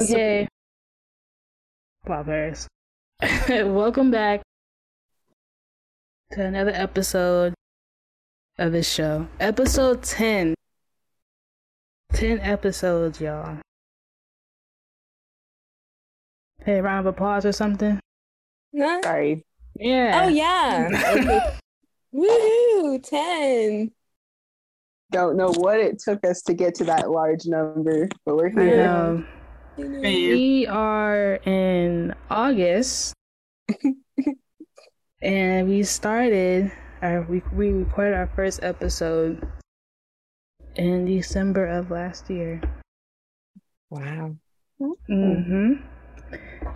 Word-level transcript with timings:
Okay. 0.00 0.46
Wow, 2.06 2.22
Paris. 2.22 2.68
Welcome 3.48 4.10
back 4.10 4.42
to 6.32 6.44
another 6.44 6.70
episode 6.72 7.54
of 8.58 8.72
this 8.72 8.88
show. 8.88 9.26
Episode 9.40 10.02
10. 10.02 10.54
10 12.12 12.40
episodes, 12.40 13.20
y'all. 13.20 13.58
Hey, 16.64 16.80
round 16.80 17.06
of 17.06 17.14
applause 17.14 17.44
or 17.44 17.52
something? 17.52 17.98
Huh? 18.76 19.02
Sorry. 19.02 19.44
Yeah. 19.74 20.22
Oh 20.24 20.28
yeah. 20.28 21.56
Woohoo! 22.14 23.02
Ten. 23.02 23.90
Don't 25.10 25.36
know 25.36 25.50
what 25.52 25.80
it 25.80 25.98
took 25.98 26.24
us 26.24 26.42
to 26.42 26.54
get 26.54 26.74
to 26.76 26.84
that 26.84 27.10
large 27.10 27.46
number, 27.46 28.08
but 28.24 28.36
we're 28.36 28.48
I 28.48 28.62
here. 28.62 29.26
Know. 29.78 30.00
We 30.00 30.66
are 30.66 31.34
in 31.44 32.14
August, 32.30 33.14
and 35.22 35.68
we 35.68 35.82
started 35.82 36.72
our 37.02 37.22
we 37.22 37.42
we 37.52 37.70
recorded 37.70 38.14
our 38.14 38.30
first 38.34 38.60
episode 38.62 39.46
in 40.76 41.04
December 41.06 41.66
of 41.66 41.90
last 41.90 42.28
year. 42.30 42.60
Wow. 43.90 44.36
Mm-hmm. 44.80 45.72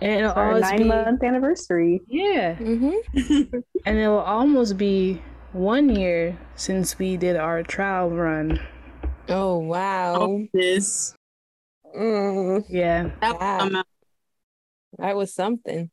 And 0.01 0.11
it'll 0.19 0.31
Our 0.31 0.47
always 0.49 0.63
nine 0.63 0.77
be 0.79 0.83
month 0.85 1.23
anniversary. 1.23 2.01
yeah, 2.07 2.55
Mm-hmm. 2.55 3.57
and 3.85 3.97
it 3.99 4.07
will 4.07 4.17
almost 4.19 4.77
be 4.77 5.21
one 5.53 5.95
year 5.95 6.37
since 6.55 6.97
we 6.97 7.15
did 7.17 7.35
our 7.37 7.61
trial 7.63 8.09
run. 8.09 8.59
Oh 9.29 9.59
wow. 9.59 10.41
this. 10.53 11.13
Mm, 11.95 12.65
Yeah, 12.69 13.09
That 13.21 13.39
Wow. 13.39 13.59
um, 13.59 13.83
that 14.97 15.15
was 15.15 15.33
something. 15.33 15.89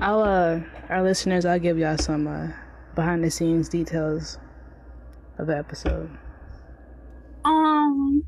I'll 0.00 0.22
uh 0.22 0.60
our 0.88 1.02
listeners, 1.02 1.44
I'll 1.44 1.58
give 1.58 1.78
y'all 1.78 1.98
some 1.98 2.26
uh 2.28 2.48
behind 2.94 3.24
the 3.24 3.30
scenes 3.30 3.68
details 3.68 4.38
of 5.38 5.46
the 5.48 5.56
episode. 5.56 6.10
um, 7.44 8.22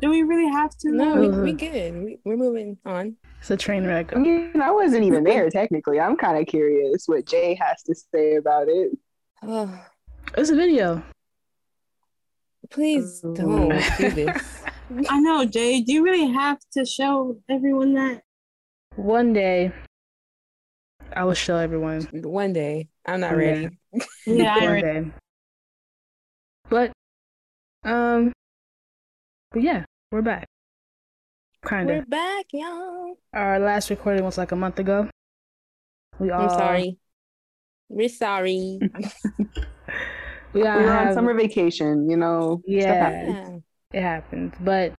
do 0.00 0.10
we 0.10 0.22
really 0.22 0.50
have 0.50 0.70
to? 0.78 0.90
No, 0.90 1.16
we, 1.16 1.28
we 1.28 1.52
good. 1.52 1.94
We, 1.94 2.18
we're 2.24 2.36
moving 2.36 2.78
on. 2.84 3.16
It's 3.40 3.50
a 3.50 3.56
train 3.56 3.84
wreck. 3.86 4.14
I 4.16 4.18
mean, 4.18 4.60
I 4.60 4.70
wasn't 4.70 5.04
even 5.04 5.24
there 5.24 5.50
technically. 5.50 6.00
I'm 6.00 6.16
kind 6.16 6.38
of 6.38 6.46
curious 6.46 7.04
what 7.06 7.26
Jay 7.26 7.54
has 7.60 7.82
to 7.84 7.94
say 7.94 8.36
about 8.36 8.68
it. 8.68 8.92
Oh, 9.42 9.78
It's 10.36 10.50
a 10.50 10.56
video. 10.56 11.02
please 12.70 13.20
don't 13.20 13.82
do 13.98 14.10
this. 14.10 14.64
I 15.08 15.20
know, 15.20 15.44
Jay. 15.44 15.80
Do 15.80 15.92
you 15.92 16.04
really 16.04 16.30
have 16.32 16.58
to 16.72 16.84
show 16.84 17.36
everyone 17.50 17.94
that? 17.94 18.22
One 18.96 19.32
day, 19.32 19.72
I 21.12 21.24
will 21.24 21.34
show 21.34 21.56
everyone. 21.56 22.02
One 22.12 22.52
day. 22.52 22.88
I'm 23.06 23.20
not 23.20 23.32
Yeah. 23.32 23.36
ready. 23.36 23.68
Yeah, 24.26 24.54
I 24.54 24.58
One 24.58 24.68
already- 24.68 24.82
day. 24.82 25.10
But, 26.70 26.92
um, 27.84 28.32
but 29.52 29.62
yeah, 29.62 29.84
we're 30.10 30.22
back. 30.22 30.46
Kind 31.64 31.90
of. 31.90 31.96
We're 31.96 32.04
back, 32.06 32.46
y'all. 32.52 33.16
Our 33.32 33.58
last 33.58 33.90
recording 33.90 34.24
was 34.24 34.38
like 34.38 34.52
a 34.52 34.56
month 34.56 34.78
ago. 34.78 35.08
We 36.18 36.30
all. 36.30 36.42
I'm 36.42 36.50
sorry. 36.50 36.98
We're 37.88 38.08
sorry. 38.08 38.78
We 40.54 40.64
all 40.64 40.78
we 40.78 40.84
were 40.84 40.92
have, 40.92 41.08
on 41.08 41.14
summer 41.14 41.34
vacation, 41.34 42.08
you 42.08 42.16
know. 42.16 42.62
stuff 42.62 42.68
Yeah. 42.68 43.56
It 43.94 44.02
happens, 44.02 44.52
but 44.58 44.92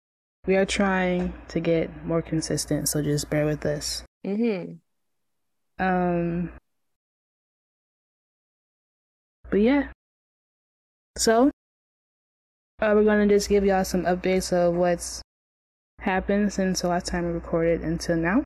we 0.47 0.55
are 0.55 0.63
trying 0.63 1.33
to 1.49 1.59
get 1.59 2.05
more 2.05 2.21
consistent. 2.21 2.87
So 2.87 3.01
just 3.01 3.29
bear 3.29 3.45
with 3.45 3.65
us. 3.65 4.05
Mm-hmm. 4.25 4.75
Um, 5.83 6.49
but 9.49 9.57
yeah. 9.57 9.89
So, 11.17 11.51
uh, 12.81 12.93
we're 12.95 13.03
gonna 13.03 13.27
just 13.27 13.49
give 13.49 13.65
y'all 13.65 13.83
some 13.83 14.03
updates 14.03 14.53
of 14.53 14.75
what's 14.75 15.21
happened 15.99 16.53
since 16.53 16.79
the 16.79 16.87
last 16.87 17.07
time 17.07 17.25
we 17.25 17.33
recorded 17.33 17.81
until 17.81 18.15
now. 18.15 18.43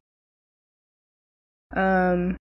Um, 1.76 2.38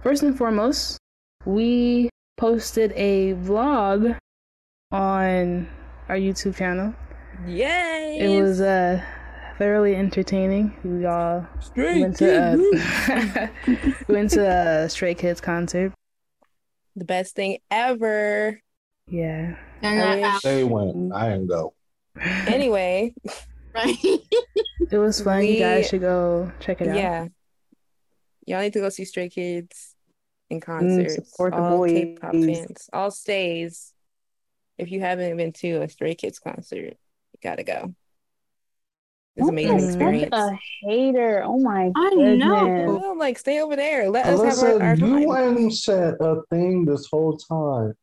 first 0.00 0.22
and 0.22 0.38
foremost, 0.38 0.96
we 1.44 2.08
posted 2.38 2.92
a 2.92 3.34
vlog 3.34 4.16
on 4.90 5.68
our 6.12 6.18
YouTube 6.18 6.54
channel. 6.54 6.92
Yay! 7.46 8.18
It 8.20 8.42
was 8.42 8.60
uh 8.60 9.02
thoroughly 9.56 9.96
entertaining. 9.96 10.74
We 10.84 11.06
all 11.06 11.46
straight. 11.60 12.02
went 12.02 12.16
to 12.18 12.28
uh, 12.38 13.46
went 14.08 14.30
to 14.32 14.46
a 14.46 14.88
Stray 14.90 15.14
Kids 15.14 15.40
concert. 15.40 15.94
the 16.96 17.06
best 17.06 17.34
thing 17.34 17.58
ever. 17.70 18.60
Yeah. 19.06 19.56
And 19.80 20.00
I 20.02 20.20
that- 20.20 20.34
wish- 20.34 20.42
They 20.42 20.64
went. 20.64 21.14
I 21.14 21.30
didn't 21.30 21.46
go. 21.46 21.72
Anyway, 22.20 23.14
right? 23.74 23.96
It 24.90 24.98
was 24.98 25.22
fun. 25.22 25.46
you 25.46 25.58
guys 25.60 25.88
should 25.88 26.02
go 26.02 26.52
check 26.60 26.82
it 26.82 26.88
out. 26.88 26.96
yeah. 26.96 27.28
Y'all 28.46 28.60
need 28.60 28.74
to 28.74 28.80
go 28.80 28.90
see 28.90 29.06
Stray 29.06 29.30
Kids 29.30 29.94
in 30.50 30.60
concert. 30.60 31.10
support 31.10 31.54
the 31.54 31.58
all 31.62 31.78
boys. 31.78 31.92
K-pop 31.92 32.32
fans, 32.32 32.90
all 32.92 33.10
stays. 33.10 33.94
If 34.78 34.90
you 34.90 35.00
haven't 35.00 35.36
been 35.36 35.52
to 35.52 35.82
a 35.82 35.88
Stray 35.88 36.14
Kids 36.14 36.38
concert, 36.38 36.76
you 36.76 36.94
gotta 37.42 37.62
go. 37.64 37.94
It's 39.36 39.48
an 39.48 39.54
amazing 39.54 39.88
experience. 39.88 40.28
a 40.32 40.58
hater. 40.82 41.42
Oh 41.44 41.58
my 41.58 41.90
God. 41.90 42.06
I 42.06 42.10
goodness. 42.10 42.38
know. 42.38 43.00
Well, 43.00 43.18
like 43.18 43.38
stay 43.38 43.60
over 43.60 43.76
there. 43.76 44.10
Let 44.10 44.26
us 44.26 44.40
have 44.40 44.68
Alyssa, 44.68 44.80
our, 44.80 44.86
our 44.88 44.94
you 44.94 45.06
time. 45.20 45.24
went 45.24 45.58
and 45.58 45.74
said 45.74 46.14
a 46.20 46.42
thing 46.50 46.84
this 46.84 47.06
whole 47.10 47.36
time, 47.38 47.94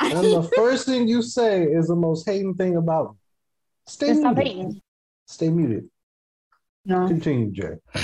and 0.00 0.32
the 0.32 0.50
first 0.56 0.86
thing 0.86 1.06
you 1.06 1.20
say 1.20 1.64
is 1.64 1.88
the 1.88 1.96
most 1.96 2.26
hating 2.26 2.54
thing 2.54 2.76
about 2.76 3.10
me. 3.10 3.16
Stay 3.86 4.08
Just 4.08 4.22
muted. 4.22 4.80
Stay 5.26 5.48
muted. 5.50 5.88
No. 6.86 7.06
Continue, 7.06 7.50
Jay. 7.52 8.02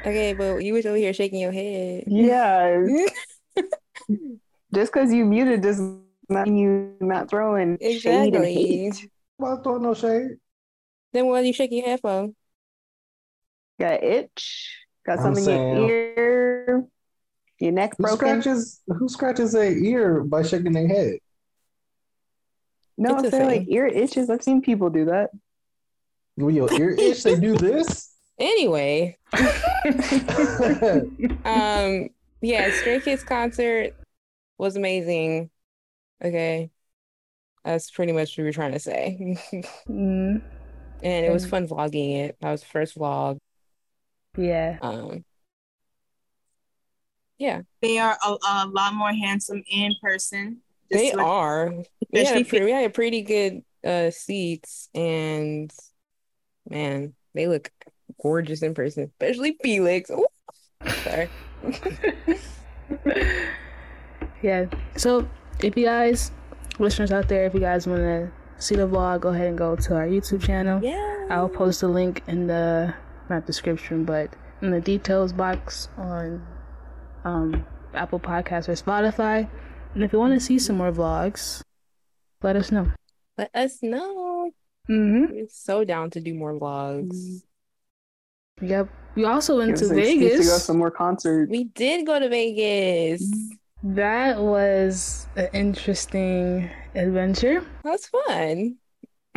Okay, 0.00 0.32
but 0.32 0.56
you 0.58 0.74
was 0.74 0.86
over 0.86 0.96
here 0.96 1.12
shaking 1.12 1.38
your 1.40 1.52
head. 1.52 2.04
Yeah. 2.06 2.84
Just 4.74 4.92
because 4.92 5.12
you 5.12 5.24
muted 5.24 5.60
does 5.60 5.80
not 6.28 6.46
you 6.48 6.94
not 7.00 7.30
throwing 7.30 7.78
shade 7.80 8.34
and 8.34 8.44
hate. 8.44 9.08
Well, 9.38 9.58
I 9.58 9.62
throw 9.62 9.78
no 9.78 9.94
shade. 9.94 10.32
Then 11.12 11.26
what 11.26 11.42
are 11.42 11.46
you 11.46 11.52
shaking 11.52 11.78
your 11.78 11.86
head 11.88 12.00
for? 12.00 12.28
Got 13.80 14.02
an 14.02 14.04
itch? 14.04 14.76
Got 15.06 15.20
I'm 15.20 15.34
something 15.34 15.44
in 15.48 15.76
your 15.76 15.94
ear? 15.94 16.84
Your 17.60 17.72
neck 17.72 17.94
Who 17.98 18.04
broken? 18.04 18.18
scratches? 18.18 18.80
Who 18.86 19.08
scratches 19.08 19.52
their 19.52 19.72
ear 19.72 20.22
by 20.22 20.42
shaking 20.42 20.72
their 20.72 20.86
head? 20.86 21.18
No, 22.96 23.10
It's 23.10 23.22
a 23.22 23.26
I'm 23.26 23.30
saying 23.30 23.46
like 23.46 23.60
thing. 23.62 23.72
ear 23.72 23.86
itches. 23.86 24.28
I've 24.28 24.42
seen 24.42 24.60
people 24.60 24.90
do 24.90 25.06
that. 25.06 25.30
When 26.34 26.54
your 26.54 26.72
ear 26.72 26.90
itch, 26.90 27.22
they 27.22 27.36
do 27.36 27.56
this. 27.56 28.14
Anyway, 28.40 29.18
um, 31.44 32.08
yeah, 32.40 32.70
Stray 32.70 33.00
Kids 33.00 33.24
concert 33.24 33.94
was 34.58 34.76
amazing. 34.76 35.50
Okay, 36.24 36.70
that's 37.64 37.90
pretty 37.90 38.12
much 38.12 38.30
what 38.32 38.38
we 38.38 38.44
were 38.44 38.52
trying 38.52 38.72
to 38.72 38.78
say. 38.80 39.36
Mm, 39.88 40.42
And 41.02 41.26
it 41.26 41.32
was 41.32 41.46
fun 41.46 41.66
vlogging 41.68 42.24
it. 42.24 42.36
That 42.40 42.50
was 42.52 42.60
the 42.62 42.66
first 42.68 42.96
vlog. 42.98 43.38
yeah. 44.36 44.78
Um, 44.82 45.24
yeah, 47.38 47.62
They 47.82 47.98
are 47.98 48.18
a, 48.26 48.30
a 48.32 48.66
lot 48.66 48.94
more 48.94 49.12
handsome 49.12 49.62
in 49.70 49.92
person. 50.02 50.58
Just 50.90 51.02
they 51.04 51.12
like- 51.12 51.24
are. 51.26 51.70
We 52.12 52.24
had, 52.24 52.36
especially 52.38 52.40
a 52.42 52.44
pre- 52.44 52.64
we 52.64 52.70
had 52.72 52.94
pretty 52.94 53.22
good 53.22 53.62
uh 53.84 54.10
seats, 54.10 54.88
and 54.94 55.70
man, 56.68 57.14
they 57.34 57.46
look 57.46 57.70
gorgeous 58.20 58.62
in 58.62 58.74
person, 58.74 59.04
especially 59.20 59.56
Felix. 59.62 60.10
Ooh. 60.10 60.26
Sorry. 61.04 61.28
yeah. 64.42 64.66
So 64.96 65.28
if 65.60 65.76
you 65.76 65.84
guys, 65.84 66.30
listeners 66.78 67.12
out 67.12 67.28
there, 67.28 67.44
if 67.46 67.54
you 67.54 67.60
guys 67.60 67.86
want 67.86 68.00
to 68.00 68.30
see 68.58 68.76
the 68.76 68.86
vlog, 68.86 69.20
go 69.20 69.30
ahead 69.30 69.48
and 69.48 69.58
go 69.58 69.76
to 69.76 69.94
our 69.94 70.06
YouTube 70.06 70.42
channel. 70.42 70.82
Yeah. 70.82 71.26
I'll 71.30 71.48
post 71.48 71.80
the 71.80 71.88
link 71.88 72.22
in 72.26 72.46
the 72.46 72.94
not 73.28 73.46
description, 73.46 74.04
but 74.04 74.34
in 74.62 74.70
the 74.70 74.80
details 74.80 75.32
box 75.32 75.88
on 75.96 76.46
um, 77.24 77.66
Apple 77.94 78.20
Podcasts 78.20 78.68
or 78.68 78.72
Spotify. 78.72 79.48
And 79.94 80.02
if 80.04 80.12
you 80.12 80.18
want 80.18 80.34
to 80.34 80.40
see 80.40 80.58
some 80.58 80.76
more 80.76 80.92
vlogs, 80.92 81.62
let 82.42 82.56
us 82.56 82.70
know. 82.70 82.92
Let 83.36 83.50
us 83.54 83.82
know. 83.82 84.50
Mm-hmm. 84.88 85.32
We're 85.32 85.46
so 85.50 85.84
down 85.84 86.10
to 86.10 86.20
do 86.20 86.34
more 86.34 86.54
vlogs. 86.54 87.42
Yep. 88.60 88.88
We 89.14 89.24
also 89.24 89.58
went 89.58 89.76
to 89.78 89.84
us 89.84 89.90
an 89.90 89.98
excuse 89.98 90.18
to 90.18 90.36
go 90.36 90.42
Vegas. 90.42 90.64
some 90.64 90.78
more 90.78 90.90
concerts. 90.90 91.50
We 91.50 91.64
did 91.64 92.06
go 92.06 92.18
to 92.18 92.28
Vegas. 92.28 93.30
That 93.82 94.38
was 94.40 95.28
an 95.36 95.48
interesting 95.52 96.68
adventure. 96.94 97.64
That's 97.84 98.08
fun. 98.08 98.76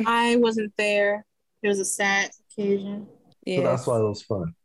I 0.06 0.36
wasn't 0.38 0.74
there. 0.78 1.26
It 1.62 1.68
was 1.68 1.80
a 1.80 1.86
sad 1.86 2.32
occasion. 2.58 3.08
So 3.08 3.14
Yeah. 3.46 3.62
that's 3.64 3.86
why 3.86 4.00
it 4.00 4.04
was 4.04 4.22
fun. 4.24 4.56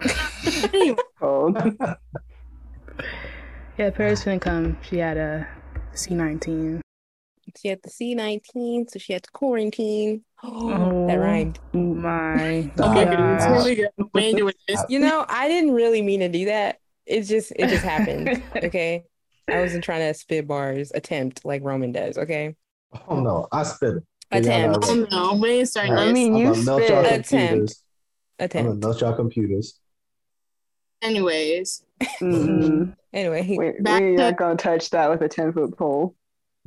Yeah, 3.78 3.90
Paris 3.90 4.24
couldn't 4.24 4.40
come. 4.40 4.76
She 4.82 4.98
had 4.98 5.16
a 5.16 5.46
C19. 5.94 6.80
She 7.56 7.68
had 7.68 7.80
the 7.82 7.90
C 7.90 8.14
nineteen, 8.14 8.88
so 8.88 8.98
she 8.98 9.12
had 9.12 9.22
to 9.22 9.30
quarantine. 9.30 10.24
Oh. 10.44 11.06
that 11.08 11.16
rhymed. 11.16 11.58
My 11.72 12.70
okay, 12.80 13.04
God. 13.04 13.40
here 13.40 13.64
we 13.64 13.74
go. 13.74 14.10
We 14.14 14.20
ain't 14.22 14.36
doing 14.38 14.54
this. 14.68 14.84
You 14.88 15.00
know, 15.00 15.24
I 15.28 15.48
didn't 15.48 15.72
really 15.74 16.00
mean 16.02 16.20
to 16.20 16.28
do 16.28 16.44
that. 16.44 16.78
It 17.08 17.22
just 17.22 17.52
it 17.56 17.68
just 17.68 17.84
happened. 17.84 18.42
Okay. 18.56 19.04
I 19.50 19.60
wasn't 19.60 19.82
trying 19.82 20.00
to 20.06 20.12
spit 20.12 20.46
bars, 20.46 20.92
attempt 20.94 21.42
like 21.44 21.62
Roman 21.64 21.90
does, 21.90 22.18
okay? 22.18 22.54
Oh 23.08 23.20
no, 23.20 23.48
I 23.50 23.62
spit 23.62 23.96
it. 23.96 24.02
We 24.30 24.40
got 24.40 24.48
Attempt. 24.60 24.80
that 24.82 24.90
Oh 24.90 25.06
no, 25.34 25.40
we 25.40 25.48
ain't 25.50 25.68
starting 25.68 25.94
I 25.94 26.04
this. 26.04 26.12
mean, 26.12 26.34
I'm 26.34 26.40
you 26.42 26.50
gonna 26.50 26.62
melt 26.64 26.82
y'all 26.88 27.04
spit. 27.04 27.26
computers. 27.28 27.82
I'm 28.38 28.48
gonna 28.48 28.74
melt 28.74 29.00
y'all 29.00 29.14
computers. 29.14 29.80
Anyways, 31.00 31.82
Mm-mm. 32.20 32.94
Anyway, 33.14 33.46
We, 33.48 33.56
we're 33.56 33.72
to- 33.78 33.82
not 34.16 34.36
gonna 34.36 34.56
touch 34.56 34.90
that 34.90 35.08
with 35.08 35.22
a 35.22 35.28
ten 35.28 35.52
foot 35.54 35.78
pole. 35.78 36.14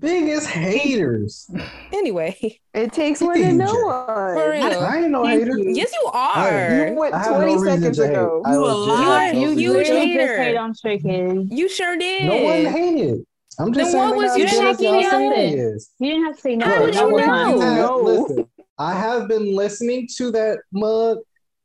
Biggest 0.01 0.48
haters. 0.48 1.50
anyway. 1.94 2.36
It 2.74 2.92
takes 2.92 3.21
one 3.21 3.38
to 3.38 3.51
know 3.53 3.68
For 3.68 4.36
one. 4.36 4.50
real. 4.51 4.63
I 4.80 4.98
ain't 5.00 5.12
no 5.12 5.25
hater. 5.25 5.57
Yes, 5.57 5.92
you 5.94 6.00
You 6.03 6.12
are. 6.13 6.94
went 6.94 7.13
I 7.13 7.24
have 7.24 7.31
no 7.31 7.38
twenty 7.38 7.53
reason 7.53 7.68
seconds 7.80 7.98
to 7.98 8.07
hate. 8.07 8.13
ago. 8.13 8.42
I 8.45 8.53
You 8.53 8.59
a 8.59 8.65
legit 8.65 8.88
liar. 9.07 9.25
have 9.27 9.36
You- 9.36 9.42
reason 9.50 9.59
you 9.59 9.71
to 9.74 9.77
literally 9.77 10.00
hate. 10.07 10.19
hater. 10.19 10.44
hate 10.44 10.56
on 10.57 10.74
Stray 10.74 10.98
Kids. 11.00 11.51
You 11.51 11.69
sure 11.69 11.98
did. 11.98 12.25
No 12.25 12.38
one 12.44 12.65
hated. 12.65 13.25
I'm 13.59 13.74
just 13.74 13.92
Then 13.92 14.01
saying 14.09 14.15
what 14.15 14.21
they 14.21 14.27
was 14.27 14.38
you 14.38 14.45
as 14.45 14.51
good 14.51 14.63
as 14.65 14.77
shaking 14.77 14.94
y'all 14.94 15.01
your 15.01 15.12
say 15.12 15.25
head? 15.27 15.53
it 15.53 15.59
is. 15.59 15.89
You 16.00 16.09
didn't 16.12 16.25
have 16.25 16.36
to 16.36 16.42
say 16.42 16.56
no. 16.56 16.65
How 16.65 16.81
would 16.81 16.95
you 16.95 17.01
know? 17.09 17.62
I- 17.62 17.75
No. 17.75 17.98
listen, 17.98 18.48
I 18.80 18.94
have 18.94 19.27
been 19.27 19.56
listening 19.56 20.07
to 20.18 20.31
that 20.31 20.59
mud 20.71 21.19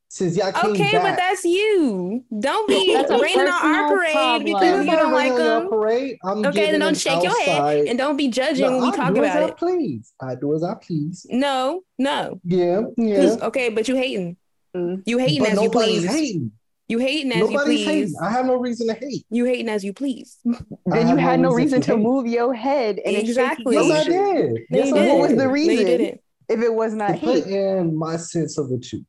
since 0.09 0.37
y'all 0.37 0.53
came 0.53 0.71
Okay, 0.73 0.93
back. 0.93 1.03
but 1.03 1.17
that's 1.17 1.45
you. 1.45 2.25
Don't 2.41 2.69
be 2.69 2.93
That's 2.95 3.11
raining 3.11 3.49
on 3.49 3.75
our 3.75 3.89
parade 3.89 4.13
problem. 4.13 4.45
because 4.45 4.85
you 4.87 4.91
don't 4.93 5.13
like 5.13 5.33
raining 5.33 5.33
on 5.33 5.39
your 5.47 5.61
them. 5.61 5.69
Parade. 5.69 6.19
I'm 6.25 6.47
Okay, 6.47 6.71
then 6.71 6.81
don't 6.81 6.89
them 6.89 6.95
shake 6.95 7.23
your 7.23 7.41
head 7.43 7.87
and 7.89 7.99
don't 7.99 8.17
be 8.17 8.29
judging 8.29 8.65
No, 8.67 8.73
when 8.73 8.83
we 8.83 8.89
I 8.89 8.97
talk 8.97 9.15
do 9.15 9.21
about 9.21 9.37
as 9.37 9.45
I 9.45 9.49
it. 9.49 9.57
please. 9.57 10.13
I 10.21 10.35
do 10.37 10.55
as 10.55 10.63
I 10.63 10.75
please. 10.75 11.27
No, 11.31 11.83
no. 11.99 12.41
Yeah, 12.45 12.83
yeah. 12.97 13.17
'Cause- 13.17 13.43
Okay, 13.49 13.69
but 13.71 13.89
you 13.89 13.97
hating. 13.97 14.37
Mm. 14.77 15.03
You 15.07 15.19
hating 15.19 15.41
But 15.41 15.53
as 15.53 15.63
you 15.63 15.71
please. 15.71 16.05
hating. 16.07 16.53
You 16.89 16.99
hating 16.99 17.33
as 17.33 17.51
you 17.51 17.59
please. 17.59 17.85
hating. 17.85 18.15
I 18.23 18.31
have 18.31 18.47
no 18.47 18.55
reason 18.57 18.87
to 18.87 18.95
hate. 18.95 19.27
You 19.29 19.45
hating 19.45 19.69
as 19.69 19.83
you 19.85 19.93
please. 19.93 20.39
Then 20.87 21.09
you 21.09 21.17
had 21.17 21.41
no 21.41 21.51
reason 21.51 21.81
to 21.81 21.97
hate. 21.97 22.01
move 22.01 22.27
your 22.29 22.55
head 22.55 23.01
and 23.05 23.17
Exactly. 23.17 23.75
Yes, 23.75 24.07
I 24.07 24.09
did. 24.09 24.53
No, 24.71 24.79
Yes, 24.79 24.93
I 24.93 24.99
didn't. 24.99 25.09
What 25.19 25.29
was 25.31 25.37
the 25.37 25.49
reason? 25.49 26.19
if 26.49 26.61
it 26.63 26.73
was 26.73 26.95
not 26.95 27.19
put 27.19 27.45
hate. 27.45 27.47
in 27.49 27.97
my 27.97 28.17
sense 28.17 28.57
of 28.57 28.69
the 28.69 28.79
two. 28.79 29.05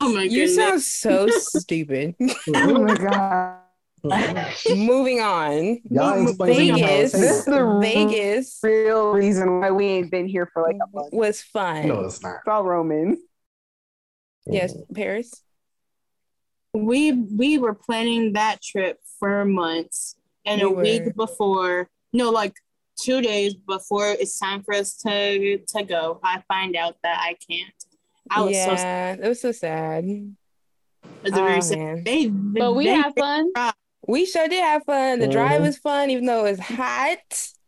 Oh, 0.00 0.08
oh 0.08 0.12
my 0.14 0.24
god. 0.26 0.32
You 0.32 0.48
sound 0.48 0.82
so 0.82 1.28
stupid. 1.28 2.14
Oh 2.54 2.82
my 2.84 2.94
god. 2.96 3.56
Moving 4.74 5.20
on. 5.20 5.80
Y'all 5.90 6.26
explain 6.26 6.54
to 6.54 6.58
me 6.58 6.80
how 6.80 6.86
Vegas. 6.86 7.12
This 7.12 7.38
is 7.40 7.44
the 7.44 7.78
Vegas 7.82 8.58
real 8.62 9.12
reason 9.12 9.60
why 9.60 9.70
we 9.70 9.86
ain't 9.86 10.10
been 10.10 10.26
here 10.26 10.48
for 10.52 10.62
like 10.62 10.76
a 10.76 10.96
month. 10.96 11.12
was 11.12 11.42
fun. 11.42 11.88
No, 11.88 12.00
it's 12.00 12.22
not. 12.22 12.36
It's 12.36 12.48
all 12.48 12.64
Roman. 12.64 13.18
Yes, 14.46 14.74
Paris. 14.94 15.42
we 16.72 17.12
we 17.12 17.58
were 17.58 17.74
planning 17.74 18.32
that 18.32 18.62
trip 18.62 18.98
for 19.18 19.44
months 19.44 20.16
and 20.46 20.62
We 20.62 20.66
a 20.66 20.70
were. 20.70 20.82
week 20.82 21.14
before 21.14 21.90
no 22.12 22.30
like 22.30 22.54
two 22.98 23.20
days 23.20 23.54
before 23.54 24.08
it's 24.08 24.38
time 24.38 24.62
for 24.62 24.72
us 24.74 24.96
to 24.96 25.58
to 25.58 25.82
go 25.82 26.20
i 26.24 26.42
find 26.48 26.74
out 26.76 26.96
that 27.02 27.18
i 27.20 27.34
can't 27.50 27.74
i 28.30 28.40
was 28.42 28.56
so 28.56 28.76
sad 28.76 29.18
yeah, 29.18 29.24
it 29.26 29.28
was 29.28 29.40
so 29.40 29.52
sad. 29.52 30.04
It 30.04 30.24
was 31.24 31.32
a 31.32 31.40
Oh, 31.40 31.44
very 31.44 31.60
sad 31.62 31.78
man. 31.78 32.04
they, 32.04 32.26
But 32.28 32.72
we 32.74 32.84
they- 32.86 32.94
had 32.94 33.12
fun. 33.18 33.50
We 34.06 34.24
sure 34.26 34.48
did 34.48 34.62
have 34.62 34.84
fun. 34.84 35.18
The 35.18 35.28
drive 35.28 35.60
Mhm. 35.60 35.66
was 35.66 35.78
fun, 35.78 36.08
even 36.10 36.24
though 36.26 36.44
it 36.46 36.50
was 36.52 36.60
hot. 36.60 37.18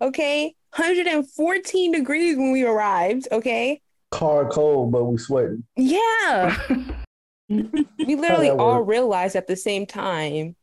Okay. 0.00 0.55
114 0.75 1.93
degrees 1.93 2.37
when 2.37 2.50
we 2.53 2.64
arrived. 2.64 3.29
Okay. 3.31 3.81
Car 4.11 4.49
cold, 4.49 4.93
but 4.93 5.05
we 5.05 5.19
sweating. 5.19 5.64
Yeah. 5.76 6.59
We 7.49 8.14
literally 8.17 8.49
all 8.49 8.79
work? 8.79 8.88
realized 8.88 9.37
at 9.37 9.47
the 9.47 9.56
same 9.56 9.85
time, 9.85 10.56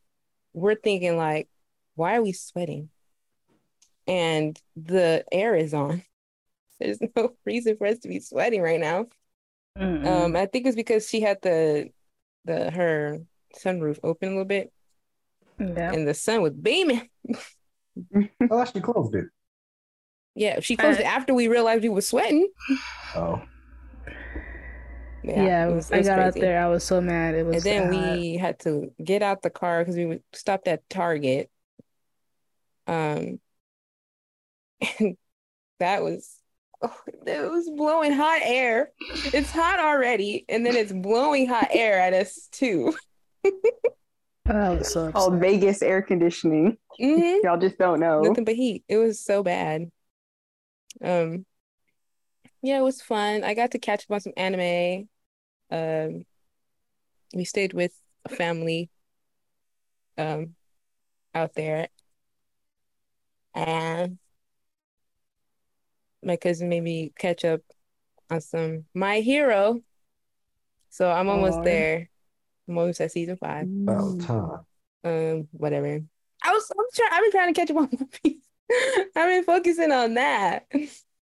we're 0.54 0.74
thinking, 0.74 1.18
like, 1.18 1.48
why 1.94 2.16
are 2.16 2.22
we 2.24 2.32
sweating? 2.32 2.90
And 4.08 4.60
the 4.76 5.24
air 5.32 5.56
is 5.56 5.76
on. 5.76 6.02
There's 6.80 6.98
no 7.16 7.36
reason 7.46 7.78
for 7.78 7.86
us 7.86 8.00
to 8.00 8.08
be 8.08 8.20
sweating 8.20 8.62
right 8.64 8.80
now. 8.80 9.06
Mm-mm. 9.78 10.06
Um, 10.06 10.36
I 10.36 10.46
think 10.46 10.66
it's 10.68 10.76
because 10.76 11.08
she 11.08 11.22
had 11.22 11.42
the 11.42 11.90
the 12.46 12.72
her 12.72 13.20
sunroof 13.56 14.00
open 14.04 14.30
a 14.30 14.32
little 14.32 14.46
bit 14.46 14.72
yeah. 15.60 15.92
and 15.92 16.08
the 16.08 16.14
sun 16.14 16.42
was 16.42 16.54
beaming. 16.54 17.10
Oh, 18.50 18.66
she 18.66 18.80
closed 18.80 19.14
it. 19.16 19.26
Yeah, 20.36 20.60
she 20.62 20.78
closed 20.78 21.00
Uh, 21.00 21.04
it 21.04 21.06
after 21.06 21.34
we 21.34 21.48
realized 21.48 21.84
we 21.84 21.90
were 21.90 22.02
sweating. 22.02 22.48
Oh. 23.16 23.42
Yeah, 25.24 25.68
it 25.68 25.74
was- 25.74 25.92
it 25.92 25.96
I 25.96 25.98
was 25.98 26.08
got 26.08 26.20
out 26.20 26.34
there. 26.36 26.64
I 26.64 26.68
was 26.70 26.84
so 26.84 27.02
mad. 27.02 27.36
It 27.36 27.46
was. 27.46 27.58
And 27.58 27.64
then 27.66 27.94
hot. 27.94 28.18
we 28.18 28.38
had 28.38 28.60
to 28.60 28.94
get 29.04 29.22
out 29.22 29.42
the 29.42 29.50
car 29.50 29.80
because 29.82 29.96
we 29.96 30.06
were 30.06 30.20
stopped 30.34 30.68
at 30.68 30.88
Target. 30.90 31.52
Um, 32.88 33.40
and 35.00 35.18
that 35.80 36.04
was 36.04 36.39
it 37.26 37.52
was 37.52 37.70
blowing 37.70 38.14
hot 38.14 38.42
air. 38.44 38.92
It's 39.26 39.52
hot 39.52 39.80
already, 39.80 40.46
and 40.48 40.66
then 40.66 40.76
it's 40.76 40.92
blowing 40.92 41.48
hot 41.48 41.70
air 41.72 42.00
at 42.00 42.14
us 42.14 42.48
too. 42.52 42.96
oh, 44.50 44.82
so 44.82 45.12
Called. 45.12 45.40
Vegas 45.40 45.82
air 45.82 46.02
conditioning. 46.02 46.78
hmm 47.00 47.36
Y'all 47.44 47.60
just 47.60 47.78
don't 47.78 48.00
know. 48.00 48.22
Nothing 48.22 48.46
but 48.46 48.56
heat. 48.56 48.84
It 48.88 48.98
was 48.98 49.20
so 49.20 49.44
bad. 49.44 49.92
Um, 51.04 51.46
yeah, 52.62 52.80
it 52.80 52.84
was 52.84 53.02
fun. 53.02 53.44
I 53.44 53.54
got 53.54 53.72
to 53.72 53.80
catch 53.80 54.06
up 54.06 54.12
on 54.12 54.20
some 54.22 54.34
anime. 54.36 55.08
Um, 55.72 56.26
we 57.34 57.46
stayed 57.46 57.74
with 57.74 57.94
a 58.26 58.30
family 58.30 58.90
um 60.18 60.56
out 61.34 61.54
there, 61.54 61.88
and 63.54 64.18
my 66.24 66.36
cousin 66.36 66.70
made 66.70 66.84
me 66.84 67.14
catch 67.18 67.46
up 67.46 67.62
on 68.30 68.42
some 68.42 68.86
My 68.94 69.20
Hero. 69.22 69.82
So 70.90 71.10
I'm 71.10 71.30
almost 71.30 71.60
Aw. 71.60 71.64
there. 71.64 72.10
I'm 72.68 72.78
almost 72.78 73.02
at 73.02 73.12
season 73.12 73.38
five. 73.38 73.68
About 73.84 74.20
time. 74.22 74.60
Um, 75.04 75.48
whatever. 75.52 76.02
I 76.44 76.52
was 76.52 76.72
I'm 76.78 76.86
trying 76.94 77.10
I've 77.14 77.22
been 77.22 77.32
trying 77.32 77.54
to 77.54 77.60
catch 77.60 77.72
up 77.72 77.78
on 77.78 77.88
One 77.88 78.08
Piece. 78.24 78.44
I've 79.16 79.30
been 79.30 79.44
focusing 79.44 79.92
on 79.92 80.14
that. 80.16 80.66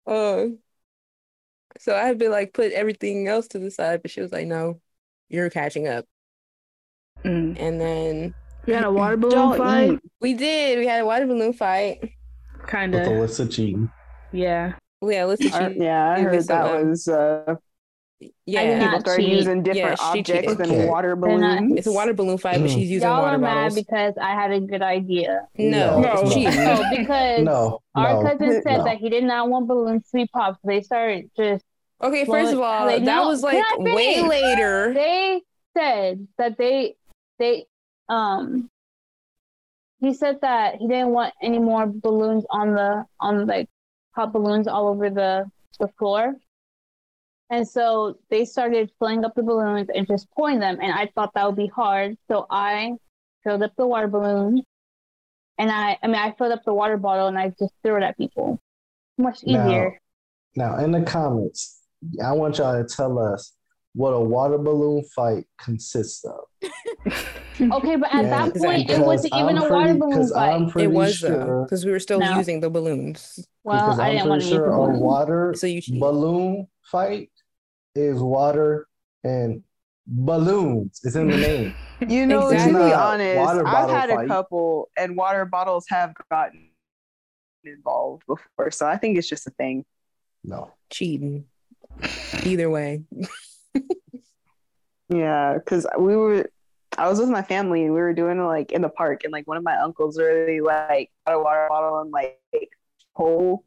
Um 0.06 0.58
so 1.78 1.96
I've 1.96 2.18
been 2.18 2.30
like 2.30 2.52
put 2.52 2.72
everything 2.72 3.28
else 3.28 3.48
to 3.48 3.58
the 3.58 3.70
side, 3.70 4.02
but 4.02 4.10
she 4.10 4.20
was 4.20 4.32
like, 4.32 4.46
No, 4.46 4.80
you're 5.28 5.50
catching 5.50 5.88
up. 5.88 6.04
Mm. 7.24 7.56
And 7.58 7.80
then 7.80 8.34
We 8.66 8.72
had 8.74 8.84
a 8.84 8.90
water 8.92 9.16
balloon 9.18 9.56
fight. 9.56 9.90
eat. 9.92 10.00
we 10.20 10.34
did, 10.34 10.78
we 10.78 10.86
had 10.86 11.00
a 11.00 11.06
water 11.06 11.26
balloon 11.26 11.52
fight. 11.52 12.12
Kind 12.66 12.92
With 12.94 13.02
of. 13.06 13.08
Alyssa 13.12 13.50
cheating. 13.50 13.90
Yeah. 14.32 14.74
Yeah, 15.04 15.24
listen, 15.26 15.52
Uh, 15.52 15.70
yeah, 15.74 16.10
I 16.12 16.20
heard 16.20 16.46
that 16.46 16.84
was 16.86 17.08
uh, 17.08 17.56
yeah. 18.46 18.62
people 18.62 18.86
not 18.92 19.00
started 19.00 19.22
cheat. 19.24 19.32
using 19.36 19.62
different 19.64 19.98
Yeah, 20.00 20.06
objects 20.06 20.54
than 20.54 20.70
Okay. 20.70 20.86
water 20.88 21.16
They're 21.20 21.38
not- 21.38 21.58
balloons. 21.58 21.78
It's 21.78 21.86
a 21.88 21.92
water 21.92 22.14
balloon 22.14 22.38
fight, 22.38 22.60
but 22.60 22.70
she's 22.70 22.88
using 22.88 23.08
Y'all 23.08 23.20
water 23.22 23.34
are 23.34 23.38
mad 23.38 23.74
because 23.74 24.14
I 24.16 24.30
had 24.30 24.52
a 24.52 24.60
good 24.60 24.80
idea. 24.82 25.48
No, 25.58 26.00
No, 26.00 26.12
it's 26.22 26.36
no. 26.36 26.50
No, 26.74 26.84
because 26.96 27.42
No, 27.42 27.80
our 27.96 28.22
no. 28.22 28.30
cousin 28.30 28.62
said 28.62 28.78
no. 28.78 28.84
that 28.84 28.98
he 28.98 29.08
did 29.08 29.24
not 29.24 29.48
want 29.48 29.66
balloons 29.66 30.08
to 30.10 30.16
be 30.18 30.26
popped. 30.28 30.60
So 30.62 30.68
they 30.68 30.82
started 30.82 31.30
just 31.36 31.64
Okay, 32.00 32.24
Well, 32.24 32.40
first 32.42 32.52
of 32.54 32.60
all, 32.60 32.86
they 32.86 32.98
that 32.98 33.04
know- 33.04 33.28
was 33.28 33.42
like 33.42 33.60
way 33.78 34.22
later. 34.22 34.92
they 34.94 35.40
said 35.76 36.26
that 36.38 36.56
they 36.58 36.94
they 37.40 37.64
um 38.08 38.68
he 40.00 40.12
said 40.14 40.40
that 40.42 40.76
he 40.76 40.86
didn't 40.88 41.10
want 41.10 41.32
any 41.42 41.58
more 41.58 41.86
balloons 41.86 42.44
on 42.50 42.74
the 42.74 43.04
on 43.20 43.46
like 43.46 43.68
pop 44.14 44.32
balloons 44.32 44.66
all 44.68 44.88
over 44.88 45.10
the 45.10 45.50
the 45.80 45.88
floor. 45.98 46.34
And 47.50 47.68
so 47.68 48.18
they 48.30 48.44
started 48.46 48.90
filling 48.98 49.24
up 49.24 49.34
the 49.34 49.42
balloons 49.42 49.88
and 49.94 50.06
just 50.06 50.30
pouring 50.30 50.58
them. 50.58 50.78
And 50.80 50.92
i 50.92 51.10
thought 51.14 51.34
that 51.34 51.46
would 51.46 51.56
be 51.56 51.66
hard. 51.66 52.16
So 52.28 52.46
i 52.50 52.92
filled 53.44 53.62
up 53.62 53.72
the 53.76 53.86
water 53.86 54.08
balloon. 54.08 54.62
And 55.58 55.70
i 55.70 55.98
i 56.02 56.06
mean 56.06 56.16
i 56.16 56.32
filled 56.32 56.52
up 56.52 56.64
the 56.64 56.74
water 56.74 56.96
bottle 56.96 57.26
and 57.28 57.38
i 57.38 57.48
just 57.58 57.74
threw 57.82 57.96
it 57.96 58.02
at 58.02 58.16
people. 58.16 58.60
Much 59.18 59.44
Now- 59.44 59.66
easier. 59.66 59.98
Now, 60.54 60.76
in 60.84 60.90
the 60.90 61.00
comments, 61.00 61.80
I 62.22 62.32
want 62.32 62.58
y'all 62.58 62.74
to 62.76 62.86
tell 62.86 63.18
us 63.18 63.54
what 63.94 64.10
a 64.10 64.20
water 64.20 64.58
balloon 64.58 65.04
fight 65.14 65.44
consists 65.58 66.24
of. 66.24 66.44
Okay, 67.60 67.96
but 67.96 68.12
at 68.12 68.24
Yeah, 68.24 68.30
that 68.48 68.56
point, 68.56 68.88
it 68.90 68.98
wasn't 68.98 69.34
even 69.34 69.58
I'm 69.58 69.64
a 69.64 69.68
water 69.68 69.84
pretty- 69.84 69.98
balloon 69.98 70.16
'cause 70.16 70.32
fight. 70.32 70.52
I'm 70.54 70.72
It 70.80 70.86
was 70.90 71.14
sure, 71.16 71.64
because 71.64 71.84
we 71.84 71.92
were 71.92 72.00
still 72.00 72.18
No. 72.18 72.36
using 72.38 72.60
the 72.60 72.70
balloons. 72.70 73.38
well, 73.62 73.78
because 73.78 73.98
I 74.00 74.08
I'm 74.08 74.12
didn't 74.16 74.28
want 74.30 74.40
pretty 74.42 74.56
to 74.56 74.56
use 74.56 74.64
sure 74.64 74.68
the 74.70 74.74
a 74.74 74.86
balloon. 74.86 75.00
water 75.00 75.54
So 75.54 75.66
you 75.66 75.80
cheat. 75.82 76.00
balloon 76.00 76.66
fight 76.82 77.30
is 77.94 78.18
water 78.20 78.88
and 79.22 79.62
balloons. 80.06 81.00
It's 81.04 81.14
in 81.14 81.28
the 81.28 81.36
name. 81.36 81.74
You 82.08 82.26
know, 82.26 82.48
Exactly. 82.48 82.72
to 82.72 82.78
be 82.78 82.84
It's 82.86 82.96
not 82.96 83.12
honest, 83.12 83.36
water 83.38 83.66
I've 83.66 83.72
bottle 83.88 83.94
had 83.96 84.10
a 84.10 84.26
couple, 84.26 84.88
and 84.96 85.16
water 85.16 85.44
bottles 85.44 85.84
have 85.90 86.14
gotten 86.30 86.70
involved 87.64 88.24
before, 88.26 88.70
so 88.70 88.86
I 88.86 88.96
think 88.96 89.18
it's 89.18 89.28
just 89.28 89.46
a 89.46 89.50
thing. 89.50 89.84
No. 90.42 90.72
cheating. 90.90 91.44
Either 92.44 92.70
way. 92.70 93.02
Yeah, 95.12 95.54
because 95.54 95.86
we 95.98 96.16
were, 96.16 96.50
I 96.96 97.08
was 97.08 97.18
with 97.18 97.28
my 97.28 97.42
family 97.42 97.84
and 97.84 97.92
we 97.92 98.00
were 98.00 98.12
doing 98.14 98.38
it 98.38 98.42
like 98.42 98.72
in 98.72 98.82
the 98.82 98.88
park, 98.88 99.24
and 99.24 99.32
like 99.32 99.46
one 99.46 99.56
of 99.56 99.62
my 99.64 99.76
uncles 99.78 100.18
really 100.18 100.60
like 100.60 101.10
got 101.26 101.34
a 101.34 101.38
water 101.38 101.66
bottle 101.68 102.00
and 102.00 102.10
like 102.10 102.38
hole 103.14 103.64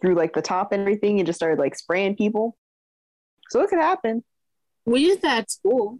through 0.00 0.14
like 0.14 0.32
the 0.34 0.42
top 0.42 0.72
and 0.72 0.80
everything, 0.80 1.18
and 1.18 1.26
just 1.26 1.38
started 1.38 1.58
like 1.58 1.76
spraying 1.76 2.16
people. 2.16 2.56
So 3.50 3.62
it 3.62 3.68
could 3.70 3.78
happen. 3.78 4.24
We 4.84 5.04
did 5.04 5.22
that 5.22 5.38
at 5.38 5.50
school. 5.50 5.98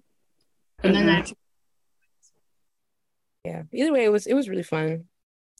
And 0.83 0.95
then 0.95 1.07
Mhm. 1.07 1.33
I 1.33 1.35
Yeah. 3.45 3.63
Either 3.73 3.93
way, 3.93 4.05
it 4.05 4.13
was 4.13 4.27
it 4.27 4.35
was 4.35 4.49
really 4.49 4.63
fun. 4.63 5.09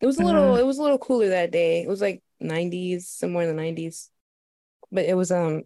It 0.03 0.07
was 0.07 0.19
a 0.19 0.25
little 0.25 0.57
it 0.57 0.67
was 0.67 0.79
a 0.79 0.83
little 0.83 0.99
cooler 0.99 1.29
that 1.29 1.51
day. 1.51 1.83
It 1.83 1.89
was 1.89 2.01
like 2.01 2.23
90s, 2.41 3.09
somewhere 3.09 3.49
in 3.49 3.57
the 3.57 3.63
90s. 3.63 4.11
But 4.93 5.07
it 5.07 5.15
was 5.17 5.31
um 5.31 5.63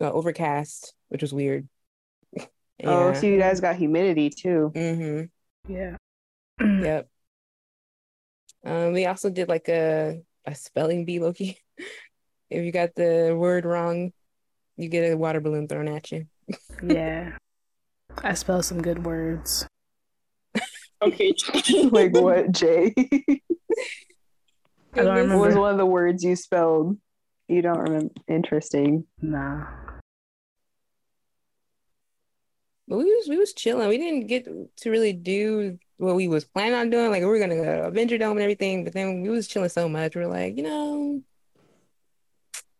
uh, 0.00 0.10
overcast, 0.10 0.94
which 1.08 1.22
was 1.22 1.32
weird. 1.32 1.68
Oh, 2.84 3.12
so 3.12 3.26
you 3.26 3.38
guys 3.38 3.60
got 3.60 3.76
humidity 3.76 4.30
too. 4.30 4.72
Mm-hmm. 4.74 5.72
Yeah. 5.72 5.96
Yep. 6.60 7.08
Um, 8.66 8.92
we 8.92 9.06
also 9.06 9.30
did 9.30 9.48
like 9.48 9.68
a 9.68 10.20
a 10.44 10.54
spelling 10.54 11.04
bee, 11.04 11.18
Loki. 11.18 11.58
If 12.50 12.64
you 12.64 12.72
got 12.72 12.96
the 12.96 13.32
word 13.38 13.64
wrong, 13.64 14.12
you 14.76 14.88
get 14.88 15.12
a 15.12 15.16
water 15.16 15.40
balloon 15.40 15.68
thrown 15.68 15.88
at 15.88 16.10
you. 16.10 16.26
Yeah. 16.82 17.36
I 18.24 18.34
spelled 18.34 18.64
some 18.64 18.82
good 18.82 19.06
words. 19.06 19.68
okay. 21.00 21.32
like 21.92 22.12
what, 22.12 22.50
Jay? 22.50 22.92
I 24.94 25.02
don't 25.02 25.28
what 25.28 25.46
was 25.46 25.54
one 25.54 25.70
of 25.70 25.78
the 25.78 25.86
words 25.86 26.24
you 26.24 26.34
spelled? 26.34 26.98
You 27.46 27.62
don't 27.62 27.78
remember? 27.78 28.14
Interesting. 28.28 29.06
Nah. 29.20 29.66
But 32.90 32.98
we 32.98 33.04
was 33.04 33.28
we 33.28 33.36
was 33.36 33.52
chilling. 33.52 33.88
We 33.88 33.98
didn't 33.98 34.26
get 34.26 34.46
to 34.46 34.90
really 34.90 35.12
do 35.12 35.78
what 35.98 36.16
we 36.16 36.26
was 36.26 36.44
planning 36.44 36.74
on 36.74 36.90
doing. 36.90 37.12
Like 37.12 37.20
we 37.20 37.26
were 37.28 37.38
gonna 37.38 37.54
go 37.54 37.62
to 37.64 37.90
Adventuredome 37.92 38.32
and 38.32 38.40
everything, 38.40 38.82
but 38.82 38.92
then 38.92 39.22
we 39.22 39.28
was 39.28 39.46
chilling 39.46 39.68
so 39.68 39.88
much. 39.88 40.16
We 40.16 40.22
are 40.22 40.26
like, 40.26 40.56
you 40.56 40.64
know, 40.64 41.22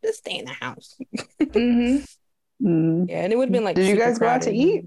just 0.04 0.18
stay 0.18 0.38
in 0.38 0.46
the 0.46 0.52
house. 0.52 0.98
Mm-hmm. 1.40 2.04
Mm. 2.66 3.08
Yeah, 3.08 3.22
and 3.22 3.32
it 3.32 3.36
would 3.36 3.48
have 3.48 3.52
been 3.52 3.62
like 3.62 3.76
Did 3.76 3.88
you 3.88 3.96
guys 3.96 4.18
go 4.18 4.26
out 4.26 4.42
to 4.42 4.52
eat? 4.52 4.84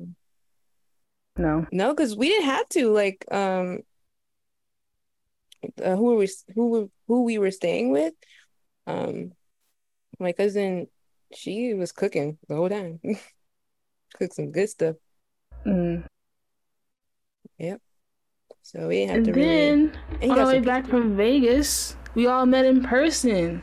No. 1.38 1.65
No, 1.72 1.94
because 1.94 2.18
we 2.18 2.27
didn't 2.27 2.46
have 2.46 2.68
to. 2.70 2.92
Like, 2.92 3.25
um, 3.32 3.80
uh, 5.82 5.96
who 5.96 6.03
were 6.03 6.18
we? 6.18 6.30
Who 6.53 6.70
were 6.70 6.86
who 7.08 7.24
we 7.24 7.38
were 7.38 7.50
staying 7.51 7.92
with? 7.92 8.13
Um, 8.86 9.32
my 10.20 10.34
cousin, 10.34 10.88
she 11.34 11.74
was 11.74 11.94
cooking 11.94 12.38
the 12.50 12.56
whole 12.56 12.70
time. 12.70 13.00
Cooked 14.18 14.36
some 14.36 14.51
good 14.51 14.70
stuff. 14.70 14.98
Mm. 15.65 16.03
So 18.65 18.88
we 18.88 19.00
didn't 19.05 19.10
have 19.10 19.17
And 19.17 19.25
to 19.25 19.32
really. 19.34 19.46
then 19.46 19.91
And 20.13 20.24
he 20.24 20.29
on 20.32 20.39
our 20.39 20.48
way 20.48 20.60
back 20.60 20.84
pizza. 20.86 20.98
from 20.98 21.15
Vegas, 21.17 21.96
we 22.15 22.27
all 22.27 22.46
met 22.46 22.65
in 22.65 22.82
person. 22.82 23.62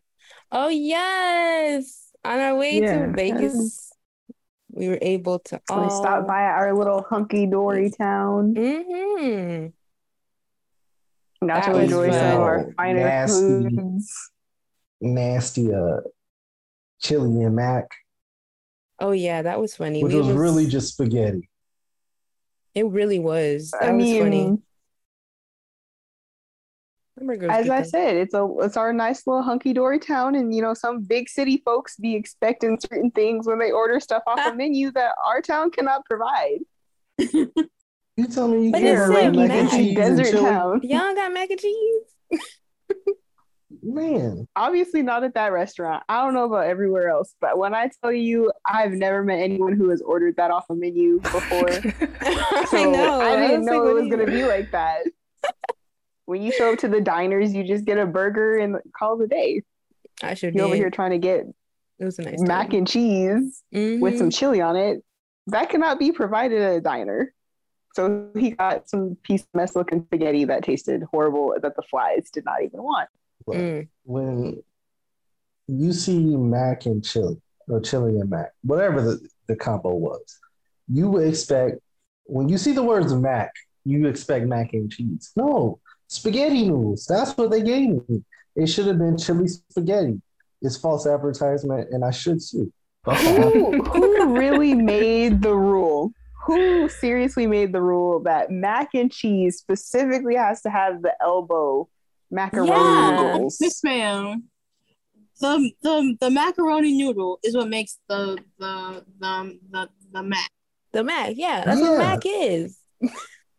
Oh 0.53 0.69
yes, 0.69 2.13
on 2.25 2.39
our 2.39 2.55
way 2.57 2.81
Yeah. 2.81 3.07
to 3.07 3.13
Vegas, 3.13 3.93
we 4.71 4.89
were 4.89 4.99
able 5.01 5.39
to 5.41 5.61
So 5.69 5.77
we 5.79 5.83
all. 5.85 5.91
stopped 5.91 6.29
by 6.29 6.43
our 6.43 6.75
little 6.77 7.03
hunky 7.09 7.47
dory 7.47 7.91
town. 7.91 8.55
Mm-hmm. 8.55 9.67
Got 11.49 11.55
That 11.65 11.67
to 11.67 11.73
was 11.73 11.83
enjoy 11.85 12.11
some 12.13 12.35
of 12.37 12.41
our 12.43 12.73
finer 12.77 13.01
Nasty. 13.01 13.41
foods. 13.69 14.31
Nasty 15.01 15.75
uh 15.75 16.01
chili 17.01 17.43
and 17.43 17.57
mac, 17.57 17.87
Oh 19.01 19.11
yeah, 19.13 19.43
that 19.43 19.59
was 19.61 19.75
funny. 19.75 20.05
which 20.05 20.13
We 20.13 20.19
was 20.21 20.29
really 20.31 20.67
just 20.67 20.93
spaghetti. 20.93 21.49
It 22.75 22.87
really 22.87 23.19
was. 23.19 23.71
That 23.73 23.83
I 23.85 23.93
was 23.93 24.05
mean, 24.05 24.23
funny. 24.23 24.59
As 27.51 27.69
I 27.69 27.83
though. 27.83 27.89
said, 27.89 28.17
it's 28.17 28.33
a 28.35 28.49
it's 28.61 28.77
our 28.79 28.93
nice 28.95 29.27
little 29.27 29.43
hunky 29.43 29.75
dory 29.75 29.99
town, 29.99 30.35
and 30.37 30.55
you 30.55 30.63
know 30.63 30.73
some 30.73 31.03
big 31.03 31.29
city 31.29 31.61
folks 31.65 31.97
be 31.97 32.15
expecting 32.15 32.79
certain 32.81 33.11
things 33.11 33.47
when 33.47 33.59
they 33.59 33.71
order 33.73 34.01
stuff 34.01 34.23
off 34.27 34.39
a 34.47 34.55
menu 34.57 34.91
that 34.93 35.15
our 35.27 35.43
town 35.43 35.71
cannot 35.71 36.05
provide. 36.07 36.61
You 38.17 38.27
tell 38.29 38.49
me 38.49 38.67
you 38.67 38.73
But 38.73 38.81
can't 38.81 38.99
it 39.37 39.37
mac 39.37 39.55
and 39.55 39.69
mac. 39.69 39.71
cheese 39.71 39.89
and 40.07 40.17
desert 40.17 40.31
chili? 40.31 40.45
town. 40.45 40.81
Y'all 40.83 41.15
got 41.15 41.33
mac 41.33 41.51
and 41.51 41.61
cheese? 41.61 42.03
Man, 43.83 44.47
Obviously 44.57 45.03
not 45.03 45.25
at 45.25 45.35
that 45.35 45.53
restaurant. 45.53 46.03
I 46.09 46.23
don't 46.23 46.35
know 46.35 46.45
about 46.45 46.67
everywhere 46.67 47.09
else, 47.09 47.35
but 47.41 47.59
when 47.59 47.75
I 47.75 47.91
tell 48.03 48.13
you, 48.13 48.53
I've 48.67 48.93
never 48.93 49.23
met 49.23 49.41
anyone 49.41 49.75
who 49.75 49.89
has 49.91 50.03
ordered 50.03 50.37
that 50.37 50.51
off 50.51 50.67
a 50.71 50.75
menu 50.75 51.21
before. 51.21 51.71
I 51.71 52.85
know. 52.85 53.21
I 53.21 53.37
didn't 53.37 53.61
was 53.61 53.67
know 53.67 53.83
like, 53.83 53.91
it 53.91 53.95
was 53.95 54.09
gonna 54.11 54.27
be 54.27 54.45
like 54.45 54.71
that. 54.73 55.05
when 56.27 56.43
you 56.43 56.53
show 56.53 56.73
up 56.73 56.79
to 56.81 56.89
the 56.89 57.01
diners, 57.01 57.55
you 57.55 57.65
just 57.65 57.85
get 57.85 57.99
a 57.99 58.07
burger 58.07 58.59
and 58.59 58.77
call 58.97 59.21
it 59.21 59.25
a 59.25 59.29
day. 59.29 59.63
I 60.23 60.35
should 60.35 60.55
You 60.55 60.63
over 60.63 60.75
did. 60.75 60.81
here 60.81 60.91
trying 60.91 61.13
to 61.13 61.19
get 61.19 61.47
It 61.99 62.05
was 62.05 62.19
a 62.19 62.23
nice 62.23 62.41
mac 62.41 62.73
and 62.73 62.87
cheese 62.87 63.63
with 63.73 64.19
some 64.19 64.29
mm-hmm. 64.29 64.29
chili 64.29 64.61
on 64.61 64.77
it. 64.77 65.03
That 65.47 65.71
cannot 65.71 65.99
be 65.99 66.13
provided 66.13 66.61
at 66.61 66.77
a 66.77 66.81
diner. 66.81 67.35
So 67.95 68.31
he 68.37 68.51
got 68.51 68.89
some 68.89 69.17
piece 69.23 69.43
of 69.43 69.49
mess 69.55 69.75
looking 69.75 70.05
spaghetti 70.05 70.45
that 70.45 70.63
tasted 70.63 71.03
horrible 71.11 71.55
that 71.61 71.75
the 71.75 71.83
flies 71.83 72.31
did 72.31 72.45
not 72.45 72.63
even 72.63 72.83
want. 72.83 73.09
But 73.47 73.57
Mm. 73.57 73.89
when 74.05 74.63
you 75.67 75.93
see 75.93 76.19
mac 76.37 76.87
and 76.87 77.05
chili 77.05 77.41
or 77.69 77.81
chili 77.81 78.19
and 78.19 78.31
mac, 78.31 78.53
whatever 78.63 79.01
the, 79.03 79.29
the 79.47 79.57
combo 79.57 79.95
was, 79.95 80.39
you 80.89 81.09
would 81.11 81.27
expect 81.29 81.79
when 82.25 82.49
you 82.49 82.59
see 82.59 82.73
the 82.73 82.83
words 82.83 83.13
mac, 83.15 83.51
you 83.85 84.07
expect 84.07 84.47
mac 84.47 84.73
and 84.73 84.91
cheese. 84.91 85.33
No, 85.37 85.81
spaghetti 86.09 86.69
noodles. 86.69 87.07
That's 87.07 87.37
what 87.37 87.51
they 87.51 87.63
gave 87.63 88.09
me. 88.09 88.23
It 88.57 88.67
should 88.67 88.87
have 88.87 88.99
been 88.99 89.17
chili 89.17 89.49
spaghetti. 89.49 90.21
It's 90.63 90.77
false 90.77 91.07
advertisement, 91.07 91.91
and 91.91 92.05
I 92.05 92.11
should 92.11 92.43
sue. 92.43 92.73
Who, 93.07 93.83
who 93.83 94.39
really 94.39 94.75
made 94.75 95.41
the 95.41 95.55
rule? 95.55 96.13
Who 96.47 96.89
seriously 96.89 97.47
made 97.47 97.73
the 97.73 97.81
rule 97.81 98.21
that 98.25 98.51
mac 98.51 98.91
and 98.95 99.11
cheese 99.11 99.59
specifically 99.59 100.35
has 100.37 100.61
to 100.63 100.71
have 100.71 101.01
the 101.03 101.15
elbow 101.23 101.89
macaroni 102.31 102.71
Yeah. 102.71 103.33
noodles? 103.33 103.59
Miss 103.61 103.83
ma'am, 103.85 104.45
the 105.41 105.71
the 105.83 106.17
the 106.21 106.31
macaroni 106.31 106.93
noodle 106.97 107.39
is 107.43 107.57
what 107.57 107.69
makes 107.69 107.99
the 108.09 108.39
the 108.59 109.05
the 109.21 109.59
the, 109.71 109.89
the 110.13 110.23
mac. 110.23 110.51
The 110.93 111.05
mac, 111.05 111.35
yeah, 111.37 111.65
that's 111.65 111.81
Yeah. 111.81 111.91
what 111.91 111.99
mac 111.99 112.23
is. 112.25 112.79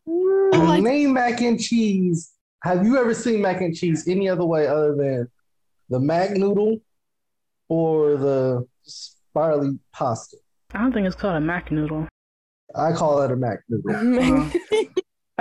like- 0.06 0.84
Name 0.84 1.14
mac 1.14 1.42
and 1.42 1.60
cheese. 1.60 2.32
Have 2.64 2.86
you 2.86 2.98
ever 2.98 3.14
seen 3.14 3.42
mac 3.42 3.62
and 3.62 3.76
cheese 3.76 4.08
any 4.08 4.30
other 4.30 4.46
way 4.46 4.68
other 4.68 4.96
than 4.96 5.28
the 5.90 6.00
mac 6.00 6.32
noodle 6.32 6.80
or 7.70 8.18
the 8.18 8.68
spirally 8.84 9.80
pasta? 9.94 10.38
I 10.74 10.80
don't 10.80 10.94
think 10.94 11.08
it's 11.08 11.16
called 11.16 11.36
a 11.38 11.42
mac 11.42 11.72
noodle. 11.72 12.08
I 12.76 12.92
call 12.94 13.22
it 13.24 13.32
a 13.32 13.36
mac 13.36 13.60
noodle. 13.70 13.92
I 14.72 14.88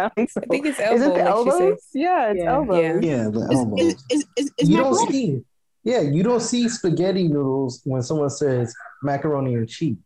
I 0.06 0.08
think 0.10 0.30
so. 0.30 0.40
think 0.50 0.66
it's 0.66 0.78
Is 0.80 1.02
it 1.02 1.04
the 1.04 1.10
like 1.10 1.22
elbows? 1.22 1.78
Yeah, 1.94 2.30
it's 2.30 2.40
Yeah. 2.42 2.52
elbows. 2.52 3.04
Yeah. 3.04 3.16
Yeah, 3.16 3.28
the 3.30 3.48
elbows. 3.52 3.80
is, 3.80 4.04
is, 4.10 4.26
is, 4.36 4.52
is 4.58 4.68
you 4.70 4.76
don't 4.76 4.94
see, 5.08 5.40
yeah, 5.84 6.00
you 6.00 6.22
don't 6.22 6.40
see 6.40 6.68
spaghetti 6.68 7.28
noodles 7.28 7.80
when 7.84 8.02
someone 8.02 8.30
says 8.30 8.74
macaroni 9.02 9.54
and 9.54 9.68
cheese. 9.68 9.96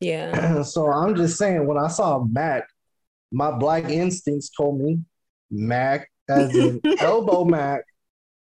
Yeah. 0.00 0.62
so 0.62 0.90
I'm 0.92 1.14
just 1.16 1.38
saying, 1.38 1.66
when 1.66 1.78
I 1.78 1.88
saw 1.88 2.22
mac, 2.24 2.68
my 3.32 3.50
black 3.50 3.90
instincts 3.90 4.50
told 4.50 4.80
me 4.80 4.98
mac 5.50 6.08
as 6.28 6.54
in 6.56 6.80
elbow 7.00 7.44
mac 7.44 7.82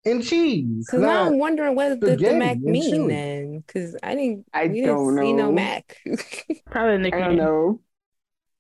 and 0.05 0.25
cheese. 0.25 0.87
Because 0.87 1.00
now 1.03 1.27
I'm 1.27 1.38
wondering 1.38 1.75
what 1.75 2.00
did 2.00 2.19
the 2.19 2.35
mac 2.35 2.59
mean 2.59 2.91
chili. 2.91 3.15
then? 3.15 3.59
Because 3.59 3.97
I 4.03 4.15
didn't, 4.15 4.47
I 4.53 4.67
we 4.69 4.81
don't 4.83 5.15
didn't 5.15 5.25
see 5.27 5.33
no 5.33 5.47
know. 5.47 5.53
mac. 5.53 5.97
Probably 6.71 7.12
I 7.12 7.19
don't 7.19 7.37
know. 7.37 7.81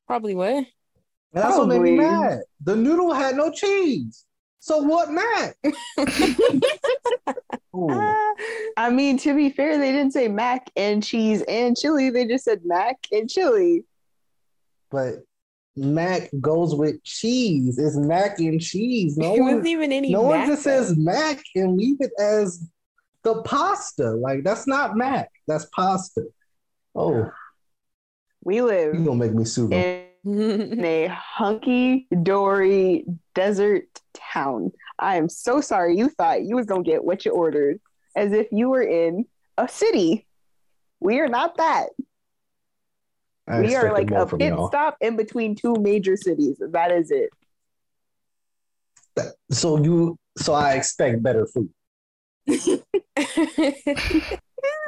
Probably 0.06 0.34
what? 0.34 0.64
That's 1.32 1.56
what 1.56 1.68
made 1.68 1.80
me 1.80 1.96
Probably. 1.96 2.18
mad. 2.18 2.40
The 2.62 2.76
noodle 2.76 3.12
had 3.12 3.36
no 3.36 3.50
cheese. 3.50 4.24
So 4.60 4.78
what 4.78 5.10
mac? 5.10 5.56
Ooh. 7.74 7.88
Ah. 7.90 8.34
I 8.76 8.90
mean, 8.90 9.18
to 9.18 9.34
be 9.34 9.50
fair, 9.50 9.78
they 9.78 9.92
didn't 9.92 10.12
say 10.12 10.28
mac 10.28 10.70
and 10.76 11.02
cheese 11.02 11.42
and 11.48 11.76
chili. 11.76 12.10
They 12.10 12.26
just 12.26 12.44
said 12.44 12.62
mac 12.64 12.96
and 13.12 13.28
chili. 13.28 13.84
But 14.90 15.16
mac 15.76 16.30
goes 16.40 16.74
with 16.74 17.02
cheese. 17.04 17.78
It's 17.78 17.96
mac 17.96 18.38
and 18.40 18.60
cheese. 18.60 19.16
No 19.16 19.34
it 19.34 19.40
one, 19.40 19.50
wasn't 19.54 19.66
even 19.68 19.92
any. 19.92 20.10
no 20.10 20.22
one 20.22 20.38
mac, 20.40 20.48
just 20.48 20.62
says 20.62 20.96
mac 20.96 21.40
and 21.54 21.76
leave 21.76 21.96
it 22.00 22.10
as 22.18 22.66
the 23.22 23.42
pasta. 23.42 24.10
Like 24.10 24.44
that's 24.44 24.66
not 24.66 24.96
mac. 24.96 25.30
That's 25.46 25.66
pasta. 25.66 26.24
Oh, 26.94 27.30
We 28.42 28.60
live 28.60 28.94
you 28.94 29.04
gonna 29.04 29.16
make 29.16 29.34
me 29.34 29.44
sue 29.44 29.68
them? 29.68 30.07
Mm-hmm. 30.28 30.72
in 30.74 30.84
a 30.84 31.06
hunky 31.08 32.06
dory 32.22 33.04
desert 33.34 33.86
town. 34.14 34.72
I 34.98 35.16
am 35.16 35.28
so 35.28 35.60
sorry 35.60 35.96
you 35.96 36.08
thought 36.08 36.44
you 36.44 36.56
was 36.56 36.66
gonna 36.66 36.82
get 36.82 37.04
what 37.04 37.24
you 37.24 37.32
ordered 37.32 37.80
as 38.14 38.32
if 38.32 38.48
you 38.52 38.68
were 38.68 38.82
in 38.82 39.26
a 39.56 39.68
city. 39.68 40.26
We 41.00 41.20
are 41.20 41.28
not 41.28 41.56
that. 41.56 41.88
I 43.46 43.60
we 43.60 43.74
are 43.76 43.92
like 43.92 44.10
a 44.10 44.26
pit 44.26 44.48
y'all. 44.52 44.68
stop 44.68 44.96
in 45.00 45.16
between 45.16 45.54
two 45.54 45.74
major 45.80 46.16
cities. 46.16 46.60
That 46.60 46.92
is 46.92 47.10
it. 47.10 47.30
So 49.50 49.82
you, 49.82 50.18
so 50.36 50.52
I 50.52 50.74
expect 50.74 51.22
better 51.22 51.46
food. 51.46 51.70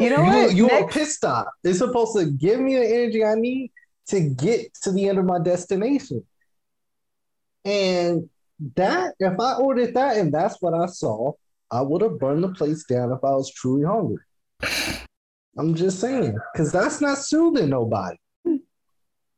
You 0.00 0.09
know 0.09 0.23
you, 0.23 0.30
what? 0.30 0.54
You 0.54 0.66
a 0.66 0.80
Next- 0.80 0.94
pit 0.94 1.09
stop. 1.09 1.50
It's 1.62 1.78
supposed 1.78 2.16
to 2.16 2.25
give 2.26 2.59
me 2.59 2.75
the 2.75 2.87
energy 2.87 3.23
I 3.23 3.35
need 3.35 3.70
to 4.11 4.21
get 4.21 4.73
to 4.83 4.93
the 4.93 5.09
end 5.09 5.19
of 5.19 5.25
my 5.25 5.38
destination. 5.38 6.25
And 7.64 8.29
that, 8.76 9.14
if 9.19 9.38
I 9.38 9.55
ordered 9.55 9.95
that 9.95 10.17
and 10.17 10.33
that's 10.33 10.61
what 10.61 10.75
I 10.75 10.87
saw, 10.87 11.33
I 11.71 11.83
would 11.83 12.02
have 12.02 12.19
burned 12.19 12.45
the 12.45 12.49
place 12.49 12.85
down 12.85 13.12
if 13.12 13.23
I 13.23 13.31
was 13.31 13.52
truly 13.52 13.85
hungry. 13.85 14.23
I'm 15.59 15.75
just 15.75 16.00
saying, 16.00 16.37
because 16.52 16.73
that's 16.73 17.00
not 17.00 17.19
soothing 17.19 17.71
nobody. 17.71 18.17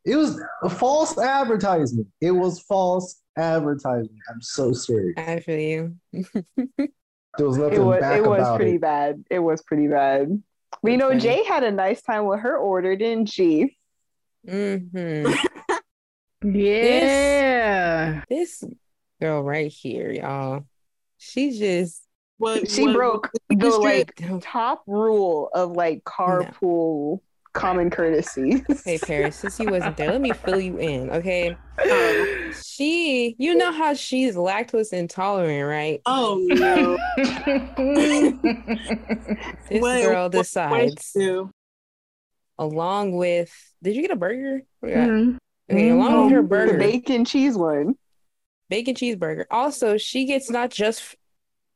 It 0.04 0.16
was 0.16 0.40
a 0.62 0.68
false 0.68 1.16
advertisement. 1.16 2.08
It 2.20 2.32
was 2.32 2.60
false 2.60 3.20
advertisement. 3.36 4.18
I'm 4.28 4.42
so 4.42 4.72
serious. 4.72 5.14
I 5.16 5.40
feel 5.40 5.58
you. 5.58 5.96
There 7.38 7.46
was 7.46 7.56
nothing 7.56 7.80
it 7.80 7.84
was 7.84 8.00
back 8.00 8.18
it 8.18 8.28
was 8.28 8.40
about 8.40 8.56
pretty 8.56 8.74
it. 8.74 8.80
bad. 8.82 9.24
It 9.30 9.38
was 9.38 9.62
pretty 9.62 9.88
bad. 9.88 10.42
We 10.82 10.98
know, 10.98 11.18
Jay 11.18 11.42
had 11.44 11.64
a 11.64 11.70
nice 11.70 12.02
time 12.02 12.26
with 12.26 12.40
her 12.40 12.58
order, 12.58 12.94
didn't 12.94 13.30
she? 13.30 13.78
hmm 14.48 15.32
Yeah. 16.44 18.22
This 18.28 18.64
girl 19.20 19.42
right 19.42 19.70
here, 19.70 20.10
y'all. 20.10 20.64
She 21.18 21.56
just 21.58 22.02
What, 22.38 22.68
She 22.70 22.82
what- 22.82 22.94
broke 22.94 23.30
what 23.32 23.42
the 23.48 23.54
district? 23.56 24.20
like 24.20 24.42
top 24.42 24.82
rule 24.86 25.48
of 25.54 25.72
like 25.72 26.02
carpool 26.04 27.20
common 27.52 27.90
courtesy. 27.90 28.64
Hey 28.84 28.98
Paris, 28.98 29.36
since 29.36 29.60
you 29.60 29.70
wasn't 29.70 29.96
there, 29.96 30.10
let 30.10 30.20
me 30.20 30.32
fill 30.32 30.58
you 30.60 30.78
in, 30.78 31.10
okay? 31.10 31.56
Oh, 31.78 32.50
She, 32.64 33.34
you 33.38 33.54
know 33.54 33.70
how 33.72 33.94
she's 33.94 34.34
lactose 34.34 34.92
intolerant, 34.92 35.68
right? 35.68 36.00
oh 36.06 36.38
no. 36.48 36.96
This 39.68 39.80
What- 39.82 40.02
girl 40.02 40.12
what- 40.14 40.22
what 40.22 40.32
did 40.32 40.38
decides, 40.38 41.10
she 41.16 41.42
along 42.58 43.16
with, 43.16 43.71
did 43.82 43.96
you 43.96 44.02
get 44.02 44.10
a 44.10 44.16
burger? 44.16 44.62
Yeah. 44.82 44.88
you 44.88 44.94
got? 44.94 45.08
Mhm. 45.08 45.38
Okay, 45.70 45.88
along 45.90 46.24
with 46.24 46.32
her 46.32 46.42
burger, 46.42 46.72
the 46.72 46.78
bacon 46.78 47.24
cheese 47.24 47.56
one. 47.56 47.94
bacon 48.68 48.94
cheeseburger. 48.94 49.44
Also, 49.50 49.96
she 49.96 50.24
gets 50.26 50.50
not 50.50 50.70
just 50.70 51.00
f- 51.00 51.16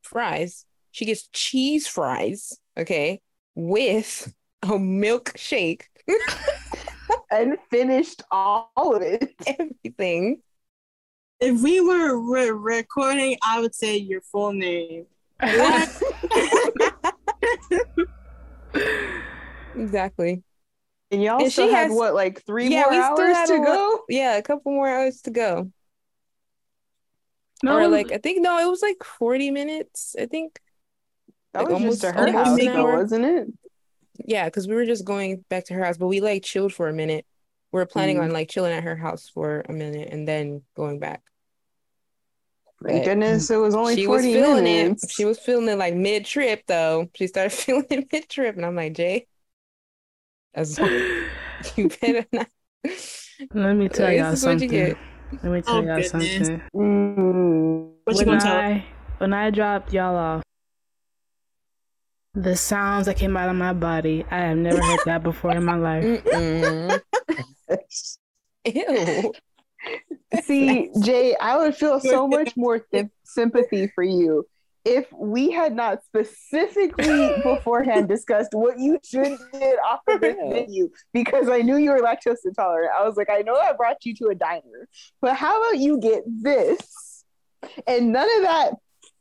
fries, 0.02 0.64
she 0.90 1.04
gets 1.04 1.28
cheese 1.32 1.86
fries, 1.86 2.58
okay, 2.76 3.20
with 3.54 4.32
a 4.62 4.68
milkshake, 4.68 5.82
and 7.30 7.56
finished 7.70 8.22
all 8.30 8.70
of 8.76 9.02
it. 9.02 9.34
everything. 9.46 10.42
If 11.40 11.62
we 11.62 11.80
were 11.80 12.18
re- 12.18 12.50
recording, 12.50 13.36
I 13.46 13.60
would 13.60 13.74
say 13.74 13.96
your 13.96 14.20
full 14.22 14.52
name. 14.52 15.06
Exactly. 19.76 20.42
And 21.10 21.22
y'all 21.22 21.40
And 21.42 21.52
still 21.52 21.68
she 21.68 21.72
had 21.72 21.88
has- 21.88 21.96
what, 21.96 22.14
like 22.14 22.42
three 22.44 22.68
Yeah, 22.68 22.82
more 22.90 22.92
hours 22.94 23.36
had 23.36 23.46
to 23.46 23.54
a 23.54 23.58
lot- 23.58 23.66
go? 23.66 24.04
Yeah, 24.08 24.36
a 24.36 24.42
couple 24.42 24.72
more 24.72 24.88
hours 24.88 25.22
to 25.22 25.30
go. 25.30 25.70
No, 27.62 27.78
Or 27.78 27.88
like 27.88 28.12
I 28.12 28.18
think 28.18 28.42
no, 28.42 28.58
it 28.58 28.68
was 28.70 28.82
like 28.82 29.02
40 29.02 29.50
minutes. 29.50 30.14
I 30.18 30.26
think. 30.26 30.60
That 31.52 31.64
Like, 31.64 31.72
was 31.80 31.82
just 31.82 32.00
to 32.02 32.08
almost- 32.08 32.18
her 32.18 32.26
almost 32.38 32.48
house, 32.48 32.58
an 32.60 32.66
though, 32.66 32.86
hour. 32.86 32.96
wasn't 33.02 33.24
it? 33.24 33.46
Yeah, 34.26 34.44
because 34.46 34.68
we 34.68 34.74
were 34.74 34.84
just 34.84 35.04
going 35.06 35.44
back 35.48 35.64
to 35.66 35.74
her 35.74 35.84
house, 35.84 35.96
but 35.96 36.06
we 36.08 36.20
like 36.20 36.42
chilled 36.42 36.74
for 36.74 36.88
a 36.88 36.92
minute. 36.92 37.24
We 37.72 37.80
are 37.80 37.86
planning 37.86 38.16
Mm. 38.18 38.24
on 38.24 38.30
like 38.32 38.50
chilling 38.50 38.72
at 38.72 38.82
her 38.84 38.96
house 38.96 39.28
for 39.28 39.64
a 39.68 39.72
minute 39.72 40.08
and 40.12 40.26
then 40.28 40.62
going 40.74 40.98
back. 40.98 41.22
Thank 42.84 43.04
But 43.04 43.04
goodness 43.10 43.50
it 43.50 43.56
was 43.56 43.74
only 43.74 43.94
she 43.94 44.06
was 44.06 44.22
40 44.22 44.34
feeling 44.34 44.64
minutes. 44.64 45.04
it. 45.04 45.10
She 45.12 45.24
was 45.24 45.38
feeling 45.38 45.68
it 45.68 45.78
like 45.78 45.94
mid 45.94 46.26
trip 46.26 46.62
though. 46.66 47.08
She 47.14 47.26
started 47.26 47.50
feeling 47.56 47.86
it 47.90 48.12
mid 48.12 48.28
trip, 48.28 48.56
and 48.56 48.66
I'm 48.66 48.76
like, 48.76 48.92
Jay, 48.92 49.26
as 50.56 50.78
you 51.76 51.88
better 52.00 52.26
not. 52.32 52.48
Let 53.52 53.74
me 53.74 53.88
tell 53.88 54.10
y'all 54.10 54.32
is 54.32 54.42
you 54.42 54.58
something. 54.58 54.96
Let 55.42 55.52
me 55.52 55.62
tell 55.62 55.76
Oh, 55.76 55.82
y'all 55.82 56.00
goodness. 56.00 56.10
something. 56.10 56.62
Mm. 56.74 57.90
What 58.04 58.12
you 58.12 58.18
when 58.18 58.26
gonna 58.26 58.40
tell? 58.40 58.56
I 58.56 58.84
when 59.18 59.32
I 59.32 59.50
dropped 59.50 59.92
y'all 59.92 60.16
off, 60.16 60.42
the 62.34 62.56
sounds 62.56 63.06
that 63.06 63.16
came 63.16 63.36
out 63.36 63.48
of 63.48 63.56
my 63.56 63.72
body, 63.72 64.24
I 64.30 64.38
have 64.38 64.56
never 64.56 64.82
heard 64.82 65.00
that 65.06 65.22
before 65.22 65.52
in 65.52 65.64
my 65.64 65.76
life. 65.76 66.04
Ew. 68.64 69.32
See, 70.42 70.90
Jay, 71.02 71.36
I 71.40 71.56
would 71.58 71.76
feel 71.76 72.00
so 72.00 72.26
much 72.36 72.56
more 72.56 72.80
th- 72.80 73.06
sympathy 73.24 73.90
for 73.94 74.02
you 74.04 74.46
if 74.86 75.12
we 75.12 75.50
had 75.50 75.74
not 75.74 76.04
specifically 76.04 77.32
beforehand 77.42 78.08
discussed 78.08 78.50
what 78.52 78.78
you 78.78 79.00
should 79.04 79.36
get 79.52 79.76
off 79.84 80.00
of 80.06 80.20
this 80.20 80.36
menu 80.38 80.88
because 81.12 81.48
I 81.48 81.58
knew 81.58 81.76
you 81.76 81.90
were 81.90 81.98
lactose 81.98 82.36
intolerant. 82.44 82.92
I 82.96 83.04
was 83.04 83.16
like, 83.16 83.28
I 83.28 83.42
know 83.42 83.56
I 83.56 83.72
brought 83.72 84.04
you 84.04 84.14
to 84.14 84.28
a 84.28 84.34
diner, 84.34 84.88
but 85.20 85.34
how 85.34 85.60
about 85.60 85.80
you 85.80 85.98
get 85.98 86.22
this? 86.26 87.24
And 87.88 88.12
none 88.12 88.28
of 88.36 88.42
that 88.42 88.74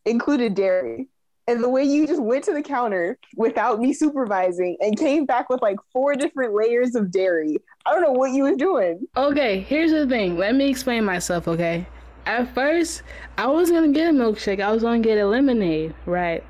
included 0.05 0.53
dairy. 0.53 1.07
And 1.47 1.63
the 1.63 1.69
way 1.69 1.83
you 1.83 2.05
just 2.05 2.21
went 2.21 2.43
to 2.45 2.53
the 2.53 2.61
counter 2.61 3.17
without 3.35 3.79
me 3.79 3.91
supervising 3.91 4.77
and 4.81 4.97
came 4.97 5.25
back 5.25 5.49
with 5.49 5.63
like 5.63 5.77
four 5.91 6.15
different 6.15 6.53
layers 6.53 6.93
of 6.93 7.09
dairy. 7.11 7.57
I 7.87 7.91
don't 7.91 8.03
know 8.03 8.11
what 8.11 8.31
you 8.31 8.43
was 8.43 8.57
doing. 8.57 9.07
Okay, 9.17 9.61
here's 9.61 9.91
the 9.91 10.07
thing. 10.07 10.37
Let 10.37 10.53
me 10.53 10.69
explain 10.69 11.05
myself, 11.05 11.47
okay? 11.47 11.87
At 12.25 12.53
first, 12.55 13.03
I 13.37 13.47
was 13.47 13.69
gonna 13.71 13.89
get 13.91 14.09
a 14.09 14.13
milkshake. 14.13 14.59
I 14.59 14.71
was 14.71 14.81
gonna 14.83 14.99
get 14.99 15.17
a 15.17 15.27
lemonade, 15.27 15.93
right? 16.05 16.43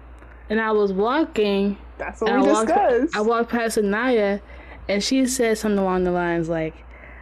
And 0.49 0.59
I 0.61 0.71
was 0.71 0.93
walking. 0.93 1.77
That's 1.97 2.21
what 2.21 2.31
we 2.33 2.37
I 2.37 2.41
walked, 2.41 2.67
discussed. 2.67 3.15
I 3.15 3.21
walked 3.21 3.49
past 3.49 3.77
Anaya, 3.77 4.39
and 4.87 5.03
she 5.03 5.25
said 5.25 5.57
something 5.57 5.79
along 5.79 6.03
the 6.05 6.11
lines 6.11 6.47
like, 6.49 6.73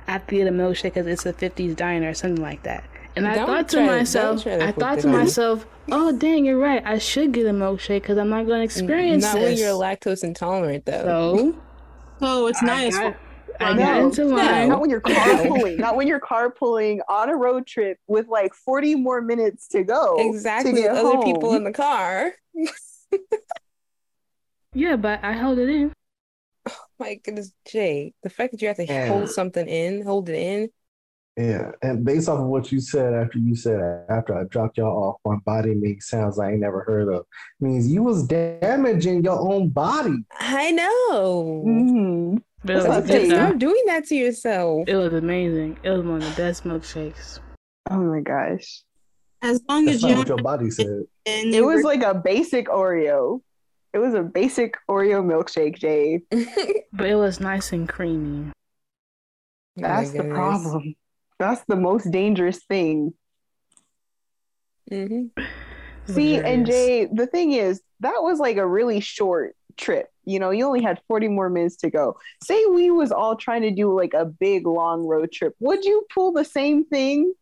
"I 0.08 0.12
have 0.14 0.28
to 0.28 0.36
get 0.36 0.48
a 0.48 0.52
milkshake 0.52 0.94
because 0.96 1.08
it's 1.08 1.26
a 1.26 1.34
'50s 1.34 1.76
diner" 1.76 2.10
or 2.10 2.14
something 2.14 2.42
like 2.44 2.64
that. 2.64 2.84
And 3.16 3.28
I 3.28 3.36
Don't 3.36 3.46
thought 3.48 3.70
to 3.70 3.78
try- 3.78 3.86
myself, 3.86 4.44
to 4.44 4.64
I 4.64 4.72
thought 4.72 5.00
to 5.00 5.08
myself, 5.08 5.66
"Oh, 5.92 6.12
dang, 6.12 6.46
you're 6.46 6.58
right. 6.58 6.82
I 6.86 6.98
should 6.98 7.32
get 7.32 7.46
a 7.46 7.52
milkshake 7.52 8.02
because 8.02 8.18
I'm 8.18 8.30
not 8.30 8.44
gonna 8.48 8.62
mm, 8.62 8.66
experience 8.66 9.24
Not 9.24 9.36
when 9.42 9.58
you're 9.58 9.70
lactose 9.74 10.24
intolerant 10.24 10.86
though. 10.86 11.38
so 11.38 11.56
So 12.20 12.48
it's 12.48 12.62
I 12.64 12.66
nice. 12.66 12.98
got, 12.98 13.16
I 13.64 13.74
No, 13.74 13.84
got 13.86 14.02
into 14.02 14.26
no. 14.26 14.36
line. 14.36 14.70
Not 14.70 14.82
when 14.82 14.90
you're 14.90 15.02
carpooling. 15.02 15.78
not 15.80 15.96
when 15.96 16.08
you're 16.08 16.20
carpooling 16.20 17.00
on 17.10 17.30
a 17.30 17.36
road 17.36 17.66
trip 17.68 17.98
with 18.08 18.28
like 18.28 18.54
40 18.54 18.96
more 18.96 19.22
minutes 19.22 19.68
to 19.70 19.84
go. 19.84 20.16
Exactly, 20.20 20.72
To 20.72 20.76
with 20.76 20.84
get 20.84 20.96
other 20.96 21.18
people 21.24 21.54
in 21.54 21.64
the 21.64 21.74
car. 21.74 22.34
Yeah, 24.76 24.96
but 24.96 25.24
I 25.24 25.34
held 25.34 25.60
it 25.60 25.70
in. 25.70 25.94
My 26.98 27.16
goodness, 27.16 27.52
Jay, 27.68 28.14
the 28.24 28.30
fact 28.32 28.52
that 28.54 28.62
you 28.62 28.68
have 28.70 28.78
to 28.78 28.86
Yeah. 28.86 29.08
hold 29.08 29.30
something 29.30 29.68
in, 29.68 30.04
hold 30.04 30.30
it 30.30 30.36
in. 30.36 30.70
Yeah, 31.38 31.72
and 31.82 32.04
based 32.04 32.30
off 32.30 32.40
of 32.40 32.46
what 32.46 32.72
you 32.72 32.80
said 32.80 33.14
after 33.14 33.38
you 33.40 33.56
said 33.56 34.06
after 34.10 34.36
I 34.36 34.44
dropped 34.46 34.78
y'all 34.78 35.04
off, 35.04 35.18
my 35.26 35.38
body 35.46 35.74
makes 35.76 36.10
sounds 36.10 36.40
I 36.40 36.52
ain't 36.52 36.60
never 36.60 36.82
heard 36.84 37.08
of. 37.08 37.26
Means 37.60 37.92
you 37.92 38.04
was 38.04 38.24
damaging 38.28 39.24
your 39.24 39.40
own 39.40 39.70
body. 39.70 40.24
I 40.40 40.72
know. 40.72 41.64
Mhm. 41.68 42.42
But 42.64 42.76
it 42.76 42.80
was 42.80 42.88
what 42.88 43.08
good 43.08 43.30
Stop 43.30 43.58
doing 43.58 43.84
that 43.88 44.06
to 44.08 44.16
yourself. 44.16 44.88
It 44.88 44.96
was 44.96 45.14
amazing. 45.14 45.78
It 45.84 45.90
was 45.90 46.02
one 46.04 46.22
of 46.22 46.24
the 46.24 46.42
best 46.42 46.64
milkshakes. 46.64 47.40
Oh 47.90 47.98
my 47.98 48.22
gosh. 48.22 48.84
As 49.42 49.62
long 49.68 49.86
That's 49.86 49.98
as 49.98 50.04
you're 50.04 50.18
what 50.20 50.28
your 50.30 50.38
body 50.38 50.70
said. 50.72 51.04
in 51.26 51.54
It 51.54 51.66
was 51.66 51.84
like 51.84 52.02
a 52.04 52.14
basic 52.14 52.68
Oreo. 52.68 53.42
It 53.92 54.00
was 54.00 54.14
a 54.14 54.24
basic 54.24 54.78
Oreo 54.90 55.22
milkshake, 55.24 55.78
Jay. 55.78 56.22
But 56.94 57.08
it 57.08 57.16
was 57.16 57.40
nice 57.40 57.74
and 57.74 57.90
creamy. 57.90 58.52
Oh 58.52 59.82
That's 59.82 60.12
the 60.12 60.20
goodness. 60.20 60.34
problem. 60.36 60.96
That's 61.40 61.64
the 61.68 61.76
most 61.76 62.10
dangerous 62.12 62.64
thing. 62.64 63.14
Mhm. 64.90 65.32
See, 66.06 66.38
and. 66.38 66.66
Jay, 66.66 67.06
the 67.12 67.28
thing 67.28 67.52
is, 67.54 67.82
that 68.02 68.22
was 68.22 68.40
like 68.40 68.58
a 68.58 68.68
really 68.68 69.00
short 69.00 69.56
trip. 69.78 70.08
You 70.26 70.40
know, 70.40 70.52
you 70.52 70.66
only 70.66 70.82
had 70.82 71.02
40 71.08 71.28
more 71.28 71.50
minutes 71.50 71.76
to 71.78 71.90
go. 71.90 72.18
Say 72.44 72.66
we 72.68 72.92
was 72.92 73.12
all 73.12 73.36
trying 73.36 73.62
to 73.64 73.72
do 73.72 73.94
like 73.96 74.14
a 74.14 74.26
big 74.26 74.66
long 74.68 75.06
road 75.06 75.32
trip. 75.32 75.56
Would 75.60 75.84
you 75.84 76.06
pull 76.14 76.32
the 76.32 76.46
same 76.46 76.86
thing? 76.86 77.34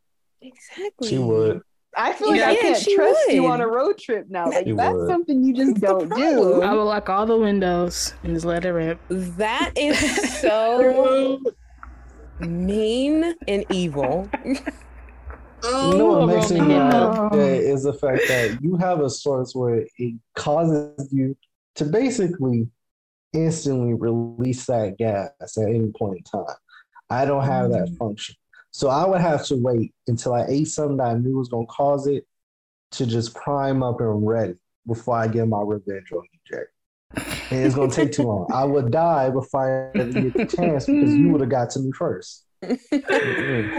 Exactly. 0.42 1.10
She 1.10 1.18
would. 1.20 1.62
I 1.96 2.14
feel 2.14 2.30
like 2.30 2.40
Yeah, 2.40 2.50
I 2.50 2.56
can't 2.56 2.78
she 2.78 2.96
trust 2.96 3.32
you 3.32 3.48
on 3.48 3.60
a 3.62 3.68
road 3.68 3.98
trip 3.98 4.28
now. 4.30 4.48
Like 4.50 4.66
She 4.66 4.72
that's 4.72 4.96
would. 4.96 5.08
something 5.08 5.44
you 5.44 5.54
just 5.54 5.76
don't 5.82 6.10
do. 6.16 6.62
I 6.62 6.74
will 6.74 6.86
lock 6.86 7.10
all 7.10 7.26
the 7.26 7.38
windows 7.38 8.14
and 8.24 8.34
just 8.34 8.46
let 8.46 8.64
it 8.66 8.72
rip. 8.72 9.00
That 9.10 9.74
is 9.76 10.00
so 10.42 11.40
mean 12.40 13.36
and 13.48 13.66
evil. 13.70 14.30
Oh, 15.64 15.92
You 15.92 15.98
know 15.98 16.06
what 16.06 16.28
makes 16.28 16.50
me 16.50 16.62
mad 16.62 16.94
Hippo. 16.94 17.30
uh, 17.34 17.36
is 17.38 17.84
the 17.84 17.94
fact 17.94 18.24
that 18.28 18.58
you 18.62 18.78
have 18.78 19.02
a 19.02 19.10
source 19.10 19.54
where 19.54 19.86
it 19.98 20.16
causes 20.36 21.08
you 21.12 21.38
to 21.76 21.86
basically 21.86 22.68
instantly 23.34 23.94
release 23.94 24.66
that 24.66 24.98
gas 24.98 25.32
at 25.58 25.68
any 25.70 25.92
point 25.98 26.18
in 26.18 26.24
time. 26.24 26.56
I 27.10 27.26
don't 27.26 27.44
have 27.44 27.72
that 27.72 27.88
Mm. 27.90 27.98
function. 27.98 28.36
So 28.72 28.90
I 28.90 29.06
would 29.06 29.22
have 29.22 29.46
to 29.48 29.56
wait 29.56 29.94
until 30.08 30.34
I 30.34 30.46
ate 30.48 30.68
something 30.68 30.98
that 30.98 31.08
I 31.08 31.14
knew 31.16 31.38
was 31.38 31.50
going 31.50 31.68
to 31.68 31.72
cause 31.74 32.08
it 32.08 32.26
to 32.92 33.06
just 33.06 33.34
prime 33.36 33.84
up 33.84 34.00
and 34.02 34.26
ready 34.28 34.56
before 34.88 35.18
I 35.18 35.28
get 35.28 35.48
my 35.48 35.62
revenge 35.62 36.12
on 36.12 36.24
you, 36.32 36.40
Jack. 36.46 36.68
And 37.52 37.66
it's 37.66 37.76
going 37.76 37.90
to 37.90 37.96
take 37.96 38.12
too 38.14 38.24
long. 38.24 38.50
I 38.54 38.64
would 38.64 38.92
die 38.92 39.30
before 39.30 39.94
I 39.96 40.00
ever 40.00 40.12
get 40.12 40.34
the 40.34 40.46
chance 40.46 40.86
because 40.86 41.18
you 41.18 41.30
would 41.30 41.42
have 41.42 41.50
got 41.50 41.70
to 41.72 41.80
me 41.80 41.92
first. 41.92 42.46
Mm-mm. 42.64 43.70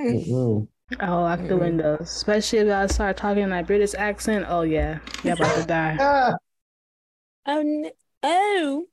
Mm-mm. 0.00 0.68
I'll 0.98 1.20
lock 1.22 1.38
the 1.40 1.54
Mm. 1.54 1.60
windows, 1.60 2.00
especially 2.02 2.58
if 2.60 2.72
I 2.72 2.86
start 2.86 3.16
talking 3.16 3.44
in 3.44 3.50
that 3.50 3.66
British 3.68 3.94
accent. 3.94 4.46
Oh 4.48 4.62
yeah, 4.62 4.98
you're 5.22 5.34
about 5.34 5.54
to 5.56 5.62
die. 5.64 6.34
Oh 7.52 7.62
no! 7.62 7.90
Oh, 8.22 8.86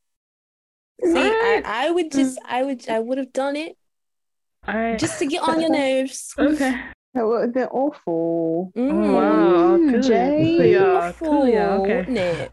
see, 1.04 1.12
I, 1.16 1.62
I 1.64 1.92
would 1.92 2.12
just, 2.12 2.40
I 2.44 2.64
would, 2.64 2.90
I 2.90 2.98
would 3.00 3.20
have 3.20 3.32
done 3.32 3.56
it 3.56 3.78
All 4.68 4.76
right. 4.76 4.98
just 5.00 5.20
to 5.20 5.28
get 5.28 5.44
on 5.44 5.62
your 5.62 5.70
nerves. 5.74 6.34
okay. 6.40 6.74
That 7.14 7.26
would 7.28 7.42
have 7.42 7.54
been 7.54 7.68
awful. 7.68 8.72
Oh, 8.76 8.80
Mm. 8.80 9.14
wow. 9.14 9.78
Mm, 9.78 9.92
Cool. 9.92 10.02
Jay. 10.02 10.56
Cool, 10.58 10.66
y'all. 10.66 11.14
Cool, 11.14 11.48
y'all. 11.48 11.62
Awful, 11.74 11.84
Okay. 11.84 11.98
wouldn't 11.98 12.18
it? 12.18 12.52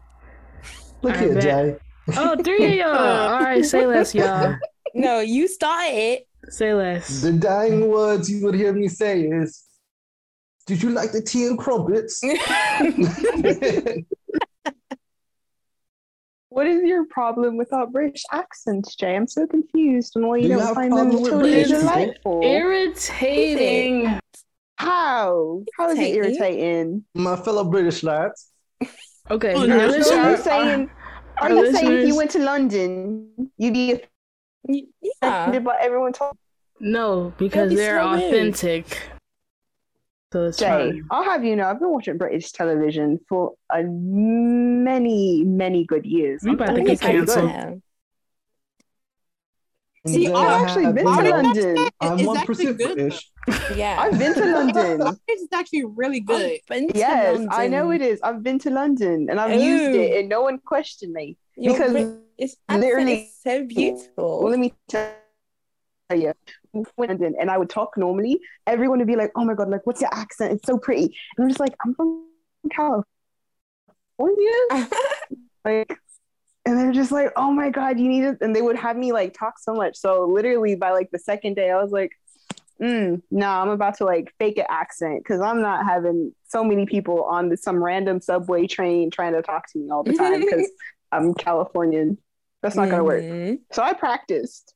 look 1.01 1.15
I 1.15 1.19
here, 1.19 1.33
bet. 1.33 1.43
Jay. 1.43 2.13
Oh, 2.17 2.35
three 2.43 2.65
of 2.65 2.73
y'all. 2.75 2.97
All 3.33 3.39
right, 3.41 3.65
say 3.65 3.85
less, 3.87 4.13
y'all. 4.13 4.55
No, 4.93 5.19
you 5.19 5.47
started. 5.47 5.93
It. 5.93 6.27
Say 6.49 6.73
less. 6.73 7.21
The 7.21 7.33
dying 7.33 7.89
words 7.89 8.29
you 8.29 8.45
would 8.45 8.55
hear 8.55 8.71
me 8.73 8.87
say 8.87 9.23
is, 9.23 9.63
"Did 10.67 10.81
you 10.83 10.91
like 10.91 11.11
the 11.11 11.21
tea 11.21 11.47
and 11.47 11.57
crumpets?" 11.59 12.21
What 16.55 16.67
is 16.67 16.83
your 16.83 17.03
problem 17.07 17.57
with 17.57 17.73
our 17.73 17.85
British 17.85 18.23
accents, 18.31 18.95
Jay? 18.95 19.13
I'm 19.13 19.27
so 19.27 19.45
confused 19.45 20.15
and 20.15 20.25
why 20.25 20.37
you 20.37 20.43
Do 20.43 20.53
don't 20.55 20.59
have 20.67 20.75
find 20.75 20.93
them 20.97 21.11
totally 21.11 21.51
British 21.51 21.67
delightful. 21.67 22.41
Irritating. 22.45 24.19
How? 24.77 25.63
How 25.77 25.89
is 25.89 25.99
it 25.99 26.15
Irritating. 26.15 26.39
irritating? 26.39 27.05
My 27.13 27.35
fellow 27.35 27.65
British 27.65 28.03
lads, 28.03 28.51
Okay. 29.29 29.53
Oh, 29.53 29.63
Are 29.63 29.67
you 29.67 29.73
our- 29.73 30.37
saying? 30.37 30.89
Are 31.41 31.49
our 31.49 31.55
you 31.65 31.73
saying 31.75 31.91
if 31.91 32.07
you 32.07 32.15
went 32.15 32.31
to 32.31 32.39
London, 32.39 33.27
you'd 33.57 33.73
be 33.73 33.99
yeah. 34.69 34.81
offended 35.23 35.65
by 35.65 35.75
everyone 35.81 36.13
talking? 36.13 36.37
No, 36.79 37.33
because 37.37 37.69
be 37.69 37.75
they're 37.75 37.99
so 37.99 38.11
rude. 38.13 38.23
authentic. 38.23 38.85
So 40.35 40.43
it's 40.43 40.57
Jay, 40.57 40.67
fine. 40.67 41.07
I'll 41.11 41.23
have 41.23 41.45
you 41.45 41.55
know, 41.55 41.63
I've 41.63 41.79
been 41.79 41.91
watching 41.91 42.17
British 42.17 42.51
television 42.51 43.21
for 43.29 43.53
a 43.73 43.83
many, 43.83 45.45
many 45.45 45.85
good 45.85 46.05
years. 46.05 46.41
We 46.43 46.51
about 46.51 46.65
to 46.65 46.71
I'm 46.73 46.83
get 46.83 46.99
pretty 46.99 47.19
good. 47.19 47.27
canceled. 47.29 47.49
Yeah. 47.49 47.73
See, 50.07 50.27
Then 50.27 50.35
I've 50.35 50.61
actually 50.61 50.83
have 50.83 50.95
been 50.95 51.05
to 51.05 51.29
London. 51.29 51.77
I'm 52.01 52.19
It's 52.19 52.27
one 52.27 52.37
actually 52.37 52.65
good, 52.65 52.77
British. 52.95 53.31
Yeah. 53.77 53.95
I've 53.97 54.19
been 54.19 54.33
to 54.33 54.45
London. 54.57 55.17
It's 55.25 55.53
actually 55.53 55.85
really 55.85 56.19
good. 56.19 56.59
I've 56.69 56.83
yes, 56.93 57.47
I 57.49 57.69
know 57.69 57.91
it 57.91 58.01
is. 58.01 58.19
I've 58.21 58.43
been 58.43 58.59
to 58.59 58.69
London 58.71 59.27
and 59.29 59.39
I've 59.39 59.57
oh. 59.57 59.63
used 59.63 59.95
it, 59.95 60.19
and 60.19 60.27
no 60.27 60.41
one 60.41 60.59
questioned 60.59 61.13
me. 61.13 61.37
Your 61.55 61.75
because 61.75 62.17
it's 62.37 62.57
literally- 62.69 63.31
so 63.41 63.63
beautiful. 63.63 64.41
Well, 64.41 64.49
let 64.49 64.59
me 64.59 64.73
tell 64.89 65.13
you, 66.13 66.27
I 66.27 66.33
went 66.33 66.37
to 66.47 66.53
London 66.97 67.35
and 67.39 67.49
I 67.49 67.57
would 67.57 67.69
talk 67.69 67.97
normally. 67.97 68.39
Everyone 68.67 68.99
would 68.99 69.07
be 69.07 69.15
like, 69.15 69.31
"Oh 69.35 69.45
my 69.45 69.53
god, 69.53 69.69
like 69.69 69.85
what's 69.85 70.01
your 70.01 70.13
accent? 70.13 70.53
It's 70.53 70.67
so 70.67 70.77
pretty." 70.77 71.03
And 71.37 71.43
I'm 71.43 71.49
just 71.49 71.59
like, 71.59 71.75
"I'm 71.85 71.93
from 71.95 72.25
California." 72.71 73.05
Like, 75.65 75.97
and 76.67 76.77
they're 76.77 76.91
just 76.91 77.11
like, 77.11 77.31
"Oh 77.35 77.51
my 77.51 77.71
god, 77.71 77.99
you 77.99 78.07
need 78.07 78.23
it!" 78.23 78.37
And 78.39 78.55
they 78.55 78.61
would 78.61 78.75
have 78.75 78.95
me 78.95 79.11
like 79.11 79.33
talk 79.33 79.57
so 79.59 79.73
much. 79.73 79.97
So 79.97 80.25
literally 80.25 80.75
by 80.75 80.91
like 80.91 81.09
the 81.09 81.17
second 81.17 81.55
day, 81.55 81.71
I 81.71 81.81
was 81.81 81.91
like, 81.91 82.11
mm, 82.79 83.19
"Nah, 83.31 83.63
I'm 83.63 83.69
about 83.69 83.97
to 83.97 84.05
like 84.05 84.31
fake 84.37 84.59
an 84.59 84.65
accent 84.69 85.23
because 85.23 85.41
I'm 85.41 85.59
not 85.59 85.83
having 85.83 86.35
so 86.47 86.63
many 86.63 86.85
people 86.85 87.23
on 87.23 87.49
the, 87.49 87.57
some 87.57 87.83
random 87.83 88.21
subway 88.21 88.67
train 88.67 89.09
trying 89.09 89.33
to 89.33 89.41
talk 89.41 89.71
to 89.71 89.79
me 89.79 89.89
all 89.89 90.03
the 90.03 90.13
time 90.13 90.39
because 90.41 90.69
I'm 91.11 91.33
Californian. 91.33 92.19
That's 92.61 92.75
not 92.75 92.89
gonna 92.91 93.03
work." 93.03 93.23
Mhm. 93.23 93.61
So 93.71 93.81
I 93.81 93.93
practiced 93.93 94.74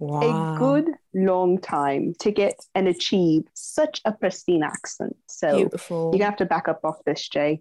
Wow. 0.00 0.54
a 0.54 0.58
good 0.58 0.88
long 1.14 1.60
time 1.60 2.14
to 2.20 2.30
get 2.30 2.54
and 2.74 2.88
achieve 2.88 3.42
such 3.54 4.00
a 4.06 4.12
pristine 4.12 4.62
accent. 4.62 5.14
So 5.28 5.56
beautiful. 5.56 6.06
you're 6.12 6.18
gonna 6.20 6.24
have 6.24 6.36
to 6.38 6.46
back 6.46 6.68
up 6.68 6.80
off 6.84 7.04
this, 7.04 7.28
Jay. 7.28 7.60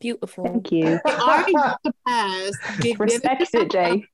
Beautiful. 0.00 0.44
Thank 0.46 0.72
you. 0.72 0.98
They 1.04 1.12
already 1.12 1.52
got 1.52 1.78
the 1.84 1.92
pass. 2.06 2.52
Did- 2.76 2.82
did- 2.82 3.00
Respect 3.00 3.54
it, 3.54 3.70
Jay. 3.70 4.04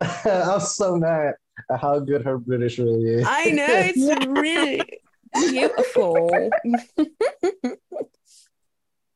I'm 0.24 0.60
so 0.60 0.96
mad 0.96 1.34
at 1.70 1.78
how 1.80 1.98
good 2.00 2.24
her 2.24 2.38
British 2.38 2.78
really 2.78 3.04
is. 3.16 3.26
I 3.28 3.50
know 3.50 3.66
it's 3.68 4.26
really 4.26 4.82
beautiful. 5.50 6.50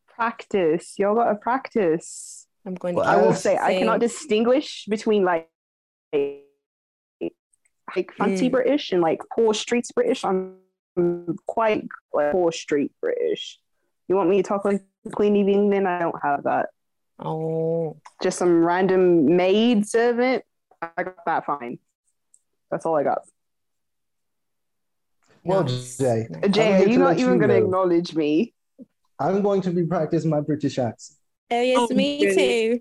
Practice. 0.07 0.95
Y'all 0.99 1.15
gotta 1.15 1.37
practice. 1.37 2.47
I'm 2.65 2.75
going 2.75 2.95
Well, 2.97 3.05
to. 3.05 3.11
I 3.11 3.17
will 3.17 3.29
Yes. 3.31 3.43
say 3.43 3.57
I 3.57 3.79
cannot 3.79 4.01
distinguish 4.01 4.85
between 4.89 5.25
like 5.25 5.49
like 7.95 8.13
fancy 8.15 8.49
Mm. 8.49 8.53
British 8.53 8.93
and 8.93 9.01
like 9.03 9.21
poor 9.35 9.55
streets 9.55 9.93
British. 9.93 10.25
I'm 10.25 10.57
quite 11.47 11.87
like 12.13 12.33
poor 12.33 12.51
street 12.53 12.93
British. 13.01 13.59
You 14.09 14.17
want 14.17 14.29
me 14.31 14.39
to 14.39 14.43
talk 14.43 14.65
like 14.65 14.83
the 15.05 15.11
Queen 15.11 15.41
of 15.41 15.49
England? 15.49 15.87
I 15.87 15.99
don't 16.01 16.21
have 16.23 16.45
that. 16.45 16.71
Oh, 17.19 17.97
just 18.23 18.39
some 18.39 18.65
random 18.65 19.37
maid 19.37 19.87
servant. 19.87 20.45
I 20.83 21.03
got 21.03 21.25
that 21.27 21.47
fine. 21.47 21.79
That's 22.71 22.85
all 22.87 22.97
I 22.97 23.03
got. 23.05 23.23
Well. 25.45 25.65
Jay, 25.65 26.27
Jay, 26.51 26.83
are 26.83 26.87
you 26.89 26.99
not 26.99 27.11
let 27.11 27.19
even 27.21 27.35
you 27.35 27.39
going 27.39 27.51
to 27.51 27.57
acknowledge 27.57 28.15
me? 28.15 28.53
I'm 29.19 29.43
going 29.43 29.63
to 29.63 29.71
be 29.71 29.85
practicing 29.85 30.29
my 30.31 30.41
British 30.41 30.79
accent. 30.79 31.19
Oh 31.51 31.61
yes, 31.63 31.79
Oh, 31.91 31.95
me 31.95 32.21
good. 32.21 32.35
too. 32.35 32.81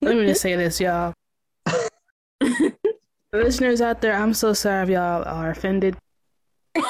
Let 0.00 0.16
me 0.16 0.26
just 0.26 0.40
say 0.40 0.54
this, 0.54 0.80
y'all. 0.80 1.12
Listeners 3.34 3.80
out 3.80 4.00
there, 4.00 4.14
I'm 4.14 4.32
so 4.32 4.52
sorry 4.52 4.84
if 4.84 4.88
y'all 4.90 5.24
are 5.26 5.50
offended. 5.50 5.96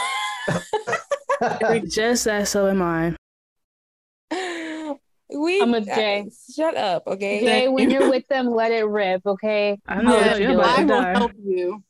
Just 1.91 2.27
as 2.29 2.51
so 2.51 2.69
am 2.69 2.83
I. 2.83 3.17
We. 5.35 5.63
I'm 5.63 5.73
with 5.73 5.87
Jay. 5.87 6.27
Shut 6.55 6.77
up, 6.77 7.05
okay? 7.07 7.41
Jay, 7.41 7.69
when 7.69 7.91
you're 7.91 8.11
with 8.11 8.29
them, 8.29 8.49
let 8.51 8.73
it 8.73 8.85
rip, 8.85 9.23
okay? 9.27 9.79
I 9.89 10.03
know 10.03 10.17
Yeah, 10.21 10.37
you're 10.37 10.63
I 10.63 10.77
to 10.77 10.83
will 10.83 10.89
die. 10.89 11.13
help 11.13 11.33
you. 11.43 11.83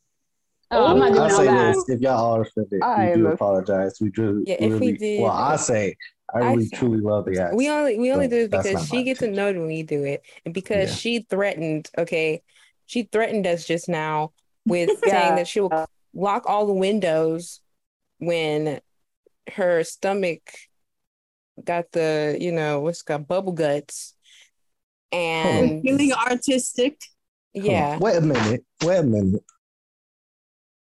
Oh, 0.71 0.85
I'm 0.87 0.99
not 0.99 1.09
doing 1.09 1.19
I'll 1.21 1.29
say 1.29 1.45
that. 1.45 1.75
this: 1.75 1.89
if 1.89 1.99
y'all 2.01 2.35
are 2.37 2.41
offended, 2.43 2.81
I 2.81 3.09
we 3.11 3.15
do 3.17 3.27
a- 3.27 3.33
apologize. 3.33 3.97
We 3.99 4.09
do. 4.09 4.41
Yeah, 4.47 4.55
if 4.59 4.71
we 4.73 4.79
really- 4.79 4.97
did- 4.97 5.21
Well, 5.21 5.31
I 5.31 5.57
say 5.57 5.95
I 6.33 6.39
I 6.39 6.51
really 6.53 6.65
say- 6.67 6.77
truly 6.77 7.01
love 7.01 7.25
the 7.25 7.31
accent. 7.33 7.57
We 7.57 7.69
only 7.69 7.99
we 7.99 8.11
only 8.13 8.27
do 8.29 8.37
it 8.37 8.51
because 8.51 8.87
she 8.87 9.03
gets 9.03 9.21
intention. 9.21 9.33
annoyed 9.47 9.57
when 9.57 9.67
we 9.67 9.83
do 9.83 10.03
it, 10.05 10.23
and 10.45 10.53
because 10.53 10.89
Yeah. 10.91 10.95
she 10.95 11.19
threatened. 11.29 11.89
Okay, 11.97 12.41
she 12.85 13.03
threatened 13.03 13.45
us 13.45 13.65
just 13.65 13.89
now 13.89 14.31
with 14.65 14.99
saying 15.05 15.35
that 15.35 15.47
she 15.47 15.59
will 15.61 15.85
lock 16.13 16.43
all 16.47 16.65
the 16.65 16.73
windows 16.73 17.61
when 18.19 18.79
her 19.53 19.83
stomach 19.83 20.41
got 21.63 21.91
the 21.91 22.37
you 22.39 22.51
know 22.51 22.81
what's 22.81 23.01
it 23.01 23.05
got 23.05 23.27
bubble 23.27 23.53
guts, 23.53 24.13
and 25.11 25.81
Feeling 25.81 26.13
artistic. 26.13 26.99
Hold 27.55 27.65
on. 27.67 27.71
yeah, 27.71 27.97
Wait 27.99 28.17
a 28.17 28.21
minute. 28.21 28.65
Wait 28.83 28.97
a 28.97 29.03
minute. 29.03 29.43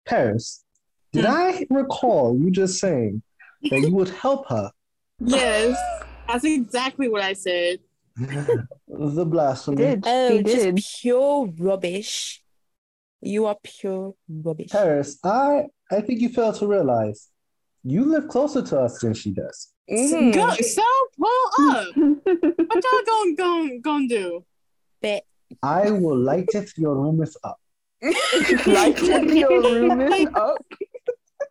Paris, 0.06 0.64
did 1.12 1.26
Hmm. 1.26 1.32
I 1.32 1.68
recall 1.70 2.38
you 2.40 2.50
just 2.52 2.80
saying 2.80 3.22
that 3.70 3.82
you 3.82 3.94
would 3.94 4.10
help 4.10 4.48
her? 4.50 4.72
Yes, 5.24 5.78
that's 6.28 6.44
exactly 6.46 7.08
what 7.08 7.22
I 7.22 7.34
said. 7.34 7.78
the 8.18 9.26
blasphemy. 9.26 9.78
Did 9.78 10.04
oh, 10.08 10.42
did? 10.42 10.76
just 10.78 11.02
pure 11.02 11.46
rubbish. 11.60 12.41
You 13.22 13.46
are 13.46 13.58
pure 13.64 14.16
rubbish. 14.28 14.72
Paris, 14.72 15.20
I 15.24 15.66
I 15.92 16.02
think 16.02 16.22
you 16.22 16.30
fail 16.30 16.54
to 16.54 16.68
realize 16.68 17.30
you 17.84 18.06
live 18.06 18.28
closer 18.28 18.62
to 18.62 18.80
us 18.80 19.00
than 19.00 19.14
she 19.14 19.32
does. 19.32 19.74
Mhm. 19.90 20.34
Go, 20.34 20.50
so 20.56 20.84
pull 21.18 21.70
up. 21.78 21.88
What 21.96 22.84
y'all 22.84 23.06
gonna 23.06 23.36
gonna 23.36 23.80
gonna 23.80 24.08
do? 24.08 24.46
Bet. 25.02 25.26
I 25.62 25.92
will 25.92 26.18
light 26.18 26.50
it 26.54 26.72
your 26.78 26.96
room 26.96 27.22
is 27.22 27.36
up. 27.44 27.60
like 28.66 29.00
your 29.02 29.62
room 29.62 30.02
is 30.02 30.28
up. 30.34 30.66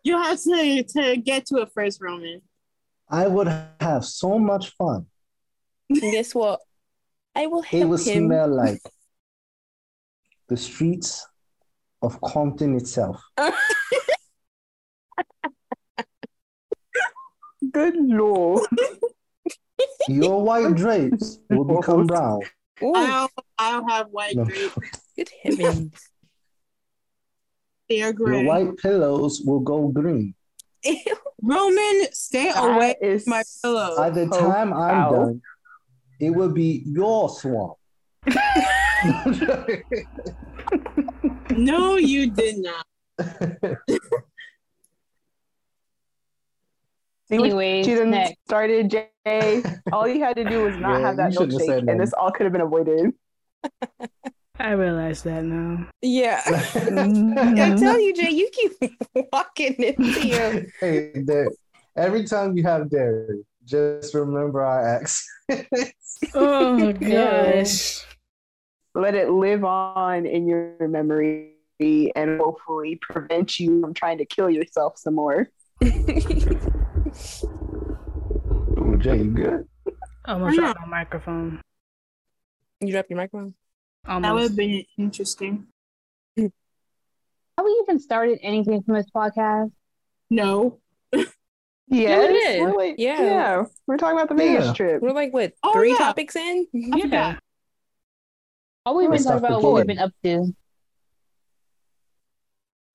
You 0.03 0.17
have 0.17 0.41
to 0.41 0.83
to 0.83 1.17
get 1.17 1.45
to 1.47 1.57
a 1.61 1.67
first, 1.67 2.01
Roman. 2.01 2.41
I 3.07 3.27
would 3.27 3.47
have 3.79 4.03
so 4.05 4.39
much 4.39 4.69
fun. 4.75 5.05
Guess 5.93 6.33
what? 6.33 6.59
I 7.35 7.47
will 7.47 7.59
It 7.61 7.65
help 7.67 7.89
would 7.91 8.01
him. 8.07 8.25
smell 8.27 8.47
like 8.47 8.81
the 10.47 10.57
streets 10.57 11.27
of 12.01 12.19
Compton 12.21 12.75
itself. 12.75 13.21
Good 17.71 17.95
lord. 17.95 18.67
Your 20.07 20.41
white 20.43 20.75
drapes 20.75 21.39
will 21.49 21.63
become 21.63 22.07
brown. 22.07 22.41
Ooh, 22.83 22.95
I 22.95 23.05
don't, 23.07 23.31
I 23.59 23.71
don't 23.71 23.89
have 23.89 24.07
white 24.07 24.35
No. 24.35 24.45
grapes. 24.45 24.75
good 25.15 25.29
heavens. 25.43 26.09
They 27.87 28.01
are 28.01 28.11
green. 28.13 28.33
Your 28.39 28.45
white 28.45 28.77
pillows 28.77 29.41
will 29.45 29.59
go 29.59 29.89
green. 29.89 30.33
Roman, 31.41 32.07
stay 32.11 32.49
away 32.55 32.95
That 32.99 33.05
is 33.05 33.23
from 33.23 33.31
my 33.31 33.43
pillow. 33.63 33.95
By 33.97 34.09
the 34.09 34.27
oh, 34.31 34.39
time 34.39 34.73
I'm 34.73 34.89
foul. 35.03 35.11
done, 35.25 35.41
it 36.19 36.29
will 36.31 36.49
be 36.51 36.83
your 36.87 37.29
swamp. 37.29 37.73
No, 41.51 41.97
you 41.97 42.31
did 42.31 42.57
not. 42.59 42.85
See 47.27 47.35
Anyways, 47.35 47.85
she 47.85 47.95
done 47.95 48.11
next. 48.11 48.35
started, 48.45 48.89
Jay. 49.25 49.63
All 49.91 50.07
you 50.07 50.21
had 50.23 50.35
to 50.37 50.43
do 50.43 50.61
was 50.63 50.75
not 50.77 50.99
Yeah, 50.99 51.07
have 51.07 51.17
that 51.17 51.31
you 51.33 51.39
shouldn't 51.39 51.53
have 51.53 51.61
milkshake, 51.61 51.77
and 51.79 51.87
that. 51.87 51.97
this 52.05 52.13
all 52.13 52.31
could 52.31 52.43
have 52.45 52.51
been 52.51 52.61
avoided. 52.61 53.11
I 54.59 54.71
realize 54.71 55.23
that 55.23 55.43
now. 55.43 55.87
Yeah. 56.01 56.41
I 56.45 57.75
tell 57.77 58.01
you, 58.01 58.13
Jay, 58.13 58.29
you 58.31 58.49
keep 58.51 58.73
walking 59.33 59.73
into 59.75 60.27
your. 60.27 60.65
hey, 60.81 61.11
there, 61.15 61.49
every 61.95 62.25
time 62.25 62.55
you 62.57 62.63
have 62.63 62.89
dairy, 62.89 63.43
just 63.65 64.13
remember 64.13 64.63
our 64.65 64.85
accent. 64.99 65.67
Oh 66.35 66.91
gosh. 66.93 68.05
Let 68.93 69.15
it 69.15 69.29
live 69.29 69.63
on 69.63 70.25
in 70.25 70.47
your 70.47 70.75
memory 70.87 71.53
and 71.79 72.39
hopefully 72.39 72.99
prevent 73.01 73.59
you 73.59 73.81
from 73.81 73.93
trying 73.93 74.17
to 74.19 74.25
kill 74.25 74.49
yourself 74.49 74.97
some 74.97 75.15
more. 75.15 75.49
Ooh, 75.83 75.89
Jay, 78.99 79.17
you 79.17 79.31
good? 79.31 79.67
Almost 80.25 80.57
dropped 80.57 80.79
my 80.81 80.85
microphone. 80.87 81.61
you 82.81 82.91
dropped 82.91 83.09
your 83.09 83.17
microphone. 83.17 83.53
That 84.05 84.15
would 84.17 84.25
Almost. 84.25 84.49
have 84.49 84.57
been 84.57 84.83
interesting. 84.97 85.67
Have 86.37 87.65
we 87.65 87.79
even 87.83 87.99
started 87.99 88.39
anything 88.41 88.81
from 88.83 88.95
this 88.95 89.07
podcast? 89.15 89.71
No. 90.29 90.79
Yes, 91.93 92.31
we 92.31 92.37
did. 92.65 92.75
like, 92.77 92.95
Yeah. 92.99 93.21
yeah, 93.21 93.63
we're 93.85 93.97
talking 93.97 94.15
about 94.17 94.29
the 94.29 94.35
Vegas 94.35 94.67
Yeah. 94.67 94.73
trip. 94.73 95.01
We're 95.01 95.11
like, 95.11 95.33
what, 95.33 95.51
Oh, 95.61 95.73
three 95.73 95.91
yeah. 95.91 95.97
topics 95.97 96.37
in? 96.37 96.65
Yeah. 96.71 97.37
All 98.85 98.97
we've 98.97 99.11
been 99.11 99.21
talking 99.23 99.37
about 99.45 99.61
what 99.61 99.73
we've 99.75 99.85
been 99.87 99.99
up 99.99 100.11
to. 100.23 100.55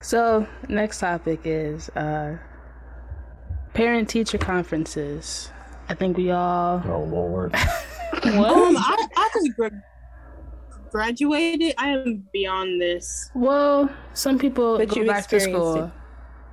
So 0.02 0.46
next 0.68 0.98
topic 1.00 1.40
is 1.44 1.88
uh 1.90 2.38
parent 3.74 4.08
teacher 4.08 4.38
conferences. 4.38 5.50
I 5.88 5.94
think 5.94 6.16
we 6.16 6.30
all 6.30 6.82
Oh 6.86 7.04
Lord. 7.04 7.54
Um, 8.24 8.32
I, 8.76 9.06
I 9.16 9.30
just 9.34 9.56
gra- 9.56 9.70
graduated. 10.90 11.74
I 11.76 11.90
am 11.90 12.26
beyond 12.32 12.80
this. 12.80 13.30
well, 13.34 13.90
some 14.14 14.38
people 14.38 14.78
But 14.78 14.88
go 14.88 15.02
you 15.02 15.06
back 15.06 15.26
to 15.28 15.38
school. 15.40 15.84
it. 15.84 15.90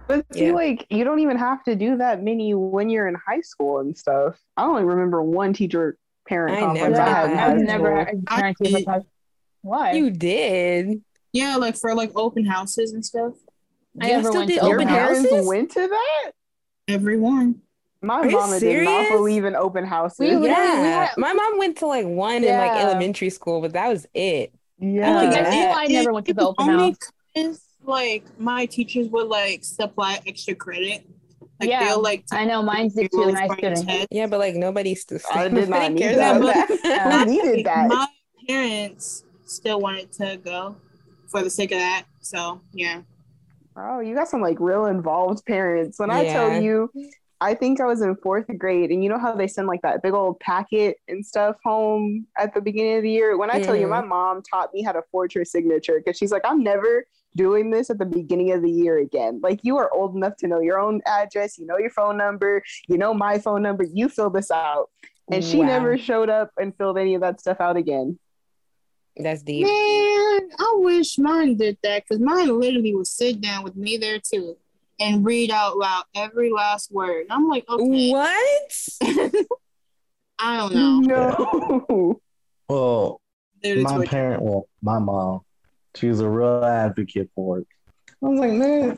But 0.08 0.26
see, 0.34 0.48
Yeah. 0.48 0.52
like, 0.54 0.86
you 0.90 1.04
don't 1.04 1.20
even 1.20 1.38
have 1.38 1.64
to 1.64 1.76
do 1.76 1.98
that 1.98 2.22
many 2.22 2.54
when 2.54 2.90
you're 2.90 3.08
in 3.08 3.16
high 3.16 3.42
school 3.42 3.80
and 3.80 3.98
stuff. 3.98 4.38
I 4.58 4.66
only 4.66 4.84
remember 4.84 5.24
one 5.24 5.54
teacher 5.54 5.98
parent 6.28 6.58
I 6.58 6.60
conference 6.62 6.98
never 6.98 7.10
I 7.10 7.14
had 7.14 7.24
in 7.26 7.30
did. 7.32 7.38
high 7.40 7.52
I've 7.54 7.62
never 7.62 7.96
had 7.96 8.08
I 8.28 8.36
parent 8.40 8.58
teacher 8.58 8.76
conference. 8.86 9.06
Why? 9.64 9.94
You 9.94 10.12
did. 10.12 11.02
Yeah, 11.32 11.56
like 11.56 11.76
for 11.76 11.96
like 11.96 12.12
open 12.16 12.46
houses 12.46 12.92
and 12.94 13.04
stuff. 13.04 13.34
I 14.00 14.08
You 14.08 14.14
never 14.14 14.30
still 14.30 14.42
went 14.42 14.50
did 14.50 14.60
to 14.60 14.66
Your 14.68 14.76
open 14.76 14.88
open 14.88 14.96
parents 14.96 15.30
houses? 15.32 15.48
went 15.48 15.72
to 15.72 15.88
that? 15.88 16.32
Everyone. 16.88 17.62
My 18.02 18.20
Are 18.20 18.30
mama 18.30 18.60
did 18.60 18.84
not 18.84 19.10
believe 19.12 19.46
in 19.46 19.56
open 19.56 19.86
houses. 19.86 20.20
We 20.20 20.36
would- 20.36 20.44
Yeah. 20.50 20.82
we 20.82 20.88
had- 20.88 21.18
My 21.18 21.32
mom 21.34 21.58
went 21.58 21.78
to 21.78 21.88
like 21.88 22.06
one 22.06 22.44
in 22.44 22.58
like 22.58 22.72
elementary 22.82 23.30
school, 23.30 23.62
but 23.62 23.74
that 23.74 23.88
was 23.88 24.06
it. 24.14 24.54
yeah. 24.78 25.16
Like, 25.16 25.36
Yeah. 25.36 25.74
I 25.76 25.84
I 25.84 25.88
never 25.88 26.12
went 26.14 26.26
to 26.28 26.34
the 26.34 26.46
open 26.48 26.70
Only 26.70 26.90
house. 26.90 26.98
because 27.34 27.62
like 27.86 28.24
my 28.38 28.66
teachers 28.66 29.08
would 29.10 29.28
like 29.28 29.64
supply 29.64 30.20
extra 30.28 30.54
credit. 30.56 31.06
Like 31.62 31.70
Yeah, 31.70 31.86
they'll 31.86 32.02
like 32.02 32.26
I 32.32 32.44
know 32.46 32.62
mine 32.62 32.90
did 32.94 33.10
too, 33.12 33.24
and 33.24 33.38
I 33.38 33.48
couldn't. 33.48 34.08
Yeah, 34.12 34.28
but 34.28 34.40
like 34.40 34.56
nobody's. 34.56 35.02
still 35.02 35.20
I 35.34 35.48
did 35.48 35.70
not 35.70 35.94
need 35.94 36.02
cares 36.02 36.18
that. 36.18 36.42
about 36.42 36.68
Who 37.28 37.32
needed 37.32 37.66
that? 37.66 37.88
My 37.88 38.08
parents 38.48 39.24
still 39.54 39.80
wanted 39.80 40.12
to 40.14 40.38
go 40.38 40.76
for 41.28 41.44
the 41.44 41.50
sake 41.50 41.72
of 41.72 41.80
that. 41.80 42.06
So 42.22 42.62
yeah. 42.74 43.02
Oh, 43.76 44.00
you 44.00 44.16
got 44.16 44.28
some 44.28 44.42
like 44.42 44.60
real 44.60 44.86
involved 44.86 45.46
parents. 45.46 46.00
When 46.00 46.12
I 46.12 46.24
Yeah. 46.24 46.34
tell 46.34 46.62
you, 46.62 46.92
I 47.42 47.54
think 47.56 47.82
I 47.82 47.86
was 47.86 48.02
in 48.02 48.16
fourth 48.18 48.46
grade, 48.58 48.90
and 48.92 49.04
you 49.04 49.10
know 49.10 49.18
how 49.18 49.36
they 49.36 49.48
send 49.48 49.68
like 49.68 49.82
that 49.82 50.02
big 50.02 50.14
old 50.14 50.40
packet 50.40 50.98
and 51.10 51.26
stuff 51.26 51.58
home 51.64 52.26
at 52.38 52.54
the 52.54 52.62
beginning 52.62 52.98
of 52.98 53.04
the 53.04 53.12
year. 53.12 53.38
When 53.38 53.50
I 53.50 53.60
tell 53.60 53.76
you, 53.76 53.88
my 53.88 54.00
mm-hmm. 54.00 54.10
mom 54.10 54.42
taught 54.44 54.74
me 54.74 54.82
how 54.82 54.94
to 54.94 55.02
forge 55.12 55.34
her 55.34 55.44
signature 55.44 56.00
because 56.00 56.18
she's 56.18 56.32
like, 56.32 56.44
I'm 56.46 56.64
never 56.64 57.06
doing 57.36 57.70
this 57.70 57.90
at 57.90 57.98
the 57.98 58.06
beginning 58.06 58.52
of 58.52 58.62
the 58.62 58.72
year 58.72 59.00
again. 59.00 59.42
Like 59.44 59.60
you 59.64 59.76
are 59.78 59.94
old 59.94 60.16
enough 60.16 60.38
to 60.38 60.48
know 60.48 60.62
your 60.62 60.80
own 60.80 61.02
address, 61.06 61.58
you 61.58 61.66
know 61.66 61.78
your 61.78 61.90
phone 61.90 62.16
number, 62.16 62.64
you 62.88 62.98
know 62.98 63.14
my 63.14 63.40
phone 63.40 63.62
number. 63.62 63.84
You 63.84 64.08
fill 64.08 64.30
this 64.30 64.52
out, 64.52 64.90
and 65.30 65.44
she 65.44 65.58
Wow. 65.58 65.66
never 65.66 65.98
showed 65.98 66.30
up 66.30 66.52
and 66.58 66.74
filled 66.78 66.98
any 66.98 67.16
of 67.16 67.22
that 67.22 67.42
stuff 67.42 67.60
out 67.60 67.76
again. 67.76 68.20
That's 69.18 69.44
deep. 69.44 69.66
Man, 69.66 70.50
I 70.60 70.74
wish 70.78 71.18
mine 71.20 71.58
did 71.58 71.78
that 71.84 72.04
because 72.04 72.20
mine 72.20 72.60
literally 72.60 72.96
would 72.96 73.08
sit 73.08 73.42
down 73.42 73.64
with 73.64 73.76
me 73.76 73.98
there 73.98 74.20
too 74.20 74.58
and 75.00 75.26
read 75.26 75.52
out 75.52 75.78
loud 75.78 76.04
every 76.16 76.52
last 76.52 76.92
word. 76.92 77.22
And 77.24 77.32
I'm 77.32 77.48
like, 77.48 77.66
okay, 77.70 78.12
What? 78.12 78.90
I 80.40 80.58
don't 80.58 80.74
know. 80.74 81.00
No. 81.00 82.20
Well, 82.70 83.22
Literally 83.62 83.84
my 83.84 83.90
torture. 83.92 84.10
parent, 84.10 84.42
well, 84.42 84.68
my 84.82 84.98
mom, 84.98 85.42
she 85.96 86.08
was 86.08 86.22
a 86.22 86.30
real 86.30 86.64
advocate 86.64 87.30
for 87.36 87.60
it. 87.60 87.68
I 88.24 88.28
was 88.28 88.40
like, 88.40 88.54
man, 88.54 88.98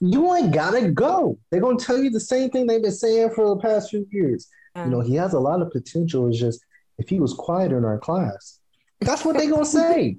you 0.00 0.34
ain't 0.34 0.52
gotta 0.52 0.90
go. 0.90 1.38
They're 1.50 1.60
gonna 1.60 1.78
tell 1.78 1.98
you 1.98 2.10
the 2.10 2.20
same 2.20 2.50
thing 2.50 2.66
they've 2.66 2.82
been 2.82 2.90
saying 2.90 3.30
for 3.30 3.50
the 3.50 3.60
past 3.60 3.90
few 3.90 4.06
years. 4.10 4.48
You 4.74 4.80
uh-huh. 4.80 4.90
know, 4.90 5.00
he 5.00 5.14
has 5.16 5.34
a 5.34 5.38
lot 5.38 5.62
of 5.62 5.70
potential. 5.70 6.28
It's 6.28 6.38
just 6.38 6.64
if 6.98 7.08
he 7.08 7.20
was 7.20 7.32
quieter 7.34 7.78
in 7.78 7.84
our 7.84 7.98
class, 7.98 8.60
that's 9.00 9.24
what 9.24 9.36
they 9.36 9.46
gonna 9.48 9.64
say. 9.64 10.16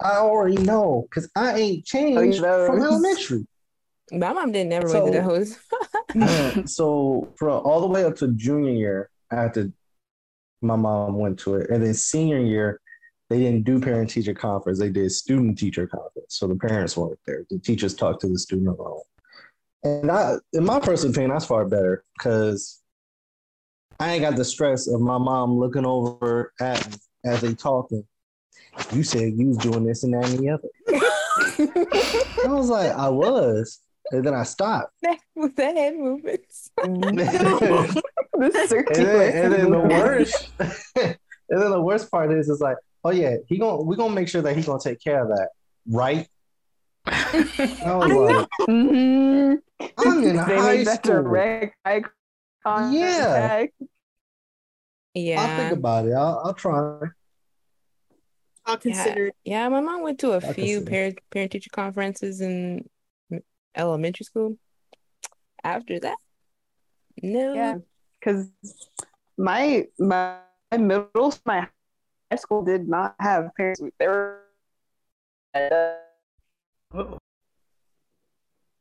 I 0.00 0.16
already 0.16 0.56
know 0.62 1.06
because 1.08 1.30
I 1.36 1.54
ain't 1.58 1.84
changed 1.84 2.42
knows. 2.42 2.66
from 2.66 2.82
elementary. 2.82 3.46
my 4.10 4.32
mom 4.32 4.52
didn't 4.52 4.70
never 4.70 4.88
So- 4.88 5.04
went 5.04 5.16
to 5.16 5.22
those. 5.22 5.58
Uh, 6.20 6.62
so 6.66 7.32
for 7.38 7.48
all 7.48 7.80
the 7.80 7.86
way 7.86 8.04
up 8.04 8.14
to 8.14 8.28
junior 8.32 8.72
year, 8.72 9.08
I 9.30 9.36
had 9.36 9.54
to. 9.54 9.72
My 10.60 10.76
mom 10.76 11.14
went 11.18 11.38
to 11.40 11.54
it, 11.54 11.70
and 11.70 11.82
then 11.82 11.94
senior 11.94 12.38
year, 12.38 12.82
they 13.30 13.38
didn't 13.38 13.64
do 13.64 13.80
parent 13.80 14.10
teacher 14.10 14.34
conference. 14.34 14.78
They 14.78 14.90
did 14.90 15.10
student 15.10 15.58
teacher 15.58 15.86
conference. 15.86 16.36
So 16.36 16.46
the 16.48 16.56
parents 16.56 16.98
weren't 16.98 17.18
there. 17.26 17.46
The 17.48 17.58
teachers 17.58 17.94
talked 17.94 18.20
to 18.20 18.28
the 18.28 18.38
student 18.38 18.78
alone. 18.78 19.00
And 19.84 20.10
I, 20.10 20.34
in 20.52 20.66
my 20.66 20.80
personal 20.80 21.12
opinion, 21.12 21.30
that's 21.30 21.46
far 21.46 21.64
better 21.66 22.04
because 22.18 22.81
I 24.02 24.14
ain't 24.14 24.22
got 24.22 24.34
the 24.34 24.44
stress 24.44 24.88
of 24.88 25.00
my 25.00 25.16
mom 25.16 25.56
looking 25.60 25.86
over 25.86 26.52
at 26.60 26.84
me 26.90 26.96
as 27.24 27.40
they 27.40 27.54
talking. 27.54 28.04
You 28.92 29.04
said 29.04 29.34
you 29.36 29.46
was 29.46 29.58
doing 29.58 29.84
this 29.84 30.02
and 30.02 30.12
that 30.14 30.28
and 30.28 30.38
the 30.40 30.48
other. 30.50 30.68
I 32.44 32.48
was 32.52 32.68
like, 32.68 32.90
I 32.90 33.08
was, 33.08 33.78
and 34.10 34.24
then 34.26 34.34
I 34.34 34.42
stopped. 34.42 34.92
that 35.02 35.18
was 35.36 35.52
that 35.54 35.76
head 35.76 35.96
movements. 35.96 36.72
the 36.82 36.88
and 38.34 39.06
then, 39.06 39.36
and 39.36 39.52
then 39.52 39.70
the 39.70 39.78
worst, 39.78 40.52
and 40.58 41.16
then 41.48 41.70
the 41.70 41.80
worst 41.80 42.10
part 42.10 42.32
is, 42.32 42.48
is 42.48 42.60
like, 42.60 42.78
oh 43.04 43.10
yeah, 43.10 43.36
he 43.46 43.56
gonna 43.56 43.82
we 43.82 43.94
gonna 43.94 44.14
make 44.14 44.26
sure 44.26 44.42
that 44.42 44.56
he 44.56 44.62
gonna 44.62 44.80
take 44.82 45.00
care 45.00 45.22
of 45.22 45.28
that, 45.28 45.50
right? 45.86 46.26
I 47.06 47.94
was 47.94 48.10
like, 48.10 48.48
Mhm. 48.68 49.58
I'm 49.96 50.24
in 50.24 50.36
They 50.36 50.42
high 50.42 50.82
school. 50.82 51.22
direct 51.22 51.76
eye 51.84 52.02
contact. 52.64 52.94
Yeah. 52.94 53.66
Yeah. 55.14 55.40
I'll 55.42 55.56
think 55.56 55.72
about 55.78 56.06
it. 56.06 56.12
I'll, 56.12 56.42
I'll 56.44 56.54
try. 56.54 56.98
I'll 58.64 58.76
consider 58.76 59.26
it. 59.26 59.34
Yeah, 59.44 59.68
my 59.68 59.80
mom 59.80 60.02
went 60.02 60.18
to 60.20 60.32
a 60.32 60.40
can 60.40 60.54
few 60.54 60.82
parent 60.82 61.18
parent 61.30 61.52
teacher 61.52 61.70
conferences 61.70 62.40
in 62.40 62.88
elementary 63.74 64.24
school. 64.24 64.56
After 65.64 65.98
that, 66.00 66.16
no. 67.22 67.54
Yeah. 67.54 67.74
Because 68.18 68.48
my 69.36 69.86
my 69.98 70.38
middle 70.78 71.34
my 71.44 71.68
high 72.30 72.36
school 72.36 72.62
did 72.62 72.88
not 72.88 73.14
have 73.18 73.50
parents. 73.56 73.82
They 73.98 74.08
were. 74.08 74.38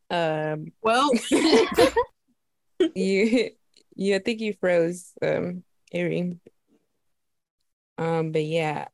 Um, 0.09 0.71
Well, 0.81 1.09
you, 2.95 3.51
you, 3.95 4.15
I 4.15 4.19
think 4.19 4.41
you 4.41 4.53
froze, 4.59 5.13
um, 5.21 5.63
Erin. 5.91 6.39
Um, 7.97 8.31
but 8.31 8.43
yeah, 8.43 8.87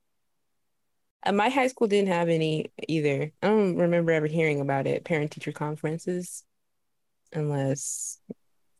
uh, 1.25 1.31
my 1.31 1.49
high 1.49 1.67
school 1.67 1.87
didn't 1.87 2.09
have 2.09 2.29
any 2.29 2.71
either. 2.87 3.31
I 3.41 3.47
don't 3.47 3.77
remember 3.77 4.11
ever 4.11 4.27
hearing 4.27 4.59
about 4.59 4.87
it, 4.87 5.03
parent 5.05 5.31
teacher 5.31 5.51
conferences, 5.51 6.43
unless 7.33 8.19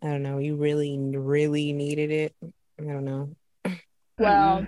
I 0.01 0.07
don't 0.07 0.23
know, 0.23 0.37
you 0.37 0.55
really, 0.55 0.97
really 0.97 1.73
needed 1.73 2.11
it. 2.11 2.35
I 2.79 2.83
don't 2.83 3.05
know. 3.05 3.35
Well, 4.19 4.65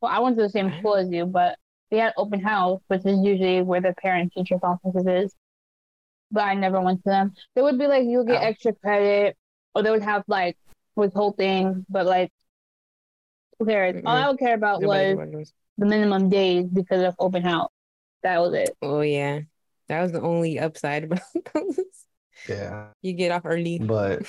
well, 0.00 0.10
I 0.10 0.20
went 0.20 0.36
to 0.38 0.42
the 0.42 0.48
same 0.48 0.72
school 0.78 0.94
as 0.94 1.10
you, 1.10 1.26
but 1.26 1.58
we 1.90 1.98
had 1.98 2.14
open 2.16 2.40
house, 2.40 2.80
which 2.88 3.04
is 3.04 3.18
usually 3.22 3.60
where 3.60 3.82
the 3.82 3.92
parent 3.92 4.32
teacher 4.32 4.58
conferences 4.58 5.06
is. 5.06 5.34
But 6.30 6.44
I 6.44 6.54
never 6.54 6.80
went 6.80 7.02
to 7.02 7.10
them. 7.10 7.34
They 7.54 7.60
would 7.60 7.78
be 7.78 7.86
like, 7.88 8.04
you'll 8.04 8.24
get 8.24 8.40
Oh. 8.42 8.46
extra 8.46 8.72
credit, 8.72 9.36
or 9.74 9.82
they 9.82 9.90
would 9.90 10.02
have 10.02 10.24
like 10.28 10.56
withholding, 11.00 11.84
but 11.88 12.06
like, 12.06 12.30
who 13.58 13.66
cares? 13.66 14.00
All 14.06 14.16
I 14.16 14.28
would 14.28 14.38
care 14.38 14.54
about 14.54 14.80
Nobody 14.80 15.08
was 15.10 15.18
remembers. 15.18 15.52
the 15.78 15.86
minimum 15.86 16.28
days 16.30 16.66
because 16.66 17.02
of 17.02 17.14
open 17.18 17.42
house. 17.42 17.70
That 18.22 18.40
was 18.40 18.54
it. 18.54 18.70
Oh 18.82 19.00
yeah, 19.00 19.40
that 19.88 20.02
was 20.02 20.12
the 20.12 20.20
only 20.20 20.58
upside 20.58 21.04
about 21.10 21.20
those. 21.54 21.78
Yeah. 22.48 22.86
You 23.02 23.12
get 23.14 23.32
off 23.32 23.42
early. 23.44 23.78
But 23.78 24.22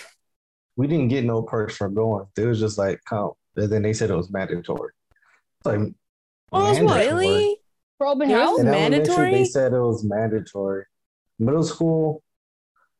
we 0.75 0.87
didn't 0.87 1.09
get 1.09 1.23
no 1.23 1.41
perks 1.43 1.77
for 1.77 1.87
going. 1.89 2.25
It 2.37 2.45
was 2.45 2.59
just 2.59 2.77
like 2.77 2.99
count. 3.07 3.35
And 3.55 3.71
then 3.71 3.81
they 3.83 3.93
said 3.93 4.09
it 4.09 4.15
was 4.15 4.31
mandatory. 4.31 4.91
It's 5.59 5.65
like 5.65 5.93
Oh, 6.53 6.73
mandatory. 6.73 7.07
Really? 7.07 7.57
For 7.97 8.07
open 8.07 8.29
Yours 8.29 8.41
house? 8.41 8.51
was 8.51 8.59
In 8.61 8.67
elementary, 8.67 8.97
mandatory? 8.99 9.31
They 9.31 9.45
said 9.45 9.73
it 9.73 9.79
was 9.79 10.03
mandatory. 10.03 10.85
Middle 11.39 11.63
school, 11.63 12.23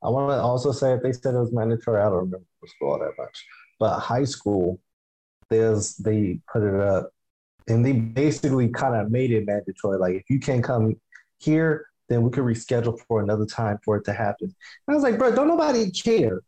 I 0.03 0.09
want 0.09 0.29
to 0.31 0.35
also 0.41 0.71
say 0.71 0.93
if 0.93 1.01
they 1.03 1.11
said 1.11 1.35
it 1.35 1.39
was 1.39 1.51
mandatory, 1.51 1.99
I 1.99 2.05
don't 2.05 2.13
remember 2.13 2.37
middle 2.61 2.73
school 2.75 2.91
all 2.91 2.99
that 2.99 3.11
much. 3.17 3.45
But 3.81 3.97
high 3.97 4.25
school, 4.25 4.79
there's 5.49 5.95
they 5.95 6.39
put 6.53 6.61
it 6.61 6.79
up, 6.79 7.09
and 7.67 7.83
they 7.83 7.93
basically 7.93 8.69
kind 8.69 8.95
of 8.95 9.09
made 9.09 9.31
it 9.31 9.47
mandatory. 9.47 9.97
Like 9.97 10.13
if 10.13 10.29
you 10.29 10.39
can't 10.39 10.63
come 10.63 11.01
here, 11.39 11.87
then 12.07 12.21
we 12.21 12.29
could 12.29 12.43
reschedule 12.43 12.99
for 13.07 13.23
another 13.23 13.47
time 13.47 13.79
for 13.83 13.97
it 13.97 14.05
to 14.05 14.13
happen. 14.13 14.53
I 14.87 14.93
was 14.93 15.01
like, 15.01 15.17
bro, 15.17 15.33
don't 15.33 15.47
nobody 15.47 15.89
care. 15.89 16.41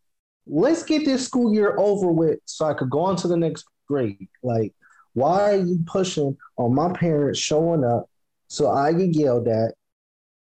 Let's 0.45 0.83
get 0.83 1.05
this 1.05 1.25
school 1.25 1.51
year 1.51 1.75
over 1.79 2.11
with 2.11 2.37
so 2.45 2.65
I 2.67 2.75
could 2.75 2.91
go 2.91 2.99
on 2.99 3.15
to 3.15 3.27
the 3.27 3.37
next 3.37 3.65
grade. 3.87 4.29
Like, 4.43 4.71
why 5.13 5.53
are 5.53 5.55
you 5.55 5.79
pushing 5.87 6.37
on 6.57 6.75
my 6.75 6.93
parents 6.93 7.39
showing 7.39 7.83
up 7.83 8.11
so 8.47 8.69
I 8.69 8.93
get 8.93 9.15
yelled 9.15 9.47
at, 9.47 9.73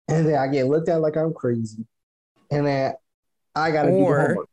and 0.08 0.26
then 0.26 0.36
I 0.36 0.48
get 0.48 0.68
looked 0.68 0.88
at 0.88 1.02
like 1.02 1.18
I'm 1.18 1.34
crazy, 1.34 1.86
and 2.50 2.66
then 2.66 2.94
I 3.54 3.72
gotta 3.72 3.92
do 3.92 3.98
Or- 3.98 4.28
homework. 4.28 4.50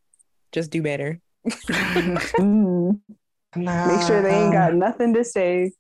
Just 0.51 0.73
do 0.73 0.83
better. 0.83 1.21
Mm. 1.45 3.01
Nah, 3.57 3.87
Make 3.87 4.03
sure 4.03 4.21
they 4.23 4.35
ain't 4.35 4.53
got 4.53 4.75
nothing 4.75 5.15
to 5.15 5.25
say. 5.25 5.71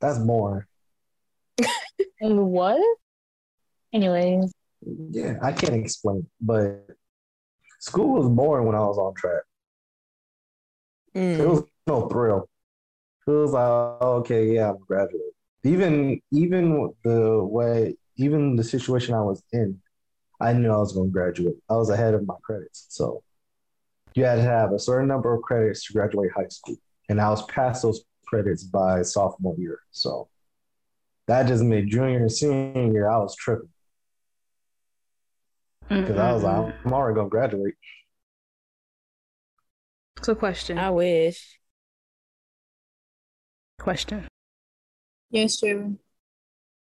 That's 0.00 0.18
boring. 0.18 0.64
And 2.20 2.46
what? 2.46 2.80
Anyways, 3.92 4.52
Yeah, 5.10 5.34
I 5.42 5.52
can't 5.52 5.74
explain, 5.74 6.26
but 6.40 6.86
school 7.80 8.14
was 8.14 8.28
boring 8.28 8.66
when 8.66 8.74
I 8.74 8.80
was 8.80 8.96
on 8.96 9.14
track. 9.14 9.42
Mm. 11.14 11.38
It 11.40 11.46
was 11.48 11.64
no 11.86 12.08
thrill. 12.08 12.48
It 13.26 13.30
was 13.30 13.52
like, 13.52 13.68
oh, 13.68 14.16
okay, 14.20 14.54
yeah, 14.54 14.70
I'm 14.70 14.78
graduating. 14.78 15.30
Even 15.64 16.20
even 16.32 16.92
the 17.04 17.44
way, 17.44 17.94
even 18.16 18.56
the 18.56 18.64
situation 18.64 19.14
I 19.14 19.20
was 19.22 19.42
in, 19.52 19.80
I 20.40 20.54
knew 20.54 20.72
I 20.72 20.78
was 20.78 20.92
going 20.92 21.10
to 21.10 21.12
graduate. 21.12 21.56
I 21.68 21.74
was 21.74 21.90
ahead 21.90 22.14
of 22.14 22.26
my 22.26 22.34
credits, 22.42 22.86
so 22.88 23.22
you 24.14 24.24
had 24.24 24.36
to 24.36 24.42
have 24.42 24.72
a 24.72 24.78
certain 24.78 25.08
number 25.08 25.34
of 25.34 25.42
credits 25.42 25.86
to 25.86 25.92
graduate 25.92 26.30
high 26.34 26.48
school, 26.48 26.76
and 27.08 27.20
I 27.20 27.30
was 27.30 27.44
past 27.46 27.82
those 27.82 28.02
credits 28.26 28.64
by 28.64 29.02
sophomore 29.02 29.54
year. 29.58 29.80
So 29.90 30.28
that 31.26 31.46
just 31.46 31.62
made 31.62 31.88
junior 31.88 32.18
and 32.18 32.32
senior 32.32 32.92
year. 32.92 33.10
I 33.10 33.18
was 33.18 33.36
tripping 33.36 33.68
because 35.88 36.18
I 36.18 36.32
was 36.32 36.42
like, 36.42 36.74
I'm 36.84 36.92
already 36.92 37.14
going 37.14 37.26
to 37.26 37.30
graduate. 37.30 37.74
So 40.22 40.34
question. 40.34 40.78
I 40.78 40.90
wish. 40.90 41.58
Question. 43.78 44.26
yes, 45.30 45.58
Trevor. 45.58 45.92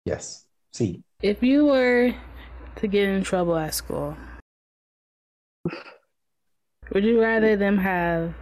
Yes. 0.06 0.46
See, 0.72 1.04
If 1.22 1.44
you 1.44 1.66
were 1.66 2.14
to 2.78 2.88
get 2.88 3.10
in 3.10 3.24
trouble 3.24 3.58
at 3.58 3.74
school, 3.74 4.16
would 6.94 7.04
you 7.04 7.22
rather 7.22 7.56
them 7.56 7.78
have 7.78 8.34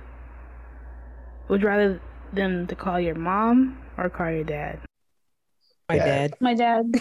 would 1.47 1.61
you 1.61 1.67
rather 1.67 2.01
them 2.33 2.67
to 2.67 2.75
call 2.75 2.99
your 2.99 3.15
mom 3.15 3.77
or 3.97 4.09
call 4.09 4.31
your 4.31 4.43
dad? 4.43 4.79
My 5.89 5.95
Yeah. 5.95 6.05
dad. 6.05 6.33
my 6.39 6.53
dad. 6.53 6.91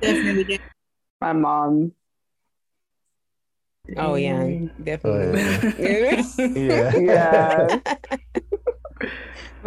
Definitely 0.00 0.44
did. 0.44 0.60
My 1.20 1.32
mom. 1.32 1.92
Oh 3.96 4.16
yeah, 4.16 4.66
definitely. 4.84 5.40
Oh, 5.40 5.72
yeah. 6.54 6.92
Yeah. 6.98 7.78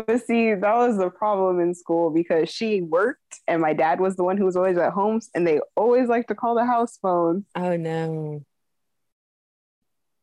But 0.08 0.26
see, 0.26 0.54
that 0.54 0.76
was 0.76 0.98
the 0.98 1.10
problem 1.10 1.60
in 1.60 1.74
school 1.74 2.10
because 2.10 2.50
she 2.50 2.82
worked 2.82 3.40
and 3.48 3.62
my 3.62 3.74
dad 3.74 4.00
was 4.00 4.16
the 4.16 4.24
one 4.24 4.38
who 4.38 4.46
was 4.46 4.56
always 4.56 4.78
at 4.78 4.94
home 4.94 5.20
and 5.36 5.46
they 5.46 5.60
always 5.76 6.08
like 6.08 6.28
to 6.28 6.36
call 6.36 6.56
the 6.56 6.66
house 6.66 6.98
phone. 7.02 7.46
oh 7.56 7.78
no. 7.78 8.44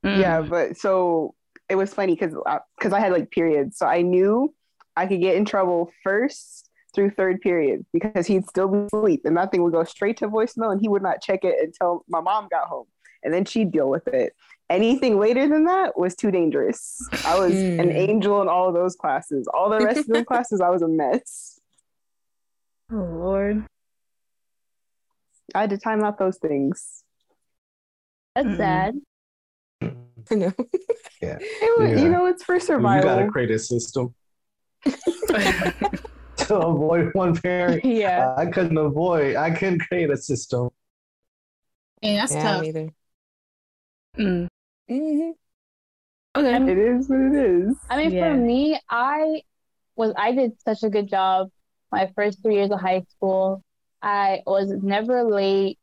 Mm. 0.04 0.20
Yeah, 0.20 0.42
but 0.42 0.76
so 0.76 1.34
it 1.68 1.74
was 1.76 1.92
funny 1.92 2.14
because 2.14 2.34
because 2.78 2.92
I 2.92 3.00
had 3.00 3.12
like 3.12 3.30
periods, 3.30 3.78
so 3.78 3.86
I 3.86 4.02
knew 4.02 4.54
I 4.96 5.06
could 5.06 5.20
get 5.20 5.36
in 5.36 5.44
trouble 5.44 5.92
first 6.02 6.70
through 6.94 7.10
third 7.10 7.40
period 7.40 7.84
because 7.92 8.26
he'd 8.26 8.48
still 8.48 8.68
be 8.68 8.78
asleep 8.78 9.22
and 9.24 9.36
that 9.36 9.50
thing 9.50 9.62
would 9.62 9.72
go 9.72 9.84
straight 9.84 10.16
to 10.18 10.28
voicemail 10.28 10.72
and 10.72 10.80
he 10.80 10.88
would 10.88 11.02
not 11.02 11.20
check 11.20 11.44
it 11.44 11.56
until 11.60 12.04
my 12.08 12.20
mom 12.20 12.48
got 12.50 12.66
home 12.66 12.86
and 13.22 13.32
then 13.32 13.44
she'd 13.44 13.70
deal 13.70 13.88
with 13.88 14.08
it. 14.08 14.34
Anything 14.70 15.18
later 15.18 15.48
than 15.48 15.64
that 15.64 15.98
was 15.98 16.14
too 16.14 16.30
dangerous. 16.30 17.00
I 17.24 17.36
was 17.38 17.54
an 17.54 17.88
Mm. 17.88 17.94
angel 17.96 18.42
in 18.42 18.48
all 18.48 18.68
of 18.68 18.74
those 18.74 18.96
classes. 18.96 19.48
All 19.48 19.70
the 19.70 19.80
rest 19.84 20.00
of 20.00 20.06
the 20.08 20.24
classes, 20.30 20.60
I 20.60 20.68
was 20.68 20.82
a 20.82 20.88
mess. 20.88 21.58
Oh 22.92 22.96
Lord. 22.96 23.64
I 25.54 25.62
had 25.62 25.70
to 25.70 25.78
time 25.78 26.04
out 26.04 26.18
those 26.18 26.36
things. 26.36 27.02
That's 28.34 28.48
Mm-mm. 28.48 28.56
sad. 28.58 28.94
I 30.30 30.34
know. 30.34 30.52
Yeah. 31.22 31.38
It 31.40 31.78
was, 31.80 31.90
Yeah. 31.90 31.96
You 32.02 32.08
know, 32.10 32.26
it's 32.26 32.44
for 32.44 32.60
survival. 32.60 32.96
You 32.96 33.02
survival. 33.02 33.20
gotta 33.20 33.32
create 33.32 33.50
a 33.50 33.58
system 33.58 34.14
to 36.36 36.54
avoid 36.56 37.10
one 37.14 37.34
parent. 37.40 37.84
Yeah. 37.84 38.34
I 38.36 38.46
couldn't 38.46 38.76
avoid. 38.76 39.36
I 39.36 39.50
couldn't 39.50 39.80
create 39.80 40.10
a 40.10 40.16
system. 40.18 40.68
Hey, 42.02 42.16
that's 42.16 42.32
yeah, 42.34 42.42
tough. 42.42 42.60
me 42.62 42.68
either. 42.68 42.88
Mm. 44.18 44.48
Hmm 44.88 45.30
Okay. 46.36 46.52
I'm- 46.52 46.68
It 46.68 46.78
is 46.78 47.08
what 47.08 47.20
it 47.20 47.34
is. 47.34 47.76
I 47.90 47.96
mean, 47.96 48.12
Yeah. 48.12 48.28
for 48.32 48.36
me, 48.36 48.78
I 48.88 49.42
was 49.96 50.12
I 50.16 50.32
did 50.32 50.60
such 50.62 50.82
a 50.82 50.90
good 50.90 51.08
job 51.08 51.50
my 51.90 52.06
first 52.14 52.42
three 52.42 52.54
years 52.56 52.70
of 52.70 52.80
high 52.80 53.02
school. 53.10 53.62
I 54.02 54.42
was 54.46 54.70
never 54.70 55.24
late. 55.24 55.78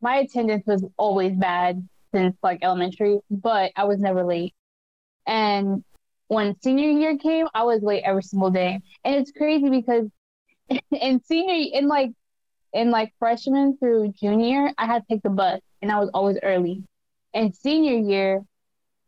My 0.00 0.16
attendance 0.16 0.66
was 0.66 0.84
always 0.96 1.32
bad 1.36 1.88
since 2.12 2.36
like 2.42 2.58
elementary, 2.62 3.20
but 3.30 3.72
I 3.76 3.84
was 3.84 3.98
never 3.98 4.22
late. 4.24 4.54
And 5.26 5.82
when 6.28 6.60
senior 6.60 6.90
year 6.90 7.16
came, 7.16 7.46
I 7.54 7.64
was 7.64 7.82
late 7.82 8.02
every 8.04 8.22
single 8.22 8.50
day. 8.50 8.80
And 9.04 9.14
it's 9.14 9.32
crazy 9.32 9.70
because 9.70 10.10
in 10.90 11.22
senior 11.24 11.70
in 11.72 11.88
like 11.88 12.10
in 12.72 12.90
like 12.90 13.14
freshman 13.18 13.78
through 13.78 14.12
junior, 14.20 14.72
I 14.76 14.86
had 14.86 15.02
to 15.02 15.14
take 15.14 15.22
the 15.22 15.30
bus 15.30 15.60
and 15.80 15.90
I 15.90 16.00
was 16.00 16.10
always 16.12 16.38
early. 16.42 16.82
And 17.34 17.54
senior 17.54 17.98
year, 17.98 18.42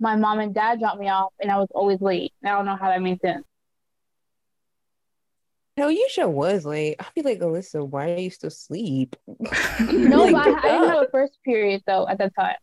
my 0.01 0.17
mom 0.17 0.41
and 0.41 0.53
dad 0.53 0.81
dropped 0.81 1.01
me 1.01 1.09
off 1.09 1.33
and 1.41 1.51
I 1.51 1.59
was 1.59 1.69
always 1.71 2.01
late. 2.01 2.33
I 2.45 2.49
don't 2.51 2.67
know 2.67 2.77
how 2.77 2.89
that 2.89 3.01
made 3.01 3.21
sense. 3.21 3.45
No, 5.77 5.89
you 5.89 6.09
sure 6.11 6.29
was 6.29 6.65
late. 6.65 6.97
I'd 6.99 7.15
be 7.15 7.23
like, 7.23 7.39
Alyssa, 7.39 7.87
why 7.87 8.11
are 8.11 8.19
you 8.19 8.31
still 8.31 8.49
asleep? 8.49 9.15
No, 9.81 10.25
Like, 10.31 10.33
but 10.33 10.47
I, 10.47 10.59
I 10.59 10.73
didn't 10.73 10.89
have 10.89 11.03
a 11.03 11.11
first 11.13 11.39
period 11.45 11.83
though 11.87 12.09
at 12.09 12.19
that 12.19 12.35
time. 12.35 12.57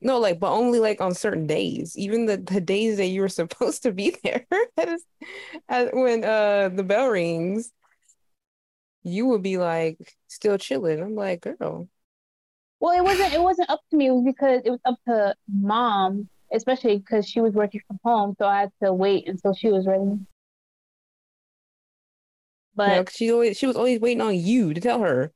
No, 0.00 0.18
like, 0.18 0.40
but 0.40 0.52
only 0.52 0.78
like 0.78 1.00
on 1.00 1.14
certain 1.14 1.46
days. 1.46 1.96
Even 1.96 2.26
the, 2.26 2.36
the 2.36 2.60
days 2.60 2.96
that 2.98 3.06
you 3.06 3.22
were 3.22 3.28
supposed 3.28 3.82
to 3.84 3.92
be 3.92 4.16
there. 4.22 4.46
That 4.76 4.88
is, 4.88 5.04
as, 5.68 5.90
when 5.92 6.24
uh 6.24 6.68
the 6.68 6.84
bell 6.84 7.08
rings, 7.08 7.72
you 9.02 9.26
would 9.26 9.42
be 9.42 9.58
like 9.58 9.98
still 10.28 10.58
chilling. 10.58 11.00
I'm 11.00 11.14
like, 11.14 11.40
girl. 11.40 11.88
Well, 12.82 12.98
it 12.98 13.04
wasn't 13.04 13.32
it 13.32 13.40
wasn't 13.40 13.70
up 13.70 13.80
to 13.90 13.96
me. 13.96 14.08
It 14.08 14.10
was 14.10 14.24
because 14.24 14.62
it 14.64 14.70
was 14.70 14.80
up 14.84 14.96
to 15.08 15.34
mom 15.48 16.28
especially 16.52 16.98
because 16.98 17.26
she 17.26 17.40
was 17.40 17.54
working 17.54 17.80
from 17.86 17.98
home, 18.04 18.34
so 18.38 18.46
I 18.46 18.60
had 18.60 18.72
to 18.82 18.92
wait 18.92 19.26
until 19.26 19.54
she 19.54 19.68
was 19.68 19.86
ready. 19.86 20.18
But 22.74 22.88
No, 22.88 23.04
'cause 23.04 23.14
she 23.14 23.32
always 23.32 23.56
she 23.56 23.66
was 23.66 23.76
always 23.76 24.00
waiting 24.00 24.20
on 24.20 24.34
you 24.36 24.74
to 24.74 24.80
tell 24.80 25.00
her. 25.00 25.32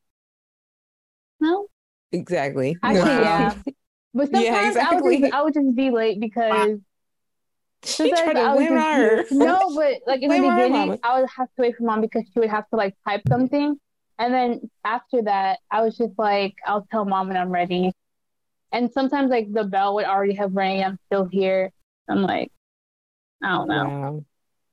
no, 1.41 1.69
Exactly. 2.13 2.79
actually, 2.83 3.01
Wow. 3.01 3.23
yeah. 3.23 3.55
But 4.15 4.31
sometimes 4.31 4.77
Yeah, 4.77 4.87
I 4.89 4.95
would 5.01 5.21
just 5.23 5.35
I 5.35 5.43
would 5.43 5.55
just 5.55 5.75
be 5.77 5.91
late 5.91 6.21
because 6.21 6.79
She 7.85 8.09
tried 8.09 8.35
sometimes 8.35 8.37
to 8.39 8.43
I 8.43 8.55
would 8.55 8.69
blame 8.69 8.79
her. 8.79 9.25
no, 9.31 9.73
but 9.77 9.95
like 10.07 10.23
in 10.23 10.31
the 10.31 10.39
Blame 10.39 10.45
her 10.45 10.63
beginning. 10.65 10.99
I 11.03 11.21
would 11.21 11.29
have 11.37 11.49
to 11.49 11.63
wait 11.63 11.77
for 11.77 11.85
mom 11.85 12.01
because 12.01 12.25
she 12.33 12.41
would 12.41 12.51
have 12.51 12.69
to 12.71 12.77
like 12.77 12.95
type 13.07 13.23
something, 13.29 13.79
and 14.19 14.33
then 14.33 14.71
after 14.85 15.23
that, 15.23 15.59
I 15.71 15.83
was 15.83 15.97
just 15.97 16.19
like, 16.19 16.55
I'll 16.67 16.87
tell 16.91 17.05
mom 17.05 17.29
when 17.29 17.37
I'm 17.37 17.51
ready. 17.51 17.93
And 18.73 18.91
sometimes 18.93 19.31
like 19.31 19.53
the 19.53 19.65
bell 19.65 19.95
would 19.95 20.07
already 20.07 20.35
have 20.35 20.55
rang, 20.55 20.83
I'm 20.85 20.99
still 21.07 21.27
here. 21.27 21.73
I'm 22.09 22.23
like, 22.23 22.51
I 23.43 23.49
don't 23.57 23.69
know. 23.69 23.85
Wow. 23.85 24.25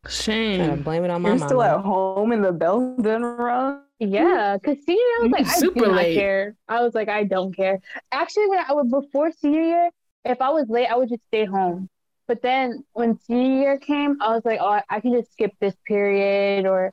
Trying 0.05 0.11
to 0.11 0.13
Shame. 0.13 0.83
blame 0.83 1.03
it 1.05 1.09
on 1.11 1.21
my 1.21 1.29
You're 1.29 1.37
mama. 1.37 1.49
still 1.49 1.63
at 1.63 1.79
home 1.79 2.31
and 2.31 2.43
the 2.43 2.51
bell 2.51 2.95
didn't 2.97 3.23
rung. 3.23 3.81
Yeah, 3.99 4.57
because 4.61 4.83
senior 4.85 4.99
year, 4.99 5.17
I 5.19 5.21
was 5.23 5.31
like, 5.31 5.47
I 5.47 5.59
Super 5.59 5.79
do 5.79 5.85
not 5.87 5.95
late. 5.95 6.15
care. 6.15 6.55
I 6.67 6.81
was 6.81 6.93
like, 6.93 7.07
I 7.07 7.23
don't 7.23 7.55
care. 7.55 7.79
Actually, 8.11 8.47
when 8.49 8.59
I 8.59 8.73
was 8.73 8.87
before 8.89 9.31
senior 9.31 9.61
year, 9.61 9.89
if 10.25 10.41
I 10.41 10.49
was 10.49 10.67
late, 10.67 10.87
I 10.87 10.97
would 10.97 11.09
just 11.09 11.25
stay 11.27 11.45
home. 11.45 11.89
But 12.27 12.41
then 12.41 12.83
when 12.93 13.17
senior 13.19 13.61
year 13.61 13.77
came, 13.77 14.17
I 14.21 14.29
was 14.33 14.43
like, 14.43 14.59
oh, 14.61 14.79
I 14.89 14.99
can 14.99 15.13
just 15.13 15.31
skip 15.31 15.51
this 15.61 15.75
period 15.87 16.65
or 16.65 16.91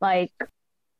like, 0.00 0.32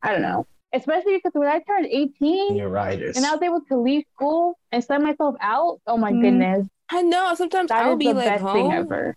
I 0.03 0.13
don't 0.13 0.23
know. 0.23 0.47
Especially 0.77 1.17
because 1.17 1.33
when 1.35 1.49
I 1.49 1.61
turned 1.61 1.87
18 1.87 2.57
You're 2.57 2.69
right. 2.69 3.01
and 3.17 3.25
I 3.27 3.33
was 3.33 3.43
able 3.43 3.61
to 3.69 3.81
leave 3.81 4.05
school 4.15 4.59
and 4.73 4.83
send 4.85 5.03
myself 5.05 5.37
out, 5.41 5.81
oh 5.87 5.97
my 5.97 6.13
Mm. 6.13 6.21
goodness, 6.21 6.69
I 6.91 7.03
know. 7.03 7.35
Sometimes 7.35 7.71
that 7.71 7.85
I'll 7.85 7.95
is 7.95 7.99
be 7.99 8.09
the 8.09 8.15
like 8.15 8.27
best 8.27 8.45
thing 8.53 8.67
home, 8.67 8.73
ever. 8.73 9.17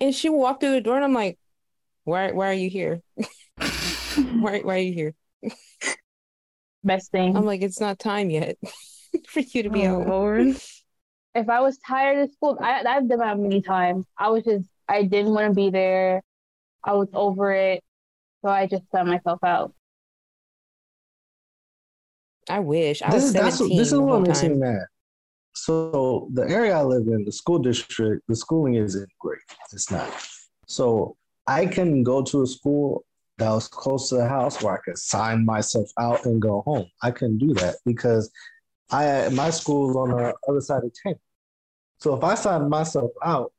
and 0.00 0.14
she 0.14 0.28
walked 0.28 0.60
through 0.60 0.72
the 0.72 0.80
door, 0.80 0.96
and 0.96 1.04
I'm 1.04 1.14
like, 1.14 1.38
"Why? 2.04 2.32
Why 2.32 2.48
are 2.50 2.52
you 2.54 2.70
here? 2.70 3.02
why? 4.40 4.60
Why 4.60 4.74
are 4.74 4.78
you 4.78 4.92
here?" 4.92 5.14
Best 6.84 7.10
thing. 7.10 7.36
I'm 7.36 7.44
like, 7.44 7.62
"It's 7.62 7.80
not 7.80 7.98
time 7.98 8.30
yet 8.30 8.56
for 9.28 9.40
you 9.40 9.62
to 9.64 9.70
be 9.70 9.84
Oh, 9.84 9.94
home." 9.94 10.08
Lord. 10.08 10.56
if 11.34 11.48
I 11.48 11.60
was 11.60 11.78
tired 11.78 12.18
of 12.18 12.32
school, 12.32 12.58
I, 12.60 12.82
I've 12.84 13.08
done 13.08 13.18
that 13.18 13.38
many 13.38 13.62
times. 13.62 14.06
I 14.16 14.28
was 14.30 14.44
just, 14.44 14.68
I 14.88 15.02
didn't 15.04 15.32
want 15.34 15.48
to 15.48 15.54
be 15.54 15.70
there. 15.70 16.22
I 16.84 16.94
was 16.94 17.08
over 17.12 17.52
it. 17.52 17.82
So 18.42 18.50
I 18.50 18.66
just 18.66 18.84
sent 18.90 19.06
myself 19.08 19.40
out. 19.44 19.74
I 22.50 22.60
wish 22.60 23.02
I 23.02 23.10
this 23.10 23.14
was 23.14 23.24
is 23.24 23.32
that's 23.32 23.58
17 23.58 23.68
what, 23.68 23.78
this 23.78 23.92
is 23.92 23.98
what 23.98 24.42
me 24.42 24.48
mad. 24.56 24.86
So 25.54 26.28
the 26.32 26.48
area 26.48 26.76
I 26.76 26.82
live 26.82 27.06
in, 27.08 27.24
the 27.24 27.32
school 27.32 27.58
district, 27.58 28.22
the 28.28 28.36
schooling 28.36 28.74
isn't 28.74 29.08
great. 29.18 29.40
It's 29.72 29.90
not. 29.90 30.08
So 30.66 31.16
I 31.46 31.66
can 31.66 32.02
go 32.02 32.22
to 32.22 32.42
a 32.42 32.46
school 32.46 33.04
that 33.38 33.50
was 33.50 33.68
close 33.68 34.08
to 34.10 34.16
the 34.16 34.28
house 34.28 34.62
where 34.62 34.74
I 34.74 34.80
could 34.84 34.98
sign 34.98 35.44
myself 35.44 35.88
out 35.98 36.26
and 36.26 36.40
go 36.40 36.62
home. 36.62 36.86
I 37.02 37.10
couldn't 37.10 37.38
do 37.38 37.54
that 37.54 37.76
because 37.84 38.30
I 38.90 39.28
my 39.30 39.50
school's 39.50 39.96
on 39.96 40.10
the 40.10 40.34
other 40.48 40.60
side 40.60 40.84
of 40.84 40.92
town. 41.02 41.16
So 41.98 42.14
if 42.14 42.22
I 42.22 42.34
signed 42.34 42.68
myself 42.68 43.10
out, 43.24 43.52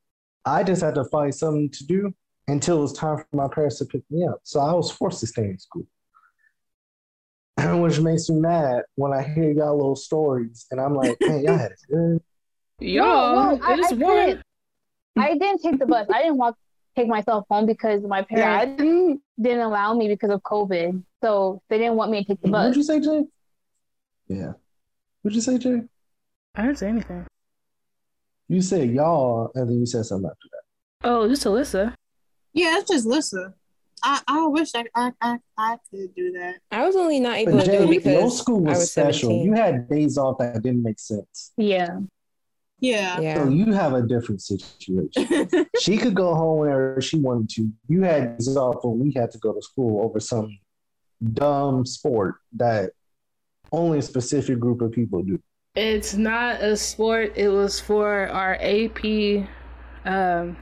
I 0.45 0.63
just 0.63 0.81
had 0.81 0.95
to 0.95 1.05
find 1.05 1.33
something 1.33 1.69
to 1.69 1.85
do 1.85 2.13
until 2.47 2.79
it 2.79 2.81
was 2.81 2.93
time 2.93 3.17
for 3.17 3.35
my 3.35 3.47
parents 3.47 3.77
to 3.79 3.85
pick 3.85 4.01
me 4.09 4.25
up. 4.25 4.39
So 4.43 4.59
I 4.59 4.73
was 4.73 4.91
forced 4.91 5.19
to 5.21 5.27
stay 5.27 5.43
in 5.43 5.59
school. 5.59 5.85
Which 7.81 7.99
makes 7.99 8.29
me 8.29 8.39
mad 8.39 8.83
when 8.95 9.13
I 9.13 9.21
hear 9.21 9.51
y'all 9.51 9.75
little 9.75 9.95
stories 9.95 10.65
and 10.71 10.79
I'm 10.79 10.95
like, 10.95 11.17
man, 11.27 11.43
y'all 11.43 11.57
had 11.57 11.71
it 11.71 11.79
good. 11.89 12.21
Y'all, 12.79 13.33
No, 13.35 13.55
no, 13.55 13.59
I, 13.63 13.73
I 13.73 13.77
just 13.77 13.93
I 13.93 13.95
didn't, 13.95 14.41
I 15.17 15.37
didn't 15.37 15.61
take 15.61 15.79
the 15.79 15.85
bus. 15.85 16.07
I 16.09 16.23
didn't 16.23 16.37
walk, 16.37 16.55
take 16.95 17.07
myself 17.07 17.45
home 17.49 17.65
because 17.65 18.01
my 18.03 18.25
Yeah, 18.29 18.59
parents 18.65 18.81
didn't. 18.81 19.21
didn't 19.41 19.61
allow 19.61 19.93
me 19.93 20.07
because 20.07 20.29
of 20.31 20.41
COVID. 20.43 21.03
So 21.21 21.61
they 21.69 21.77
didn't 21.77 21.95
want 21.95 22.11
me 22.11 22.23
to 22.23 22.27
take 22.27 22.41
the 22.41 22.49
bus. 22.49 22.63
What'd 22.63 22.77
you 22.77 22.83
say, 22.83 22.99
Jay? 23.01 23.23
Yeah. 24.27 24.53
What'd 25.21 25.35
you 25.35 25.41
say, 25.41 25.57
Jay? 25.57 25.81
I 26.55 26.61
didn't 26.63 26.77
say 26.77 26.87
anything. 26.87 27.25
You 28.47 28.61
said 28.61 28.89
y'all, 28.91 29.51
and 29.55 29.69
then 29.69 29.79
you 29.79 29.85
said 29.85 30.05
something 30.05 30.29
after 30.29 30.47
that. 30.51 31.07
Oh, 31.09 31.27
just 31.27 31.43
Alyssa. 31.43 31.93
Yeah, 32.53 32.77
it's 32.79 32.89
just 32.89 33.05
Lissa. 33.05 33.53
I, 34.03 34.21
I 34.27 34.47
wish 34.47 34.71
I, 34.75 34.85
I, 34.95 35.11
I, 35.21 35.37
I 35.57 35.77
could 35.89 36.13
do 36.15 36.31
that. 36.33 36.55
I 36.71 36.85
was 36.85 36.95
only 36.95 37.19
not 37.19 37.37
able 37.37 37.53
But 37.53 37.65
to 37.65 37.65
do 37.65 37.71
Jay, 37.71 37.77
it 37.77 37.89
your 37.89 38.01
because 38.01 38.37
school 38.37 38.67
I 38.67 38.71
was, 38.71 38.79
was 38.79 38.91
special. 38.91 39.29
17. 39.29 39.45
You 39.45 39.53
had 39.53 39.89
days 39.89 40.17
off 40.17 40.37
that 40.39 40.61
didn't 40.61 40.83
make 40.83 40.99
sense. 40.99 41.51
Yeah. 41.57 41.99
Yeah. 42.79 43.19
yeah. 43.19 43.43
So 43.43 43.49
you 43.49 43.73
have 43.73 43.93
a 43.93 44.01
different 44.01 44.41
situation. 44.41 45.49
she 45.79 45.97
could 45.97 46.15
go 46.15 46.33
home 46.33 46.59
whenever 46.59 47.01
she 47.01 47.17
wanted 47.17 47.49
to. 47.51 47.69
You 47.87 48.03
had 48.03 48.37
days 48.37 48.55
off 48.55 48.83
when 48.83 48.99
we 48.99 49.13
had 49.13 49.31
to 49.31 49.37
go 49.37 49.53
to 49.53 49.61
school 49.61 50.03
over 50.05 50.19
some 50.19 50.57
dumb 51.33 51.85
sport 51.85 52.35
that 52.55 52.91
only 53.71 53.99
a 53.99 54.01
specific 54.01 54.59
group 54.59 54.81
of 54.81 54.91
people 54.91 55.21
do. 55.23 55.39
It's 55.75 56.15
not 56.15 56.61
a 56.61 56.75
sport. 56.75 57.33
It 57.35 57.49
was 57.49 57.79
for 57.79 58.27
our 58.29 58.55
AP 58.55 59.47
um, 60.05 60.57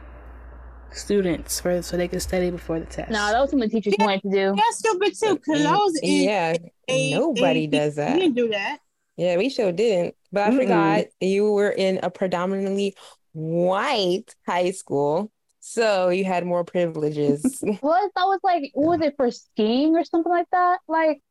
students 0.94 1.60
for 1.60 1.82
so 1.82 1.98
they 1.98 2.08
could 2.08 2.22
study 2.22 2.50
before 2.50 2.80
the 2.80 2.86
test. 2.86 3.12
No, 3.12 3.18
that 3.32 3.40
was 3.40 3.50
something 3.52 3.70
teachers 3.70 3.96
Yeah. 3.98 4.06
wanted 4.06 4.22
to 4.24 4.30
do. 4.30 4.56
That's 4.56 4.78
stupid 4.80 5.14
too, 5.20 5.36
because 5.36 5.66
I 5.66 5.72
was 5.76 6.00
in 6.02 6.24
yeah, 6.24 6.56
a, 6.90 7.12
nobody 7.12 7.66
a- 7.66 7.68
does 7.68 7.96
that. 7.96 8.14
We 8.14 8.20
didn't 8.22 8.36
do 8.36 8.50
that. 8.50 8.80
Yeah, 9.18 9.38
we 9.38 9.50
sure 9.50 9.72
didn't. 9.72 10.16
But 10.32 10.48
I 10.48 10.52
Mm-mm. 10.52 10.58
forgot 10.58 11.06
you 11.22 11.52
were 11.52 11.70
in 11.72 12.00
a 12.04 12.10
predominantly 12.10 12.96
white 13.34 14.36
high 14.48 14.72
school, 14.72 15.32
so 15.60 16.10
you 16.10 16.24
had 16.26 16.46
more 16.46 16.64
privileges. 16.64 17.64
What? 17.82 18.12
That 18.16 18.24
was 18.24 18.40
like, 18.44 18.72
was 18.76 19.02
it 19.02 19.16
for 19.18 19.32
skiing 19.32 19.96
or 19.96 20.04
something 20.04 20.32
like 20.32 20.48
that? 20.52 20.80
Like, 20.88 21.22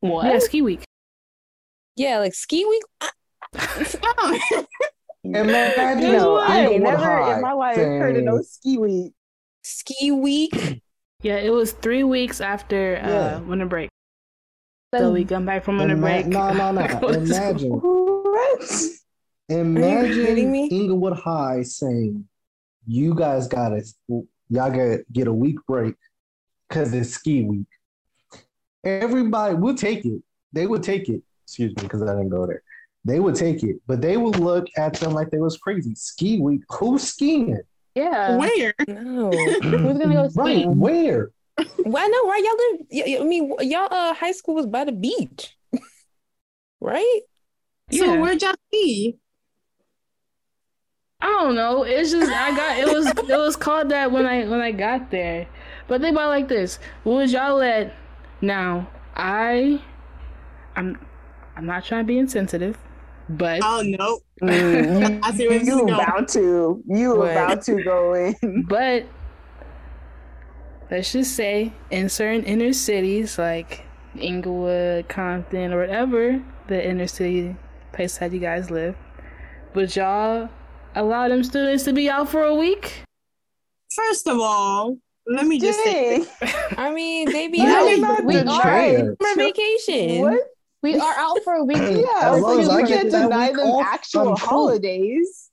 what? 0.00 0.26
yeah, 0.26 0.38
ski 0.38 0.62
week. 0.62 0.84
yeah, 1.96 2.18
like 2.18 2.34
ski 2.34 2.64
week. 2.64 2.82
Oh. 3.56 4.38
Imagine 5.34 6.12
No, 6.12 6.36
I 6.36 6.66
ain't 6.66 6.82
never 6.82 7.32
in 7.34 7.40
my 7.40 7.52
life 7.52 7.76
heard 7.76 8.16
of 8.16 8.24
no 8.24 8.42
ski 8.42 8.78
week. 8.78 9.12
Ski 9.62 10.10
week. 10.10 10.82
Yeah, 11.22 11.36
it 11.36 11.48
was 11.48 11.72
three 11.72 12.04
weeks 12.04 12.42
after 12.42 13.00
uh, 13.02 13.08
Yeah. 13.08 13.38
winter 13.40 13.64
break. 13.64 13.88
So 14.94 15.10
we 15.10 15.24
come 15.24 15.46
back 15.46 15.64
from 15.64 15.78
winter 15.78 15.94
Ima- 15.94 16.02
break. 16.06 16.26
no, 16.26 16.52
no, 16.52 16.70
no. 16.70 16.86
go 17.00 17.12
to 17.14 17.26
school. 17.26 17.46
Imagine. 17.48 17.70
What? 17.70 18.60
kidding 19.48 19.58
Imagine 19.60 20.52
me? 20.52 20.66
Inglewood 20.68 21.14
High 21.18 21.62
saying, 21.62 22.28
"You 22.86 23.14
guys 23.14 23.48
got 23.48 23.70
to 23.70 23.82
y'all 24.50 24.70
get 24.70 25.10
get 25.10 25.26
a 25.26 25.32
week 25.32 25.56
break 25.66 25.94
because 26.68 26.92
it's 26.92 27.14
ski 27.14 27.42
week." 27.42 27.66
Everybody 28.84 29.54
will 29.54 29.74
take 29.76 30.04
it. 30.04 30.20
They 30.52 30.66
would 30.66 30.82
take 30.82 31.08
it. 31.08 31.22
Excuse 31.44 31.70
me, 31.76 31.84
because 31.84 32.02
I 32.02 32.08
didn't 32.12 32.28
go 32.28 32.46
there. 32.46 32.62
They 33.04 33.20
would 33.20 33.34
take 33.34 33.62
it, 33.62 33.76
but 33.86 34.00
they 34.00 34.16
would 34.16 34.36
look 34.36 34.66
at 34.78 34.94
them 34.94 35.12
like 35.12 35.30
they 35.30 35.38
was 35.38 35.58
crazy. 35.58 35.94
Ski 35.94 36.40
week? 36.40 36.62
Who's 36.70 37.02
skiing? 37.02 37.60
yeah. 37.94 38.36
Where? 38.38 38.74
No, 38.88 39.56
Who's 39.62 39.98
gonna 39.98 40.14
go 40.14 40.28
Right? 40.34 40.54
skiing? 40.54 40.78
Where? 40.78 41.30
well, 41.84 42.02
I 42.04 42.08
know, 42.08 42.28
right? 42.28 42.42
Y'all 42.42 42.56
live. 42.56 42.86
y- 42.90 43.16
y- 43.18 43.22
I 43.22 43.24
mean, 43.24 43.54
y'all 43.60 43.88
uh, 43.92 44.14
high 44.14 44.32
school 44.32 44.54
was 44.54 44.66
by 44.66 44.84
the 44.84 44.92
beach, 44.92 45.56
right? 46.80 47.20
So 47.92 48.14
Yeah. 48.14 48.20
where'd 48.20 48.42
y'all 48.42 48.54
ski? 48.68 49.18
I 51.20 51.26
don't 51.26 51.54
know. 51.54 51.84
It's 51.84 52.10
just 52.10 52.32
I 52.32 52.52
got 52.52 52.78
it 52.78 52.86
was 52.88 53.06
it 53.28 53.36
was 53.36 53.56
called 53.56 53.88
that 53.90 54.10
when 54.12 54.26
I 54.26 54.46
when 54.46 54.60
I 54.60 54.72
got 54.72 55.10
there. 55.10 55.46
But 55.88 56.00
think 56.00 56.14
about 56.14 56.28
like 56.30 56.48
this: 56.48 56.78
Would 57.04 57.30
y'all 57.30 57.56
let 57.56 57.94
now? 58.40 58.88
I, 59.16 59.80
I'm, 60.74 60.98
I'm 61.56 61.66
not 61.66 61.84
trying 61.84 62.02
to 62.02 62.06
be 62.06 62.18
insensitive, 62.18 62.76
but 63.28 63.60
Oh 63.62 63.82
no. 63.84 64.20
Mm, 64.42 65.20
I 65.22 65.30
see 65.32 65.48
where 65.48 65.58
you, 65.58 65.64
this 65.64 65.74
going. 65.74 65.92
about 65.94 66.28
to. 66.30 66.82
You 66.86 67.16
What? 67.16 67.30
about 67.32 67.62
to 67.62 67.82
go 67.82 68.14
in. 68.14 68.64
but 68.68 69.04
let's 70.90 71.12
just 71.12 71.34
say 71.34 71.72
in 71.90 72.08
certain 72.08 72.44
inner 72.44 72.72
cities 72.72 73.38
like 73.38 73.84
Inglewood, 74.18 75.08
Compton, 75.08 75.72
or 75.72 75.80
whatever 75.80 76.42
the 76.68 76.86
inner 76.88 77.06
city 77.06 77.56
place 77.92 78.18
that 78.18 78.32
you 78.32 78.40
guys 78.40 78.70
live, 78.70 78.96
would 79.74 79.94
y'all 79.96 80.48
allow 80.94 81.28
them 81.28 81.42
students 81.42 81.84
to 81.84 81.92
be 81.92 82.08
out 82.08 82.28
for 82.28 82.44
a 82.44 82.54
week? 82.54 83.02
First 83.94 84.26
of 84.28 84.38
all, 84.40 84.98
let 85.26 85.46
me 85.46 85.58
just 85.58 85.82
say 85.84 86.24
I 86.76 86.92
mean, 86.92 87.30
they 87.32 87.48
be 87.48 87.60
out 87.60 87.86
is 87.86 88.00
that 88.00 88.24
we 88.24 88.34
the 88.36 88.46
are- 88.50 88.60
trade? 88.62 89.04
for 89.18 89.34
vacation. 89.36 90.20
What? 90.20 90.40
We 90.84 90.98
are 91.00 91.14
out 91.16 91.38
for 91.42 91.54
a 91.54 91.64
week. 91.64 91.78
Yeah, 91.80 92.34
As 92.34 92.42
long 92.42 92.60
as 92.60 92.66
you 92.68 92.72
I 92.74 92.82
can't 92.86 93.10
deny 93.10 93.48
week 93.48 93.56
them 93.56 93.66
off, 93.68 93.86
actual 93.86 94.20
I'm 94.20 94.36
cool. 94.36 94.36
holidays. 94.36 95.50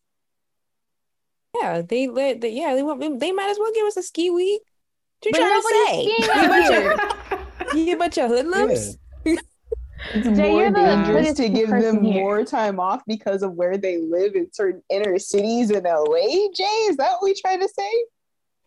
Yeah, 1.59 1.81
they 1.81 2.07
let. 2.07 2.41
They, 2.41 2.49
yeah, 2.49 2.75
they 2.75 2.83
want. 2.83 3.19
They 3.19 3.31
might 3.31 3.49
as 3.49 3.57
well 3.57 3.71
give 3.73 3.85
us 3.85 3.95
a 3.97 4.03
ski 4.03 4.29
week. 4.29 4.61
What 5.23 5.39
you 5.39 5.39
trying 5.39 5.61
to 5.61 5.67
say? 5.67 6.03
skiing 6.03 6.23
You 6.23 6.31
out 6.33 6.49
bunch 6.49 7.71
of 7.71 7.75
you 7.77 7.97
bunch 7.97 8.17
of 8.17 8.27
hoodlums. 8.29 8.97
it's 9.23 9.41
Jay, 10.37 10.49
more 10.51 10.61
you're 10.63 10.71
the 10.71 10.79
dangerous 10.79 11.33
to 11.35 11.47
give 11.49 11.69
them 11.69 12.03
here. 12.03 12.21
more 12.23 12.43
time 12.43 12.79
off 12.79 13.01
because 13.07 13.43
of 13.43 13.53
where 13.53 13.77
they 13.77 13.99
live 13.99 14.35
in 14.35 14.51
certain 14.51 14.81
inner 14.89 15.17
cities 15.19 15.71
in 15.71 15.83
LA. 15.83 16.49
Jay, 16.53 16.63
is 16.89 16.97
that 16.97 17.11
what 17.13 17.23
we 17.23 17.33
trying 17.39 17.61
to 17.61 17.69
say? 17.69 18.05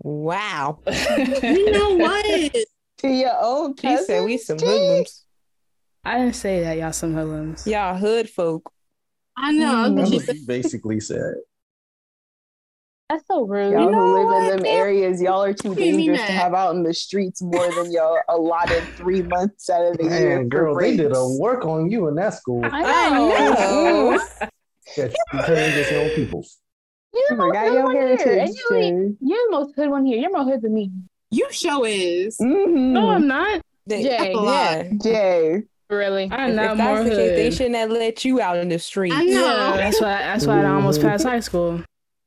Wow. 0.00 0.78
You 1.42 1.72
know 1.72 1.96
what? 1.96 2.52
To 2.98 3.08
your 3.08 3.32
own 3.38 3.74
She 3.76 3.82
cousins, 3.88 4.06
said 4.06 4.24
we 4.24 4.38
some 4.38 4.56
Jay? 4.56 4.66
hoodlums. 4.66 5.23
I 6.04 6.18
didn't 6.18 6.34
say 6.36 6.60
that, 6.60 6.76
y'all 6.76 6.92
some 6.92 7.14
hoodlums. 7.14 7.66
Y'all 7.66 7.96
hood 7.96 8.28
folk. 8.28 8.70
I 9.36 9.52
know. 9.52 9.94
That's 9.94 10.10
what 10.10 10.22
said, 10.22 10.36
you 10.36 10.46
basically 10.46 11.00
said. 11.00 11.34
That's 13.08 13.26
so 13.26 13.44
rude. 13.46 13.72
Y'all 13.72 13.84
You 13.84 13.90
know 13.90 13.98
who 13.98 14.14
live 14.14 14.28
what? 14.28 14.52
in 14.52 14.56
them 14.62 14.66
areas, 14.66 15.20
y'all 15.20 15.42
are 15.42 15.52
too 15.52 15.70
What 15.70 15.78
do 15.78 15.84
you 15.84 15.96
mean 15.96 16.06
dangerous 16.06 16.26
to 16.26 16.32
have 16.32 16.54
out 16.54 16.74
in 16.74 16.82
the 16.82 16.94
streets 16.94 17.42
more 17.42 17.70
than 17.72 17.92
y'all 17.92 18.18
allotted 18.28 18.84
three 18.96 19.22
months 19.22 19.68
out 19.70 19.84
of 19.84 19.98
the 19.98 20.04
year. 20.04 20.38
Man, 20.38 20.44
for 20.44 20.48
girl, 20.48 20.76
they 20.76 20.96
did 20.96 21.12
a 21.14 21.28
work 21.38 21.64
on 21.64 21.90
you 21.90 22.08
in 22.08 22.14
that 22.16 22.34
school. 22.34 22.62
I 22.64 22.82
I 22.84 23.10
know. 23.10 23.28
know. 23.52 24.20
Yeah, 24.98 25.08
you 25.32 25.40
turned 25.46 25.76
this 25.76 25.90
young 25.90 26.10
people. 26.14 26.46
You're 27.12 27.22
the 27.30 27.36
most 27.36 27.56
hood 27.56 27.72
your 27.72 27.84
one 27.84 27.94
here. 28.18 28.38
And 28.38 28.48
you, 28.54 28.76
ain't- 28.76 29.16
you're 29.20 29.38
the 29.46 29.50
most 29.50 29.74
hood 29.74 29.88
one 29.90 30.04
here. 30.04 30.18
You're 30.18 30.30
more 30.30 30.44
hood 30.44 30.62
than 30.62 30.74
me. 30.74 30.90
you 31.30 31.48
show 31.50 31.84
is. 31.84 32.36
Mhm. 32.38 32.92
No, 32.92 33.08
I'm 33.10 33.26
not. 33.26 33.62
Jay, 33.88 34.32
yeah. 34.34 34.82
Jay, 35.02 35.62
Really? 35.94 36.28
I'm 36.30 36.54
not 36.54 36.72
if 36.72 36.78
more 36.78 36.96
that's 36.96 37.10
the 37.10 37.16
case, 37.16 37.36
they 37.36 37.50
shouldn't 37.50 37.76
have 37.76 37.90
let 37.90 38.24
you 38.24 38.40
out 38.40 38.58
in 38.58 38.68
the 38.68 38.78
street. 38.78 39.12
I 39.12 39.24
know. 39.24 39.40
Yeah, 39.40 39.76
that's 39.76 40.00
why. 40.00 40.18
That's 40.18 40.46
why 40.46 40.62
I 40.62 40.66
almost 40.66 41.00
passed 41.00 41.24
high 41.24 41.40
school. 41.40 41.82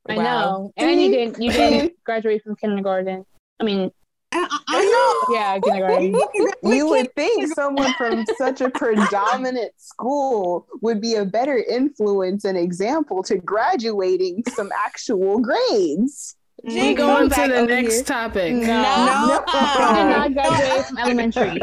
I 0.09 0.15
Wow. 0.18 0.24
know. 0.24 0.72
And 0.78 1.01
you 1.01 1.11
didn't. 1.11 1.41
You 1.41 1.51
didn't 1.51 1.80
mm-hmm. 1.80 1.88
graduate 2.05 2.43
from 2.43 2.55
kindergarten. 2.55 3.26
I 3.59 3.63
mean, 3.63 3.91
I, 4.32 4.38
I, 4.39 4.63
I 4.70 5.26
yeah, 5.34 5.59
kindergarten. 5.59 6.15
you 6.63 6.88
would 6.88 7.13
think 7.15 7.53
someone 7.53 7.93
from 7.95 8.26
such 8.38 8.61
a 8.61 8.70
predominant 8.70 9.72
school 9.78 10.68
would 10.82 11.01
be 11.01 11.15
a 11.15 11.26
better 11.26 11.57
influence 11.57 12.45
and 12.45 12.57
example 12.57 13.24
to 13.24 13.38
graduating 13.38 14.43
some 14.55 14.70
actual 14.76 15.39
grades. 15.39 16.36
We 16.63 16.74
Jay, 16.74 16.93
going 16.95 17.30
to 17.30 17.36
the 17.36 17.65
next 17.65 17.95
here. 17.95 18.03
topic. 18.03 18.53
No. 18.53 18.65
No. 18.65 19.43
I 19.47 19.93
did 19.95 20.09
not 20.09 20.34
graduate 20.34 20.86
from 20.86 20.97
elementary. 20.99 21.61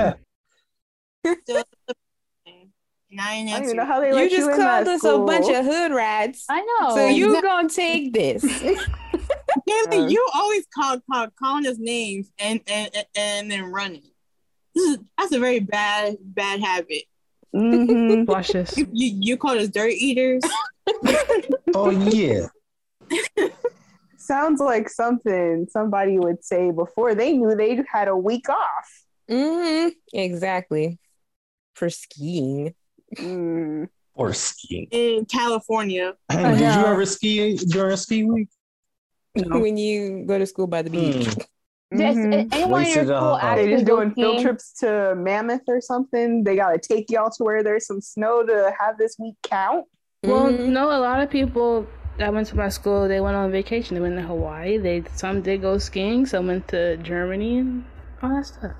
And 3.18 3.20
I 3.20 3.42
I 3.42 3.54
don't 3.58 3.64
even 3.64 3.76
know 3.76 3.84
how 3.84 4.00
they 4.00 4.08
You 4.08 4.14
let 4.14 4.30
just 4.30 4.50
you 4.50 4.56
called 4.56 4.88
us 4.88 4.98
school. 5.00 5.22
a 5.22 5.26
bunch 5.26 5.48
of 5.48 5.64
hood 5.64 5.92
rats. 5.92 6.46
I 6.48 6.60
know. 6.80 6.94
So 6.96 7.06
you 7.06 7.40
gonna 7.40 7.68
take 7.68 8.12
this? 8.12 8.42
Haley, 9.66 9.98
Uh. 9.98 10.06
you 10.08 10.26
always 10.34 10.66
call, 10.74 10.98
call 11.10 11.28
calling 11.38 11.66
us 11.66 11.76
names 11.78 12.30
and 12.38 12.60
and 12.66 12.90
and, 12.94 13.06
and 13.16 13.50
then 13.50 13.64
running. 13.66 14.02
This 14.74 14.84
is 14.90 14.98
that's 15.16 15.32
a 15.32 15.38
very 15.38 15.60
bad 15.60 16.16
bad 16.20 16.60
habit. 16.60 17.04
Mhm. 17.54 18.26
Watch 18.28 18.48
this. 18.48 18.76
You 18.76 18.88
you, 18.92 19.16
you 19.20 19.36
called 19.36 19.58
us 19.58 19.68
dirt 19.68 19.92
eaters. 19.92 20.42
Oh 21.74 21.90
yeah. 21.90 22.46
Sounds 24.16 24.58
like 24.60 24.88
something 24.88 25.66
somebody 25.70 26.18
would 26.18 26.42
say 26.44 26.70
before 26.70 27.14
they 27.14 27.34
knew 27.36 27.54
they 27.54 27.78
had 27.92 28.08
a 28.08 28.16
week 28.16 28.48
off. 28.48 29.04
hmm 29.28 29.88
Exactly. 30.12 30.98
For 31.74 31.90
skiing. 31.90 32.74
Mm. 33.16 33.88
Or 34.16 34.32
skiing. 34.32 34.86
in 34.92 35.24
California. 35.24 36.14
Did 36.30 36.58
you 36.60 36.64
ever 36.86 37.04
ski 37.04 37.56
during 37.56 37.92
a 37.92 37.96
ski 37.96 38.24
week? 38.24 38.48
When 39.34 39.76
you 39.76 40.24
go 40.26 40.38
to 40.38 40.46
school 40.46 40.68
by 40.68 40.82
the 40.82 40.90
beach. 40.90 41.26
Mm. 41.26 41.46
Just, 41.96 42.18
Mhm. 42.18 42.48
anyone 42.54 42.82
in 42.84 42.92
your 42.94 43.04
school 43.04 43.14
all- 43.16 43.36
actually 43.36 43.66
They 43.66 43.72
just 43.72 43.84
doing 43.86 44.14
field 44.14 44.40
trips 44.42 44.72
to 44.80 45.14
Mammoth 45.16 45.62
or 45.68 45.80
something. 45.80 46.44
They 46.44 46.56
gotta 46.56 46.78
take 46.78 47.10
y'all 47.10 47.30
to 47.30 47.44
where 47.44 47.62
there's 47.62 47.86
some 47.86 48.00
snow 48.00 48.44
to 48.44 48.72
have 48.78 48.96
this 48.98 49.16
week 49.18 49.34
count. 49.42 49.86
Well, 50.24 50.46
Mhm. 50.46 50.68
no, 50.70 50.88
a 50.90 50.98
lot 51.00 51.20
of 51.20 51.28
people 51.30 51.86
that 52.18 52.32
went 52.32 52.46
to 52.48 52.56
my 52.56 52.68
school, 52.68 53.06
they 53.08 53.20
went 53.20 53.36
on 53.36 53.50
vacation. 53.50 53.94
They 53.96 54.00
went 54.00 54.16
to 54.16 54.22
Hawaii. 54.22 54.78
They 54.78 55.02
some 55.16 55.42
did 55.42 55.60
go 55.62 55.78
skiing. 55.78 56.24
Some 56.26 56.46
went 56.46 56.68
to 56.68 56.96
Germany 56.98 57.58
and 57.58 57.84
all 58.22 58.30
that 58.30 58.46
stuff. 58.46 58.72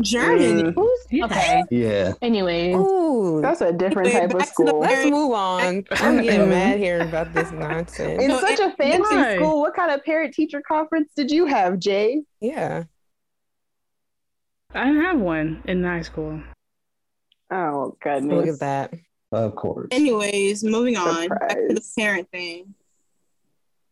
Germany. 0.00 0.62
Mm. 0.64 0.74
Who's 0.74 1.06
Yeah. 1.10 1.24
okay? 1.26 1.64
Yeah. 1.70 2.12
Anyway, 2.22 2.72
Ooh. 2.72 3.40
That's 3.42 3.60
a 3.60 3.72
different 3.72 4.08
Anyway, 4.08 4.20
type 4.26 4.30
of 4.32 4.38
back 4.38 4.48
to 4.48 4.52
school. 4.54 4.80
Let's 4.80 5.10
move 5.10 5.32
on. 5.32 5.84
I'm 5.92 6.22
getting 6.22 6.48
mad 6.48 6.78
hearing 6.78 7.08
about 7.08 7.32
this 7.32 7.50
nonsense. 7.52 8.22
In 8.22 8.28
No, 8.28 8.38
such 8.40 8.60
it- 8.60 8.72
a 8.72 8.76
fancy 8.76 9.14
why? 9.16 9.36
school, 9.36 9.60
what 9.60 9.74
kind 9.74 9.90
of 9.90 10.04
parent 10.04 10.34
teacher 10.34 10.62
conference 10.66 11.10
did 11.16 11.30
you 11.30 11.46
have, 11.46 11.78
Jay? 11.78 12.22
Yeah. 12.40 12.84
I 14.74 14.86
didn't 14.86 15.02
have 15.02 15.18
one 15.18 15.62
in 15.66 15.82
high 15.84 16.02
school. 16.02 16.40
Oh 17.50 17.96
goodness. 18.02 18.32
Look 18.34 18.48
at 18.48 18.60
that. 18.60 18.94
Of 19.32 19.54
course. 19.56 19.88
Anyways, 19.92 20.62
moving 20.64 20.96
on. 20.96 21.28
Back 21.28 21.48
to 21.50 21.54
the 21.74 21.80
Surprise. 21.80 21.92
parent 21.98 22.30
thing. 22.30 22.74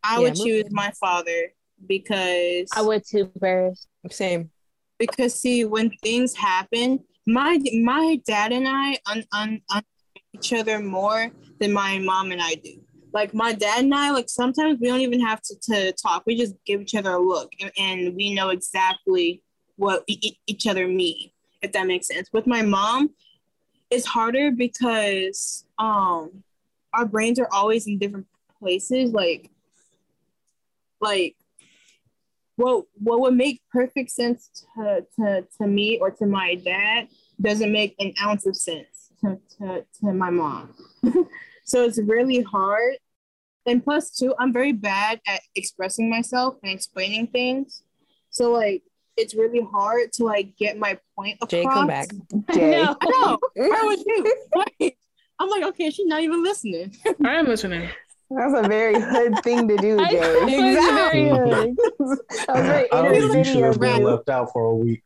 I 0.03 0.15
Yeah, 0.15 0.19
would 0.19 0.35
choose 0.35 0.65
on. 0.65 0.73
my 0.73 0.91
father 0.99 1.51
because 1.87 2.69
I 2.75 2.81
would 2.81 3.03
too, 3.05 3.31
Paris. 3.41 3.87
Same. 4.11 4.51
Because 4.97 5.33
see 5.33 5.65
when 5.65 5.91
things 6.01 6.35
happen, 6.35 6.99
my 7.27 7.59
my 7.83 8.19
dad 8.25 8.51
and 8.51 8.67
I 8.67 8.97
un, 9.09 9.23
un, 9.33 9.61
un 9.69 9.83
each 10.33 10.53
other 10.53 10.79
more 10.79 11.31
than 11.59 11.71
my 11.71 11.99
mom 11.99 12.31
and 12.31 12.41
I 12.41 12.55
do. 12.55 12.81
Like 13.13 13.33
my 13.33 13.53
dad 13.53 13.83
and 13.85 13.95
I, 13.95 14.11
like 14.11 14.29
sometimes 14.29 14.79
we 14.79 14.87
don't 14.87 14.99
even 14.99 15.21
have 15.21 15.41
to, 15.43 15.55
to 15.71 15.93
talk. 15.93 16.23
We 16.25 16.35
just 16.35 16.53
give 16.65 16.81
each 16.81 16.95
other 16.95 17.11
a 17.11 17.19
look, 17.19 17.51
and, 17.61 17.71
and 17.77 18.15
we 18.15 18.33
know 18.33 18.49
exactly 18.49 19.41
what 19.77 20.03
e- 20.07 20.37
each 20.47 20.67
other 20.67 20.87
mean. 20.87 21.31
If 21.61 21.71
that 21.71 21.87
makes 21.87 22.07
sense. 22.07 22.29
With 22.33 22.45
my 22.45 22.61
mom, 22.61 23.11
it's 23.89 24.05
harder 24.05 24.51
because 24.51 25.65
um 25.79 26.43
our 26.93 27.05
brains 27.05 27.39
are 27.39 27.49
always 27.51 27.87
in 27.87 27.97
different 27.97 28.27
places. 28.59 29.13
Like 29.13 29.49
like 30.99 31.35
what 32.55 32.85
what 32.95 33.19
would 33.19 33.35
make 33.35 33.61
perfect 33.71 34.11
sense 34.11 34.65
to, 34.75 35.05
to, 35.17 35.45
to 35.57 35.67
me 35.67 35.97
or 35.99 36.11
to 36.11 36.25
my 36.25 36.55
dad 36.55 37.07
doesn't 37.41 37.71
make 37.71 37.95
an 37.99 38.13
ounce 38.21 38.45
of 38.45 38.55
sense 38.55 39.11
to, 39.21 39.39
to, 39.57 39.85
to 39.99 40.13
my 40.13 40.29
mom. 40.29 40.73
so 41.65 41.83
it's 41.83 41.99
really 41.99 42.41
hard. 42.41 42.95
And 43.65 43.83
plus 43.83 44.11
two, 44.11 44.33
I'm 44.39 44.53
very 44.53 44.71
bad 44.71 45.19
at 45.27 45.41
expressing 45.55 46.09
myself 46.09 46.55
and 46.63 46.71
explaining 46.71 47.27
things. 47.27 47.83
So 48.29 48.51
like 48.51 48.83
it's 49.17 49.33
really 49.33 49.65
hard 49.71 50.11
to 50.13 50.23
like 50.23 50.55
get 50.57 50.77
my 50.77 50.99
point 51.17 51.35
across. 51.35 51.49
Jay, 51.51 51.63
come 51.63 51.87
back. 51.87 52.09
Jay. 52.53 52.81
No. 52.83 52.95
I 53.01 53.09
know. 53.09 53.39
Where 53.55 53.69
was 53.85 54.03
you? 54.05 54.35
Like, 54.55 54.97
I'm 55.39 55.49
like, 55.49 55.63
okay, 55.63 55.89
she's 55.89 56.05
not 56.05 56.21
even 56.21 56.43
listening. 56.43 56.95
I 57.23 57.35
am 57.35 57.47
listening. 57.47 57.89
That's 58.31 58.53
a 58.55 58.67
very 58.67 58.99
hood 58.99 59.39
thing 59.43 59.67
to 59.67 59.77
do, 59.77 59.99
I 59.99 60.09
Jay. 60.09 60.17
know, 60.19 60.47
Exactly. 60.47 61.29
very 61.29 61.29
hood. 61.49 61.75
that 62.47 62.55
was 62.55 62.65
very 62.65 62.91
I 62.91 63.01
don't 63.01 63.15
inner 63.15 63.21
think 63.21 63.35
you 63.37 63.43
should 63.43 63.53
city 63.53 63.61
have 63.61 63.79
been 63.79 64.03
left 64.03 64.29
out 64.29 64.51
for 64.51 64.65
a 64.65 64.75
week. 64.75 65.03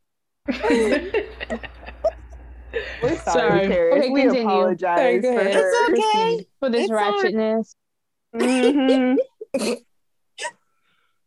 We're 3.01 3.17
sorry, 3.17 3.17
Sorry. 3.17 3.67
Paris. 3.67 3.95
Okay, 3.99 4.09
we 4.09 4.22
continue. 4.22 4.47
apologize 4.47 4.97
Sorry, 4.97 5.22
for 5.22 5.30
ahead. 5.39 5.53
her. 5.55 5.72
It's 5.93 5.99
okay. 5.99 6.47
For 6.59 6.70
this 6.70 6.82
It's 6.84 6.91
all 6.91 6.95
right. 6.97 7.34
ratchetness. 7.34 7.76
Mhm. 8.36 9.17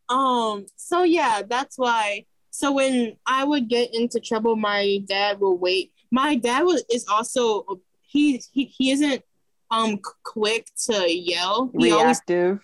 Um, 0.09 0.67
so 0.77 1.03
yeah, 1.03 1.43
that's 1.49 1.79
why. 1.79 2.27
So 2.51 2.73
when 2.73 3.17
I 3.27 3.45
would 3.45 3.69
get 3.69 3.95
into 3.95 4.21
trouble, 4.21 4.57
my 4.57 5.01
dad 5.07 5.41
will 5.41 5.57
wait. 5.57 5.93
My 6.11 6.37
dad 6.37 6.63
was 6.63 6.85
is 6.93 7.07
also 7.09 7.65
he 8.03 8.43
he, 8.53 8.65
he 8.65 8.91
isn't 8.93 9.23
um 9.73 9.99
quick 10.23 10.67
to 10.87 11.13
yell. 11.13 11.71
He 11.77 11.91
always 11.91 12.21
Reactive. 12.29 12.61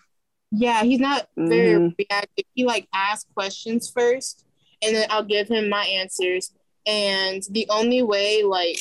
yeah, 0.53 0.83
he's 0.85 1.01
not 1.01 1.27
very 1.37 1.75
Mhm. 1.81 1.95
reactive. 1.99 2.45
He 2.55 2.65
like 2.65 2.87
asks 2.95 3.27
questions 3.35 3.91
first, 3.91 4.45
and 4.83 4.95
then 4.95 5.09
I'll 5.11 5.25
give 5.25 5.49
him 5.49 5.69
my 5.69 5.85
answers. 5.85 6.53
And 6.87 7.43
the 7.51 7.67
only 7.71 8.03
way, 8.03 8.43
like, 8.45 8.79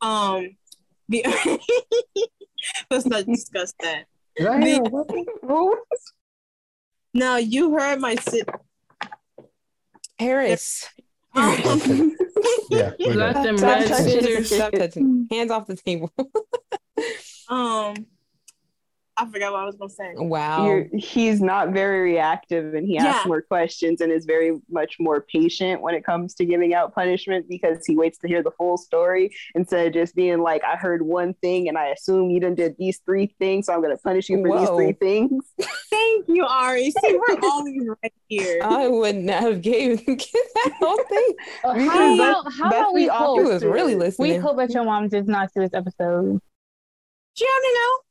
um, 0.00 0.56
the 1.08 1.24
let's 2.90 3.06
not 3.06 3.24
discuss 3.26 3.72
that. 3.80 4.06
Did 4.36 4.46
I 4.46 4.60
hear 4.66 4.82
a 4.82 4.88
what? 4.88 5.06
What? 5.42 5.78
No, 7.14 7.36
you 7.36 7.72
heard 7.78 8.00
my 8.00 8.14
sit. 8.16 8.48
Paris. 10.18 10.86
Um, 11.34 12.16
Yeah. 12.70 12.92
we're 13.00 13.14
Got 13.14 13.34
good. 13.36 13.44
them 13.44 13.58
Stop 13.58 13.78
red 13.80 13.88
scissors. 13.88 14.54
Stop 14.54 14.72
touching. 14.72 15.26
Hands 15.30 15.50
off 15.50 15.66
the 15.66 15.76
table. 15.76 16.12
um, 17.48 18.06
I 19.18 19.26
forgot 19.30 19.52
what 19.52 19.60
I 19.62 19.64
was 19.64 19.74
gonna 19.76 19.90
say. 19.90 20.12
Wow. 20.16 20.64
You're, 20.64 20.86
he's 20.94 21.40
not 21.40 21.70
very 21.70 22.00
reactive 22.02 22.74
and 22.74 22.86
he 22.86 22.98
asks 22.98 23.26
more 23.26 23.42
questions 23.42 24.00
and 24.00 24.12
is 24.12 24.24
very 24.24 24.58
much 24.70 24.96
more 25.00 25.22
patient 25.22 25.82
when 25.82 25.94
it 25.94 26.04
comes 26.04 26.34
to 26.34 26.44
giving 26.44 26.72
out 26.72 26.94
punishment 26.94 27.46
because 27.48 27.84
he 27.84 27.96
waits 27.96 28.18
to 28.18 28.28
hear 28.28 28.42
the 28.42 28.52
full 28.52 28.78
story 28.78 29.34
instead 29.54 29.88
of 29.88 29.92
just 29.92 30.14
being 30.14 30.40
like, 30.40 30.62
I 30.64 30.76
heard 30.76 31.02
one 31.02 31.34
thing 31.34 31.68
and 31.68 31.76
I 31.76 31.88
assume 31.88 32.30
you 32.30 32.38
done 32.40 32.54
did 32.54 32.76
these 32.78 33.00
three 33.04 33.34
things, 33.38 33.66
so 33.66 33.72
I'm 33.74 33.82
gonna 33.82 33.96
punish 33.98 34.28
you 34.28 34.40
for 34.42 34.58
these 34.58 34.68
three 34.68 34.92
things. 34.92 35.44
Thank 35.58 35.68
Thank 36.08 36.28
you, 36.28 36.46
Ari. 36.46 36.90
See, 36.90 37.16
we're 37.28 37.38
always 37.42 37.82
right 38.02 38.12
here. 38.28 38.60
I 38.62 38.88
would 38.88 39.16
not 39.16 39.42
have 39.42 39.62
gave 39.62 40.04
that 40.06 40.72
whole 40.78 41.02
thing. 41.04 41.34
How 41.62 41.74
that's- 41.74 42.14
about, 42.18 42.52
how 42.52 42.70
that's 42.70 42.80
about 42.80 42.94
we 42.94 43.06
the 43.06 43.12
He 43.12 43.18
hope? 43.18 43.44
was 43.44 43.64
really 43.64 43.94
We 44.18 44.36
hope 44.36 44.56
that 44.56 44.70
your 44.70 44.84
mom 44.84 45.08
does 45.08 45.26
not 45.26 45.52
see 45.52 45.60
this 45.60 45.74
episode. 45.74 46.40
She 47.34 47.44
already 47.44 47.74
know. 47.74 48.07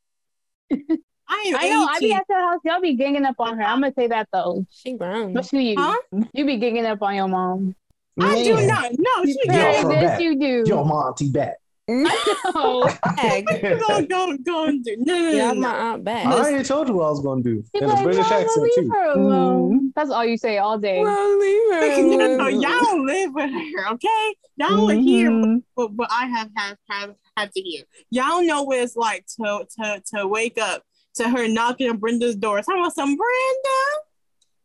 I 1.30 1.44
am 1.48 1.56
I 1.58 1.70
know. 1.70 1.88
I 1.90 2.00
be 2.00 2.06
18. 2.06 2.18
at 2.18 2.24
the 2.30 2.36
house. 2.36 2.60
Y'all 2.64 2.82
be 2.82 2.96
ganging 2.96 3.26
up 3.26 3.36
on 3.40 3.58
her. 3.58 3.64
I'm 3.64 3.82
gonna 3.82 3.94
say 3.94 4.08
that 4.08 4.30
though. 4.32 4.66
She 4.72 4.94
grown. 4.94 5.38
Especially 5.38 5.72
you. 5.72 5.76
Huh? 5.78 5.98
You 6.34 6.46
be 6.46 6.58
ganging 6.58 6.86
up 6.86 7.02
on 7.02 7.16
your 7.16 7.28
mom. 7.28 7.76
I 8.20 8.44
do 8.44 8.66
not. 8.66 8.92
No, 8.98 9.26
she 9.26 9.38
Yo, 9.46 9.54
Hey, 9.54 9.84
this 9.84 10.02
that. 10.02 10.22
you 10.22 10.40
do. 10.40 10.64
Yo, 10.68 10.84
Monty 10.84 11.30
back. 11.30 11.58
Oh, 11.90 12.94
Bag. 13.16 13.46
Go, 13.46 14.06
go, 14.06 14.38
go. 14.44 14.66
and 14.66 14.84
do- 14.84 14.96
No, 15.00 15.16
no, 15.18 15.30
Yeah, 15.30 15.48
no, 15.48 15.54
no. 15.54 15.60
my 15.62 15.76
aunt 15.94 16.04
back. 16.04 16.26
I 16.26 16.34
already 16.34 16.64
told 16.64 16.88
you 16.90 16.96
what 16.96 17.06
I 17.06 17.10
was 17.12 17.22
going 17.22 17.44
to 17.44 17.50
do 17.50 17.64
She's 17.74 17.82
in 17.82 17.90
a 17.90 17.94
like, 17.94 18.04
British 18.04 18.24
"Mama, 18.30 18.36
accent 18.44 18.64
leave 18.64 18.76
too. 18.76 18.90
her 18.92 19.06
alone. 19.12 19.72
Mm-hmm. 19.74 19.88
That's 19.96 20.10
all 20.10 20.26
you 20.26 20.38
say 20.38 20.58
all 20.58 20.78
day. 20.78 21.00
Well, 21.02 21.40
leave 21.40 21.74
her 21.74 22.02
no, 22.02 22.18
no, 22.18 22.36
alone. 22.50 22.62
y'all 22.62 22.80
don't 22.82 23.06
live 23.06 23.34
with 23.34 23.50
her, 23.52 23.94
okay? 23.94 24.36
Y'all 24.58 24.86
will 24.86 24.90
hear 24.90 25.32
what, 25.76 25.94
what 25.94 26.10
I 26.12 26.26
have, 26.28 26.50
have 26.58 26.78
have 26.90 27.16
had 27.38 27.52
to 27.54 27.62
hear. 27.62 27.84
Y'all 28.10 28.44
know 28.44 28.64
what 28.64 28.80
it's 28.80 28.96
like 28.96 29.26
to 29.42 29.66
to 29.80 30.02
to 30.16 30.28
wake 30.28 30.58
up 30.60 30.84
to 31.16 31.30
her 31.30 31.48
knocking 31.48 31.90
on 31.90 31.98
Brenda's 31.98 32.36
door. 32.36 32.62
Talking 32.62 32.82
about 32.82 32.96
some 32.96 33.16
Brenda, 33.16 33.80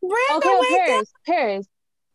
Brenda, 0.01 0.47
Okay, 0.49 0.59
wake 0.61 0.73
up. 0.73 0.87
Paris, 0.87 1.13
Paris. 1.27 1.67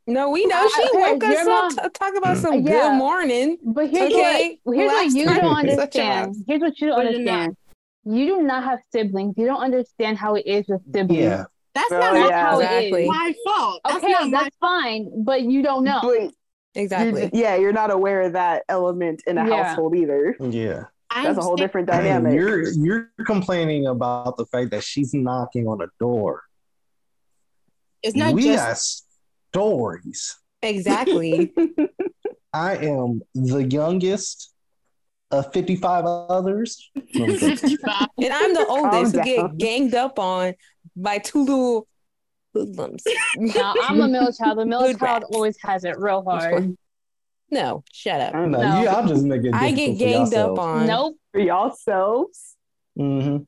No, 0.10 0.30
we 0.30 0.46
know 0.46 0.56
Uh, 0.66 0.70
she 0.70 0.90
Paris, 0.94 1.12
woke 1.12 1.24
us 1.26 1.32
your 1.34 1.42
up 1.42 1.48
mom- 1.48 1.70
to 1.72 1.90
talk 1.90 2.16
about 2.16 2.38
some 2.38 2.54
Uh, 2.54 2.58
yeah. 2.58 2.64
good 2.92 2.98
morning. 2.98 3.58
But 3.64 3.90
here's 3.90 4.14
Okay, 4.14 4.60
what 4.64 4.76
here's 4.78 4.92
what 4.92 5.12
you 5.14 5.26
time 5.26 5.42
don't 5.42 5.56
understand. 5.58 6.36
Here's 6.48 6.62
what 6.62 6.80
you 6.80 6.88
don't 6.88 6.98
What 6.98 7.08
understand. 7.08 7.58
You 8.06 8.26
do 8.26 8.42
not 8.44 8.64
have 8.64 8.80
siblings. 8.94 9.34
You 9.38 9.46
don't 9.48 9.60
understand 9.62 10.18
how 10.18 10.36
it 10.36 10.46
is 10.48 10.66
with 10.70 10.82
siblings. 10.94 11.22
Yeah. 11.24 11.46
That's 11.76 11.92
Oh, 11.92 12.00
not 12.00 12.14
That's 12.14 12.30
yeah. 12.30 12.46
how 12.50 12.60
Exactly. 12.60 13.02
it 13.02 13.04
is. 13.04 13.08
my 13.10 13.34
fault. 13.46 13.82
That's 13.84 13.98
Okay, 13.98 14.12
not 14.14 14.30
my 14.30 14.30
that's 14.44 14.56
fine, 14.62 15.24
but 15.24 15.42
you 15.44 15.62
don't 15.62 15.84
know. 15.84 16.00
But 16.02 16.08
you're- 16.22 16.32
Exactly. 16.76 17.30
yeah, 17.34 17.56
you're 17.56 17.74
not 17.74 17.92
aware 17.92 18.22
of 18.22 18.34
that 18.34 18.64
element 18.70 19.24
in 19.28 19.38
a 19.38 19.46
Yeah. 19.48 19.64
household 19.64 19.96
either. 19.96 20.38
Yeah. 20.40 20.86
That's 21.14 21.38
a 21.38 21.42
whole 21.42 21.56
different 21.58 21.90
And 21.90 22.04
dynamic. 22.04 22.34
you're 22.34 22.70
you're 22.70 23.10
complaining 23.26 23.88
about 23.88 24.38
the 24.38 24.46
fact 24.46 24.72
that 24.72 24.84
she's 24.84 25.14
knocking 25.14 25.68
on 25.68 25.82
a 25.82 25.88
door. 26.00 26.44
It's 28.04 28.16
not 28.16 28.34
we 28.34 28.44
just 28.44 29.04
got 29.04 29.07
stories. 29.58 30.38
Exactly. 30.62 31.54
I 32.54 32.78
am 32.78 33.22
the 33.36 33.64
youngest 33.64 34.54
of 35.32 35.52
55 35.54 36.06
others. 36.06 36.90
No, 37.14 37.26
I'm 37.26 37.38
joking. 37.38 37.58
55. 37.58 38.08
and 38.24 38.34
I'm 38.34 38.54
the 38.54 38.66
oldest 38.68 39.16
who 39.16 39.24
get 39.24 39.58
ganged 39.58 39.94
up 39.94 40.18
on 40.20 40.54
by 40.96 41.18
two 41.20 41.42
little 41.44 41.88
hoodlums. 42.54 43.04
Now, 43.36 43.74
I'm 43.84 44.02
a 44.02 44.08
middle 44.08 44.32
child. 44.32 44.58
The 44.60 44.66
middle 44.66 44.88
Good 44.88 45.00
child 45.00 45.24
rats. 45.24 45.36
always 45.36 45.58
has 45.64 45.84
it 45.84 46.00
real 46.00 46.24
hard. 46.24 46.76
No, 47.52 47.84
shut 47.94 48.20
up. 48.22 48.34
I 48.36 48.40
don't 48.40 48.52
know. 48.52 48.62
no, 48.62 48.70
No. 48.70 48.82
you, 48.82 48.88
I'll 48.88 49.08
just 49.08 49.24
make 49.24 49.44
it 49.44 49.54
I 49.54 49.72
get 49.72 49.98
ganged 49.98 50.34
up 50.34 50.58
on. 50.60 50.88
Nope. 50.88 51.18
For 51.32 51.40
yourselves. 51.42 52.56
Mm-hmm. 53.00 53.44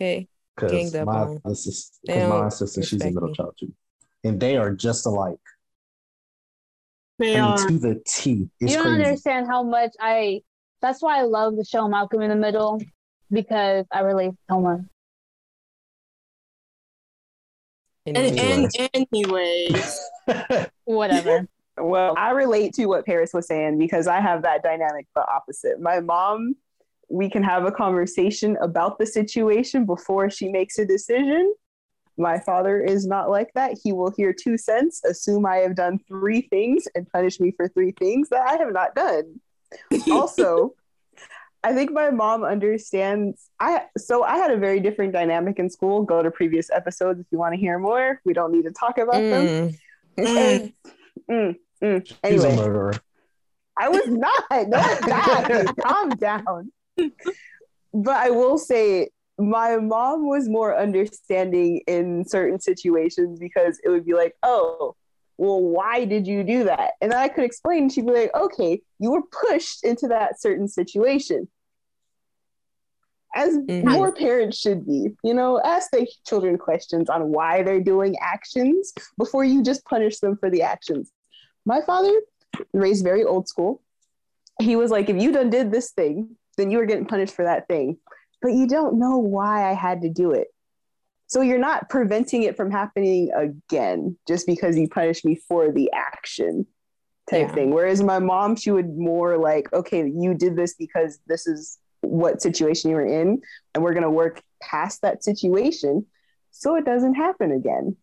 Okay. 0.00 0.28
Because 0.54 0.72
Ganged 0.72 0.94
my, 1.06 1.12
on. 1.12 1.40
this 1.44 1.66
is, 1.66 1.92
They 2.06 2.14
'cause 2.20 2.28
my 2.30 2.48
sister, 2.48 2.82
she's 2.82 2.92
a 2.92 2.96
respect 2.96 3.14
middle 3.14 3.28
me. 3.28 3.34
child 3.34 3.54
too. 3.60 3.72
And 4.26 4.40
they 4.40 4.56
are 4.56 4.72
just 4.72 5.06
alike. 5.06 5.38
They 7.18 7.36
I 7.38 7.42
mean, 7.42 7.50
are. 7.50 7.66
to 7.68 7.78
the 7.78 8.02
T. 8.06 8.48
It's 8.60 8.72
you 8.72 8.76
don't 8.76 8.86
crazy. 8.86 9.04
understand 9.04 9.46
how 9.46 9.62
much 9.62 9.92
I. 10.00 10.42
That's 10.82 11.00
why 11.02 11.18
I 11.18 11.22
love 11.22 11.56
the 11.56 11.64
show 11.64 11.88
Malcolm 11.88 12.20
in 12.22 12.30
the 12.30 12.36
Middle 12.36 12.80
because 13.30 13.86
I 13.90 14.00
relate 14.00 14.32
so 14.50 14.60
much. 14.60 14.80
And, 18.04 18.16
Anyway. 18.16 18.68
and 18.74 19.06
anyways, 19.12 20.00
Whatever. 20.84 21.48
Well, 21.78 22.14
I 22.16 22.30
relate 22.30 22.72
to 22.74 22.86
what 22.86 23.04
Paris 23.04 23.32
was 23.34 23.46
saying 23.46 23.78
because 23.78 24.06
I 24.06 24.20
have 24.20 24.42
that 24.42 24.62
dynamic 24.62 25.06
but 25.14 25.26
opposite. 25.28 25.80
My 25.80 26.00
mom, 26.00 26.54
we 27.10 27.28
can 27.28 27.42
have 27.42 27.64
a 27.64 27.72
conversation 27.72 28.56
about 28.62 28.98
the 28.98 29.06
situation 29.06 29.84
before 29.84 30.30
she 30.30 30.48
makes 30.48 30.78
a 30.78 30.86
decision. 30.86 31.54
My 32.18 32.38
father 32.38 32.80
is 32.80 33.06
not 33.06 33.30
like 33.30 33.52
that. 33.54 33.78
He 33.82 33.92
will 33.92 34.10
hear 34.16 34.32
two 34.32 34.56
cents, 34.56 35.04
assume 35.04 35.44
I 35.44 35.56
have 35.58 35.74
done 35.74 35.98
three 36.08 36.42
things, 36.42 36.84
and 36.94 37.10
punish 37.10 37.38
me 37.40 37.50
for 37.50 37.68
three 37.68 37.92
things 37.92 38.30
that 38.30 38.42
I 38.48 38.56
have 38.56 38.72
not 38.72 38.94
done. 38.94 39.40
also, 40.10 40.74
I 41.62 41.74
think 41.74 41.92
my 41.92 42.10
mom 42.10 42.44
understands. 42.44 43.50
I 43.60 43.86
so 43.98 44.22
I 44.22 44.36
had 44.36 44.50
a 44.50 44.56
very 44.56 44.80
different 44.80 45.12
dynamic 45.12 45.58
in 45.58 45.68
school. 45.68 46.02
Go 46.02 46.22
to 46.22 46.30
previous 46.30 46.70
episodes 46.70 47.20
if 47.20 47.26
you 47.30 47.38
want 47.38 47.54
to 47.54 47.60
hear 47.60 47.78
more. 47.78 48.20
We 48.24 48.32
don't 48.32 48.52
need 48.52 48.64
to 48.64 48.72
talk 48.72 48.98
about 48.98 49.14
them. 49.14 49.46
Mm. 49.46 49.78
And- 50.18 50.72
mm, 51.30 51.56
mm. 51.82 52.06
She's 52.06 52.14
a 52.14 52.26
Anyway, 52.26 52.56
murderer. 52.56 52.92
I 53.76 53.88
was 53.88 54.06
not. 54.06 54.44
No, 54.50 54.80
it's 54.80 55.06
not. 55.06 55.76
Calm 55.86 56.10
down. 56.10 56.72
But 57.92 58.16
I 58.16 58.30
will 58.30 58.58
say, 58.58 59.10
my 59.38 59.76
mom 59.76 60.26
was 60.26 60.48
more 60.48 60.76
understanding 60.76 61.82
in 61.86 62.24
certain 62.26 62.58
situations 62.60 63.38
because 63.38 63.78
it 63.84 63.90
would 63.90 64.04
be 64.06 64.14
like, 64.14 64.34
oh, 64.42 64.96
well, 65.38 65.60
why 65.62 66.06
did 66.06 66.26
you 66.26 66.42
do 66.42 66.64
that? 66.64 66.92
And 67.02 67.12
then 67.12 67.18
I 67.18 67.28
could 67.28 67.44
explain. 67.44 67.82
and 67.84 67.92
She'd 67.92 68.06
be 68.06 68.12
like, 68.12 68.34
okay, 68.34 68.80
you 68.98 69.10
were 69.10 69.22
pushed 69.48 69.84
into 69.84 70.08
that 70.08 70.40
certain 70.40 70.66
situation. 70.68 71.48
As 73.34 73.54
Mhm. 73.58 73.84
more 73.84 74.12
parents 74.12 74.56
should 74.56 74.86
be, 74.86 75.14
you 75.22 75.34
know, 75.34 75.60
ask 75.62 75.90
their 75.90 76.06
children 76.26 76.56
questions 76.56 77.10
on 77.10 77.30
why 77.32 77.62
they're 77.62 77.80
doing 77.82 78.16
actions 78.22 78.94
before 79.18 79.44
you 79.44 79.62
just 79.62 79.84
punish 79.84 80.20
them 80.20 80.38
for 80.38 80.48
the 80.48 80.62
actions. 80.62 81.12
My 81.66 81.82
father 81.82 82.12
raised 82.72 83.04
very 83.04 83.24
old 83.24 83.46
school. 83.48 83.82
He 84.58 84.74
was 84.76 84.90
like, 84.90 85.10
if 85.10 85.20
you 85.20 85.32
done 85.32 85.50
did 85.50 85.70
this 85.70 85.90
thing, 85.90 86.36
then 86.56 86.70
you 86.70 86.78
were 86.78 86.86
getting 86.86 87.04
punished 87.04 87.34
for 87.34 87.44
that 87.44 87.68
thing. 87.68 87.98
But 88.42 88.52
you 88.52 88.66
don't 88.66 88.98
know 88.98 89.18
why 89.18 89.68
I 89.68 89.72
had 89.74 90.02
to 90.02 90.08
do 90.10 90.32
it. 90.32 90.48
So 91.26 91.40
you're 91.40 91.58
not 91.58 91.88
preventing 91.88 92.42
it 92.44 92.56
from 92.56 92.70
happening 92.70 93.30
again 93.34 94.16
just 94.28 94.46
because 94.46 94.78
you 94.78 94.88
punished 94.88 95.24
me 95.24 95.34
for 95.48 95.72
the 95.72 95.90
action 95.92 96.66
type 97.28 97.48
Yeah. 97.48 97.54
thing. 97.54 97.70
Whereas 97.70 98.02
my 98.02 98.20
mom, 98.20 98.54
she 98.54 98.70
would 98.70 98.96
more 98.96 99.36
like, 99.36 99.72
okay, 99.72 100.06
you 100.08 100.34
did 100.34 100.54
this 100.54 100.74
because 100.74 101.18
this 101.26 101.46
is 101.48 101.78
what 102.02 102.40
situation 102.40 102.90
you 102.90 102.96
were 102.96 103.06
in, 103.06 103.40
and 103.74 103.82
we're 103.82 103.94
gonna 103.94 104.10
work 104.10 104.40
past 104.62 105.02
that 105.02 105.24
situation 105.24 106.06
so 106.52 106.76
it 106.76 106.84
doesn't 106.84 107.14
happen 107.14 107.50
again 107.50 107.96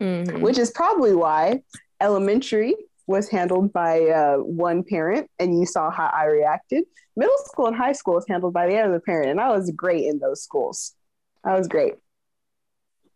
Mhm. 0.00 0.40
which 0.40 0.58
is 0.58 0.70
probably 0.70 1.14
why 1.14 1.62
elementary 2.00 2.74
was 3.10 3.28
handled 3.28 3.72
by 3.72 4.02
uh, 4.06 4.36
one 4.36 4.84
parent 4.84 5.28
and 5.40 5.58
you 5.58 5.66
saw 5.66 5.90
how 5.90 6.06
I 6.14 6.26
reacted. 6.26 6.84
Middle 7.16 7.36
school 7.44 7.66
and 7.66 7.76
high 7.76 7.92
school 7.92 8.14
was 8.14 8.24
handled 8.28 8.54
by 8.54 8.68
the 8.68 8.78
other 8.78 9.00
parent, 9.00 9.30
and 9.30 9.40
I 9.40 9.50
was 9.50 9.70
great 9.72 10.06
in 10.06 10.20
those 10.20 10.42
schools. 10.42 10.94
I 11.44 11.58
was 11.58 11.66
great. 11.66 11.94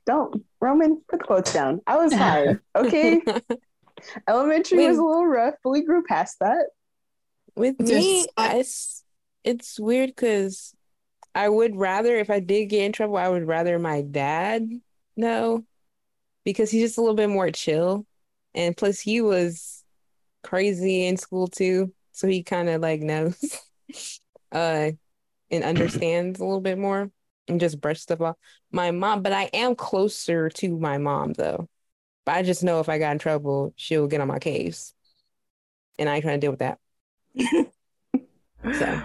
Don't, 0.04 0.44
Roman, 0.60 1.00
put 1.08 1.20
the 1.20 1.24
quotes 1.24 1.52
down. 1.52 1.80
I 1.86 1.96
was 1.96 2.12
fine. 2.12 2.60
Okay. 2.76 3.22
Elementary 4.28 4.86
was 4.88 4.98
a 4.98 5.02
little 5.02 5.24
rough, 5.26 5.54
but 5.62 5.70
we 5.70 5.82
grew 5.82 6.02
past 6.02 6.38
that. 6.40 6.66
With 7.54 7.78
Just 7.78 7.92
me, 7.92 8.26
like- 8.36 8.56
it's 8.56 9.04
it's 9.44 9.78
weird 9.78 10.10
because 10.10 10.74
I 11.36 11.48
would 11.48 11.76
rather, 11.76 12.16
if 12.16 12.30
I 12.30 12.40
did 12.40 12.66
get 12.66 12.82
in 12.84 12.92
trouble, 12.92 13.16
I 13.16 13.28
would 13.28 13.46
rather 13.46 13.78
my 13.78 14.02
dad 14.02 14.68
know 15.16 15.64
because 16.44 16.70
he's 16.70 16.82
just 16.82 16.98
a 16.98 17.00
little 17.00 17.14
bit 17.14 17.30
more 17.30 17.50
chill. 17.52 18.06
And 18.54 18.76
plus, 18.76 18.98
he 19.00 19.20
was 19.20 19.83
crazy 20.44 21.06
in 21.06 21.16
school 21.16 21.48
too, 21.48 21.92
so 22.12 22.28
he 22.28 22.42
kind 22.42 22.68
of 22.68 22.80
like 22.80 23.00
knows 23.00 23.60
uh 24.52 24.90
and 25.50 25.64
understands 25.64 26.40
a 26.40 26.44
little 26.44 26.60
bit 26.60 26.78
more 26.78 27.10
and 27.48 27.60
just 27.60 27.80
brush 27.80 28.00
stuff 28.00 28.20
off. 28.20 28.36
My 28.72 28.90
mom, 28.90 29.22
but 29.22 29.32
I 29.32 29.44
am 29.52 29.74
closer 29.74 30.48
to 30.50 30.78
my 30.78 30.98
mom 30.98 31.32
though. 31.34 31.68
But 32.24 32.36
I 32.36 32.42
just 32.42 32.64
know 32.64 32.80
if 32.80 32.88
I 32.88 32.98
got 32.98 33.12
in 33.12 33.18
trouble, 33.18 33.74
she'll 33.76 34.06
get 34.06 34.20
on 34.22 34.28
my 34.28 34.38
case, 34.38 34.94
and 35.98 36.08
I 36.08 36.14
ain't 36.16 36.24
trying 36.24 36.40
to 36.40 36.44
deal 36.44 36.52
with 36.52 36.60
that. 36.60 36.78
So 38.72 39.00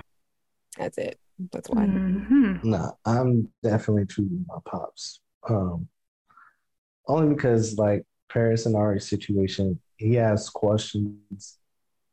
that's 0.77 0.97
it. 0.97 1.19
That's 1.51 1.69
why. 1.69 1.85
Mhm. 1.85 2.63
No, 2.63 2.97
I'm 3.05 3.49
definitely 3.61 4.05
choosing 4.07 4.45
my 4.47 4.57
pops. 4.65 5.19
Um, 5.47 5.87
only 7.07 7.35
because 7.35 7.77
like 7.77 8.03
Paris 8.31 8.65
and 8.65 8.75
Ari's 8.75 9.07
situation, 9.07 9.79
he 10.00 10.18
asks 10.18 10.50
questions, 10.50 11.58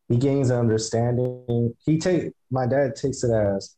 he 0.08 0.16
gains 0.16 0.50
understanding. 0.50 1.74
He 1.84 1.98
take 1.98 2.32
my 2.50 2.66
dad 2.66 2.96
takes 2.96 3.22
it 3.22 3.32
as 3.32 3.76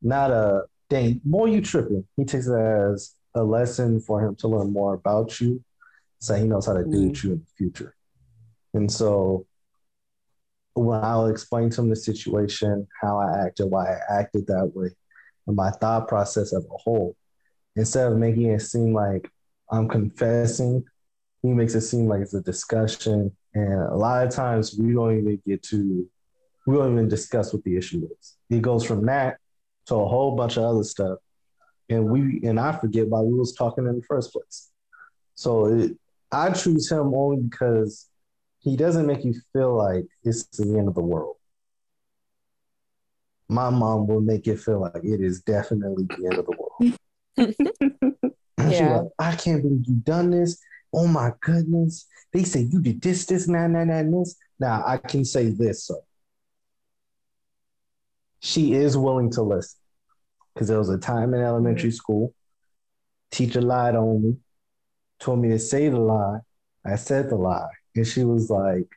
not 0.00 0.30
a 0.30 0.62
dang 0.88 1.20
more 1.24 1.48
you 1.48 1.60
tripping. 1.60 2.04
He 2.16 2.24
takes 2.24 2.46
it 2.46 2.54
as 2.54 3.14
a 3.34 3.42
lesson 3.42 4.00
for 4.00 4.24
him 4.24 4.36
to 4.36 4.48
learn 4.48 4.72
more 4.72 4.94
about 4.94 5.40
you, 5.40 5.62
so 6.20 6.34
he 6.34 6.44
knows 6.44 6.66
how 6.66 6.74
to 6.74 6.84
deal 6.84 6.92
mm-hmm. 6.92 7.08
with 7.08 7.24
you 7.24 7.32
in 7.32 7.38
the 7.38 7.46
future. 7.58 7.96
And 8.74 8.90
so 8.90 9.46
when 10.74 11.02
I'll 11.02 11.26
explain 11.26 11.68
to 11.70 11.80
him 11.82 11.90
the 11.90 11.96
situation, 11.96 12.86
how 13.00 13.18
I 13.18 13.46
acted, 13.46 13.66
why 13.66 13.92
I 13.92 14.20
acted 14.20 14.46
that 14.46 14.70
way, 14.74 14.90
and 15.48 15.56
my 15.56 15.70
thought 15.70 16.06
process 16.06 16.52
as 16.52 16.64
a 16.64 16.76
whole, 16.76 17.16
instead 17.74 18.10
of 18.10 18.18
making 18.18 18.46
it 18.46 18.60
seem 18.60 18.94
like 18.94 19.28
I'm 19.70 19.88
confessing, 19.88 20.84
he 21.42 21.48
makes 21.48 21.74
it 21.74 21.80
seem 21.82 22.06
like 22.06 22.20
it's 22.20 22.34
a 22.34 22.40
discussion. 22.40 23.34
And 23.54 23.82
a 23.82 23.96
lot 23.96 24.26
of 24.26 24.32
times 24.32 24.78
we 24.78 24.94
don't 24.94 25.18
even 25.18 25.42
get 25.46 25.62
to, 25.64 26.08
we 26.66 26.76
don't 26.76 26.92
even 26.92 27.08
discuss 27.08 27.52
what 27.52 27.64
the 27.64 27.76
issue 27.76 28.08
is. 28.18 28.36
He 28.48 28.60
goes 28.60 28.84
from 28.84 29.04
that 29.06 29.38
to 29.86 29.96
a 29.96 30.08
whole 30.08 30.36
bunch 30.36 30.56
of 30.56 30.64
other 30.64 30.84
stuff. 30.84 31.18
And 31.88 32.08
we, 32.08 32.40
and 32.44 32.58
I 32.60 32.72
forget 32.72 33.08
why 33.08 33.20
we 33.20 33.34
was 33.34 33.54
talking 33.54 33.86
in 33.86 33.96
the 33.96 34.02
first 34.02 34.32
place. 34.32 34.70
So 35.34 35.66
it, 35.66 35.98
I 36.30 36.52
choose 36.52 36.90
him 36.90 37.12
only 37.12 37.42
because 37.42 38.08
he 38.60 38.76
doesn't 38.76 39.06
make 39.06 39.24
you 39.24 39.34
feel 39.52 39.76
like 39.76 40.06
it's 40.22 40.44
the 40.56 40.78
end 40.78 40.88
of 40.88 40.94
the 40.94 41.02
world. 41.02 41.36
My 43.48 43.68
mom 43.68 44.06
will 44.06 44.20
make 44.20 44.46
it 44.46 44.60
feel 44.60 44.80
like 44.80 45.04
it 45.04 45.20
is 45.20 45.42
definitely 45.42 46.04
the 46.04 46.26
end 46.26 46.38
of 46.38 46.46
the 46.46 46.56
world. 46.56 48.22
Yeah. 48.70 48.98
like, 48.98 49.08
I 49.18 49.36
can't 49.36 49.62
believe 49.62 49.84
you've 49.86 50.04
done 50.04 50.30
this. 50.30 50.58
Oh 50.92 51.06
my 51.06 51.32
goodness. 51.40 52.06
They 52.32 52.44
say 52.44 52.62
you 52.62 52.80
did 52.80 53.00
this, 53.00 53.26
this, 53.26 53.48
nah, 53.48 53.66
nah, 53.66 53.84
nah, 53.84 53.94
and 53.94 54.14
this. 54.14 54.36
Now 54.58 54.82
I 54.86 54.98
can 54.98 55.24
say 55.24 55.50
this 55.50 55.84
so. 55.84 55.96
She 58.40 58.74
is 58.74 58.96
willing 58.96 59.30
to 59.32 59.42
listen. 59.42 59.78
Because 60.52 60.68
there 60.68 60.78
was 60.78 60.90
a 60.90 60.98
time 60.98 61.32
in 61.32 61.40
elementary 61.40 61.88
mm-hmm. 61.88 61.96
school, 61.96 62.34
teacher 63.30 63.62
lied 63.62 63.96
on 63.96 64.22
me, 64.22 64.36
told 65.18 65.40
me 65.40 65.48
to 65.48 65.58
say 65.58 65.88
the 65.88 65.98
lie. 65.98 66.40
I 66.84 66.96
said 66.96 67.30
the 67.30 67.36
lie. 67.36 67.70
And 67.94 68.06
she 68.06 68.24
was 68.24 68.50
like, 68.50 68.88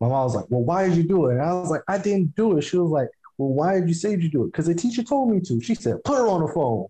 my 0.00 0.08
mom 0.08 0.24
was 0.24 0.34
like, 0.34 0.46
Well, 0.48 0.62
why 0.62 0.88
did 0.88 0.96
you 0.96 1.04
do 1.04 1.28
it? 1.28 1.34
And 1.34 1.42
I 1.42 1.52
was 1.52 1.70
like, 1.70 1.82
I 1.86 1.98
didn't 1.98 2.34
do 2.34 2.58
it. 2.58 2.62
She 2.62 2.76
was 2.76 2.90
like, 2.90 3.08
Well, 3.38 3.50
why 3.50 3.78
did 3.78 3.88
you 3.88 3.94
say 3.94 4.10
you 4.12 4.28
do 4.28 4.44
it? 4.44 4.46
Because 4.46 4.66
the 4.66 4.74
teacher 4.74 5.02
told 5.02 5.30
me 5.30 5.40
to. 5.40 5.60
She 5.60 5.74
said, 5.74 6.02
Put 6.04 6.18
her 6.18 6.26
on 6.26 6.44
the 6.44 6.52
phone. 6.52 6.86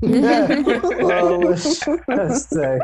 Well, 0.00 1.40
let's 1.40 1.80
just 1.84 2.50
say 2.50 2.78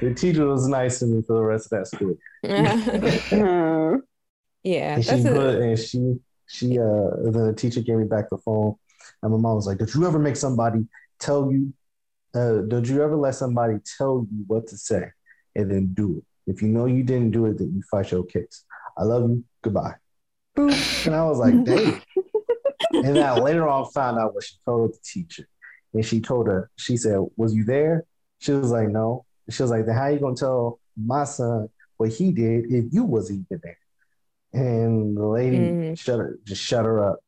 the 0.00 0.14
teacher 0.14 0.46
was 0.46 0.68
nice 0.68 0.98
to 0.98 1.06
me 1.06 1.22
for 1.22 1.34
the 1.34 1.42
rest 1.42 1.72
of 1.72 1.78
that 1.78 1.86
school. 1.86 2.16
Uh, 2.44 3.98
yeah, 4.62 4.94
And 4.94 5.04
that's 5.04 5.22
she 5.22 5.28
a, 5.28 5.32
put 5.32 5.54
and 5.56 5.78
she 5.78 6.16
she 6.46 6.78
uh 6.78 7.30
the 7.30 7.54
teacher 7.56 7.80
gave 7.80 7.96
me 7.96 8.04
back 8.04 8.28
the 8.28 8.38
phone 8.38 8.74
and 9.22 9.32
my 9.32 9.38
mom 9.38 9.56
was 9.56 9.66
like, 9.66 9.78
Did 9.78 9.94
you 9.94 10.06
ever 10.06 10.18
make 10.18 10.36
somebody 10.36 10.86
tell 11.18 11.50
you 11.50 11.72
uh 12.34 12.62
did 12.62 12.88
you 12.88 13.02
ever 13.02 13.16
let 13.16 13.34
somebody 13.34 13.78
tell 13.96 14.26
you 14.30 14.44
what 14.46 14.66
to 14.68 14.76
say 14.76 15.10
and 15.54 15.70
then 15.70 15.94
do 15.94 16.18
it? 16.18 16.50
If 16.50 16.60
you 16.60 16.68
know 16.68 16.86
you 16.86 17.04
didn't 17.04 17.30
do 17.30 17.46
it, 17.46 17.58
then 17.58 17.72
you 17.74 17.82
fight 17.90 18.10
your 18.10 18.24
case. 18.24 18.64
I 18.98 19.04
love 19.04 19.22
you. 19.22 19.44
Goodbye. 19.62 19.94
Boop. 20.56 21.06
And 21.06 21.14
I 21.14 21.24
was 21.24 21.38
like, 21.38 21.64
dang. 21.64 22.02
and 22.92 23.16
then 23.16 23.22
I 23.24 23.38
later 23.38 23.68
on 23.68 23.86
found 23.92 24.18
out 24.18 24.34
what 24.34 24.44
she 24.44 24.56
told 24.64 24.92
the 24.92 24.98
teacher. 25.02 25.46
And 25.94 26.04
she 26.04 26.20
told 26.20 26.46
her, 26.46 26.70
she 26.76 26.96
said, 26.96 27.18
Was 27.36 27.54
you 27.54 27.64
there? 27.64 28.04
She 28.38 28.52
was 28.52 28.70
like, 28.70 28.88
No. 28.88 29.24
She 29.50 29.62
was 29.62 29.70
like, 29.70 29.86
Then 29.86 29.94
how 29.96 30.08
you 30.08 30.18
gonna 30.20 30.34
tell 30.36 30.80
my 30.96 31.24
son 31.24 31.68
what 31.96 32.10
he 32.10 32.32
did 32.32 32.70
if 32.72 32.86
you 32.92 33.04
wasn't 33.04 33.46
even 33.50 33.60
there? 33.62 33.78
And 34.54 35.16
the 35.16 35.26
lady 35.26 35.56
Mhm. 35.56 35.98
shut 35.98 36.18
her, 36.18 36.38
just 36.44 36.62
shut 36.62 36.84
her 36.84 37.02
up. 37.10 37.18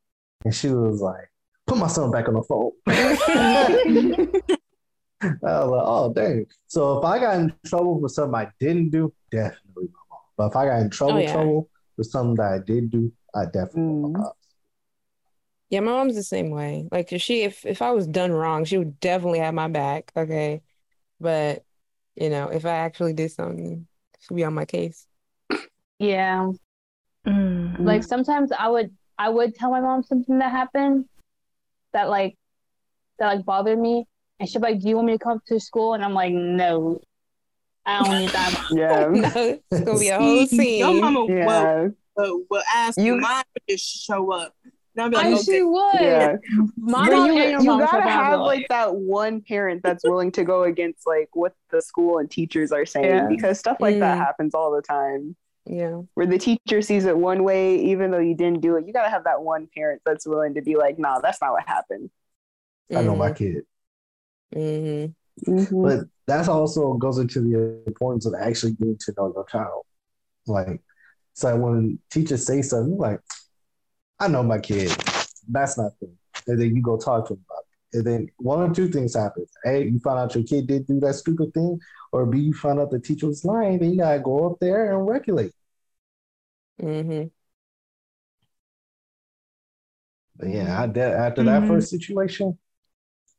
And 0.44 0.54
she 0.54 0.68
was 0.70 1.00
like, 1.00 1.30
Put 1.66 1.78
my 1.78 1.88
son 1.88 2.10
back 2.10 2.28
on 2.28 2.34
the 2.34 2.42
phone. 2.42 2.72
I 5.20 5.30
was 5.30 5.70
like, 5.70 5.82
oh 5.86 6.12
dang. 6.12 6.46
So 6.66 6.98
if 6.98 7.04
I 7.04 7.18
got 7.18 7.36
in 7.38 7.52
trouble 7.64 7.98
for 8.00 8.08
something 8.08 8.34
I 8.34 8.48
didn't 8.60 8.90
do, 8.90 9.12
definitely 9.30 9.84
my 9.86 10.00
mom. 10.10 10.20
But 10.36 10.46
if 10.50 10.56
I 10.56 10.66
got 10.66 10.80
in 10.82 10.90
trouble, 10.90 11.14
Oh, 11.14 11.18
yeah. 11.20 11.32
trouble 11.32 11.70
for 11.96 12.02
something 12.04 12.34
that 12.36 12.52
I 12.52 12.58
did 12.58 12.90
do, 12.90 13.10
I 13.34 13.44
definitely 13.46 13.94
Mm. 13.94 14.12
my 14.12 14.20
pops. 14.20 14.43
Yeah, 15.70 15.80
my 15.80 15.92
mom's 15.92 16.14
the 16.14 16.22
same 16.22 16.50
way. 16.50 16.86
Like 16.90 17.12
if 17.12 17.22
she 17.22 17.42
if 17.42 17.64
if 17.66 17.82
I 17.82 17.90
was 17.92 18.06
done 18.06 18.32
wrong, 18.32 18.64
she 18.64 18.78
would 18.78 19.00
definitely 19.00 19.40
have 19.40 19.54
my 19.54 19.68
back. 19.68 20.12
Okay. 20.16 20.62
But 21.20 21.64
you 22.16 22.30
know, 22.30 22.48
if 22.48 22.64
I 22.64 22.70
actually 22.76 23.12
did 23.12 23.32
something, 23.32 23.86
she'd 24.20 24.34
be 24.34 24.44
on 24.44 24.54
my 24.54 24.64
case. 24.64 25.06
Yeah. 25.98 26.50
Mm. 27.26 27.78
Like 27.80 28.02
sometimes 28.04 28.52
I 28.52 28.68
would 28.68 28.90
I 29.18 29.28
would 29.30 29.54
tell 29.54 29.70
my 29.70 29.80
mom 29.80 30.02
something 30.02 30.38
that 30.38 30.50
happened 30.50 31.06
that 31.92 32.08
like 32.08 32.36
that 33.18 33.34
like 33.36 33.44
bothered 33.44 33.78
me 33.78 34.06
and 34.38 34.48
she'd 34.48 34.58
be 34.60 34.68
like, 34.72 34.80
Do 34.80 34.88
you 34.88 34.96
want 34.96 35.06
me 35.06 35.12
to 35.14 35.18
come 35.18 35.40
to 35.46 35.58
school? 35.60 35.94
And 35.94 36.04
I'm 36.04 36.14
like, 36.14 36.32
No. 36.32 37.00
I 37.86 38.02
don't 38.02 38.18
need 38.18 38.30
that. 38.30 38.66
yeah. 38.70 39.06
no, 39.10 39.58
it's 39.70 39.84
gonna 39.84 39.98
be 39.98 40.08
a 40.08 40.18
whole 40.18 40.46
scene. 40.46 40.78
Your 40.78 40.94
mama 41.00 41.20
will, 41.24 41.30
Yeah. 41.30 41.88
will, 42.16 42.42
will 42.50 42.62
ask 42.74 42.98
You- 42.98 43.16
you. 43.16 43.20
Mine 43.20 43.44
would 43.54 43.62
just 43.68 44.04
show 44.04 44.32
up. 44.32 44.54
And 44.96 45.02
I'll 45.02 45.10
like, 45.10 45.26
I 45.26 45.32
okay. 45.34 45.42
she 45.42 45.62
would. 45.62 45.94
Yeah. 46.00 46.36
My 46.76 47.08
But 47.08 47.16
mom 47.16 47.26
you, 47.32 47.38
and 47.42 47.64
you 47.64 47.78
gotta 47.78 48.02
have 48.02 48.38
will. 48.38 48.46
like 48.46 48.66
that 48.68 48.94
one 48.94 49.40
parent 49.40 49.82
that's 49.82 50.04
willing 50.04 50.30
to 50.32 50.44
go 50.44 50.62
against 50.64 51.06
like 51.06 51.28
what 51.32 51.54
the 51.70 51.82
school 51.82 52.18
and 52.18 52.30
teachers 52.30 52.70
are 52.72 52.86
saying 52.86 53.06
Yeah. 53.06 53.26
because 53.28 53.58
stuff 53.58 53.78
like 53.80 53.98
that 53.98 54.16
Mm. 54.18 54.24
happens 54.24 54.54
all 54.54 54.70
the 54.70 54.82
time. 54.82 55.34
Yeah. 55.66 56.02
Where 56.14 56.26
the 56.26 56.38
teacher 56.38 56.80
sees 56.82 57.06
it 57.06 57.16
one 57.16 57.42
way, 57.42 57.76
even 57.80 58.10
though 58.10 58.18
you 58.18 58.34
didn't 58.36 58.60
do 58.60 58.76
it, 58.76 58.86
you 58.86 58.92
gotta 58.92 59.10
have 59.10 59.24
that 59.24 59.42
one 59.42 59.66
parent 59.74 60.02
that's 60.06 60.26
willing 60.26 60.54
to 60.54 60.62
be 60.62 60.76
like, 60.76 60.98
"Nah, 60.98 61.20
that's 61.20 61.40
not 61.40 61.52
what 61.52 61.66
happened." 61.66 62.10
I 62.94 63.02
know 63.02 63.16
my 63.16 63.32
kid. 63.32 63.64
hmm 64.52 65.06
Mhm. 65.48 65.82
But 65.82 66.06
that's 66.26 66.46
also 66.48 66.94
goes 66.94 67.18
into 67.18 67.40
the 67.40 67.82
importance 67.88 68.24
of 68.26 68.34
actually 68.38 68.72
getting 68.74 68.96
to 68.98 69.14
know 69.16 69.32
your 69.34 69.44
child. 69.46 69.82
Like, 70.46 70.80
so 71.32 71.56
when 71.56 71.98
teachers 72.10 72.46
say 72.46 72.62
something, 72.62 72.96
like, 72.96 73.18
I 74.20 74.28
know 74.28 74.42
my 74.42 74.58
kid. 74.58 74.90
That's 75.48 75.76
not 75.78 75.92
thing. 75.98 76.16
And 76.46 76.60
then 76.60 76.74
you 76.74 76.82
go 76.82 76.96
talk 76.98 77.28
to 77.28 77.34
them 77.34 77.44
about 77.48 77.64
it. 77.64 77.98
And 77.98 78.06
then 78.06 78.28
one 78.38 78.60
or 78.70 78.74
two 78.74 78.88
things 78.88 79.14
happen. 79.14 79.46
A, 79.66 79.84
you 79.84 79.98
find 80.00 80.18
out 80.18 80.34
your 80.34 80.44
kid 80.44 80.66
did 80.66 80.86
do 80.86 81.00
that 81.00 81.14
stupid 81.14 81.52
thing, 81.54 81.80
or 82.12 82.26
B, 82.26 82.38
you 82.40 82.54
find 82.54 82.80
out 82.80 82.90
the 82.90 82.98
teacher 83.00 83.26
was 83.26 83.44
lying, 83.44 83.78
then 83.78 83.92
you 83.92 83.98
gotta 83.98 84.20
go 84.20 84.50
up 84.50 84.58
there 84.60 84.92
and 84.96 85.06
regulate. 85.06 85.52
Mm-hmm. 86.82 87.28
But 90.36 90.48
yeah, 90.48 90.82
I 90.82 90.86
did 90.86 90.98
after 91.12 91.44
that 91.44 91.62
Mhm. 91.62 91.68
first 91.68 91.90
situation 91.90 92.58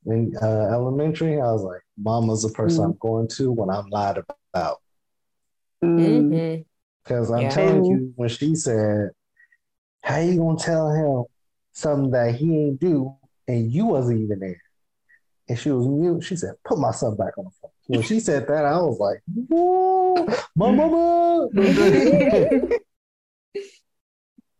in 0.05 0.33
uh, 0.41 0.45
elementary, 0.71 1.41
I 1.41 1.51
was 1.51 1.63
like, 1.63 1.81
Mama's 1.97 2.43
the 2.43 2.49
person 2.49 2.85
I'm 2.85 2.97
going 2.99 3.27
to 3.29 3.51
when 3.51 3.69
I'm 3.69 3.87
lied 3.89 4.19
about. 4.53 4.77
Mm. 5.83 6.29
hmm 6.29 6.61
Because 7.03 7.31
I'm 7.31 7.43
Yeah. 7.43 7.49
telling 7.49 7.85
you, 7.85 8.13
when 8.15 8.29
she 8.29 8.55
said, 8.55 9.11
How 10.05 10.19
you 10.19 10.37
gonna 10.37 10.57
tell 10.59 10.91
him 10.91 11.25
something 11.73 12.11
that 12.11 12.35
he 12.35 12.55
ain't 12.65 12.79
do 12.79 13.15
and 13.47 13.71
you 13.71 13.87
wasn't 13.87 14.21
even 14.21 14.39
there? 14.39 14.61
And 15.49 15.57
she 15.57 15.71
was 15.71 15.87
mute. 15.87 16.21
She 16.23 16.35
said, 16.35 16.53
Put 16.63 16.77
my 16.77 16.91
son 16.91 17.15
back 17.17 17.35
on 17.39 17.45
the 17.45 17.51
phone. 17.59 17.71
When 17.87 18.03
she 18.03 18.19
said 18.19 18.47
that, 18.47 18.65
I 18.65 18.77
was 18.77 18.99
like, 18.99 19.21
Whoa, 19.49 20.27
my 20.55 20.71
mama. 20.71 21.49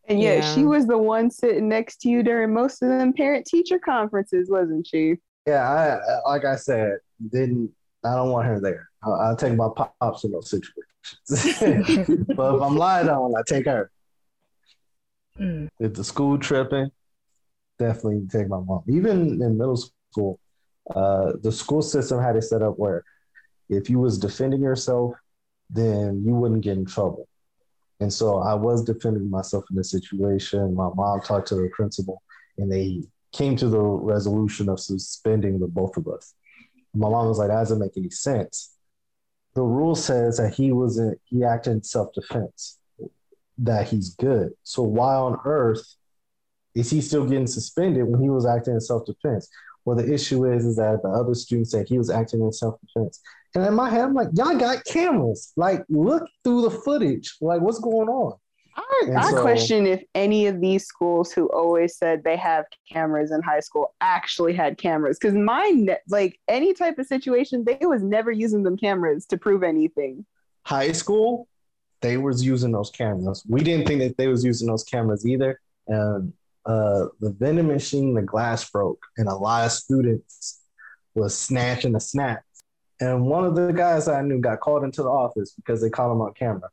And 0.07 0.19
yet 0.21 0.37
Yeah. 0.37 0.53
she 0.55 0.65
was 0.65 0.87
the 0.87 0.97
one 0.97 1.29
sitting 1.29 1.69
next 1.69 2.01
to 2.01 2.09
you 2.09 2.23
during 2.23 2.51
most 2.53 2.81
of 2.81 2.89
them 2.89 3.13
parent 3.13 3.45
teacher 3.45 3.77
conferences, 3.79 4.49
wasn't 4.49 4.87
she? 4.87 5.17
yeah, 5.47 5.69
I 5.69 5.97
I- 5.97 6.29
like 6.31 6.43
I 6.45 6.55
said, 6.55 6.97
didn't 7.31 7.71
I 8.03 8.15
don't 8.15 8.31
want 8.31 8.47
her 8.47 8.59
there. 8.59 8.89
I'll, 9.03 9.13
I'll 9.13 9.35
take 9.35 9.55
my 9.55 9.69
pops 9.75 10.23
in 10.23 10.31
those 10.31 10.49
situations. 10.49 10.79
but 12.35 12.55
if 12.55 12.61
I'm 12.61 12.75
lying 12.77 13.09
on, 13.09 13.35
I 13.35 13.41
take 13.47 13.65
her. 13.65 13.91
Mm. 15.39 15.67
If 15.79 15.93
the 15.93 16.03
school 16.03 16.37
tripping, 16.37 16.91
definitely 17.77 18.25
take 18.29 18.47
my 18.47 18.59
mom. 18.59 18.83
Even 18.87 19.41
in 19.41 19.57
middle 19.57 19.77
school, 20.11 20.39
uh, 20.93 21.33
the 21.41 21.51
school 21.51 21.81
system 21.81 22.21
had 22.21 22.35
it 22.35 22.43
set 22.43 22.61
up 22.61 22.77
where 22.77 23.03
if 23.69 23.89
you 23.89 23.99
was 23.99 24.17
defending 24.17 24.61
yourself, 24.61 25.13
then 25.69 26.23
you 26.25 26.35
wouldn't 26.35 26.61
get 26.61 26.77
in 26.77 26.85
trouble. 26.85 27.27
And 27.99 28.11
so 28.11 28.39
I 28.39 28.53
was 28.53 28.83
defending 28.83 29.29
myself 29.29 29.65
in 29.69 29.77
this 29.77 29.91
situation. 29.91 30.75
My 30.75 30.89
mom 30.95 31.21
talked 31.21 31.47
to 31.49 31.55
the 31.55 31.69
principal, 31.73 32.21
and 32.57 32.71
they 32.71 33.03
came 33.31 33.55
to 33.57 33.67
the 33.67 33.79
resolution 33.79 34.69
of 34.69 34.79
suspending 34.79 35.59
the 35.59 35.67
both 35.67 35.97
of 35.97 36.07
us. 36.07 36.33
My 36.93 37.09
mom 37.09 37.27
was 37.27 37.39
like, 37.39 37.49
"That 37.49 37.55
doesn't 37.55 37.79
make 37.79 37.97
any 37.97 38.09
sense." 38.09 38.75
The 39.53 39.63
rule 39.63 39.95
says 39.95 40.37
that 40.37 40.53
he 40.53 40.71
was 40.71 40.97
in, 40.97 41.15
he 41.25 41.43
acted 41.43 41.73
in 41.73 41.83
self 41.83 42.13
defense 42.13 42.77
that 43.59 43.87
he's 43.87 44.15
good. 44.15 44.51
So 44.63 44.83
why 44.83 45.15
on 45.15 45.39
earth 45.45 45.95
is 46.73 46.89
he 46.89 47.01
still 47.01 47.25
getting 47.25 47.47
suspended 47.47 48.05
when 48.05 48.21
he 48.21 48.29
was 48.29 48.45
acting 48.45 48.73
in 48.73 48.81
self 48.81 49.05
defense? 49.05 49.49
Well, 49.85 49.95
the 49.95 50.11
issue 50.11 50.45
is 50.51 50.65
is 50.65 50.75
that 50.77 51.01
the 51.03 51.09
other 51.09 51.35
students 51.35 51.71
said 51.71 51.87
he 51.87 51.97
was 51.97 52.09
acting 52.09 52.41
in 52.41 52.51
self 52.51 52.79
defense, 52.81 53.21
and 53.53 53.65
in 53.65 53.73
my 53.73 53.89
head, 53.89 54.01
I'm 54.01 54.13
like, 54.13 54.29
y'all 54.33 54.57
got 54.57 54.83
cameras. 54.85 55.53
Like, 55.55 55.83
look 55.89 56.27
through 56.43 56.63
the 56.63 56.71
footage. 56.71 57.35
Like, 57.39 57.61
what's 57.61 57.79
going 57.79 58.09
on? 58.09 58.37
I, 58.75 59.11
I 59.15 59.31
so- 59.31 59.41
question 59.41 59.87
if 59.87 60.03
any 60.13 60.47
of 60.47 60.59
these 60.59 60.85
schools 60.85 61.31
who 61.31 61.47
always 61.47 61.97
said 61.97 62.23
they 62.23 62.35
have 62.35 62.65
cameras 62.91 63.31
in 63.31 63.41
high 63.41 63.61
school 63.61 63.95
actually 64.01 64.53
had 64.53 64.77
cameras. 64.77 65.17
Because 65.17 65.35
mine, 65.35 65.85
ne- 65.85 65.97
like 66.09 66.39
any 66.47 66.73
type 66.73 66.99
of 66.99 67.05
situation, 67.05 67.63
they 67.63 67.79
was 67.81 68.03
never 68.03 68.31
using 68.31 68.63
them 68.63 68.75
cameras 68.75 69.25
to 69.27 69.37
prove 69.37 69.63
anything. 69.63 70.25
High 70.63 70.91
school, 70.91 71.47
they 72.05 72.17
was 72.17 72.45
using 72.45 72.71
those 72.71 72.91
cameras. 72.91 73.43
We 73.49 73.63
didn't 73.63 73.87
think 73.87 73.99
that 74.01 74.15
they 74.15 74.27
was 74.27 74.45
using 74.45 74.67
those 74.67 74.83
cameras 74.83 75.25
either. 75.25 75.59
And 75.87 76.33
uh, 76.63 77.07
the 77.19 77.31
vending 77.31 77.65
machine, 77.65 78.13
the 78.13 78.21
glass 78.21 78.69
broke, 78.69 79.03
and 79.17 79.27
a 79.27 79.33
lot 79.33 79.65
of 79.65 79.71
students 79.71 80.61
was 81.15 81.35
snatching 81.35 81.93
the 81.93 81.99
snacks. 81.99 82.45
And 82.99 83.25
one 83.25 83.43
of 83.43 83.55
the 83.55 83.71
guys 83.71 84.07
I 84.07 84.21
knew 84.21 84.39
got 84.39 84.59
called 84.59 84.83
into 84.83 85.01
the 85.01 85.09
office 85.09 85.53
because 85.55 85.81
they 85.81 85.89
caught 85.89 86.11
him 86.11 86.21
on 86.21 86.33
camera. 86.35 86.69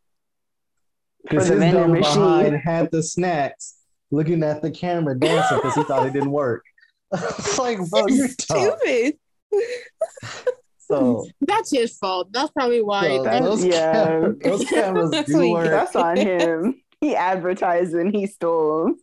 Because 1.22 1.48
his 1.48 1.58
vending 1.58 1.80
dumb 1.80 1.92
machine. 1.92 2.14
behind 2.14 2.56
had 2.56 2.90
the 2.90 3.02
snacks 3.02 3.76
looking 4.10 4.42
at 4.42 4.60
the 4.60 4.70
camera 4.70 5.18
dancing 5.18 5.56
because 5.56 5.74
he 5.74 5.84
thought 5.84 6.06
it 6.06 6.12
didn't 6.12 6.30
work. 6.30 6.62
like, 7.58 7.78
bro, 7.88 8.06
you're. 8.08 8.28
Stupid. 8.28 9.16
So, 10.92 11.26
That's 11.40 11.70
his 11.70 11.96
fault. 11.96 12.32
That's 12.32 12.50
probably 12.52 12.82
why. 12.82 13.08
so 13.16 13.22
that- 13.24 13.42
those, 13.42 13.64
yeah. 13.64 13.92
cam- 13.92 14.38
those 14.42 14.64
cameras 14.68 15.10
That's 15.10 15.28
do 15.30 15.36
what 15.38 15.44
he 15.46 15.52
work. 15.52 15.70
That's 15.70 15.96
on 15.96 16.16
him. 16.16 16.82
He 17.00 17.16
advertised 17.16 17.94
and 17.94 18.14
he 18.14 18.26
stole. 18.26 18.94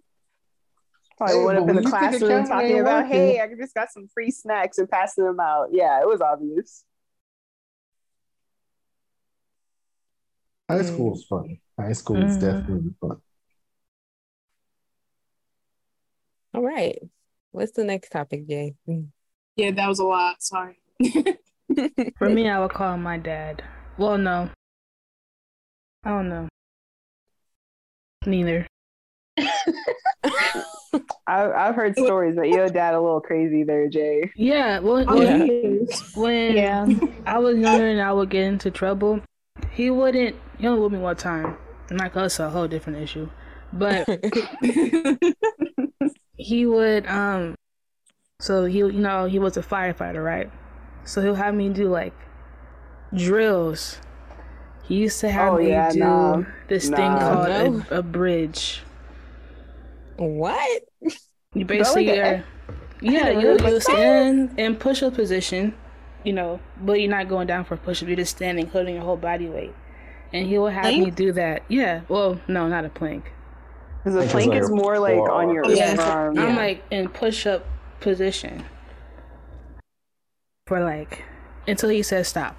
Probably 1.18 1.36
Hey, 1.36 1.44
went 1.46 1.58
but 1.58 1.64
up 1.64 1.70
in 1.70 1.76
the 1.76 1.82
you 1.82 1.90
think 1.90 1.96
a 1.96 1.98
classroom 1.98 2.30
camera 2.30 2.48
talking 2.48 2.80
about, 2.80 3.04
working- 3.06 3.12
hey, 3.20 3.40
I 3.42 3.48
just 3.60 3.74
got 3.74 3.92
some 3.92 4.08
free 4.14 4.32
snacks 4.32 4.78
and 4.78 4.90
passing 4.90 5.26
them 5.26 5.40
out. 5.40 5.70
Yeah, 5.72 6.00
it 6.02 6.08
was 6.08 6.22
obvious. 6.22 6.86
High 10.70 10.84
school 10.84 11.16
is 11.16 11.26
fun. 11.26 11.58
High 11.80 11.94
school 11.94 12.18
is 12.24 12.38
Mhm. 12.38 12.42
definitely 12.42 12.94
fun. 13.02 13.22
All 16.54 16.62
right. 16.62 17.00
What's 17.52 17.72
the 17.72 17.84
next 17.84 18.12
topic, 18.12 18.48
Jay? 18.48 18.76
yeah, 19.56 19.72
that 19.72 19.88
was 19.90 20.00
a 20.00 20.06
lot. 20.06 20.42
Sorry. 20.44 20.80
For 22.18 22.30
me, 22.30 22.50
I 22.50 22.60
would 22.60 22.72
call 22.74 22.98
my 22.98 23.18
dad. 23.18 23.64
Well, 23.98 24.18
no. 24.18 24.50
I 26.04 26.10
don't 26.10 26.30
know. 26.30 26.48
Neither. 28.26 28.68
I, 31.28 31.52
I've 31.52 31.76
heard 31.76 31.96
stories 31.98 32.36
that 32.38 32.48
your 32.50 32.70
dad 32.70 32.94
a 32.96 33.00
little 33.00 33.22
crazy 33.22 33.64
there, 33.64 33.88
Jay. 33.88 34.32
Yeah, 34.36 34.80
well, 34.80 35.06
Oh, 35.08 35.18
when, 35.18 35.42
he 35.42 35.48
is. 35.50 36.02
when 36.16 36.56
Yeah. 36.56 36.88
I 37.26 37.38
was 37.40 37.58
younger 37.58 37.88
and 37.88 38.02
I 38.02 38.12
would 38.12 38.30
get 38.30 38.44
into 38.44 38.72
trouble, 38.72 39.22
he 39.72 39.90
wouldn't. 39.90 40.36
He 40.58 40.68
only 40.68 40.82
with 40.82 40.92
me 40.92 41.00
one 41.00 41.16
time. 41.16 41.58
And 41.90 42.00
like 42.00 42.16
us, 42.18 42.40
a 42.40 42.50
whole 42.50 42.68
different 42.68 43.00
issue. 43.00 43.30
But 43.72 44.08
he 46.36 46.66
would 46.66 47.06
um 47.08 47.56
so 48.40 48.66
he 48.66 48.78
you 48.80 48.92
know 48.92 49.26
he 49.26 49.38
was 49.40 49.58
a 49.58 49.62
firefighter 49.62 50.24
right 50.24 50.50
so 51.06 51.22
he'll 51.22 51.36
have 51.36 51.54
me 51.56 51.70
do 51.70 51.90
like 51.90 52.14
drills 53.16 53.98
he 54.84 54.96
used 54.96 55.20
to 55.20 55.30
have 55.30 55.54
Oh, 55.54 55.58
me 55.58 55.70
yeah, 55.70 55.92
do 55.92 56.00
nah. 56.00 56.44
this 56.68 56.90
thing 56.90 57.12
oh, 57.14 57.20
called 57.20 57.50
No. 57.50 57.86
a, 57.92 58.00
a 58.00 58.04
bridge 58.04 58.84
what? 60.18 60.84
you 61.54 61.66
basically 61.66 62.08
like 62.08 62.20
are 62.20 62.24
a- 62.24 62.44
yeah 63.02 63.30
you 63.30 63.48
really 63.48 63.74
you 63.74 63.80
stand 63.80 64.60
in 64.60 64.76
push-up 64.76 65.14
position 65.14 65.74
you 66.24 66.34
know 66.34 66.60
but 66.82 67.00
you're 67.00 67.10
not 67.10 67.28
going 67.30 67.48
down 67.48 67.64
for 67.64 67.76
a 67.76 67.78
push-up 67.78 68.08
you're 68.08 68.18
just 68.18 68.36
standing 68.36 68.68
holding 68.68 68.96
your 68.96 69.04
whole 69.04 69.18
body 69.18 69.48
weight 69.48 69.74
and 70.34 70.46
he 70.48 70.58
will 70.58 70.68
have 70.68 70.86
me 70.86 71.10
do 71.10 71.32
that 71.32 71.64
yeah 71.70 72.02
well 72.10 72.40
no 72.48 72.68
not 72.68 72.84
a 72.86 72.90
plank 72.90 73.32
Because 74.04 74.14
the 74.16 74.20
Like, 74.22 74.30
plank 74.30 74.54
is 74.54 74.70
like 74.70 74.80
a 74.80 74.84
more 74.84 75.00
like 75.00 75.18
on 75.18 75.54
your 75.54 75.66
Yeah. 75.72 75.96
arm. 76.00 76.36
Yeah. 76.36 76.44
I'm 76.46 76.56
like 76.56 76.84
in 76.92 77.08
push 77.10 77.46
up 77.48 77.66
position 78.02 78.66
for 80.70 80.80
like 80.80 81.24
until 81.68 81.90
he 81.90 82.02
says 82.04 82.30
stop. 82.30 82.56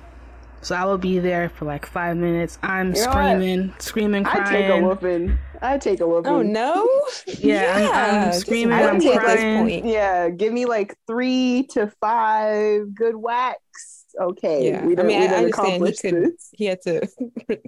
So 0.62 0.74
I 0.74 0.84
will 0.84 0.98
be 0.98 1.18
there 1.20 1.48
for 1.48 1.64
like 1.64 1.86
five 1.86 2.18
minutes. 2.18 2.58
I'm 2.62 2.88
You 2.94 3.00
know 3.00 3.06
what? 3.06 3.12
screaming, 3.14 3.74
screaming, 3.78 4.26
I 4.26 4.34
take 4.50 4.64
a 4.66 4.68
crying. 4.68 4.84
whooping. 4.84 5.38
I 5.62 5.78
take 5.78 6.00
a 6.00 6.06
whooping. 6.06 6.30
Oh 6.30 6.42
no. 6.42 6.86
Yeah, 7.38 7.72
I'm- 7.94 8.28
I'm 8.28 8.32
screaming, 8.34 8.76
wait 8.76 8.86
I'm 8.86 9.00
till 9.00 9.12
this 9.14 9.20
crying. 9.22 9.58
point. 9.64 9.84
Yeah, 9.86 10.28
give 10.28 10.52
me 10.52 10.66
like 10.66 10.94
three 11.06 11.66
to 11.70 11.90
five 12.00 12.94
good 12.94 13.16
whacks. 13.16 14.04
Okay, 14.20 14.66
Yeah. 14.68 14.84
we 14.84 14.98
I 14.98 15.02
mean, 15.02 15.20
we 15.20 15.26
I 15.26 15.34
understand 15.34 15.86
he 15.86 16.11
could- 16.11 16.32
He 16.52 16.64
had 16.66 16.82
to 16.82 17.08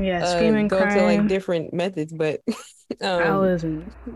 Yeah, 0.00 0.24
uh, 0.24 0.26
screaming, 0.36 0.68
go 0.68 0.80
to 0.86 1.02
like 1.02 1.28
different 1.28 1.72
methods, 1.72 2.12
but 2.12 2.40
um, 3.00 3.22
I 3.22 3.36
was 3.36 3.64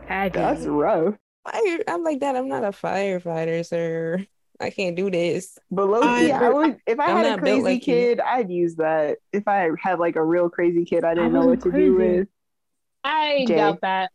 agony. 0.09 0.45
That's 0.45 0.67
rough. 0.67 1.15
fire. 1.51 1.79
I'm 1.89 2.03
like 2.03 2.21
that. 2.21 2.37
I'm 2.37 2.49
not 2.49 2.65
a 2.65 2.73
firefighter, 2.73 3.65
sir. 3.65 4.27
I 4.61 4.71
can't 4.71 4.97
do 4.97 5.11
this. 5.11 5.59
But 5.71 5.87
low 5.87 6.01
key, 6.01 6.33
I- 6.33 6.47
I 6.47 6.49
would 6.51 6.79
if 6.87 6.99
I 6.99 7.11
I'm 7.11 7.25
had 7.25 7.39
a 7.39 7.41
crazy 7.41 7.61
like 7.63 7.87
you. 7.87 7.95
kid, 7.95 8.21
I'd 8.21 8.51
use 8.51 8.77
that. 8.77 9.19
If 9.33 9.47
I 9.49 9.71
had 9.81 9.99
like 9.99 10.17
a 10.17 10.25
real 10.25 10.49
crazy 10.49 10.85
kid, 10.85 11.05
I 11.05 11.15
didn't 11.15 11.33
know 11.33 11.41
what 11.41 11.47
wasn't 11.65 11.75
to 11.75 11.81
do 11.81 11.95
with. 11.97 12.29
I 13.05 13.45
Jay. 13.47 13.57
doubt 13.57 13.81
that. 13.83 14.11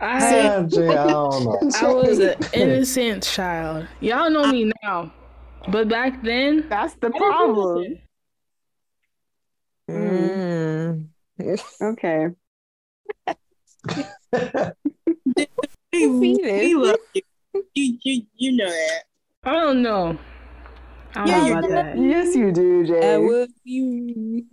I, 0.00 0.48
Ah, 0.48 0.62
Jay, 0.66 0.88
I 0.88 0.94
don't 1.06 1.44
know. 1.44 1.70
I 1.74 1.92
was 1.92 2.18
an 2.18 2.34
innocent 2.52 3.22
child. 3.22 3.86
Y'all 4.00 4.28
know 4.30 4.50
me 4.50 4.72
now, 4.82 5.12
but 5.68 5.88
back 5.88 6.22
then, 6.22 6.68
That's 6.68 6.94
the 6.96 7.06
I 7.06 7.10
didn't 7.10 7.20
do 7.20 7.28
problem. 7.28 7.98
Mm. 9.90 11.08
Mm. 11.38 11.64
Okay. 11.80 12.28
We, 15.92 16.08
we 16.08 16.74
love 16.74 16.96
you. 17.14 17.22
You, 17.74 17.98
you. 18.02 18.22
you 18.36 18.52
know 18.56 18.68
that. 18.68 19.02
I 19.44 19.52
don't 19.52 19.82
know. 19.82 20.18
I 21.14 21.20
don't 21.20 21.28
Yeah, 21.28 21.36
know 21.38 21.44
you're 21.44 21.58
about 21.58 21.68
that. 21.70 21.98
Yes, 21.98 22.34
you 22.34 22.50
do, 22.52 22.84
I 22.84 22.86
Jay. 22.86 23.46
you. 23.64 24.46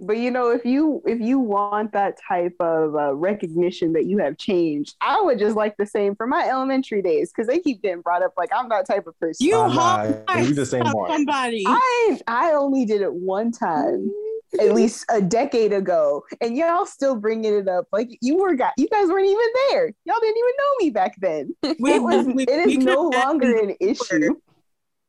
But 0.00 0.18
you 0.18 0.30
know, 0.30 0.50
if 0.50 0.64
you 0.64 1.02
if 1.06 1.18
you 1.20 1.40
want 1.40 1.92
that 1.92 2.18
type 2.28 2.54
of 2.60 2.94
uh, 2.94 3.14
recognition 3.14 3.94
that 3.94 4.06
you 4.06 4.18
have 4.18 4.38
changed, 4.38 4.94
I 5.00 5.20
would 5.20 5.38
just 5.40 5.56
like 5.56 5.76
the 5.76 5.86
same 5.86 6.14
for 6.14 6.26
my 6.26 6.46
elementary 6.48 7.02
days 7.02 7.32
because 7.32 7.48
they 7.48 7.58
keep 7.58 7.82
getting 7.82 8.00
brought 8.02 8.22
up 8.22 8.32
like 8.36 8.50
I'm 8.54 8.68
that 8.68 8.86
type 8.86 9.08
of 9.08 9.18
person. 9.18 9.46
You 9.46 9.56
Oh, 9.56 9.66
nah, 9.68 9.74
hard 9.74 10.46
you 10.48 10.54
just 10.54 10.72
ain't 10.72 10.84
Mark. 10.84 11.10
somebody. 11.10 11.64
I 11.66 12.20
I 12.28 12.52
only 12.52 12.84
did 12.84 13.00
it 13.00 13.12
one 13.12 13.50
time, 13.50 14.12
at 14.60 14.74
least 14.74 15.04
a 15.10 15.20
decade 15.20 15.72
ago, 15.72 16.22
and 16.40 16.56
y'all 16.56 16.86
still 16.86 17.16
bringing 17.16 17.54
it 17.54 17.68
up. 17.68 17.86
Like 17.92 18.08
you 18.20 18.36
were 18.38 18.54
got 18.54 18.72
you 18.76 18.88
guys 18.88 19.08
weren't 19.08 19.26
even 19.26 19.46
there. 19.70 19.86
Y'all 20.04 20.16
didn't 20.20 20.36
even 20.38 20.52
know 20.58 20.72
me 20.80 20.90
back 20.90 21.14
then. 21.20 21.54
We- 21.80 21.92
It 21.92 22.02
was 22.02 22.26
we- 22.26 22.44
it 22.44 22.68
is 22.68 22.78
no 22.78 23.02
longer 23.08 23.56
an 23.56 23.74
issue. 23.80 24.34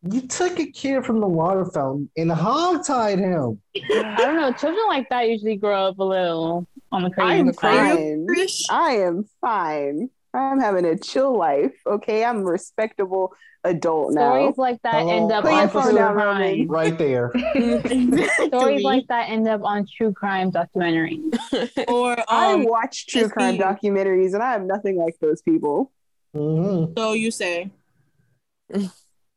You 0.10 0.22
took 0.22 0.60
a 0.60 0.72
kid 0.72 1.06
from 1.06 1.20
the 1.20 1.28
water 1.28 1.66
fountain 1.66 2.10
and 2.16 2.32
hog-tied 2.32 3.20
him. 3.20 3.62
I 3.76 4.16
don't 4.18 4.38
know. 4.38 4.54
Children 4.54 4.86
like 4.88 5.10
that 5.10 5.28
usually 5.28 5.58
grow 5.58 5.88
up 5.88 6.00
a 6.00 6.04
little 6.04 6.66
on 6.92 7.04
the 7.04 7.10
crazy 7.10 7.40
I'm 7.42 7.54
side. 7.54 7.98
fine. 7.98 8.28
I 8.70 8.92
am 8.94 9.26
fine. 9.42 10.10
I'm 10.34 10.60
having 10.60 10.86
a 10.86 10.98
chill 10.98 11.38
life. 11.38 11.74
Okay, 11.86 12.24
I'm 12.24 12.40
a 12.40 12.44
respectable 12.44 13.34
adult 13.64 14.14
now. 14.14 14.34
Stories 14.34 14.58
like 14.58 14.82
that 14.84 14.96
Hello, 14.96 15.18
end 15.18 15.32
up 15.32 15.44
Put 15.44 15.54
on 15.54 15.70
phone 15.70 15.84
true 15.84 15.96
down, 15.96 16.14
crime. 16.14 16.68
Right 16.68 16.98
there. 16.98 17.32
Stories 18.48 18.84
like 18.84 19.08
that 19.08 19.30
end 19.30 19.48
up 19.48 19.64
on 19.64 19.88
true 19.98 20.14
crime 20.14 20.52
documentary. 20.52 21.22
or 21.88 22.18
I 22.30 22.54
um, 22.54 22.64
watch 22.64 23.08
true 23.08 23.30
crime 23.30 23.56
see. 23.56 23.62
documentaries, 23.62 24.34
and 24.34 24.44
I 24.44 24.56
am 24.56 24.68
nothing 24.68 24.98
like 24.98 25.16
those 25.20 25.42
people. 25.42 25.92
Mm-hmm. 26.36 26.94
so 26.96 27.14
you 27.14 27.32
say. 27.32 27.72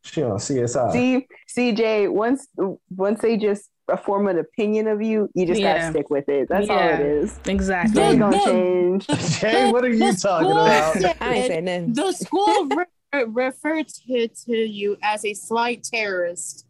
She 0.04 0.22
on 0.22 0.36
CSI. 0.36 0.92
See, 0.92 1.26
CJ, 1.56 2.12
once 2.12 2.46
once 2.90 3.20
they 3.22 3.36
just 3.36 3.70
form 4.04 4.26
an 4.28 4.38
opinion 4.38 4.86
of 4.88 5.02
you, 5.02 5.28
you 5.34 5.46
just 5.46 5.60
Yeah. 5.60 5.78
gotta 5.78 5.90
stick 5.92 6.10
with 6.10 6.28
it. 6.28 6.48
That's 6.48 6.68
all 6.70 6.78
it 6.78 7.00
is. 7.00 7.38
Exactly. 7.46 7.94
They 7.94 8.08
ain't 8.08 8.18
gonna 8.20 8.44
change. 8.44 9.06
Jay, 9.40 9.70
what 9.70 9.84
are 9.84 9.88
you 9.88 9.98
The 9.98 10.18
talking 10.18 10.48
school 10.48 10.52
about? 10.66 10.94
said- 10.94 11.16
I 11.20 11.34
ain't 11.34 11.46
saying 11.48 11.64
nothing. 11.64 11.92
The 11.94 12.12
school 12.12 12.66
re- 13.12 13.24
referred 13.26 13.88
to, 13.88 14.28
to 14.28 14.56
you 14.56 14.96
as 15.02 15.24
a 15.24 15.34
slight 15.34 15.82
terrorist. 15.84 16.66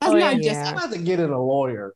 That's 0.00 0.12
Oh, 0.14 0.16
not 0.18 0.42
yeah. 0.42 0.52
just. 0.62 0.72
I'm 0.72 0.76
about 0.78 0.92
to 0.92 0.98
get 0.98 1.20
in 1.20 1.30
a 1.30 1.42
lawyer. 1.42 1.94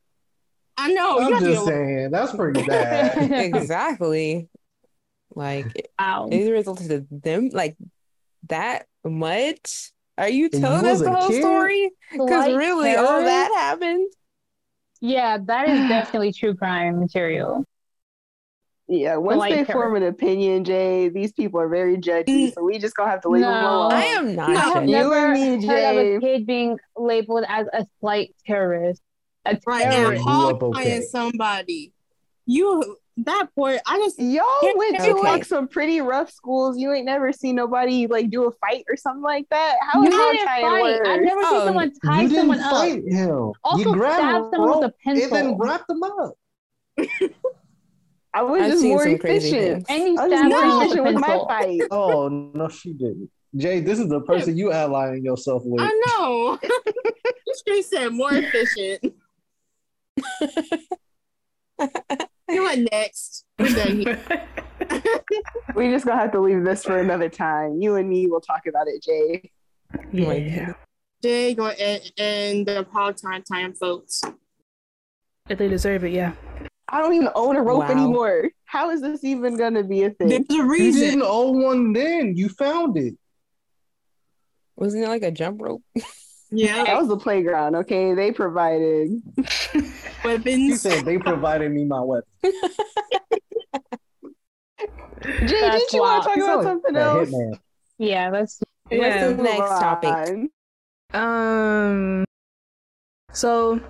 I 0.77 0.93
know. 0.93 1.21
I'm 1.21 1.31
gotta 1.31 1.47
just 1.47 1.65
saying, 1.67 2.11
that's 2.11 2.35
pretty 2.35 2.63
bad. 2.65 3.31
exactly. 3.31 4.49
Like 5.37 5.89
Wow. 5.99 6.29
is 6.31 6.47
it 6.47 6.51
resulted 6.51 6.89
to 6.89 7.07
them 7.11 7.51
like 7.53 7.77
that 8.49 8.87
much? 9.05 9.93
Are 10.17 10.29
you 10.29 10.49
telling 10.49 10.87
us 10.87 11.01
the 11.01 11.13
whole 11.13 11.29
kid? 11.29 11.41
story? 11.41 11.91
Because 12.13 12.45
Slight 12.45 12.57
really, 12.57 12.95
all 12.95 13.23
that 13.23 13.51
happened. 13.55 14.11
Yeah, 15.01 15.39
that 15.47 15.69
is 15.69 15.79
definitely 15.89 16.33
true 16.33 16.55
crime 16.55 17.01
material. 17.01 17.65
Yeah, 18.87 19.17
once 19.17 19.39
light 19.39 19.51
they 19.55 19.65
terror. 19.65 19.81
form 19.81 19.97
an 19.97 20.03
opinion, 20.03 20.63
Jay, 20.63 21.09
these 21.09 21.33
people 21.33 21.59
are 21.59 21.69
very 21.69 21.97
judgy, 21.97 22.27
mm. 22.49 22.55
so 22.55 22.63
we 22.63 22.79
just 22.79 22.95
gonna 22.95 23.11
have 23.11 23.23
to 23.23 23.29
leave 23.31 23.43
them 23.43 23.63
No. 23.63 23.77
alone. 23.77 23.93
I 23.93 24.05
am 24.05 24.35
not. 24.37 24.51
I 24.51 24.61
have 24.61 24.85
You 24.85 24.91
never 24.91 25.15
and 25.15 25.33
me, 25.33 25.47
heard 25.47 25.55
of 25.57 25.63
Jay. 25.63 26.17
a 26.17 26.21
kid 26.21 26.47
being 26.47 26.79
labeled 26.97 27.45
as 27.49 27.67
a 27.73 27.87
slight 28.01 28.35
terrorist. 28.47 29.01
A 29.47 29.59
right 29.67 29.85
now, 29.85 29.91
terrorist. 29.91 30.25
You 30.25 30.31
up 30.31 30.63
okay. 30.63 31.01
somebody. 31.03 31.93
You 32.47 32.97
that 33.19 33.47
poor. 33.55 33.79
I 33.87 33.99
just 33.99 34.19
Y'all 34.19 34.45
went 34.77 34.97
to 34.99 35.11
Okay. 35.11 35.21
like 35.23 35.45
some 35.45 35.69
pretty 35.69 36.01
rough 36.01 36.31
schools. 36.31 36.77
You 36.79 36.93
ain't 36.93 37.07
never 37.07 37.33
seen 37.33 37.55
nobody 37.55 38.07
like 38.07 38.31
do 38.31 38.45
a 38.47 38.51
fight 38.53 38.85
or 38.89 38.97
something 38.97 39.23
like 39.23 39.47
that. 39.51 39.77
How 39.81 40.03
You 40.03 40.09
is 40.09 40.15
hog 40.17 40.33
didn't 40.33 40.47
fight. 40.49 40.83
work? 41.01 41.07
I've 41.07 41.23
never 41.23 41.41
Oh, 41.43 41.51
seen 41.51 41.59
um, 41.61 41.65
someone 41.67 41.93
tie 42.05 42.23
you 42.23 42.29
didn't 42.29 42.41
someone 42.43 42.61
up. 42.61 42.71
fight 42.71 43.03
him. 43.07 43.53
Also 43.63 43.93
you 43.93 44.01
stab 44.01 44.19
a 44.43 44.51
someone 44.53 44.69
with 44.71 44.85
a 44.85 44.87
rope 44.87 44.95
and 45.07 45.33
then 45.33 45.59
wrap 45.59 45.87
them 45.87 46.03
up. 46.03 46.35
I 48.37 48.43
was 48.43 48.63
I've 48.63 48.71
just 48.73 48.85
more 48.85 49.03
crazy 49.05 49.15
efficient. 49.57 49.87
And 49.89 50.03
you 50.15 50.19
I 50.19 50.27
was 50.29 50.39
stabbed 50.39 50.49
more 50.51 50.61
someone 50.61 50.79
with 50.79 50.81
a 50.81 50.85
efficient 50.87 51.05
with 51.07 51.15
my 51.15 51.27
pencil. 51.29 51.47
fight. 51.47 51.81
Oh 51.93 52.29
no, 52.29 52.69
she 52.69 52.93
didn't. 52.95 53.31
Jay, 53.57 53.79
this 53.81 54.01
is 54.01 54.09
the 54.09 54.21
person 54.27 54.57
you 54.57 54.73
allying 54.73 55.25
yourself 55.25 55.63
with. 55.65 55.85
I 55.87 56.03
know. 56.19 56.59
she 57.69 57.83
said 57.83 58.09
more 58.13 58.33
efficient. 58.33 59.15
You 62.49 62.63
what 62.63 62.79
next? 62.93 63.45
We're 63.59 63.75
done 63.75 64.01
here. 64.01 64.21
We 65.75 65.91
just 65.91 66.05
gonna 66.05 66.21
have 66.21 66.33
to 66.33 66.41
leave 66.41 66.63
this 66.65 66.85
for 66.85 66.99
another 67.01 67.29
time. 67.29 67.81
You 67.81 67.97
and 67.97 68.09
me 68.09 68.27
will 68.27 68.41
talk 68.41 68.67
about 68.69 68.87
it, 68.87 69.03
Jay. 69.03 69.51
yeah. 70.13 70.75
Jay 71.23 71.55
go 71.55 71.69
and, 71.69 72.03
and 72.19 72.67
the 72.67 72.87
Palatine 72.93 73.43
time 73.43 73.43
time, 73.43 73.75
folks. 73.75 74.21
If 75.49 75.59
they 75.59 75.69
deserve 75.69 76.05
it, 76.05 76.13
yeah. 76.13 76.33
I 76.89 77.01
don't 77.01 77.15
even 77.15 77.29
own 77.35 77.57
a 77.57 77.63
rope 77.63 77.81
Wow. 77.85 77.91
anymore. 77.91 78.51
How 78.67 78.91
is 78.91 79.01
this 79.01 79.25
even 79.25 79.57
gonna 79.57 79.83
be 79.83 80.03
a 80.05 80.11
thing? 80.11 80.29
There's 80.29 80.43
a 80.43 80.45
reason. 80.45 80.61
You 80.61 80.69
reason. 80.69 81.01
didn't 81.01 81.23
own 81.23 81.63
one 81.63 81.93
then. 81.93 82.37
You 82.37 82.49
found 82.51 82.97
it. 82.97 83.15
Wasn't 84.77 85.03
it 85.03 85.09
like 85.09 85.23
a 85.23 85.31
jump 85.31 85.61
rope? 85.63 85.83
Yeah, 86.51 86.85
That 86.85 86.99
was 86.99 87.09
the 87.09 87.17
playground, 87.17 87.75
okay? 87.77 88.15
They 88.15 88.31
provided. 88.33 89.11
weapons. 89.37 89.93
weapons. 90.25 90.81
said 90.81 91.05
they 91.05 91.19
provided 91.19 91.73
me 91.73 91.85
my 91.85 92.01
weapon. 92.01 92.29
Jay, 95.23 95.47
didn't 95.47 95.93
you 95.93 96.01
want 96.01 96.23
to 96.25 96.29
talk 96.29 96.37
about 96.37 96.63
something 96.65 96.97
else? 96.97 97.31
hitman. 97.31 97.59
Yeah, 97.99 98.31
that's 98.31 98.61
Yeah. 98.91 99.27
What's 99.29 99.37
the 99.37 99.43
next 99.43 99.71
topic? 99.81 100.51
Um. 101.15 102.25
So 103.33 103.81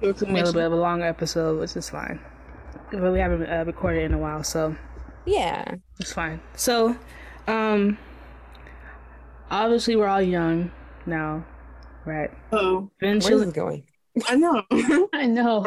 Your 0.00 0.10
it's 0.10 0.22
a 0.22 0.26
little 0.26 0.52
bit 0.52 0.64
of 0.64 0.72
a 0.72 0.76
longer 0.76 1.06
episode, 1.06 1.58
which 1.58 1.76
is 1.76 1.88
fine. 1.88 2.20
But 2.90 3.12
we 3.12 3.18
haven't 3.18 3.48
uh, 3.48 3.64
recorded 3.66 4.04
in 4.04 4.12
a 4.14 4.18
while, 4.18 4.44
so 4.44 4.76
Yeah. 5.24 5.64
it's 5.98 6.12
fine. 6.12 6.40
So, 6.54 6.96
um, 7.46 7.96
obviously 9.50 9.96
we're 9.96 10.08
all 10.08 10.20
young 10.20 10.70
now, 11.06 11.44
right? 12.04 12.30
Oh, 12.52 12.90
Where's 12.98 13.26
Eventually, 13.26 13.44
this 13.46 13.54
going? 13.54 13.84
I 14.28 14.36
know. 14.36 14.62
I 15.12 15.26
know. 15.26 15.64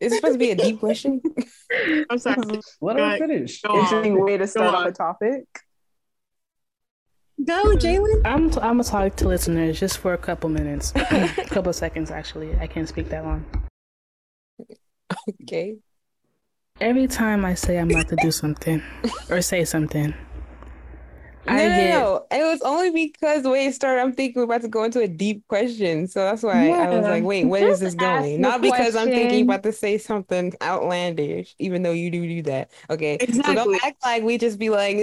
Is 0.00 0.12
it 0.12 0.16
supposed 0.16 0.34
to 0.34 0.38
be 0.38 0.50
a 0.50 0.54
deep 0.56 0.80
question? 0.80 1.20
I'm 2.10 2.18
sorry. 2.18 2.36
Let 2.80 2.96
her 2.96 3.02
Right. 3.02 3.20
finish. 3.20 3.60
Go 3.62 3.72
on. 3.74 3.78
Interesting 3.80 4.20
way 4.24 4.36
to 4.38 4.46
start 4.46 4.72
Go 4.72 4.76
off 4.78 4.82
on. 4.84 4.88
a 4.88 4.92
topic. 4.92 5.44
Go, 7.44 7.74
Jalen. 7.76 8.22
I'm 8.24 8.50
t- 8.50 8.56
I'm 8.60 8.78
gonna 8.78 8.84
talk 8.84 9.16
to 9.16 9.28
listeners 9.28 9.78
just 9.80 9.98
for 9.98 10.12
a 10.14 10.18
couple 10.18 10.48
minutes, 10.50 10.92
a 10.94 11.28
couple 11.48 11.70
of 11.70 11.76
seconds 11.76 12.10
actually. 12.10 12.56
I 12.58 12.66
can't 12.66 12.88
speak 12.88 13.08
that 13.08 13.24
long. 13.24 13.44
okay. 15.42 15.76
Every 16.80 17.06
time 17.06 17.44
I 17.44 17.54
say 17.54 17.78
I'm 17.78 17.90
about 17.90 18.08
to 18.08 18.16
do 18.16 18.30
something 18.30 18.82
or 19.30 19.40
say 19.42 19.64
something, 19.64 20.14
No, 21.46 21.52
I 21.52 21.56
no, 21.56 21.68
get 21.68 21.90
no. 21.90 22.26
It 22.30 22.44
was 22.44 22.62
only 22.62 22.90
because 22.90 23.42
the 23.42 23.50
way 23.50 23.66
it 23.66 23.74
started, 23.74 24.00
I'm 24.00 24.12
thinking 24.12 24.40
we're 24.40 24.44
about 24.44 24.62
to 24.62 24.68
go 24.68 24.84
into 24.84 25.00
a 25.00 25.08
deep 25.08 25.46
question. 25.48 26.06
So 26.06 26.20
that's 26.20 26.42
why 26.42 26.70
I 26.70 26.88
was 26.88 27.04
like, 27.04 27.24
wait, 27.24 27.46
where 27.46 27.68
is 27.68 27.80
Just 27.80 27.80
this 27.80 27.94
going? 27.94 28.40
Not 28.40 28.60
because 28.60 28.94
I'm 28.94 29.06
thinking 29.08 29.28
question. 29.28 29.50
about 29.50 29.62
to 29.64 29.72
say 29.72 29.98
something 29.98 30.52
outlandish, 30.62 31.54
even 31.58 31.82
though 31.82 31.92
you 31.92 32.10
do 32.10 32.26
do 32.26 32.42
that. 32.42 32.70
Okay. 32.90 33.18
So 33.32 33.54
don't 33.54 33.84
act 33.84 33.96
like 34.04 34.22
we 34.22 34.38
just 34.38 34.58
be 34.58 34.70
like 34.70 34.98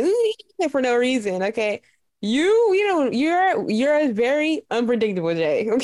for 0.72 0.82
no 0.82 0.96
reason. 0.96 1.44
Okay. 1.44 1.82
You, 2.22 2.74
you 2.74 2.88
know, 2.88 3.12
you're 3.12 3.70
you're 3.70 4.14
very 4.14 4.62
unpredictable, 4.72 5.34
Jay. 5.34 5.70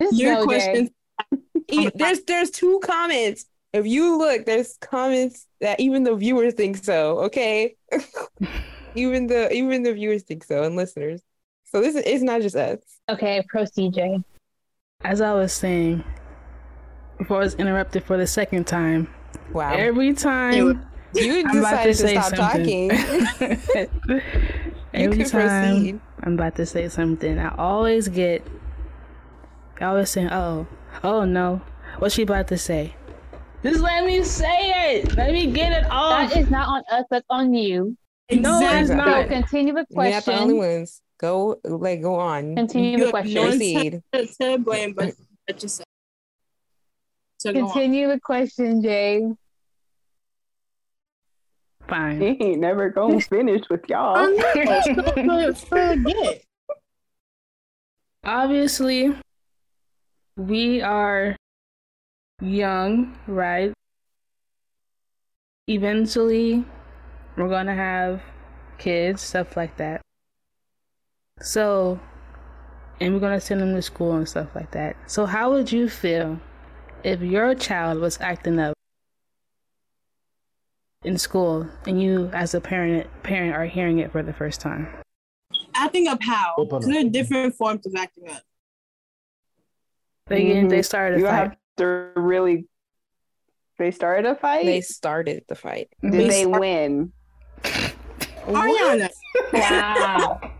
Okay. 0.00 0.08
Your 0.12 0.34
go, 0.36 0.40
Jay. 0.40 0.44
question. 0.46 0.90
E- 1.72 1.86
oh 1.86 1.90
there's 1.94 2.22
there's 2.24 2.50
two 2.50 2.80
comments. 2.82 3.44
If 3.72 3.86
you 3.86 4.18
look, 4.18 4.46
there's 4.46 4.76
comments 4.80 5.46
that 5.60 5.78
even 5.78 6.02
the 6.04 6.14
viewers 6.16 6.54
think 6.54 6.78
so. 6.78 7.18
Okay, 7.20 7.76
even 8.94 9.26
the 9.26 9.52
even 9.52 9.82
the 9.82 9.92
viewers 9.92 10.22
think 10.22 10.44
so 10.44 10.62
and 10.64 10.76
listeners. 10.76 11.20
So 11.64 11.80
this 11.80 11.94
is 11.94 12.02
it's 12.06 12.22
not 12.22 12.40
just 12.42 12.56
us. 12.56 12.78
Okay, 13.08 13.44
proceed, 13.48 13.94
Jay. 13.94 14.18
as 15.04 15.20
I 15.20 15.32
was 15.34 15.52
saying 15.52 16.04
before 17.18 17.38
I 17.38 17.40
was 17.40 17.54
interrupted 17.54 18.04
for 18.04 18.16
the 18.16 18.26
second 18.26 18.66
time. 18.66 19.08
Wow, 19.52 19.72
Every 19.74 20.12
time 20.14 20.54
you 21.14 21.44
I'm 21.46 21.52
decided 21.52 21.94
to 21.96 22.02
to, 22.02 22.08
say 22.08 22.14
stop 22.20 22.36
something. 22.36 22.88
talking. 22.90 23.90
you 24.08 24.20
Every 24.94 25.16
can 25.18 25.28
time 25.30 25.74
proceed. 25.76 26.00
I'm 26.22 26.34
about 26.34 26.56
to 26.56 26.66
say 26.66 26.88
something, 26.88 27.38
I 27.38 27.54
always 27.56 28.08
get, 28.08 28.46
I 29.80 29.84
always 29.86 30.10
saying, 30.10 30.30
"Oh, 30.30 30.66
oh 31.02 31.24
no, 31.24 31.62
what's 31.98 32.14
she 32.14 32.22
about 32.22 32.48
to 32.48 32.58
say?" 32.58 32.94
Just 33.62 33.80
let 33.80 34.04
me 34.06 34.22
say 34.24 34.98
it. 35.00 35.16
Let 35.16 35.32
me 35.32 35.50
get 35.52 35.72
it 35.72 35.90
off. 35.90 36.30
That 36.30 36.38
is 36.40 36.50
not 36.50 36.68
on 36.68 36.82
us. 36.90 37.04
That's 37.10 37.26
on 37.28 37.52
you. 37.54 37.96
No, 38.32 38.60
it's 38.60 38.80
Exactly. 38.80 38.86
So 38.86 38.94
not. 38.94 39.28
continue 39.28 39.74
the 39.74 39.86
You're 39.90 40.10
not 40.10 40.24
the 40.24 40.38
only 40.38 40.54
ones. 40.54 41.02
Go 41.18 41.60
like 41.64 42.00
go 42.02 42.14
on. 42.14 42.56
Continue 42.56 42.92
You 42.92 42.98
the 42.98 43.04
have 43.04 43.10
question. 43.10 43.34
no 43.34 43.46
Proceed. 43.48 44.02
To, 44.12 44.26
to 44.26 44.58
blame, 44.58 44.92
but 44.94 45.14
but 45.46 45.58
just. 45.58 45.82
So. 47.38 47.52
Continue 47.52 48.08
the 48.08 48.20
question, 48.20 48.82
Jay. 48.82 49.22
Fine. 51.88 52.20
He 52.20 52.26
ain't 52.40 52.60
never 52.60 52.90
gonna 52.90 53.20
finish 53.20 53.62
with 53.68 53.82
y'all. 53.88 54.16
I 54.16 54.26
know. 55.16 55.52
Forget. 55.54 56.42
Obviously, 58.24 59.14
we 60.36 60.82
are 60.82 61.34
young, 62.40 63.18
right? 63.26 63.72
Eventually, 65.66 66.64
we're 67.36 67.48
gonna 67.48 67.74
have 67.74 68.22
kids, 68.78 69.22
stuff 69.22 69.56
like 69.56 69.76
that. 69.78 70.00
So, 71.40 71.98
and 73.00 73.14
we're 73.14 73.20
gonna 73.20 73.40
send 73.40 73.60
them 73.60 73.74
to 73.74 73.82
school 73.82 74.12
and 74.16 74.28
stuff 74.28 74.54
like 74.54 74.70
that. 74.72 74.96
So, 75.06 75.26
how 75.26 75.50
would 75.52 75.72
you 75.72 75.88
feel 75.88 76.38
if 77.02 77.20
your 77.22 77.54
child 77.54 77.98
was 78.00 78.18
acting 78.20 78.58
up 78.58 78.74
in 81.02 81.16
school 81.16 81.66
and 81.86 82.00
you, 82.02 82.30
as 82.34 82.54
a 82.54 82.60
parent, 82.60 83.06
parent, 83.22 83.54
are 83.54 83.64
hearing 83.64 83.98
it 84.00 84.12
for 84.12 84.22
the 84.22 84.32
first 84.34 84.60
time? 84.60 84.86
Acting 85.74 86.08
up 86.08 86.22
how? 86.22 86.54
Open. 86.58 86.82
There 86.90 87.00
are 87.06 87.08
different 87.08 87.54
forms 87.54 87.86
of 87.86 87.94
acting 87.96 88.28
up. 88.28 88.42
They 90.26 90.44
get, 90.44 90.68
they 90.68 90.82
started 90.82 91.16
a 91.16 91.20
You 91.20 91.26
fight. 91.26 91.34
have 91.34 91.56
to 91.78 92.10
really. 92.16 92.66
They 93.78 93.90
started 93.90 94.26
a 94.26 94.34
fight. 94.34 94.66
They 94.66 94.82
started 94.82 95.44
the 95.48 95.54
fight. 95.54 95.88
Mm-hmm. 96.04 96.10
Did 96.10 96.20
They 96.20 96.28
they 96.28 96.42
start- 96.42 96.60
win? 96.60 97.12
Ariana. 98.46 99.08
Wow. 99.52 100.40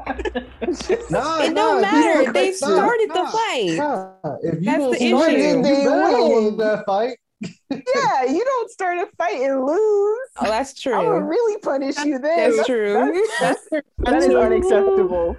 Nah, 1.10 1.40
It 1.42 1.52
nah, 1.52 1.54
don't 1.54 1.80
matter. 1.82 2.22
you- 2.22 2.32
They 2.32 2.50
nah, 2.50 2.56
started 2.56 3.10
the 3.10 3.26
fight. 3.32 3.76
nah. 3.76 4.14
If 4.42 4.54
you 4.56 4.60
That's 4.60 4.78
don't 4.78 4.90
the 4.90 5.08
start 5.08 5.32
issue. 5.32 5.38
it, 5.38 5.56
you 5.56 5.62
They 5.62 5.84
better 5.84 6.22
win. 6.22 6.44
win 6.44 6.56
that 6.58 6.86
fight. 6.86 7.18
Yeah, 7.70 8.24
you 8.24 8.44
don't 8.44 8.70
start 8.70 8.98
a 8.98 9.08
fight 9.16 9.40
and 9.40 9.64
lose. 9.64 10.28
Oh, 10.40 10.46
that's 10.46 10.78
true. 10.80 10.94
I 10.94 11.08
would 11.08 11.24
really 11.24 11.58
punish 11.60 11.96
you 12.04 12.18
then. 12.18 12.56
That's 12.56 12.66
true. 12.66 12.92
That's, 13.40 13.68
that 13.98 14.14
is 14.22 14.34
unacceptable. 14.34 15.36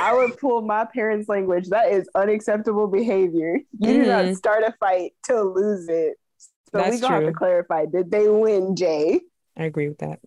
I 0.00 0.14
would 0.14 0.36
pull 0.38 0.62
my 0.62 0.84
parents' 0.84 1.28
language. 1.28 1.68
That 1.68 1.90
is 1.90 2.08
unacceptable 2.14 2.86
behavior. 2.88 3.60
You 3.78 3.92
do 3.92 4.06
not 4.06 4.24
mm-hmm. 4.24 4.34
start 4.34 4.64
a 4.64 4.72
fight 4.78 5.12
to 5.24 5.42
lose 5.42 5.88
it. 5.88 6.14
So 6.38 6.50
we 6.74 6.80
That's 6.82 7.00
gonna 7.00 7.14
have 7.16 7.24
to 7.26 7.32
clarify. 7.32 7.86
Did 7.86 8.10
they 8.10 8.28
win, 8.28 8.76
Jay? 8.76 9.20
I 9.56 9.64
agree 9.64 9.88
with 9.88 9.98
that. 9.98 10.20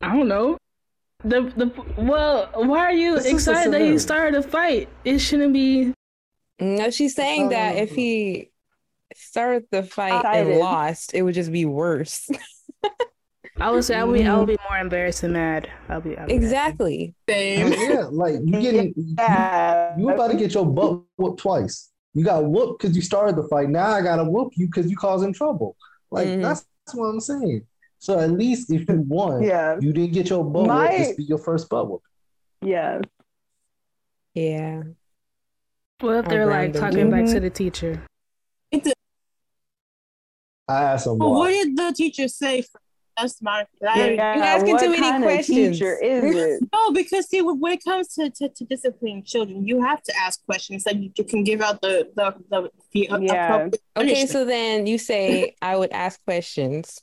I 0.00 0.16
don't 0.16 0.28
know. 0.28 0.56
The 1.24 1.42
the 1.56 1.70
well, 2.02 2.48
why 2.54 2.78
are 2.80 2.92
you 2.92 3.16
This 3.16 3.26
excited 3.26 3.72
that 3.74 3.80
he 3.82 3.98
started 3.98 4.38
a 4.38 4.42
fight? 4.42 4.88
It 5.04 5.18
shouldn't 5.18 5.52
be. 5.52 5.92
No, 6.60 6.90
she's 6.90 7.14
saying 7.14 7.50
that 7.50 7.76
if 7.76 7.90
he 7.94 8.50
started 9.14 9.64
the 9.70 9.82
fight 9.82 10.24
and 10.24 10.58
lost, 10.58 11.14
it 11.14 11.22
would 11.22 11.34
just 11.34 11.52
be 11.52 11.64
worse. 11.64 12.28
I 13.60 13.70
would 13.70 13.84
say 13.84 13.96
I 13.96 14.04
would 14.04 14.18
be, 14.18 14.24
I 14.26 14.36
would 14.38 14.46
be 14.46 14.56
more 14.68 14.78
embarrassed 14.78 15.22
and 15.22 15.34
mad. 15.34 15.70
I'll 15.90 16.00
be, 16.00 16.16
I'll 16.16 16.26
be 16.26 16.32
mad. 16.32 16.42
exactly. 16.42 17.14
Same. 17.28 17.72
yeah, 17.72 18.04
like 18.10 18.36
you 18.42 18.60
getting 18.60 18.94
Yeah. 19.18 19.96
you 19.98 20.08
about 20.10 20.28
to 20.30 20.36
get 20.38 20.54
your 20.54 20.64
butt 20.64 21.00
whooped 21.18 21.40
twice. 21.40 21.90
You 22.14 22.24
got 22.24 22.44
whooped 22.44 22.80
because 22.80 22.96
you 22.96 23.02
started 23.02 23.36
the 23.36 23.46
fight. 23.48 23.68
Now 23.68 23.88
I 23.90 24.00
gotta 24.00 24.24
whoop 24.24 24.52
you 24.56 24.66
because 24.66 24.90
you 24.90 24.96
causing 24.96 25.34
trouble. 25.34 25.76
Like 26.10 26.28
Mhm. 26.28 26.42
that's, 26.42 26.64
that's 26.86 26.96
what 26.96 27.06
I'm 27.06 27.20
saying. 27.20 27.66
So 28.00 28.18
at 28.18 28.30
least 28.32 28.72
if 28.72 28.88
you 28.88 29.04
won, 29.06 29.42
Yeah. 29.42 29.76
you 29.80 29.92
didn't 29.92 30.12
get 30.14 30.30
your 30.30 30.42
butt 30.42 30.66
My- 30.66 30.86
whooped. 30.88 30.98
This 30.98 31.16
be 31.16 31.22
your 31.24 31.38
first 31.38 31.68
butt 31.68 31.88
whoop. 31.88 32.02
Yeah. 32.62 33.00
Yeah. 34.34 34.82
What 36.00 36.16
if 36.16 36.24
they're 36.26 36.46
like 36.46 36.74
Random. 36.74 36.80
talking 36.80 37.10
back 37.10 37.26
to 37.26 37.32
Mhm. 37.34 37.40
the 37.42 37.50
teacher? 37.50 38.02
I 40.68 40.82
asked 40.84 41.04
them 41.04 41.18
But 41.18 41.28
what 41.30 41.48
did 41.50 41.76
the 41.76 41.92
teacher 41.94 42.28
say? 42.28 42.64
That's 43.18 43.42
my. 43.42 43.66
Yeah, 43.82 44.06
You're 44.06 44.20
asking 44.22 44.72
what 44.74 44.82
too 44.82 44.90
many 44.90 45.22
questions. 45.24 45.78
teacher 45.78 45.98
is 45.98 46.34
it? 46.34 46.68
No, 46.72 46.92
because 46.92 47.28
see, 47.28 47.42
when 47.42 47.58
when 47.60 47.72
it 47.72 47.84
comes 47.84 48.14
to, 48.14 48.30
to, 48.30 48.48
to 48.48 48.64
disciplining 48.64 49.24
children, 49.24 49.66
you 49.66 49.82
have 49.82 50.00
to 50.04 50.12
ask 50.16 50.42
questions 50.46 50.84
that 50.84 50.96
you, 50.96 51.10
you 51.18 51.24
can 51.24 51.44
give 51.44 51.60
out 51.60 51.82
the 51.82 52.08
the 52.16 52.34
the, 52.48 52.70
the 52.92 53.00
Yeah. 53.20 53.46
appropriate 53.56 53.82
Okay, 53.98 54.26
so 54.26 54.44
then 54.46 54.86
you 54.86 54.96
say 54.96 55.54
I 55.60 55.76
would 55.76 55.90
ask 55.92 56.22
questions. 56.24 57.02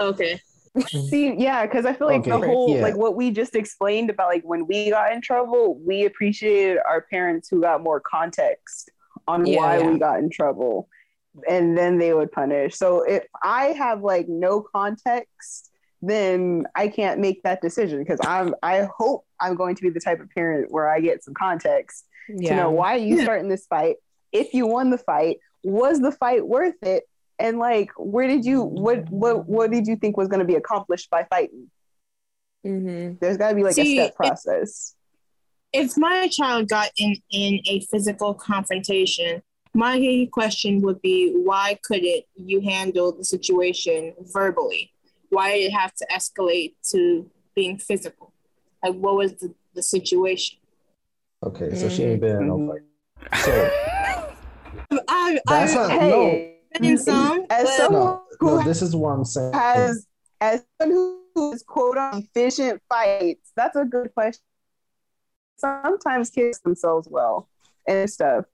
Okay. 0.00 0.40
See, 0.88 1.34
yeah, 1.38 1.64
because 1.64 1.86
I 1.86 1.94
feel 1.94 2.06
like 2.06 2.24
the 2.24 2.38
whole 2.38 2.76
yeah. 2.76 2.82
like 2.82 2.96
what 2.96 3.16
we 3.16 3.30
just 3.30 3.54
explained 3.56 4.10
about 4.10 4.28
like 4.28 4.42
when 4.44 4.66
we 4.66 4.90
got 4.90 5.12
in 5.12 5.22
trouble, 5.22 5.78
we 5.78 6.04
appreciated 6.04 6.78
our 6.86 7.00
parents 7.00 7.48
who 7.48 7.62
got 7.62 7.82
more 7.82 7.98
context 8.00 8.90
on 9.26 9.46
Yeah, 9.46 9.56
why 9.58 9.78
yeah. 9.78 9.90
we 9.90 9.98
got 9.98 10.18
in 10.18 10.28
trouble, 10.28 10.88
and 11.48 11.78
then 11.78 11.98
they 11.98 12.12
would 12.12 12.30
punish. 12.30 12.76
So 12.76 13.02
if 13.02 13.24
I 13.42 13.66
have 13.68 14.02
like 14.02 14.28
no 14.28 14.60
context, 14.60 15.70
then 16.02 16.66
I 16.74 16.88
can't 16.88 17.20
make 17.20 17.42
that 17.44 17.62
decision 17.62 18.00
because 18.00 18.20
I'm. 18.22 18.54
I 18.62 18.86
hope 18.98 19.24
I'm 19.40 19.54
going 19.54 19.76
to 19.76 19.82
be 19.82 19.88
the 19.88 20.00
type 20.00 20.20
of 20.20 20.28
parent 20.30 20.70
where 20.70 20.90
I 20.90 21.00
get 21.00 21.24
some 21.24 21.32
context 21.32 22.04
Yeah. 22.28 22.50
to 22.50 22.56
know 22.56 22.70
why 22.70 22.94
are 22.96 22.98
you 22.98 23.16
Yeah. 23.16 23.22
starting 23.24 23.48
this 23.48 23.66
fight. 23.66 23.96
If 24.30 24.52
you 24.52 24.66
won 24.66 24.90
the 24.90 24.98
fight, 24.98 25.38
was 25.64 26.00
the 26.00 26.12
fight 26.12 26.46
worth 26.46 26.82
it? 26.82 27.04
And 27.38 27.58
like, 27.58 27.90
where 27.98 28.26
did 28.26 28.44
you 28.44 28.62
what 28.62 29.08
what 29.10 29.48
what 29.48 29.70
did 29.70 29.86
you 29.86 29.96
think 29.96 30.16
was 30.16 30.28
going 30.28 30.40
to 30.40 30.46
be 30.46 30.54
accomplished 30.54 31.10
by 31.10 31.24
fighting? 31.24 31.70
hmm 32.64 33.12
There's 33.20 33.36
got 33.36 33.50
to 33.50 33.54
be 33.54 33.62
like 33.62 33.74
See, 33.74 33.98
a 33.98 34.04
step 34.04 34.14
process. 34.16 34.94
if 35.72 35.96
my 35.98 36.28
child 36.28 36.68
got 36.68 36.90
in 36.96 37.16
in 37.30 37.60
a 37.66 37.80
physical 37.90 38.32
confrontation 38.34 39.42
my 39.74 40.26
question 40.32 40.80
would 40.80 41.02
be 41.02 41.32
why 41.34 41.78
couldn't 41.82 42.24
you 42.36 42.60
handle 42.62 43.12
the 43.12 43.24
situation 43.24 44.14
verbally 44.32 44.90
why 45.28 45.52
did 45.58 45.64
it 45.66 45.72
have 45.72 45.92
to 45.94 46.06
escalate 46.10 46.74
to 46.92 47.30
being 47.54 47.76
physical 47.76 48.32
like 48.82 48.94
what 48.94 49.16
was 49.16 49.32
the, 49.34 49.54
the 49.74 49.82
situation 49.82 50.58
Okay, 51.44 51.74
so 51.74 51.88
she 51.90 52.02
ain't 52.04 52.20
been 52.20 52.36
in 52.38 52.46
no 52.48 52.58
Mhm. 52.58 52.68
fight. 52.70 52.82
So 53.44 53.52
i 55.08 55.40
that's 55.46 55.74
i've 55.74 55.90
not 55.90 56.00
Hey, 56.00 56.10
been 56.10 56.55
in 56.80 56.98
some 56.98 57.46
as 57.50 57.76
someone 57.76 58.02
no, 58.02 58.22
who 58.40 58.46
no. 58.58 58.62
This 58.62 58.82
is 58.82 58.94
what 58.94 59.10
I'm 59.10 59.24
saying. 59.24 59.52
has 59.52 60.06
as 60.40 60.64
someone 60.80 61.18
who 61.34 61.52
is 61.52 61.62
quote 61.62 61.96
unquote 61.96 62.24
efficient 62.24 62.82
fights, 62.88 63.52
that's 63.56 63.76
a 63.76 63.84
good 63.84 64.12
question. 64.14 64.42
Sometimes 65.58 66.30
kids 66.30 66.60
themselves 66.60 67.08
well 67.10 67.48
and 67.86 68.08
stuff. 68.10 68.44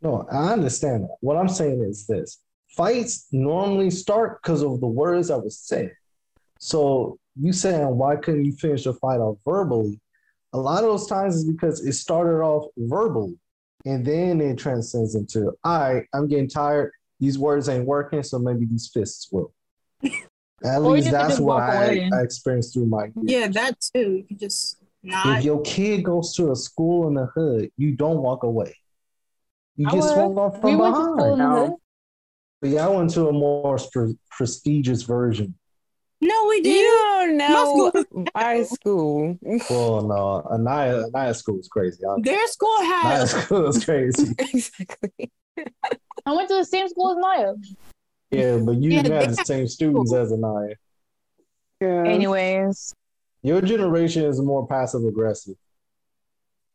No, 0.00 0.26
I 0.32 0.52
understand 0.52 1.04
that. 1.04 1.16
What 1.20 1.36
I'm 1.36 1.48
saying 1.48 1.82
is 1.82 2.06
this 2.06 2.38
fights 2.68 3.28
normally 3.30 3.90
start 3.90 4.42
because 4.42 4.62
of 4.62 4.80
the 4.80 4.86
words 4.86 5.28
that 5.28 5.38
was 5.38 5.58
said. 5.58 5.92
So 6.58 7.18
you 7.40 7.52
saying 7.52 7.96
why 7.96 8.16
couldn't 8.16 8.44
you 8.44 8.52
finish 8.52 8.84
the 8.84 8.94
fight 8.94 9.20
off 9.20 9.38
verbally? 9.44 10.00
A 10.52 10.58
lot 10.58 10.84
of 10.84 10.90
those 10.90 11.06
times 11.06 11.36
is 11.36 11.44
because 11.44 11.86
it 11.86 11.92
started 11.92 12.42
off 12.42 12.66
verbally 12.76 13.38
and 13.84 14.04
then 14.04 14.40
it 14.40 14.58
transcends 14.58 15.14
into 15.14 15.52
all 15.64 15.78
right, 15.80 16.06
I'm 16.12 16.28
getting 16.28 16.48
tired. 16.48 16.92
These 17.20 17.38
words 17.38 17.68
ain't 17.68 17.86
working, 17.86 18.22
so 18.22 18.38
maybe 18.38 18.64
these 18.66 18.90
fists 18.92 19.28
will. 19.30 19.52
At 20.64 20.82
least 20.82 21.10
that's 21.10 21.40
what 21.40 21.60
I. 21.62 22.08
I 22.12 22.20
experienced 22.22 22.74
through 22.74 22.86
my 22.86 23.06
years. 23.06 23.14
yeah 23.24 23.48
that 23.48 23.80
too 23.94 24.16
you 24.18 24.24
can 24.24 24.38
just 24.38 24.78
not 25.02 25.38
If 25.38 25.44
your 25.44 25.60
kid 25.62 26.04
goes 26.04 26.34
to 26.36 26.52
a 26.52 26.56
school 26.56 27.08
in 27.08 27.14
the 27.14 27.26
hood, 27.26 27.70
you 27.76 27.92
don't 27.92 28.18
walk 28.18 28.44
away. 28.44 28.76
You 29.74 29.88
I 29.88 29.92
get 29.92 30.04
swung 30.04 30.38
off 30.38 30.60
from 30.60 30.70
we 30.70 30.76
went 30.76 30.94
to 30.94 31.00
behind. 31.00 31.18
school 31.18 31.32
in 31.32 31.38
the 31.40 31.48
hood. 31.66 31.72
But 32.60 32.70
yeah, 32.70 32.86
I 32.86 32.88
went 32.90 33.10
to 33.14 33.26
a 33.28 33.32
more 33.32 33.76
pre- 33.92 34.16
prestigious 34.30 35.02
version. 35.02 35.56
No 36.22 36.46
we 36.48 36.56
You 36.56 36.62
didn't 36.62 36.98
don't 36.98 37.36
know 37.36 37.90
school- 37.90 38.24
my 38.34 38.62
school. 38.62 39.38
Well, 39.68 40.02
no, 40.02 40.42
Anaya, 40.50 41.04
Anaya 41.14 41.34
school 41.34 41.58
is 41.60 41.68
crazy. 41.68 42.04
I- 42.04 42.16
their 42.20 42.46
school 42.48 42.74
Anaya 42.78 43.18
had 43.18 43.28
school 43.28 43.66
is 43.66 43.84
crazy. 43.84 44.32
exactly. 44.38 45.30
I 46.24 46.32
went 46.32 46.48
to 46.48 46.54
the 46.56 46.64
same 46.64 46.88
school 46.88 47.10
as 47.12 47.18
Maya. 47.18 47.52
Yeah, 48.30 48.58
but 48.64 48.76
you 48.76 48.90
Yeah, 48.92 49.02
didn't 49.02 49.20
have 49.20 49.36
the 49.36 49.44
same 49.44 49.66
students 49.68 50.12
as 50.14 50.32
Anaya. 50.32 50.76
Yeah. 51.80 52.04
Anyways, 52.06 52.94
Your 53.42 53.60
generation 53.60 54.24
is 54.24 54.40
more 54.40 54.66
passive 54.66 55.04
aggressive. 55.04 55.56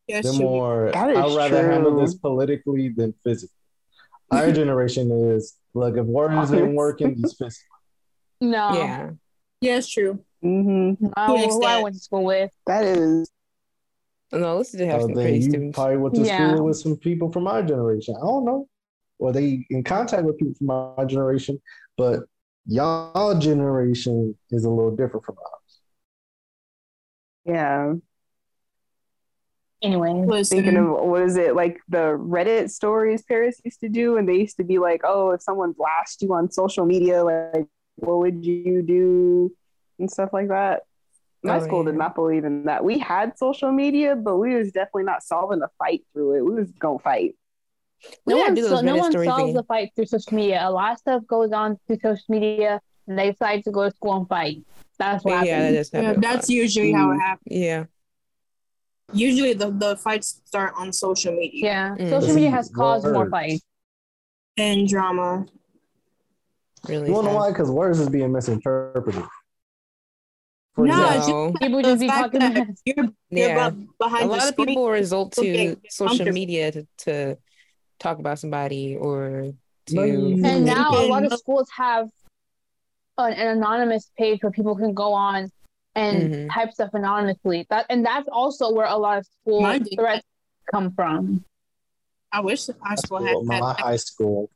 yes, 0.07 0.23
They're 0.25 0.33
you- 0.33 0.39
more. 0.39 0.95
I'd 0.95 1.35
rather 1.35 1.71
handle 1.71 1.95
this 1.99 2.13
politically 2.15 2.89
than 2.89 3.13
physically. 3.23 3.53
Our 4.29 4.51
generation 4.51 5.09
is 5.31 5.55
like 5.73 5.95
if 5.95 6.05
words 6.05 6.51
ain't 6.53 6.73
working, 6.75 7.15
these 7.15 7.33
fists. 7.33 7.63
no. 8.41 8.73
Yeah. 8.73 9.11
Yeah 9.61 9.77
it's 9.77 9.87
true 9.89 10.19
hmm 10.41 10.93
I, 11.15 11.27
To 11.27 11.33
an 11.33 11.37
who 11.37 11.43
I 11.43 11.45
extent. 11.45 11.83
went 11.83 11.95
to 11.95 12.01
school 12.01 12.23
with. 12.23 12.51
That 12.67 12.83
is. 12.83 13.29
No, 14.31 14.57
let's 14.57 14.71
just 14.71 14.83
have 14.83 15.01
Oh, 15.01 15.07
some 15.07 15.15
then 15.15 15.23
pretty 15.23 15.41
you 15.41 15.49
students. 15.49 15.75
probably 15.75 15.97
went 15.97 16.15
to 16.15 16.25
Yeah. 16.25 16.33
school 16.53 16.65
with 16.65 16.77
some 16.77 16.95
people 16.97 17.31
from 17.31 17.47
our 17.47 17.63
generation. 17.63 18.15
I 18.15 18.19
don't 18.19 18.45
know. 18.45 18.67
Or 19.19 19.31
they 19.33 19.65
in 19.71 19.83
contact 19.83 20.23
with 20.23 20.37
people 20.37 20.53
from 20.55 20.69
our 20.69 21.05
generation, 21.05 21.59
but 21.97 22.21
y'all 22.67 23.39
generation 23.39 24.37
is 24.51 24.65
a 24.65 24.69
little 24.69 24.95
different 24.95 25.25
from 25.25 25.37
ours. 25.39 25.79
Yeah. 27.45 27.93
Anyway, 29.81 30.23
Listen, 30.25 30.57
Thinking 30.57 30.77
of 30.77 30.87
what 31.07 31.21
is 31.21 31.37
it 31.37 31.55
like 31.55 31.79
the 31.87 32.17
Reddit 32.17 32.69
stories 32.69 33.23
Paris 33.23 33.61
used 33.63 33.79
to 33.81 33.89
do, 33.89 34.17
and 34.17 34.27
they 34.27 34.35
used 34.35 34.57
to 34.57 34.63
be 34.63 34.79
like, 34.79 35.01
"Oh, 35.03 35.31
if 35.31 35.41
someone 35.41 35.71
blasted 35.71 36.27
you 36.27 36.33
on 36.33 36.51
social 36.51 36.85
media, 36.85 37.23
like, 37.23 37.67
what 37.97 38.19
would 38.19 38.45
you 38.45 38.81
do?" 38.81 39.53
and 39.99 40.09
stuff 40.09 40.31
like 40.33 40.47
that. 40.49 40.83
My 41.43 41.57
Oh, 41.57 41.63
school 41.63 41.83
did 41.83 41.95
not 41.95 42.15
believe 42.15 42.45
in 42.45 42.65
that. 42.65 42.83
We 42.83 42.97
had 42.99 43.37
social 43.37 43.71
media, 43.71 44.15
but 44.15 44.37
we 44.37 44.55
was 44.55 44.71
definitely 44.71 45.03
not 45.03 45.23
solving 45.23 45.61
a 45.61 45.69
fight 45.77 46.01
through 46.13 46.37
it. 46.37 46.41
We 46.45 46.55
was 46.55 46.71
gonna 46.71 46.99
fight. 46.99 47.35
We 48.25 48.33
no 48.33 48.39
gotta 48.39 48.49
one, 48.49 48.55
do 48.55 48.63
so, 48.67 48.81
no 48.81 48.95
one 48.95 49.11
solves 49.11 49.43
thing. 49.45 49.53
the 49.53 49.63
fight 49.63 49.91
through 49.95 50.05
social 50.05 50.33
media. 50.35 50.61
A 50.63 50.69
lot 50.71 50.93
of 50.93 50.97
stuff 50.99 51.23
goes 51.27 51.51
on 51.51 51.77
through 51.87 51.99
social 52.01 52.25
media, 52.29 52.81
and 53.07 53.17
they 53.17 53.31
decide 53.31 53.63
to 53.65 53.71
go 53.71 53.83
to 53.89 53.95
school 53.95 54.17
and 54.17 54.27
fight. 54.27 54.57
That's 54.99 55.23
what 55.23 55.45
yeah, 55.45 55.57
that 55.59 55.61
happens. 55.61 55.77
just 55.77 55.93
yeah, 55.93 56.01
happened. 56.01 56.23
that's 56.23 56.49
usually 56.49 56.91
how 56.91 57.11
it 57.11 57.19
happens. 57.19 57.45
yeah. 57.55 57.85
Usually 59.13 59.53
the, 59.53 59.71
the 59.71 59.95
fights 59.95 60.41
start 60.45 60.73
on 60.75 60.91
social 60.91 61.33
media 61.33 61.63
Yeah, 61.63 61.95
Mm. 61.97 62.09
social 62.09 62.35
media 62.35 62.49
has 62.51 62.69
caused 62.69 63.05
more 63.05 63.19
Words. 63.19 63.31
fights. 63.31 63.61
and 64.57 64.87
drama. 64.87 65.45
Really. 66.87 67.07
You 67.07 67.13
wanna 67.13 67.29
know 67.29 67.35
why? 67.35 67.49
Because 67.51 67.69
words 67.69 67.99
is 67.99 68.09
being 68.09 68.31
misinterpreted. 68.31 69.23
For 70.75 70.85
No, 70.85 70.93
example, 71.09 71.49
just 71.51 71.61
People 71.61 71.81
just 71.81 71.99
be 72.01 72.07
talking. 72.07 72.39
that 72.39 72.67
you're, 72.85 72.95
you're 73.29 73.47
Yeah. 73.47 73.69
behind 73.99 74.23
A 74.23 74.27
the 74.27 74.31
lot 74.31 74.43
of 74.43 74.53
screen. 74.53 74.67
people 74.67 74.89
result 74.89 75.31
to 75.33 75.41
get 75.43 75.79
social 75.91 76.31
media 76.31 76.71
to, 76.71 76.87
to 76.99 77.37
talk 77.99 78.19
about 78.19 78.37
somebody 78.39 78.95
or 78.95 79.51
to 79.87 79.99
And 79.99 80.65
now 80.65 80.91
a 80.91 81.07
lot 81.07 81.23
of 81.25 81.31
Mhm. 81.31 81.37
schools 81.37 81.67
have 81.75 82.09
an, 83.17 83.33
an 83.33 83.57
anonymous 83.57 84.11
page 84.17 84.43
where 84.43 84.51
people 84.51 84.75
can 84.75 84.93
go 84.93 85.13
on 85.13 85.51
and 85.95 86.31
Mhm. 86.31 86.53
type 86.53 86.71
stuff 86.73 86.91
anonymously. 86.93 87.65
That 87.71 87.87
and 87.89 88.05
that's 88.05 88.29
also 88.31 88.71
where 88.71 88.85
a 88.85 88.95
lot 88.97 89.17
of 89.17 89.25
school 89.41 89.61
Mine 89.61 89.81
did 89.81 89.97
threats 89.97 90.25
come 90.71 90.91
from. 90.91 91.43
I 92.31 92.41
wish 92.41 92.69
our 92.69 92.75
That's 92.89 93.01
school 93.07 93.17
cool. 93.17 93.27
had, 93.27 93.45
my 93.45 93.55
had 93.55 93.79
high 93.79 93.95
school, 93.95 94.49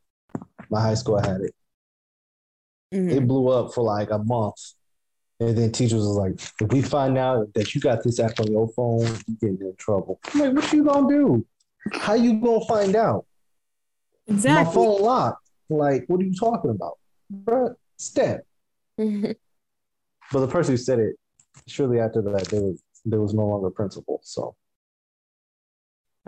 my 0.70 0.82
high 0.82 0.94
school 0.94 1.18
had 1.20 1.42
it. 1.42 1.56
Mhm. 2.94 3.12
It 3.12 3.28
blew 3.28 3.48
up 3.50 3.74
for 3.74 3.84
like 3.84 4.12
a 4.12 4.18
month. 4.18 4.74
And 5.40 5.58
then 5.58 5.72
teachers 5.72 5.94
was 6.06 6.18
like, 6.18 6.40
if 6.62 6.72
we 6.72 6.82
find 6.82 7.18
out 7.18 7.52
that 7.56 7.74
you 7.74 7.82
got 7.82 8.04
this 8.04 8.20
app 8.20 8.40
on 8.40 8.52
your 8.52 8.68
phone, 8.70 9.02
you 9.28 9.36
getting 9.42 9.58
in 9.62 9.76
trouble. 9.78 10.20
I'm 10.34 10.40
like, 10.42 10.54
what 10.56 10.74
you 10.74 10.84
gonna 10.84 11.08
do? 11.08 11.46
How 11.94 12.14
you 12.14 12.40
gonna 12.40 12.64
find 12.66 12.96
out? 12.96 13.26
My 14.28 14.36
exactly. 14.36 14.74
phone 14.76 15.02
locked. 15.02 15.50
Like, 15.70 16.04
what 16.08 16.20
are 16.20 16.24
you 16.26 16.36
talking 16.36 16.70
about? 16.70 17.00
Bruh, 17.34 17.74
step. 17.98 18.46
Mhm. 19.00 19.36
But 20.32 20.40
the 20.42 20.48
person 20.48 20.74
who 20.74 20.78
said 20.78 21.00
it, 21.00 21.16
shortly 21.68 22.00
after 22.00 22.22
that, 22.22 22.48
there 22.50 22.62
was 22.62 22.84
there 23.04 23.20
was 23.22 23.34
no 23.34 23.48
longer 23.48 23.72
principal. 23.72 24.20
So 24.24 24.56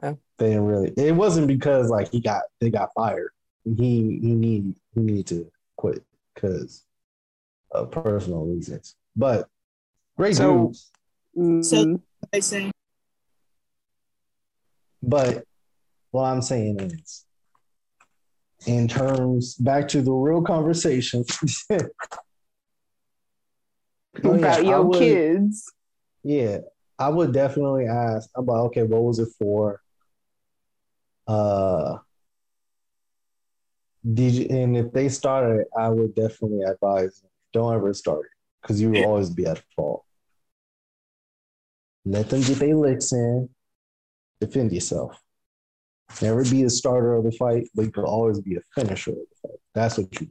Oh. 0.02 0.18
they 0.40 0.50
didn't 0.50 0.66
really 0.66 0.90
it 0.98 1.12
wasn't 1.16 1.48
because 1.48 1.90
like 1.92 2.10
he 2.10 2.20
got 2.20 2.44
they 2.60 2.72
got 2.72 2.90
fired. 2.96 3.30
He 3.64 4.18
he 4.22 4.34
need 4.34 4.76
he 4.96 5.02
needed 5.02 5.28
to 5.28 5.52
quit 5.78 6.04
because 6.34 6.84
of 7.72 7.92
personal 7.92 8.46
reasons. 8.46 8.96
But 9.16 9.48
great 10.18 10.36
So- 10.36 10.74
dude. 11.36 11.66
So- 11.66 11.86
Mhm. 11.86 12.02
They 12.32 12.42
say 12.42 12.72
But 15.02 15.46
what 16.12 16.24
I'm 16.24 16.42
saying 16.42 16.80
is, 16.80 17.26
in 18.66 18.88
terms 18.88 19.56
back 19.56 19.90
to 19.90 20.02
the 20.02 20.12
real 20.12 20.42
conversation. 20.42 21.26
Oh, 24.24 24.36
yeah, 24.36 24.58
about 24.58 24.66
your 24.66 24.84
would- 24.84 25.00
kids. 25.00 25.72
Yeah, 26.24 26.60
I 27.00 27.10
would 27.10 27.34
definitely 27.34 27.88
ask 27.88 28.30
about 28.36 28.68
okay, 28.68 28.84
what 28.84 29.02
was 29.04 29.18
it 29.20 29.30
for? 29.40 29.82
Uh, 31.28 31.98
did 34.14 34.52
and 34.52 34.76
if 34.78 34.92
they 34.92 35.10
started, 35.10 35.62
it, 35.62 35.68
I 35.78 35.90
would 35.90 36.14
definitely 36.16 36.64
advise 36.64 37.22
don't 37.54 37.74
ever 37.74 37.94
start 37.94 38.26
it 38.26 38.32
because 38.62 38.82
you 38.82 38.90
will 38.90 39.06
always 39.06 39.30
be 39.30 39.46
at 39.46 39.62
fault. 39.76 40.04
Let 42.06 42.30
them 42.30 42.42
get 42.42 42.58
their 42.60 42.76
licks 42.76 43.14
in, 43.14 43.50
defend 44.42 44.72
yourself. 44.74 45.18
Never 46.22 46.44
be 46.44 46.64
a 46.64 46.70
starter 46.70 47.16
of 47.16 47.24
the 47.24 47.32
fight, 47.32 47.68
but 47.74 47.86
you 47.86 47.92
could 47.92 48.04
always 48.06 48.40
be 48.42 48.56
a 48.56 48.62
finisher 48.76 49.12
of 49.12 49.18
the 49.18 49.48
fight. 49.48 49.60
That's 49.74 49.98
what 49.98 50.20
you. 50.22 50.28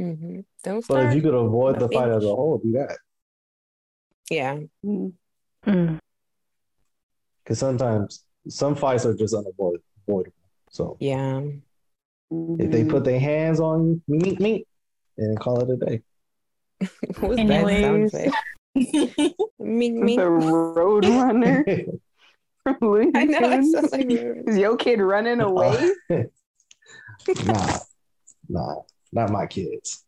Mm-hmm. 0.00 0.40
Don't 0.62 0.86
But 0.88 1.06
if 1.06 1.14
you 1.16 1.22
could 1.22 1.34
avoid 1.34 1.76
the 1.76 1.80
Nothing. 1.80 1.98
fight 1.98 2.10
as 2.10 2.24
a 2.24 2.28
whole, 2.28 2.58
do 2.62 2.72
that. 2.72 2.96
yeah. 4.30 4.58
Mm. 4.84 5.12
Mm. 5.66 5.98
Because 7.42 7.58
sometimes 7.58 8.24
some 8.48 8.74
fights 8.76 9.04
are 9.04 9.14
just 9.14 9.34
unavoidable. 9.34 10.32
So 10.70 10.96
Yeah. 11.00 11.42
If 12.58 12.70
they 12.70 12.84
put 12.84 13.04
their 13.04 13.20
hands 13.20 13.60
on 13.60 13.86
you, 13.86 14.02
meet 14.08 14.40
me, 14.40 14.64
and 15.18 15.38
call 15.38 15.60
it 15.60 15.70
a 15.70 15.76
day. 15.76 16.02
What 17.20 17.28
was 17.30 17.36
that 17.36 17.46
sound 17.48 17.60
Anyways. 17.60 18.14
effect? 18.14 18.36
Mink, 19.58 20.18
the 20.18 20.28
road 20.30 21.04
runner 21.04 21.64
from 22.62 22.76
Looney 22.80 23.10
I 23.14 23.24
know. 23.24 23.50
It 23.50 23.64
sounds 23.66 23.92
like 23.92 24.06
we're- 24.08 24.42
Is 24.46 24.56
your 24.58 24.76
kid 24.76 25.00
running 25.00 25.40
away? 25.40 25.94
nah, 27.44 27.78
nah, 28.48 28.74
not 29.12 29.30
my 29.30 29.46
kids. 29.46 30.04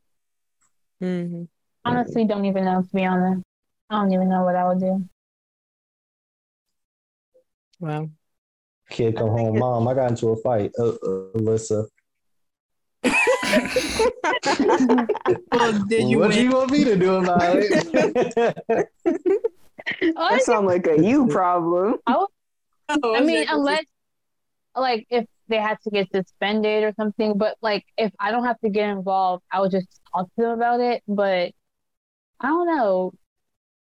Mhm. 1.02 1.48
Honestly, 1.84 2.24
don't 2.24 2.46
even 2.46 2.64
know 2.64 2.80
to 2.82 2.88
be 2.94 3.04
honest. 3.04 3.42
I 3.90 4.00
don't 4.00 4.12
even 4.12 4.28
know 4.30 4.42
what 4.44 4.56
I 4.56 4.66
would 4.68 4.80
do. 4.80 5.04
Wow. 7.80 8.08
Kid 8.90 9.16
come 9.16 9.28
home, 9.30 9.58
mom, 9.58 9.86
I 9.88 9.94
got 9.94 10.10
into 10.10 10.28
a 10.30 10.36
fight. 10.36 10.72
Uh, 10.78 10.88
uh, 10.88 11.32
Alyssa, 11.36 11.86
well, 15.52 15.84
did 15.88 16.08
you 16.08 16.18
what 16.18 16.32
do 16.32 16.42
you 16.42 16.50
want 16.50 16.70
me 16.70 16.84
to 16.84 16.96
do 16.96 17.16
about 17.16 17.56
it? 17.58 17.70
That 20.00 20.42
sounds 20.42 20.66
like 20.66 20.86
a 20.86 21.02
you 21.02 21.26
problem. 21.28 21.96
Oh, 22.06 22.28
I 22.88 23.20
mean, 23.20 23.46
unless 23.48 23.84
like 24.76 25.06
if 25.10 25.26
they 25.48 25.58
had 25.58 25.78
to 25.84 25.90
get 25.90 26.10
suspended 26.12 26.84
or 26.84 26.92
something, 26.96 27.36
but 27.36 27.56
like 27.60 27.84
if 27.96 28.12
I 28.18 28.30
don't 28.30 28.44
have 28.44 28.58
to 28.60 28.70
get 28.70 28.88
involved, 28.88 29.42
I 29.52 29.60
would 29.60 29.70
just 29.70 29.88
talk 30.12 30.26
to 30.36 30.42
them 30.42 30.52
about 30.52 30.80
it. 30.80 31.02
But 31.06 31.52
I 32.40 32.48
don't 32.48 32.66
know. 32.66 33.12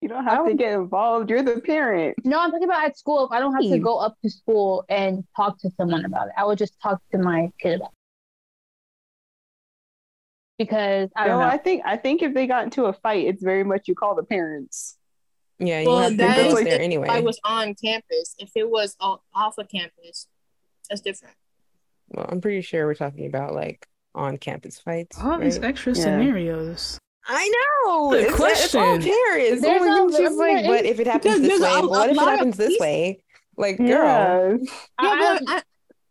You 0.02 0.10
don't 0.10 0.24
have 0.24 0.48
to 0.48 0.56
get 0.56 0.74
involved. 0.74 1.30
You're 1.30 1.44
the 1.44 1.62
parent. 1.62 2.18
No, 2.24 2.40
I'm 2.40 2.50
talking 2.50 2.68
about 2.68 2.84
at 2.84 2.98
school. 2.98 3.26
If 3.26 3.32
I 3.32 3.40
don't 3.40 3.54
have 3.54 3.72
to 3.72 3.78
go 3.78 4.00
up 4.00 4.18
to 4.24 4.30
school 4.32 4.84
and 4.90 5.24
talk 5.36 5.60
to 5.60 5.70
someone 5.78 6.06
about 6.06 6.28
it, 6.28 6.34
I 6.36 6.44
would 6.44 6.58
just 6.58 6.74
talk 6.82 7.00
to 7.12 7.20
my 7.20 7.52
kid 7.60 7.76
about 7.76 7.90
it. 7.90 7.96
Because 10.66 11.10
I 11.16 11.28
don't 11.28 11.40
no, 11.40 11.46
know. 11.46 11.52
I 11.52 11.58
think 11.58 11.82
I 11.86 11.98
think 11.98 12.22
if 12.22 12.34
they 12.34 12.48
got 12.48 12.64
into 12.66 12.86
a 12.86 12.94
fight, 12.94 13.26
it's 13.28 13.42
very 13.44 13.64
much 13.64 13.88
you 13.88 13.96
call 13.96 14.16
the 14.16 14.24
parents. 14.24 14.98
Yeah, 15.60 15.80
you 15.82 15.88
Well, 15.90 16.00
have 16.00 16.12
to 16.12 16.18
go 16.18 16.26
is- 16.58 16.64
there 16.64 16.68
if 16.76 16.82
anyway. 16.82 17.08
I 17.10 17.20
was 17.22 17.40
on 17.44 17.76
campus. 17.76 18.36
If 18.40 18.52
it 18.56 18.70
was 18.70 18.96
o- 19.00 19.22
off 19.34 19.58
of 19.58 19.68
campus, 19.70 20.28
that's 20.90 21.02
different. 21.02 21.36
Well, 22.10 22.26
I'm 22.30 22.42
pretty 22.42 22.62
sure 22.62 22.86
we're 22.86 22.96
talking 22.96 23.26
about 23.28 23.54
like 23.54 23.88
on 24.16 24.38
campus 24.38 24.80
fights. 24.80 25.18
All 25.22 25.38
these 25.40 25.60
extra 25.60 25.94
Yeah. 25.96 26.04
scenarios. 26.04 27.00
I 27.28 27.48
know. 27.86 28.10
Good 28.12 28.24
It's, 28.24 28.34
it's 28.34 28.76
all 28.76 28.82
question. 28.98 29.14
parents. 29.14 29.62
There's 29.62 29.82
Oh, 29.82 29.86
no- 29.86 30.08
it's 30.08 30.18
just 30.18 30.38
like, 30.38 30.58
there 30.64 30.68
but 30.68 30.86
if 30.86 31.00
it 31.00 31.08
happens 31.08 31.40
this 31.42 31.62
way, 31.62 31.74
a- 31.80 31.88
what 31.88 32.10
a 32.10 32.12
if 32.12 32.18
it 32.18 32.22
happens 32.22 32.58
this 32.58 32.70
people- 32.70 32.86
way? 32.88 33.24
Like, 33.58 33.78
girl. 33.78 33.88
Yeah, 33.88 34.58
Yeah, 34.60 35.10
I- 35.10 35.40
but 35.40 35.50
I, 35.50 35.62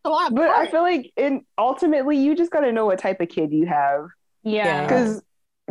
a 0.04 0.08
lot. 0.08 0.34
but 0.34 0.48
I 0.48 0.66
feel 0.70 0.82
like 0.82 1.12
in 1.16 1.44
ultimately 1.58 2.16
you 2.16 2.36
just 2.36 2.52
got 2.52 2.60
to 2.60 2.70
know 2.72 2.86
what 2.86 3.00
type 3.00 3.20
of 3.20 3.28
kid 3.28 3.52
you 3.52 3.66
have 3.66 4.06
yeah. 4.42 4.64
Yeah. 4.64 4.82
because 4.86 5.22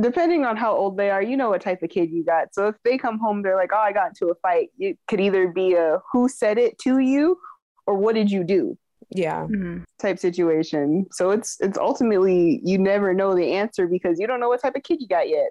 depending 0.02 0.46
on 0.46 0.56
how 0.58 0.76
old 0.76 0.98
they 0.98 1.10
are, 1.10 1.22
you 1.22 1.36
know 1.38 1.50
what 1.50 1.62
type 1.62 1.84
of 1.84 1.90
kid 1.90 2.10
you 2.12 2.24
got. 2.24 2.54
So 2.54 2.68
if 2.68 2.76
they 2.84 2.98
come 2.98 3.20
home, 3.20 3.41
they're 3.41 3.56
like, 3.56 3.72
"Oh, 3.74 3.78
I 3.80 3.91
got 3.91 4.10
into 4.10 4.28
a 4.28 4.36
fight." 4.36 4.70
It 4.80 4.98
could 5.08 5.20
either 5.20 5.48
be 5.48 5.74
a 5.76 6.00
"Who 6.12 6.30
said 6.30 6.58
it 6.58 6.78
to 6.80 7.00
you?" 7.00 7.38
or 7.86 7.96
"What 7.96 8.16
did 8.16 8.32
you 8.32 8.44
do?" 8.44 8.78
Yeah. 9.12 9.48
Mm. 9.48 9.86
type 9.98 10.20
situation. 10.20 11.08
So 11.12 11.32
it's 11.32 11.58
it's 11.60 11.78
ultimately 11.78 12.62
you 12.64 12.78
never 12.78 13.14
know 13.14 13.34
the 13.36 13.54
answer 13.54 13.88
because 13.88 14.20
you 14.20 14.28
don't 14.28 14.40
know 14.40 14.50
what 14.50 14.62
type 14.62 14.76
of 14.76 14.84
kid 14.84 15.02
you 15.02 15.08
got 15.08 15.28
yet. 15.28 15.50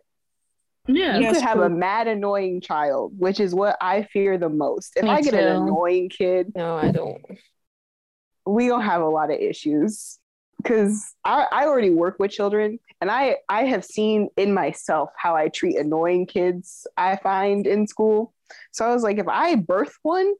Yeah. 0.87 1.19
You 1.19 1.33
could 1.33 1.43
have 1.43 1.59
a 1.59 1.69
mad 1.69 2.07
annoying 2.07 2.61
child, 2.63 3.13
which 3.19 3.41
is 3.41 3.55
what 3.55 3.77
I 3.81 4.05
fear 4.05 4.39
the 4.39 4.49
most. 4.49 4.93
If 4.97 5.05
Me 5.05 5.11
I 5.11 5.21
get 5.21 5.35
an 5.35 5.63
annoying 5.63 6.09
kid, 6.09 6.53
No, 6.55 6.77
I 6.77 6.91
don't. 6.93 7.21
we 8.47 8.69
don't 8.69 8.83
have 8.83 9.03
a 9.03 9.09
lot 9.09 9.31
of 9.31 9.39
issues. 9.39 10.19
Cause 10.65 11.15
I, 11.25 11.47
I 11.53 11.67
already 11.67 11.91
work 11.91 12.17
with 12.19 12.31
children 12.33 12.79
and 13.01 13.11
I, 13.11 13.37
I 13.49 13.65
have 13.65 13.85
seen 13.85 14.29
in 14.37 14.53
myself 14.53 15.11
how 15.17 15.37
I 15.37 15.49
treat 15.49 15.77
annoying 15.77 16.27
kids 16.27 16.87
I 16.97 17.17
find 17.17 17.67
in 17.67 17.87
school. 17.87 18.35
So 18.73 18.85
I 18.85 18.93
was 18.93 19.03
like, 19.03 19.19
if 19.19 19.29
I 19.29 19.55
birth 19.55 19.95
one, 20.03 20.35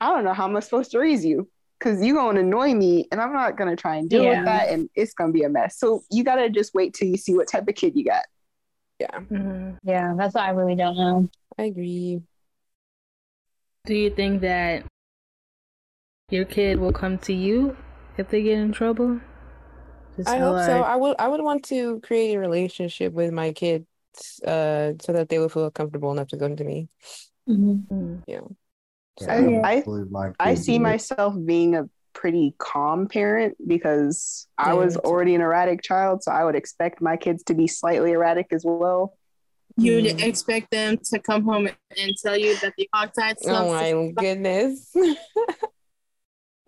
I 0.00 0.10
don't 0.10 0.24
know 0.24 0.34
how 0.34 0.44
I'm 0.44 0.56
I 0.56 0.60
supposed 0.60 0.92
to 0.92 0.98
raise 1.00 1.24
you? 1.24 1.48
Cause 1.80 2.02
you're 2.02 2.16
gonna 2.16 2.40
annoy 2.40 2.74
me 2.74 3.06
and 3.10 3.20
I'm 3.20 3.32
not 3.32 3.56
gonna 3.56 3.76
try 3.76 3.96
and 3.96 4.08
deal 4.08 4.22
Yeah. 4.22 4.36
with 4.38 4.44
that 4.46 4.68
and 4.70 4.88
it's 4.94 5.12
gonna 5.14 5.32
be 5.32 5.42
a 5.42 5.48
mess. 5.48 5.78
So 5.78 6.04
you 6.10 6.22
gotta 6.24 6.48
just 6.48 6.72
wait 6.74 6.94
till 6.94 7.08
you 7.08 7.16
see 7.16 7.34
what 7.34 7.48
type 7.48 7.68
of 7.68 7.74
kid 7.74 7.94
you 7.96 8.04
got. 8.04 8.24
Yeah, 8.98 9.18
Mhm. 9.30 9.78
Yeah, 9.82 10.14
that's 10.16 10.34
what 10.34 10.44
I 10.44 10.50
really 10.50 10.74
don't 10.76 10.96
know. 10.96 11.28
I 11.58 11.64
agree. 11.64 12.22
Do 13.84 13.94
you 13.94 14.10
think 14.10 14.40
that 14.40 14.84
your 16.30 16.44
kid 16.44 16.78
will 16.78 16.92
come 16.92 17.18
to 17.18 17.32
you 17.32 17.76
if 18.16 18.28
they 18.30 18.42
get 18.42 18.58
in 18.58 18.72
trouble? 18.72 19.20
Just 20.16 20.28
I 20.28 20.38
how, 20.38 20.52
hope 20.52 20.64
so. 20.66 20.82
I 20.82 20.96
would 20.96 21.16
I 21.18 21.28
would 21.28 21.42
want 21.42 21.64
to 21.66 22.00
create 22.00 22.34
a 22.34 22.40
relationship 22.40 23.12
with 23.12 23.32
my 23.32 23.52
kids 23.52 23.86
uh 24.46 24.92
so 25.00 25.12
that 25.12 25.28
they 25.28 25.38
would 25.38 25.52
feel 25.52 25.70
comfortable 25.70 26.10
enough 26.12 26.28
to 26.28 26.38
come 26.38 26.56
to 26.56 26.64
me. 26.64 26.88
Mhm. 27.48 27.86
Mm. 27.88 28.56
I- 29.28 29.60
I- 29.64 29.82
I 30.40 30.54
see 30.54 30.78
myself 30.78 31.34
being 31.44 31.74
a 31.74 31.88
pretty 32.12 32.54
calm 32.58 33.08
parent 33.08 33.56
because 33.66 34.46
I 34.56 34.72
was 34.74 34.96
already 34.96 35.34
an 35.34 35.42
erratic 35.42 35.82
child, 35.82 36.22
so 36.22 36.32
I 36.32 36.44
would 36.44 36.54
expect 36.56 37.02
my 37.02 37.16
kids 37.18 37.42
to 37.44 37.54
be 37.54 37.66
slightly 37.66 38.12
erratic 38.12 38.46
as 38.52 38.64
well. 38.64 39.16
You'd 39.76 40.06
Mm. 40.06 40.22
expect 40.22 40.70
them 40.70 40.96
to 41.10 41.18
come 41.18 41.42
home 41.44 41.68
and 41.68 42.12
tell 42.22 42.36
you 42.38 42.56
that 42.60 42.72
the 42.78 42.88
hogtied 42.94 43.36
Oh 43.46 43.70
my 43.70 44.12
goodness. 44.16 44.94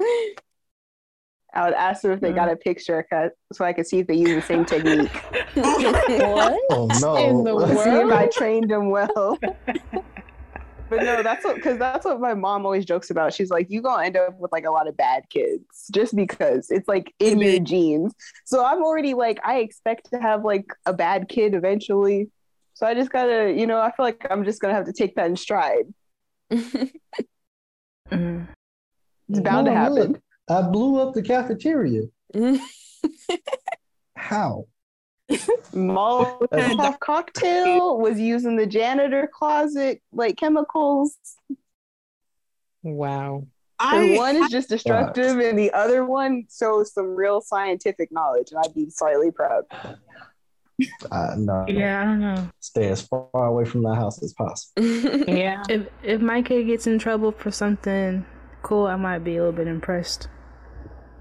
I 1.58 1.64
would 1.64 1.74
ask 1.74 2.02
them 2.02 2.12
if 2.12 2.20
they 2.20 2.32
got 2.32 2.48
a 2.48 2.54
picture 2.54 3.04
cut 3.10 3.32
so 3.52 3.64
I 3.64 3.72
could 3.72 3.84
see 3.84 3.98
if 3.98 4.06
they 4.06 4.14
use 4.14 4.30
the 4.30 4.42
same 4.42 4.64
technique. 4.64 5.10
What? 5.56 6.60
Oh 6.70 6.86
no! 7.00 7.16
In 7.16 7.42
the 7.42 7.66
see 7.66 7.72
if 7.72 7.86
world? 7.86 8.12
I 8.12 8.28
trained 8.28 8.70
them 8.70 8.90
well. 8.90 9.38
But 10.90 11.02
no, 11.02 11.22
that's 11.22 11.44
what 11.44 11.56
because 11.56 11.76
that's 11.78 12.06
what 12.06 12.18
my 12.18 12.32
mom 12.32 12.64
always 12.64 12.86
jokes 12.86 13.10
about. 13.10 13.34
She's 13.34 13.50
like, 13.50 13.66
you 13.68 13.82
gonna 13.82 14.04
end 14.04 14.16
up 14.16 14.38
with 14.38 14.52
like 14.52 14.64
a 14.64 14.70
lot 14.70 14.88
of 14.88 14.96
bad 14.96 15.24
kids 15.28 15.90
just 15.92 16.16
because 16.16 16.70
it's 16.70 16.88
like 16.88 17.12
in 17.18 17.40
your 17.40 17.58
genes. 17.58 18.14
So 18.46 18.64
I'm 18.64 18.82
already 18.82 19.12
like, 19.12 19.38
I 19.44 19.58
expect 19.58 20.08
to 20.12 20.18
have 20.18 20.44
like 20.44 20.64
a 20.86 20.94
bad 20.94 21.28
kid 21.28 21.54
eventually. 21.54 22.30
So 22.72 22.86
I 22.86 22.94
just 22.94 23.10
gotta, 23.10 23.52
you 23.52 23.66
know, 23.66 23.80
I 23.80 23.90
feel 23.90 24.06
like 24.06 24.26
I'm 24.30 24.44
just 24.44 24.62
gonna 24.62 24.72
have 24.72 24.86
to 24.86 24.94
take 24.94 25.14
that 25.16 25.26
in 25.26 25.36
stride. 25.36 25.92
Mhm. 26.50 28.48
It's 29.28 29.40
bound 29.40 29.66
to 29.66 29.72
happen. 29.72 30.12
look, 30.12 30.22
I 30.48 30.62
blew 30.62 31.00
up 31.00 31.14
the 31.14 31.22
cafeteria. 31.22 32.02
How? 34.16 34.66
Molotov 35.30 36.98
cocktail 37.00 37.98
was 37.98 38.18
using 38.18 38.56
the 38.56 38.66
janitor 38.66 39.28
closet 39.32 40.00
like 40.12 40.36
chemicals. 40.36 41.16
Wow. 42.82 43.46
And 43.80 44.14
I, 44.14 44.16
one 44.16 44.36
is 44.36 44.50
just 44.50 44.70
destructive, 44.70 45.38
and 45.38 45.56
the 45.56 45.72
other 45.72 46.04
one 46.04 46.46
shows 46.50 46.92
some 46.92 47.14
real 47.14 47.40
scientific 47.40 48.10
knowledge, 48.10 48.50
and 48.50 48.58
I'd 48.58 48.74
be 48.74 48.90
slightly 48.90 49.30
proud. 49.30 49.64
Uh, 51.10 51.34
no. 51.36 51.64
Yeah, 51.66 52.02
I 52.02 52.04
don't 52.04 52.20
know. 52.20 52.48
Stay 52.60 52.88
as 52.88 53.02
far 53.02 53.26
away 53.34 53.64
from 53.64 53.82
the 53.82 53.92
house 53.96 54.22
as 54.22 54.32
possible. 54.32 54.80
Yeah. 55.26 55.64
If 55.68 55.88
if 56.04 56.20
my 56.20 56.40
kid 56.40 56.68
gets 56.68 56.86
in 56.86 57.00
trouble 57.00 57.32
for 57.32 57.50
something 57.50 58.24
cool, 58.62 58.86
I 58.86 58.94
might 58.94 59.24
be 59.24 59.38
a 59.38 59.40
little 59.40 59.52
bit 59.52 59.66
impressed. 59.66 60.28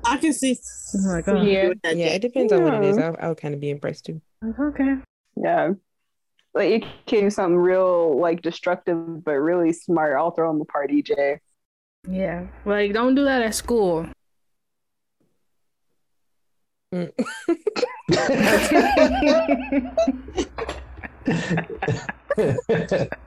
I 0.07 0.17
can 0.17 0.33
see. 0.33 0.57
I'm 0.93 1.03
like, 1.03 1.27
oh. 1.27 1.41
Yeah. 1.41 1.73
Yeah, 1.83 2.07
it 2.07 2.21
depends 2.21 2.53
on 2.53 2.63
what 2.63 2.73
it 2.75 2.83
is. 2.83 2.97
Yeah. 2.97 3.13
I, 3.19 3.25
I 3.25 3.29
would 3.29 3.37
kind 3.37 3.53
of 3.53 3.59
be 3.59 3.69
impressed 3.69 4.05
too. 4.05 4.21
Okay. 4.59 4.95
Yeah. 5.35 5.71
Like 6.53 6.83
you 6.83 6.89
can 7.05 7.21
do 7.21 7.29
something 7.29 7.57
real 7.57 8.19
like 8.19 8.41
destructive 8.41 9.23
but 9.23 9.33
really 9.33 9.73
smart. 9.73 10.17
I'll 10.17 10.31
throw 10.31 10.49
in 10.51 10.59
the 10.59 10.65
party, 10.65 11.01
Jay. 11.01 11.39
Yeah. 12.07 12.47
Like, 12.65 12.93
don't 12.93 13.15
do 13.15 13.25
that 13.25 13.41
at 13.41 13.53
school. 13.53 14.07
Mm. 16.93 17.11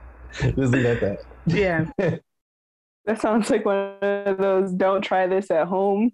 Just 0.41 0.73
leave 0.73 0.87
it 0.87 0.87
at 0.87 1.01
that. 1.01 1.19
yeah. 1.47 1.87
That 3.07 3.21
sounds 3.21 3.49
like 3.51 3.65
one 3.65 3.95
of 4.03 4.37
those 4.37 4.73
don't 4.73 5.01
try 5.01 5.27
this 5.27 5.51
at 5.51 5.67
home 5.67 6.13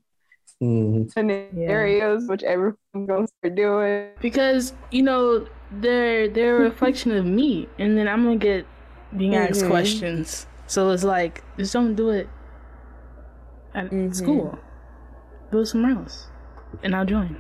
Mhm. 0.63 1.11
scenarios, 1.11 2.27
which 2.29 2.43
everyone's 2.43 2.79
gonna 3.07 3.27
start 3.27 3.55
doing. 3.55 4.09
Because, 4.21 4.73
you 4.91 5.03
know, 5.03 5.47
they're 5.71 6.29
they're 6.29 6.57
a 6.57 6.61
reflection 6.71 7.13
of 7.13 7.25
me 7.27 7.69
and 7.79 7.97
then 7.99 8.09
I'm 8.09 8.25
gonna 8.25 8.37
get 8.37 8.67
being 9.17 9.35
asked 9.37 9.63
Mhm. 9.63 9.69
questions. 9.71 10.47
So 10.67 10.91
it's 10.91 11.05
like, 11.05 11.43
just 11.59 11.73
don't 11.73 11.95
do 11.95 12.11
it 12.11 12.29
at 13.75 13.91
Mhm. 13.91 14.15
school. 14.15 14.59
Do 15.53 15.59
it 15.61 15.67
somewhere 15.67 15.93
else. 15.93 16.29
And 16.83 16.95
I'll 16.97 17.05
join. 17.07 17.37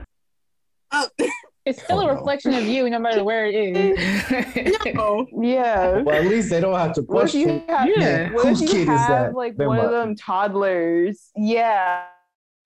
Oh, 0.92 1.08
It's 1.66 1.82
still 1.82 1.98
Oh, 1.98 2.02
a 2.02 2.06
no. 2.06 2.12
reflection 2.14 2.54
of 2.54 2.62
you, 2.64 2.88
no 2.88 3.00
matter 3.00 3.24
where 3.24 3.44
it 3.46 3.54
is. 3.56 3.98
No. 4.94 5.26
Yeah. 5.42 6.02
Well, 6.02 6.14
at 6.14 6.26
least 6.26 6.48
they 6.48 6.60
don't 6.60 6.78
have 6.78 6.92
to 6.94 7.02
What 7.02 7.24
if 7.26 7.34
you 7.34 7.60
have, 7.68 7.88
Yeah. 7.96 8.30
what 8.32 8.46
Whose 8.46 8.62
if 8.62 8.70
kid 8.70 8.86
you 8.86 8.92
is 8.94 9.00
have 9.00 9.08
that? 9.08 9.34
like 9.34 9.56
Them 9.56 9.66
one 9.66 9.80
of 9.80 9.90
them 9.90 10.14
toddlers? 10.14 11.32
Yeah. 11.34 12.04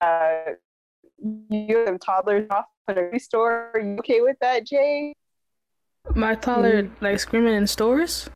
Uh, 0.00 0.52
you 1.50 1.78
have 1.86 2.00
toddlers 2.00 2.46
off 2.50 2.66
in 2.88 2.98
a 3.14 3.18
store. 3.18 3.70
Are 3.74 3.80
you 3.80 3.96
okay 3.98 4.20
with 4.22 4.36
that, 4.40 4.66
Jay? 4.66 5.14
My 6.14 6.34
toddler 6.34 6.90
like 7.00 7.20
screaming 7.20 7.54
in 7.54 7.66
stores. 7.66 8.28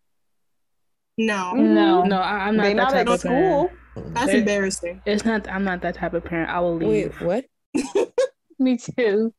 No. 1.17 1.53
No. 1.55 2.03
No, 2.03 2.19
I, 2.19 2.47
I'm 2.49 2.57
not 2.57 2.63
they 2.65 2.69
that 2.71 2.77
not 2.77 2.91
type 2.93 3.07
at 3.09 3.15
of 3.15 3.23
parent. 3.23 3.71
school. 3.71 4.05
That's 4.13 4.27
They- 4.27 4.39
embarrassing. 4.41 5.01
It's 5.07 5.25
not. 5.25 5.49
I'm 5.49 5.65
not 5.65 5.81
that 5.83 5.95
type 5.95 6.15
of 6.15 6.25
parent. 6.25 6.51
I 6.51 6.61
will 6.61 6.77
leave. 6.77 7.19
Wait, 7.21 7.47
what? 7.75 8.13
Me 8.59 8.77
too. 8.77 9.33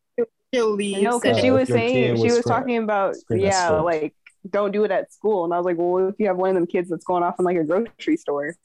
She'll 0.53 0.71
leave. 0.71 1.03
No, 1.03 1.19
because 1.19 1.37
Uh, 1.37 1.41
she 1.41 1.51
was 1.51 1.67
saying 1.67 1.93
kid 1.93 2.17
she 2.17 2.23
was 2.23 2.33
was 2.33 2.39
scream- 2.39 2.55
talking 2.55 2.77
about 2.77 3.15
yeah, 3.29 3.67
stores. 3.67 3.83
like 3.83 4.13
don't 4.49 4.71
do 4.71 4.83
it 4.85 4.91
at 4.91 5.11
school. 5.11 5.43
And 5.43 5.53
I 5.53 5.57
was 5.57 5.65
like, 5.65 5.75
well, 5.77 6.07
if 6.09 6.15
you 6.19 6.27
have 6.27 6.37
one 6.37 6.49
of 6.51 6.55
them 6.55 6.67
kids 6.67 6.89
that's 6.89 7.03
going 7.03 7.23
off 7.23 7.35
in 7.39 7.45
like 7.45 7.57
a 7.57 7.63
grocery 7.63 8.15
store, 8.17 8.55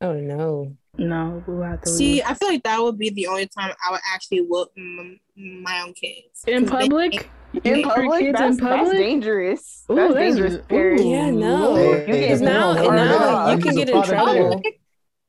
Oh 0.00 0.12
no. 0.14 0.76
No, 0.98 1.42
we'll 1.46 1.62
have 1.62 1.80
to 1.82 1.90
See, 1.90 2.14
leave. 2.14 2.22
I 2.26 2.34
feel 2.34 2.48
like 2.48 2.62
that 2.64 2.80
would 2.80 2.98
be 2.98 3.08
the 3.10 3.26
only 3.26 3.46
time 3.46 3.72
I 3.86 3.92
would 3.92 4.00
actually 4.12 4.40
whoop 4.42 4.70
m- 4.76 5.18
my 5.36 5.82
own 5.86 5.94
kids. 5.94 6.44
in 6.46 6.66
'Cause 6.66 6.70
they- 6.80 6.88
public. 6.88 7.30
in 7.64 7.82
public, 7.82 8.20
kids 8.20 8.38
that's, 8.38 8.58
in 8.58 8.64
public? 8.66 8.84
that's 8.86 8.98
dangerous. 8.98 9.84
Ooh, 9.90 9.94
that's 9.94 10.14
that's- 10.14 10.34
dangerous. 10.36 10.54
ooh. 10.54 10.62
Period. 10.68 11.04
Yeah, 11.06 11.30
no. 11.30 11.76
You 11.76 12.04
Because 12.06 12.40
the 12.40 12.44
now, 12.44 12.74
parent 12.74 12.88
and 12.90 12.98
hurt 13.08 13.18
now 13.20 13.50
you 13.52 13.58
can 13.62 13.74
get 13.74 13.88
in 13.88 14.02
trouble. 14.02 14.62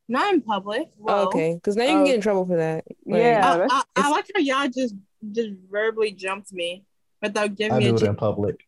Not 0.09 0.33
in 0.33 0.41
public. 0.41 0.89
Whoa. 0.97 1.13
Oh, 1.13 1.27
okay, 1.27 1.55
because 1.55 1.77
now 1.77 1.83
you 1.85 1.89
can 1.91 2.03
get 2.05 2.15
in 2.15 2.21
trouble 2.21 2.45
for 2.45 2.57
that. 2.57 2.83
Like, 3.05 3.21
Yeah. 3.21 3.53
I, 3.53 3.57
that's- 3.57 3.83
I, 3.95 4.01
I 4.07 4.09
like 4.11 4.25
how 4.35 4.41
y'all 4.41 4.67
just 4.67 4.95
just 5.31 5.51
verbally 5.71 6.11
jumped 6.11 6.51
me 6.51 6.83
without 7.21 7.55
giving 7.55 7.71
I 7.73 7.79
me 7.79 7.85
do 7.85 7.91
a 7.91 7.95
it 7.95 7.99
chance. 7.99 8.09
in 8.09 8.15
public. 8.17 8.65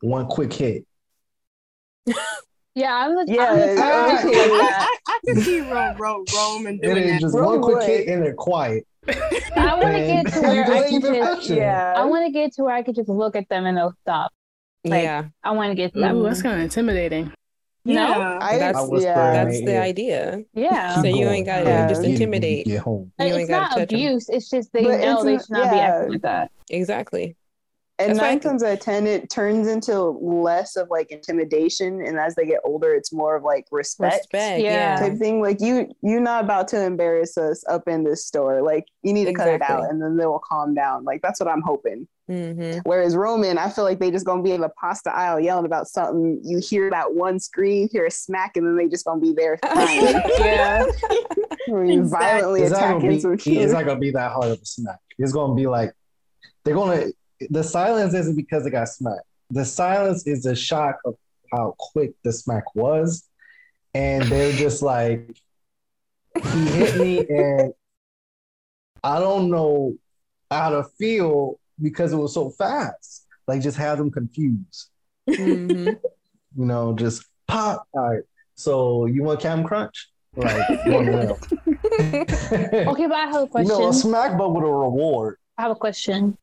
One 0.00 0.26
quick 0.26 0.54
hit. 0.54 0.86
Yeah, 2.74 2.92
I'm 2.94 3.14
the, 3.14 3.32
Yeah, 3.32 3.50
I'm 3.50 3.58
the 3.58 3.66
person 3.66 4.30
I. 4.34 4.86
I, 4.88 4.96
I 5.06 5.18
can 5.24 5.40
see 5.40 5.60
Ro, 5.60 5.94
Ro, 5.96 6.24
Roman 6.34 6.74
It 6.76 6.82
doing 6.82 6.96
is 7.04 7.10
that. 7.12 7.20
just 7.20 7.34
one 7.34 7.62
quick 7.62 7.82
hit 7.86 8.08
and 8.08 8.22
they're 8.22 8.34
quiet. 8.34 8.86
I 9.06 9.78
want 9.80 9.94
to 9.96 10.06
get 10.06 10.26
to 10.32 10.40
where 10.40 10.64
I 10.72 10.88
can 10.88 11.00
just, 11.00 11.50
yeah. 11.50 11.94
I 11.96 12.04
want 12.04 12.26
to 12.26 12.32
get 12.32 12.52
to 12.54 12.62
where 12.64 12.74
I 12.74 12.82
could 12.82 12.96
just 12.96 13.08
look 13.08 13.36
at 13.36 13.48
them 13.48 13.66
and 13.66 13.76
they'll 13.76 13.94
stop. 14.02 14.32
Like, 14.84 15.04
yeah, 15.04 15.24
I 15.42 15.52
want 15.52 15.70
to 15.70 15.74
get 15.76 15.92
to 15.94 16.00
that. 16.00 16.14
Ooh, 16.14 16.24
that's 16.24 16.42
kind 16.42 16.56
of 16.56 16.62
intimidating. 16.62 17.32
Yeah. 17.86 18.38
I, 18.40 18.58
That's- 18.58 18.90
I 18.90 18.96
yeah. 18.98 19.44
that's 19.44 19.60
the 19.60 19.78
idea. 19.78 20.42
Yeah. 20.54 20.94
So 20.96 21.02
Keep 21.02 21.16
you 21.16 21.24
going. 21.24 21.36
ain't 21.36 21.46
gotta 21.46 21.64
Yeah. 21.68 21.88
just 21.88 22.00
Get 22.00 22.00
it 22.00 22.00
when 22.00 22.08
you 22.08 22.14
intimidate. 22.14 22.66
Get 22.66 22.78
home. 22.80 23.12
You 23.18 23.24
ain't 23.26 23.40
it's 23.42 23.50
not 23.50 23.68
touch 23.72 23.78
'em. 23.78 23.82
abuse. 23.84 24.28
It's 24.30 24.48
just 24.50 24.72
they 24.72 24.84
But 24.84 25.00
know 25.00 25.22
they 25.22 25.36
should 25.36 25.50
not 25.50 25.70
be 25.70 25.78
acting 25.78 26.12
like 26.12 26.22
that. 26.22 26.50
Exactly. 26.70 27.36
And 28.00 28.10
That's 28.10 28.18
why 28.18 28.26
I 28.26 28.30
nine 28.30 28.40
times 28.40 28.62
out 28.64 28.72
of 28.72 28.80
ten, 28.80 29.06
it 29.06 29.30
turns 29.30 29.68
into 29.68 29.96
less 30.00 30.74
of 30.74 30.90
like 30.90 31.12
intimidation, 31.12 32.04
and 32.04 32.18
as 32.18 32.34
they 32.34 32.44
get 32.44 32.60
older, 32.64 32.92
it's 32.92 33.12
more 33.12 33.36
of 33.36 33.44
like 33.44 33.66
respect, 33.70 34.26
Respect. 34.32 34.60
Yeah. 34.62 34.70
Yeah. 34.70 34.98
type 34.98 35.18
thing. 35.18 35.40
Like 35.40 35.60
you, 35.60 35.94
you're 36.02 36.20
not 36.20 36.42
about 36.42 36.66
to 36.68 36.82
embarrass 36.84 37.38
us 37.38 37.64
up 37.68 37.86
in 37.86 38.02
this 38.02 38.26
store. 38.26 38.62
Like 38.62 38.86
you 39.02 39.12
need 39.12 39.26
to 39.26 39.32
cut 39.32 39.46
it 39.48 39.62
out, 39.62 39.88
and 39.90 40.02
then 40.02 40.16
they 40.16 40.26
will 40.26 40.40
calm 40.40 40.74
down. 40.74 41.04
Like 41.04 41.22
that's 41.22 41.38
what 41.38 41.48
I'm 41.48 41.62
hoping. 41.62 42.08
hmm 42.26 42.78
Whereas 42.82 43.14
Roman, 43.14 43.58
I 43.58 43.68
feel 43.68 43.84
like 43.84 44.00
they 44.00 44.10
just 44.10 44.26
gonna 44.26 44.42
be 44.42 44.50
in 44.50 44.62
the 44.62 44.70
pasta 44.70 45.14
aisle 45.14 45.38
yelling 45.38 45.64
about 45.66 45.86
something. 45.86 46.40
You 46.42 46.58
hear 46.58 46.90
that 46.90 47.14
one 47.14 47.38
scream, 47.38 47.88
hear 47.92 48.06
a 48.06 48.10
smack, 48.10 48.56
and 48.56 48.66
then 48.66 48.76
they 48.76 48.88
just 48.88 49.04
gonna 49.04 49.20
be 49.20 49.34
there 49.34 49.56
crying, 49.62 50.20
Yeah. 50.40 50.84
or 51.68 51.84
you 51.84 52.08
violently 52.08 52.62
It's 52.62 52.72
attacking 52.72 53.08
be, 53.08 53.20
some 53.20 53.34
it's 53.34 53.72
not 53.72 53.84
gonna 53.86 54.00
be 54.00 54.10
that 54.10 54.32
hard 54.32 54.50
of 54.50 54.60
a 54.60 54.66
smack. 54.66 54.98
It's 55.16 55.32
gonna 55.32 55.54
be 55.54 55.68
like 55.68 55.92
they're 56.64 56.74
gonna. 56.74 57.12
The 57.50 57.64
silence 57.64 58.14
isn't 58.14 58.36
because 58.36 58.64
they 58.64 58.70
got 58.70 58.88
smacked. 58.88 59.24
The 59.50 59.64
silence 59.64 60.26
is 60.26 60.46
a 60.46 60.54
shock 60.54 60.96
of 61.04 61.14
how 61.52 61.74
quick 61.78 62.12
the 62.24 62.32
smack 62.32 62.74
was, 62.74 63.28
and 63.94 64.30
they're 64.30 64.52
just 64.52 64.82
like, 64.82 65.36
he 66.52 66.66
hit 66.66 66.96
me, 66.96 67.26
and 67.28 67.72
I 69.02 69.18
don't 69.20 69.50
know 69.50 69.96
how 70.50 70.70
to 70.70 70.84
feel 70.98 71.58
because 71.80 72.12
it 72.12 72.16
was 72.16 72.34
so 72.34 72.50
fast. 72.50 73.26
Like 73.46 73.60
just 73.60 73.76
have 73.76 73.98
them 73.98 74.10
confused. 74.10 74.90
hmm 75.28 75.90
You 76.56 76.66
know, 76.66 76.94
just 76.94 77.24
pop. 77.48 77.88
All 77.92 78.08
right. 78.10 78.22
So 78.54 79.06
you 79.06 79.24
want 79.24 79.40
Cam 79.40 79.64
Crunch? 79.64 80.08
Like 80.36 80.64
one. 80.86 81.08
Okay, 81.90 83.06
but 83.06 83.16
I 83.16 83.26
have 83.26 83.34
a 83.34 83.38
You 83.40 83.48
question. 83.48 83.68
know, 83.68 83.88
a 83.88 83.92
smack 83.92 84.38
but 84.38 84.54
with 84.54 84.64
a 84.64 84.70
reward. 84.70 85.36
I 85.58 85.62
have 85.62 85.72
a 85.72 85.76
question. 85.76 86.38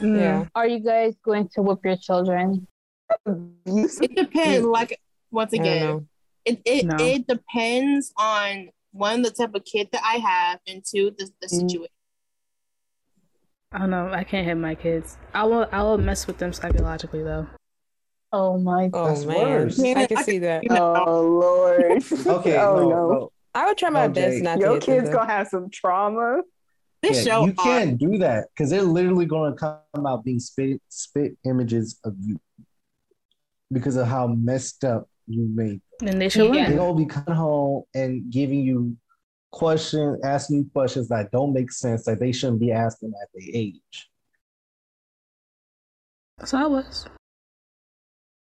Yeah. 0.00 0.46
Are 0.54 0.66
you 0.66 0.80
guys 0.80 1.14
going 1.24 1.48
to 1.54 1.62
whip 1.62 1.80
your 1.84 1.96
children? 1.96 2.66
It 3.26 4.14
depends. 4.16 4.66
Like 4.66 4.98
once 5.30 5.52
again, 5.52 6.08
it 6.44 6.60
it, 6.64 6.84
No. 6.86 6.96
it 6.98 7.26
depends 7.26 8.12
on 8.18 8.70
one 8.92 9.22
the 9.22 9.30
type 9.30 9.54
of 9.54 9.64
kid 9.64 9.88
that 9.92 10.02
I 10.04 10.14
have, 10.18 10.60
and 10.66 10.82
two 10.84 11.12
the, 11.16 11.30
the 11.40 11.46
Mm. 11.48 11.70
situation. 11.70 11.88
I 13.70 13.78
don't 13.78 13.90
know. 13.90 14.10
I 14.12 14.24
can't 14.24 14.46
hit 14.46 14.56
my 14.56 14.74
kids. 14.74 15.16
I 15.32 15.44
will. 15.44 15.66
I 15.72 15.82
will 15.82 15.98
mess 15.98 16.26
with 16.26 16.38
them 16.38 16.52
psychologically 16.52 17.22
though. 17.22 17.46
Oh 18.32 18.58
my 18.58 18.90
Oh 18.92 19.06
That's 19.08 19.24
man, 19.24 19.36
worse. 19.36 19.80
I 19.80 20.06
can 20.06 20.16
see 20.24 20.38
that. 20.40 20.64
Oh 20.70 21.22
Lord. 21.22 22.02
Okay, 22.26 22.56
oh 22.60 22.74
no, 22.76 22.88
no. 22.88 23.08
no. 23.08 23.32
I 23.54 23.66
would 23.66 23.76
try 23.78 23.90
my 23.90 24.04
Okay. 24.06 24.12
best 24.14 24.42
not 24.42 24.54
to 24.56 24.60
Your 24.60 24.72
hit 24.74 24.86
them, 24.86 24.96
kid's 25.00 25.10
gonna 25.10 25.30
have 25.30 25.48
some 25.48 25.70
trauma. 25.70 26.40
This 27.02 27.26
Yeah, 27.26 27.34
show 27.34 27.46
you 27.46 27.52
can't 27.54 27.98
do 27.98 28.18
that 28.18 28.48
because 28.54 28.70
they're 28.70 28.82
literally 28.82 29.26
going 29.26 29.52
to 29.52 29.58
come 29.58 30.06
out 30.06 30.24
being 30.24 30.38
spit 30.38 30.80
spit 30.88 31.36
images 31.44 31.98
of 32.04 32.14
you 32.20 32.40
because 33.72 33.96
of 33.96 34.06
how 34.06 34.28
messed 34.28 34.84
up 34.84 35.08
you 35.26 35.48
made. 35.52 35.80
And 36.00 36.20
they 36.20 36.28
should 36.28 36.54
Yeah. 36.54 36.68
They're 36.68 36.78
gonna 36.78 36.94
be 36.96 37.06
coming 37.06 37.34
home 37.34 37.84
and 37.94 38.30
giving 38.30 38.60
you 38.60 38.96
questions, 39.50 40.20
asking 40.24 40.56
you 40.58 40.70
questions 40.72 41.08
that 41.08 41.30
don't 41.32 41.52
make 41.52 41.72
sense 41.72 42.04
that 42.04 42.20
they 42.20 42.32
shouldn't 42.32 42.60
be 42.60 42.70
asking 42.72 43.12
at 43.20 43.28
their 43.34 43.48
age. 43.52 44.10
That's 46.38 46.52
how 46.52 46.64
I 46.64 46.68
was. 46.68 47.06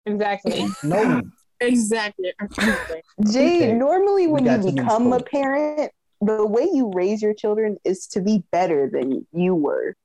exactly. 0.06 0.66
No, 0.84 1.22
exactly. 1.60 2.34
Jay, 3.32 3.56
Okay. 3.70 3.74
normally 3.74 4.28
when 4.28 4.46
you 4.46 4.72
become 4.72 5.14
a 5.14 5.20
parent, 5.22 5.92
the 6.22 6.46
way 6.46 6.68
you 6.74 6.91
raise 6.94 7.22
your 7.22 7.34
children 7.34 7.78
is 7.86 8.08
to 8.08 8.22
be 8.22 8.44
better 8.52 8.90
than 8.91 9.26
you 9.32 9.56
were, 9.56 9.96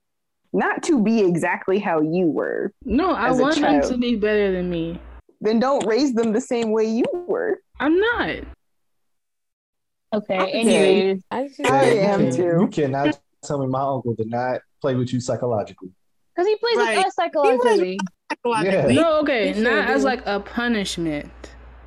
not 0.52 0.82
to 0.84 1.02
be 1.02 1.20
exactly 1.20 1.78
how 1.78 2.00
you 2.00 2.26
were. 2.26 2.72
No, 2.84 3.10
I 3.12 3.30
As 3.30 3.38
a 3.38 3.42
want 3.42 3.60
them 3.60 3.82
to 3.82 3.96
be 3.98 4.16
better 4.16 4.52
than 4.52 4.70
me. 4.70 5.00
Then 5.40 5.58
don't 5.58 5.84
raise 5.86 6.14
them 6.14 6.32
the 6.32 6.40
same 6.40 6.70
way 6.70 6.84
you 6.84 7.04
were. 7.12 7.60
I'm 7.80 7.98
not. 7.98 8.28
Okay. 10.14 10.38
Okay. 10.40 10.50
Anyways, 10.52 11.22
I 11.30 11.48
just, 11.48 11.60
I 11.66 11.90
you 11.92 12.00
am 12.00 12.20
can- 12.20 12.36
too. 12.36 12.56
You 12.60 12.68
cannot 12.68 13.18
tell 13.42 13.58
me 13.58 13.66
my 13.66 13.80
uncle 13.80 14.14
did 14.14 14.30
not 14.30 14.60
play 14.80 14.94
with 14.94 15.12
you 15.12 15.20
psychologically. 15.20 15.90
because 16.34 16.46
he 16.48 16.56
plays 16.56 16.76
Right. 16.76 16.96
with 16.98 17.06
us 17.06 17.14
psychologically. 17.14 17.98
Psychologically. 18.30 18.94
No, 18.94 19.18
okay, 19.20 19.52
He 19.52 19.60
not 19.60 19.70
sure 19.70 19.94
as 19.94 20.02
do. 20.02 20.06
like 20.06 20.22
a 20.26 20.40
punishment. 20.40 21.32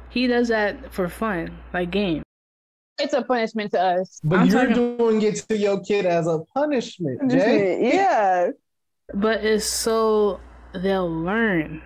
He 0.09 0.27
does 0.27 0.49
that 0.49 0.93
for 0.93 1.07
fun, 1.09 1.51
like 1.73 1.89
game. 1.91 2.23
It's 2.99 3.13
a 3.13 3.21
punishment 3.21 3.71
to 3.71 3.81
us. 3.81 4.19
But 4.23 4.39
I'm 4.39 4.47
you're 4.47 4.67
talking- 4.67 4.97
doing 4.97 5.21
it 5.21 5.35
to 5.49 5.57
your 5.57 5.79
kid 5.81 6.05
as 6.05 6.27
a 6.27 6.39
punishment, 6.53 7.29
Jay. 7.31 7.93
yeah. 7.93 8.49
But 9.13 9.43
it's 9.45 9.65
so 9.65 10.39
they'll 10.73 11.09
learn 11.09 11.81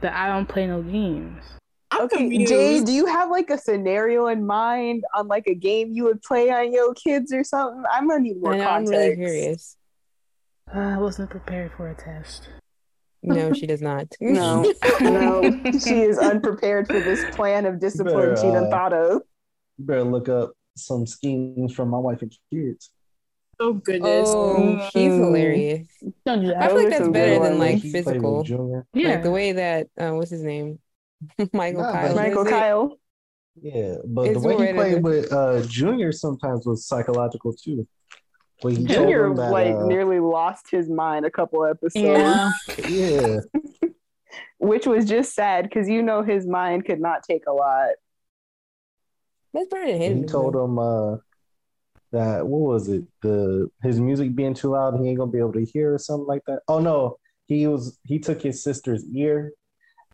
that 0.00 0.12
I 0.14 0.28
don't 0.28 0.46
play 0.48 0.66
no 0.66 0.82
games. 0.82 1.42
I'm 1.90 2.02
Okay, 2.02 2.16
confused. 2.18 2.48
Jay, 2.52 2.80
do 2.84 2.92
you 2.92 3.06
have 3.06 3.30
like 3.30 3.50
a 3.50 3.58
scenario 3.58 4.26
in 4.26 4.46
mind 4.46 5.04
on 5.14 5.26
like 5.28 5.46
a 5.46 5.54
game 5.54 5.92
you 5.92 6.04
would 6.04 6.20
play 6.22 6.50
on 6.50 6.72
your 6.72 6.92
kids 6.94 7.32
or 7.32 7.42
something? 7.44 7.82
I'm 7.90 8.08
gonna 8.08 8.20
need 8.20 8.40
more 8.40 8.54
I 8.54 8.58
know, 8.58 8.62
I'm 8.64 8.84
context. 8.86 8.92
really 8.92 9.16
curious. 9.16 9.76
Uh, 10.74 10.78
I 10.80 10.98
wasn't 10.98 11.30
prepared 11.30 11.72
for 11.76 11.88
a 11.88 11.94
test. 11.94 12.48
No, 13.22 13.52
she 13.52 13.66
does 13.66 13.80
not. 13.82 14.06
No, 14.20 14.62
no, 15.00 15.42
she 15.78 16.02
is 16.02 16.18
unprepared 16.18 16.86
for 16.86 17.00
this 17.00 17.24
plan 17.34 17.64
of 17.66 17.80
discipline 17.80 18.36
she 18.36 18.42
done 18.42 18.66
uh, 18.66 18.70
thought 18.70 18.92
of. 18.92 19.22
You 19.78 19.84
better 19.84 20.04
look 20.04 20.28
up 20.28 20.52
some 20.76 21.06
schemes 21.06 21.74
from 21.74 21.88
my 21.88 21.98
wife 21.98 22.22
and 22.22 22.32
kids. 22.52 22.90
oh 23.60 23.72
goodness. 23.74 24.28
Oh, 24.28 24.76
he's 24.92 25.12
Mm. 25.14 25.18
hilarious. 25.18 25.88
Don't 26.26 26.42
do 26.42 26.48
I 26.48 26.50
that. 26.50 26.68
feel 26.70 26.76
like 26.78 26.88
that's 26.90 26.98
some 26.98 27.12
better 27.12 27.38
good 27.38 27.42
than 27.44 27.58
like 27.58 27.78
He 27.78 27.92
physical. 27.92 28.44
Yeah, 28.94 29.08
Like 29.14 29.22
the 29.22 29.30
way 29.30 29.52
that 29.52 29.88
uh, 29.98 30.10
what's 30.12 30.30
his 30.30 30.42
name, 30.42 30.78
Michael 31.52 31.82
Nah, 31.82 31.92
Kyle. 31.92 32.14
Michael 32.14 32.42
is 32.42 32.48
it? 32.48 32.50
Kyle. 32.50 32.98
Yeah, 33.60 33.94
but 34.06 34.26
It's 34.28 34.40
the 34.42 34.48
way 34.48 34.66
he 34.68 34.72
played 34.72 35.02
with 35.02 35.32
uh, 35.32 35.62
Junior 35.66 36.12
sometimes 36.12 36.64
was 36.66 36.86
psychological 36.86 37.52
too. 37.52 37.86
Where 38.60 38.72
he 38.72 38.84
Junior 38.86 39.34
that, 39.34 39.50
like 39.50 39.74
uh, 39.76 39.84
nearly 39.86 40.20
lost 40.20 40.70
his 40.70 40.88
mind 40.88 41.24
a 41.24 41.30
couple 41.30 41.64
episodes, 41.64 42.04
Yeah. 42.04 42.50
yeah, 42.88 43.40
which 44.58 44.86
was 44.86 45.04
just 45.04 45.34
sad 45.34 45.64
because 45.64 45.88
you 45.88 46.02
know 46.02 46.22
his 46.22 46.46
mind 46.46 46.84
could 46.84 47.00
not 47.00 47.22
take 47.22 47.44
a 47.46 47.52
lot. 47.52 47.90
Than 49.54 49.66
and 49.72 50.02
him. 50.02 50.18
he 50.18 50.24
told 50.24 50.54
him 50.54 50.78
uh, 50.78 51.16
that 52.12 52.46
what 52.46 52.60
was 52.72 52.88
it? 52.88 53.04
The 53.22 53.68
his 53.82 54.00
music 54.00 54.34
being 54.34 54.54
too 54.54 54.70
loud, 54.70 54.98
he 55.00 55.08
ain't 55.08 55.18
gonna 55.18 55.30
be 55.30 55.38
able 55.38 55.52
to 55.54 55.64
hear 55.64 55.94
or 55.94 55.98
something 55.98 56.26
like 56.26 56.42
that. 56.46 56.60
Oh 56.68 56.78
no, 56.80 57.18
he 57.46 57.66
was 57.66 57.98
he 58.04 58.18
took 58.18 58.42
his 58.42 58.62
sister's 58.62 59.04
ear, 59.14 59.52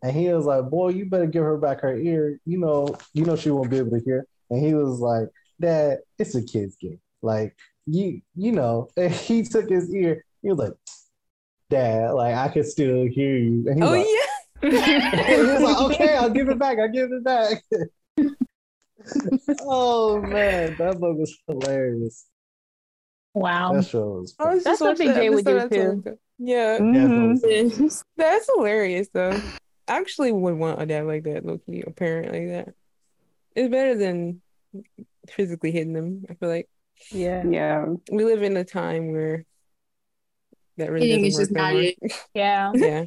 and 0.02 0.12
he 0.16 0.28
was 0.32 0.46
like, 0.46 0.68
"Boy, 0.70 0.90
you 0.90 1.06
better 1.06 1.26
give 1.26 1.42
her 1.44 1.56
back 1.56 1.80
her 1.82 1.96
ear. 1.96 2.38
You 2.44 2.58
know, 2.58 2.96
you 3.12 3.24
know 3.24 3.36
she 3.36 3.50
won't 3.50 3.70
be 3.70 3.78
able 3.78 3.98
to 3.98 4.04
hear." 4.04 4.26
And 4.50 4.64
he 4.64 4.74
was 4.74 5.00
like, 5.00 5.28
"Dad, 5.60 5.98
it's 6.18 6.34
a 6.34 6.42
kid's 6.42 6.76
game. 6.76 7.00
Like 7.22 7.56
you, 7.86 8.20
you 8.34 8.52
know." 8.52 8.88
And 8.96 9.12
he 9.12 9.42
took 9.42 9.68
his 9.68 9.92
ear. 9.94 10.24
He 10.42 10.48
was 10.50 10.58
like, 10.58 10.72
"Dad, 11.70 12.10
like 12.12 12.34
I 12.34 12.48
can 12.48 12.64
still 12.64 13.06
hear 13.06 13.36
you." 13.36 13.64
And 13.68 13.76
he 13.76 13.82
was 13.82 13.90
Oh 13.90 13.94
like, 13.96 14.06
yeah. 14.06 15.26
he 15.36 15.42
was 15.42 15.60
like, 15.62 15.80
"Okay, 15.92 16.16
I'll 16.16 16.30
give 16.30 16.48
it 16.48 16.58
back. 16.64 16.78
I'll 16.78 16.88
give 16.88 17.10
it 17.12 17.24
back." 17.24 17.62
Oh 19.62 20.20
man, 20.20 20.76
that 20.78 20.98
book 21.00 21.16
was 21.18 21.36
hilarious. 21.48 22.26
Wow. 23.34 23.72
That 23.74 23.86
show 23.86 24.20
was. 24.20 24.34
I 24.38 24.54
was 24.54 24.64
That's 24.64 24.80
what 24.80 24.90
watching 24.98 25.12
the 25.12 25.20
BJ 25.20 25.34
would 25.34 25.44
do, 25.44 25.58
episode 25.58 25.58
not 25.58 25.72
so 25.72 25.88
long 25.88 25.98
ago. 25.98 26.18
Yeah. 27.78 27.88
That's 28.16 28.50
hilarious 28.54 29.08
though. 29.12 29.40
I 29.88 29.98
actually 29.98 30.32
would 30.32 30.54
want 30.54 30.80
a 30.80 30.86
dad 30.86 31.06
like 31.06 31.24
that, 31.24 31.44
Loki, 31.44 31.82
a 31.86 31.90
parent 31.90 32.32
like 32.32 32.48
that. 32.48 32.74
It's 33.56 33.70
better 33.70 33.96
than 33.96 34.40
physically 35.28 35.70
hitting 35.72 35.92
them. 35.92 36.24
I 36.30 36.34
feel 36.34 36.48
like 36.48 36.68
Yeah. 37.10 37.42
Yeah. 37.46 37.86
we 38.10 38.24
live 38.24 38.42
in 38.42 38.56
a 38.56 38.64
time 38.64 39.12
where 39.12 39.44
that 40.76 40.90
really 40.90 41.08
Hitting 41.08 41.24
doesn't 41.24 41.42
is 41.42 41.48
just 41.48 41.52
work 41.52 41.74
not 41.74 41.74
it. 41.76 41.96
Yeah. 42.34 42.72
Yeah, 42.74 43.04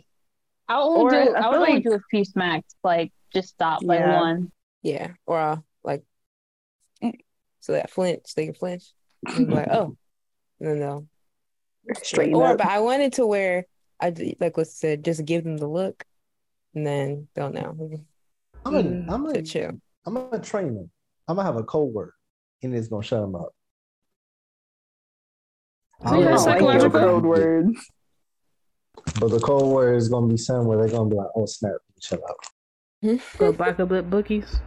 I 0.70 0.78
would 0.80 0.84
only 0.86 1.02
Or 1.02 1.10
do 1.12 1.16
I 1.16 1.20
I 1.20 1.48
would 1.48 1.54
feel 1.56 1.70
only 1.70 1.82
do 1.82 1.94
a 1.94 2.00
few 2.12 2.26
smacks, 2.26 2.76
like 2.84 3.12
just 3.34 3.50
stop 3.50 3.82
like 3.84 4.00
Yeah. 4.00 4.20
one. 4.20 4.52
yeah, 4.84 5.12
or 5.26 5.40
uh, 5.40 5.50
like 5.56 5.60
so 7.68 7.74
that 7.74 7.90
flinch, 7.90 8.34
they 8.34 8.46
can 8.46 8.54
flinch. 8.54 8.86
And 9.28 9.46
be 9.48 9.54
like, 9.54 9.68
oh, 9.68 9.98
no, 10.62 10.70
then 10.70 10.80
they'll 10.80 11.08
or 12.34 12.52
up. 12.52 12.60
but 12.60 12.68
I 12.68 12.80
wanted 12.80 13.12
to 13.14 13.28
wear. 13.28 13.66
I 14.00 14.14
like 14.40 14.56
what 14.56 14.68
said, 14.68 15.04
just 15.04 15.26
give 15.26 15.44
them 15.44 15.58
the 15.58 15.68
look, 15.68 16.06
and 16.74 16.88
then 16.88 17.28
they'll 17.36 17.52
know 17.52 17.76
I'm 18.66 18.72
gonna, 18.72 18.84
Mm, 18.84 19.12
I'm 19.12 19.26
to 19.26 19.34
gonna, 19.34 19.42
chill. 19.42 19.72
I'm 20.06 20.14
gonna 20.14 20.40
train 20.40 20.76
them. 20.76 20.90
I'm 21.28 21.36
gonna 21.36 21.46
have 21.46 21.58
a 21.58 21.64
code 21.64 21.94
word, 21.94 22.14
and 22.64 22.74
it's 22.74 22.88
gonna 22.88 23.04
shut 23.04 23.20
them 23.20 23.36
up. 23.36 23.50
I 26.06 26.12
Yeah, 26.12 26.16
don't 26.16 26.24
know 26.24 26.32
like 26.32 26.40
psychological. 26.44 26.90
code 26.92 27.02
code 27.02 27.26
word 27.26 27.64
words. 27.66 27.92
But 29.20 29.28
the 29.32 29.40
code 29.40 29.68
word 29.68 29.98
is 29.98 30.08
gonna 30.08 30.28
be 30.28 30.38
something 30.38 30.68
where 30.70 30.78
they're 30.78 30.90
gonna 30.96 31.10
be 31.10 31.18
like, 31.18 31.32
"Oh 31.36 31.46
snap, 31.48 31.74
chill 32.00 32.22
out." 32.30 33.20
Go 33.38 33.52
back 33.52 33.82
up 33.82 33.92
at 33.92 34.10
bookies. 34.10 34.62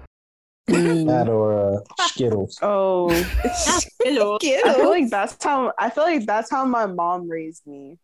That 0.70 1.28
or 1.28 1.76
uh, 1.98 2.06
Skittles. 2.08 2.58
Oh, 2.62 3.10
Skittles. 3.54 4.40
I 4.44 4.74
feel 4.74 4.88
like 4.88 5.10
that's 5.10 5.42
how 5.42 5.72
I 5.78 5.90
feel 5.90 6.04
like 6.04 6.26
that's 6.26 6.50
how 6.50 6.64
my 6.64 6.86
mom 6.86 7.28
raised 7.28 7.66
me. 7.66 7.98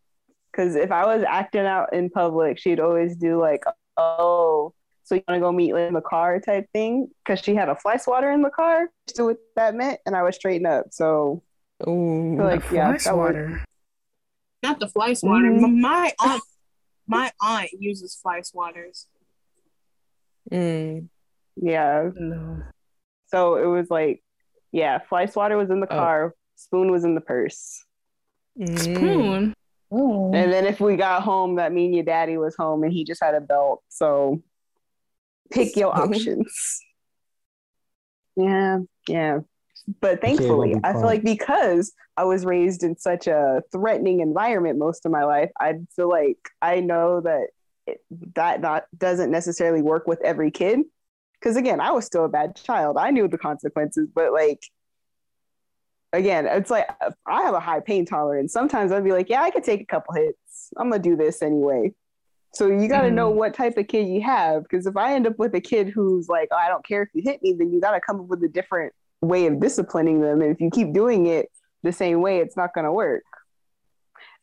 Because 0.50 0.74
if 0.74 0.90
I 0.90 1.04
was 1.06 1.24
acting 1.28 1.66
out 1.66 1.92
in 1.92 2.08
public, 2.10 2.58
she'd 2.58 2.80
always 2.80 3.16
do 3.16 3.38
like, 3.40 3.64
"Oh, 3.96 4.72
so 5.04 5.14
you 5.14 5.22
want 5.28 5.36
to 5.36 5.40
go 5.40 5.52
meet 5.52 5.74
in 5.74 5.94
the 5.94 6.00
car?" 6.00 6.40
type 6.40 6.66
thing. 6.72 7.08
Because 7.24 7.40
she 7.40 7.54
had 7.54 7.68
a 7.68 7.76
fly 7.76 7.96
swatter 7.98 8.30
in 8.30 8.42
the 8.42 8.50
car. 8.50 8.88
She 9.08 9.14
knew 9.18 9.26
what 9.26 9.36
that 9.56 9.74
meant, 9.74 10.00
and 10.06 10.16
I 10.16 10.22
was 10.22 10.34
straighten 10.36 10.66
up. 10.66 10.86
So 10.90 11.42
Ooh, 11.86 12.34
I 12.34 12.36
feel 12.36 12.44
like 12.46 12.70
yeah, 12.72 12.88
Fly 12.88 12.98
that 12.98 13.16
would, 13.16 13.32
swatter. 13.34 13.64
Not 14.62 14.80
the 14.80 14.88
fly 14.88 15.12
swatter. 15.12 15.46
Mhm. 15.46 15.62
M- 15.62 15.80
My 15.80 16.12
aunt, 16.20 16.42
my 17.06 17.30
aunt 17.42 17.70
uses 17.78 18.14
fly 18.14 18.40
swatters. 18.40 19.04
mm, 20.50 21.06
yeah. 21.56 22.10
No. 22.14 22.62
So 23.28 23.56
it 23.56 23.66
was 23.66 23.90
like, 23.90 24.22
yeah, 24.72 24.98
fly 24.98 25.26
swatter 25.26 25.56
was 25.56 25.70
in 25.70 25.80
the 25.80 25.86
Oh. 25.92 25.96
car, 25.96 26.34
spoon 26.56 26.90
was 26.90 27.04
in 27.04 27.14
the 27.14 27.20
purse. 27.20 27.84
mm. 28.58 28.78
Spoon. 28.78 29.54
Ooh. 29.94 30.32
And 30.34 30.52
then 30.52 30.66
if 30.66 30.80
we 30.80 30.96
got 30.96 31.22
home, 31.22 31.56
that 31.56 31.72
mean 31.72 31.92
your 31.94 32.04
daddy 32.04 32.36
was 32.36 32.56
home 32.56 32.82
and 32.82 32.92
he 32.92 33.04
just 33.04 33.22
had 33.22 33.34
a 33.34 33.40
belt. 33.40 33.82
So 33.88 34.42
pick 35.50 35.76
your 35.76 35.96
options. 35.96 36.80
Yeah, 38.36 38.80
yeah. 39.08 39.38
But 40.00 40.20
thankfully, 40.20 40.74
I 40.82 40.92
feel 40.92 41.02
like 41.04 41.22
because 41.22 41.92
I 42.16 42.24
was 42.24 42.44
raised 42.44 42.82
in 42.82 42.98
such 42.98 43.28
a 43.28 43.62
threatening 43.70 44.20
environment 44.20 44.78
most 44.78 45.06
of 45.06 45.12
my 45.12 45.24
life, 45.24 45.50
I 45.60 45.74
feel 45.94 46.08
like 46.08 46.38
I 46.60 46.80
know 46.80 47.20
that 47.20 47.48
it, 47.86 48.00
that 48.34 48.60
not 48.60 48.84
doesn't 48.98 49.30
necessarily 49.30 49.82
work 49.82 50.06
with 50.08 50.20
every 50.22 50.50
kid. 50.50 50.80
Because 51.46 51.56
again, 51.56 51.80
I 51.80 51.92
was 51.92 52.04
still 52.04 52.24
a 52.24 52.28
bad 52.28 52.56
child. 52.56 52.96
I 52.98 53.12
knew 53.12 53.28
the 53.28 53.38
consequences, 53.38 54.08
but 54.12 54.32
like 54.32 54.68
again, 56.12 56.44
it's 56.44 56.72
like 56.72 56.88
I 57.24 57.42
have 57.42 57.54
a 57.54 57.60
high 57.60 57.78
pain 57.78 58.04
tolerance. 58.04 58.52
Sometimes 58.52 58.90
I'd 58.90 59.04
be 59.04 59.12
like, 59.12 59.30
yeah, 59.30 59.42
I 59.42 59.52
could 59.52 59.62
take 59.62 59.80
a 59.80 59.84
couple 59.84 60.14
hits. 60.14 60.72
I'm 60.76 60.90
gonna 60.90 61.00
do 61.00 61.14
this 61.14 61.42
anyway. 61.42 61.92
So 62.52 62.66
you 62.66 62.88
got 62.88 63.02
to 63.02 63.12
know 63.12 63.28
mm-hmm. 63.28 63.38
what 63.38 63.54
type 63.54 63.78
of 63.78 63.86
kid 63.86 64.08
you 64.08 64.22
have. 64.22 64.64
Because 64.64 64.86
if 64.86 64.96
I 64.96 65.14
end 65.14 65.28
up 65.28 65.38
with 65.38 65.54
a 65.54 65.60
kid 65.60 65.88
who's 65.88 66.28
like, 66.28 66.48
oh, 66.50 66.56
I 66.56 66.66
don't 66.66 66.84
care 66.84 67.02
if 67.02 67.10
you 67.14 67.22
hit 67.22 67.40
me, 67.44 67.54
then 67.56 67.72
you 67.72 67.80
got 67.80 67.92
to 67.92 68.00
come 68.00 68.18
up 68.18 68.26
with 68.26 68.42
a 68.42 68.48
different 68.48 68.92
way 69.20 69.46
of 69.46 69.60
disciplining 69.60 70.22
them. 70.22 70.40
And 70.40 70.50
if 70.50 70.60
you 70.60 70.70
keep 70.70 70.92
doing 70.92 71.26
it 71.26 71.48
the 71.84 71.92
same 71.92 72.22
way, 72.22 72.38
it's 72.38 72.56
not 72.56 72.74
gonna 72.74 72.92
work. 72.92 73.22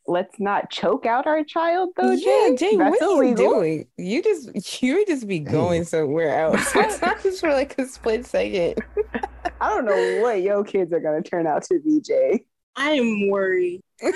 Let's 0.06 0.38
not 0.38 0.70
choke 0.70 1.06
out 1.06 1.26
our 1.26 1.42
child, 1.44 1.90
though, 1.96 2.10
yeah, 2.10 2.50
Jay. 2.50 2.56
Jay, 2.72 2.76
what 2.76 3.02
are 3.02 3.24
you 3.24 3.34
doing? 3.34 3.86
You 3.96 4.22
just 4.22 4.82
you 4.82 4.96
would 4.96 5.06
just 5.06 5.26
be 5.26 5.38
going 5.38 5.84
somewhere 5.84 6.38
else. 6.38 6.72
It's 6.76 7.00
not 7.00 7.22
just 7.22 7.40
for 7.40 7.50
like 7.50 7.78
a 7.78 7.86
split 7.86 8.26
second. 8.26 8.74
I 9.60 9.70
don't 9.70 9.86
know 9.86 10.20
what 10.22 10.42
your 10.42 10.62
kids 10.62 10.92
are 10.92 11.00
gonna 11.00 11.22
turn 11.22 11.46
out 11.46 11.62
to 11.64 11.80
be, 11.80 12.00
Jay. 12.02 12.44
I 12.76 12.92
am 12.92 13.28
worried. 13.30 13.80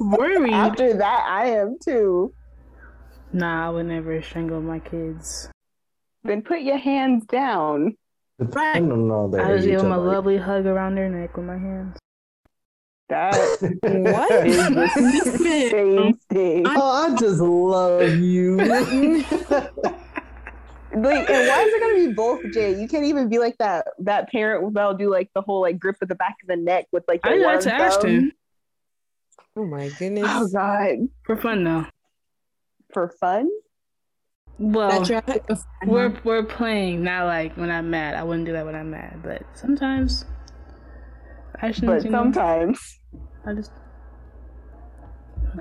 Worried. 0.00 0.52
After 0.52 0.94
that, 0.94 1.26
I 1.28 1.50
am 1.50 1.76
too. 1.80 2.34
Nah, 3.32 3.68
I 3.68 3.70
would 3.70 3.86
never 3.86 4.20
strangle 4.22 4.60
my 4.60 4.80
kids. 4.80 5.48
Then 6.24 6.42
put 6.42 6.62
your 6.62 6.78
hands 6.78 7.24
down. 7.26 7.96
Depending 8.38 9.10
on 9.10 9.30
their 9.30 9.46
I 9.46 9.54
just 9.54 9.64
age, 9.66 9.72
give 9.72 9.82
them 9.82 9.92
a 9.92 9.94
I'm 9.94 10.04
like, 10.04 10.14
lovely 10.16 10.36
hug 10.38 10.66
around 10.66 10.96
their 10.96 11.08
neck 11.08 11.36
with 11.36 11.46
my 11.46 11.56
hands. 11.56 11.96
That 13.08 13.34
What? 13.82 14.46
is 14.46 14.56
the 14.56 15.38
same 15.70 16.14
thing. 16.30 16.64
Oh, 16.66 16.90
I 17.12 17.16
just 17.16 17.40
love 17.40 18.10
you. 18.18 18.56
Like, 20.94 21.28
and 21.28 21.48
why 21.48 21.62
is 21.62 21.74
it 21.74 21.80
gonna 21.80 21.94
be 22.08 22.12
both, 22.14 22.40
Jay? 22.54 22.80
You 22.80 22.88
can't 22.88 23.04
even 23.04 23.28
be 23.28 23.38
like 23.38 23.58
that 23.58 23.86
that 23.98 24.30
parent 24.30 24.72
that'll 24.72 24.94
do 24.94 25.10
like 25.10 25.28
the 25.34 25.42
whole 25.42 25.60
like 25.60 25.78
grip 25.78 25.96
at 26.00 26.08
the 26.08 26.14
back 26.14 26.36
of 26.42 26.48
the 26.48 26.56
neck 26.56 26.86
with 26.90 27.04
like 27.06 27.20
the 27.22 27.28
I 27.28 27.32
didn't 27.32 27.60
to 27.62 27.74
ask 27.74 28.00
thumb. 28.00 28.10
him 28.10 28.32
Oh 29.56 29.66
my 29.66 29.90
goodness. 29.98 30.24
Oh 30.26 30.48
God, 30.48 31.08
for 31.24 31.36
fun 31.36 31.64
though. 31.64 31.84
for 32.94 33.08
fun? 33.20 33.50
Well, 34.58 35.00
That 35.00 35.08
you're 35.10 35.18
at 35.18 35.26
the- 35.46 35.62
we're 35.86 36.14
we're 36.24 36.44
playing, 36.44 37.02
not 37.02 37.26
like 37.26 37.54
when 37.58 37.70
I'm 37.70 37.90
mad. 37.90 38.14
I 38.14 38.22
wouldn't 38.22 38.46
do 38.46 38.52
that 38.52 38.64
when 38.64 38.74
I'm 38.74 38.90
mad, 38.90 39.20
but 39.22 39.42
sometimes 39.54 40.24
I 41.62 41.70
shouldn't. 41.72 41.92
But 41.98 42.04
you 42.04 42.10
know, 42.10 42.18
sometimes 42.24 43.00
I 43.46 43.54
just 43.54 43.70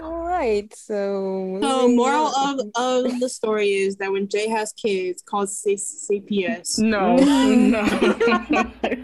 All 0.01 0.25
right, 0.25 0.73
so 0.75 1.59
So 1.61 1.87
moral 1.87 2.27
of, 2.35 2.59
of 2.75 3.19
the 3.19 3.29
story 3.29 3.71
is 3.73 3.95
that 3.97 4.11
when 4.11 4.27
Jay 4.27 4.49
has 4.49 4.73
kids, 4.73 5.21
call 5.21 5.47
C- 5.47 5.75
CPS. 5.75 6.79
no, 6.79 7.15
no. 7.45 7.85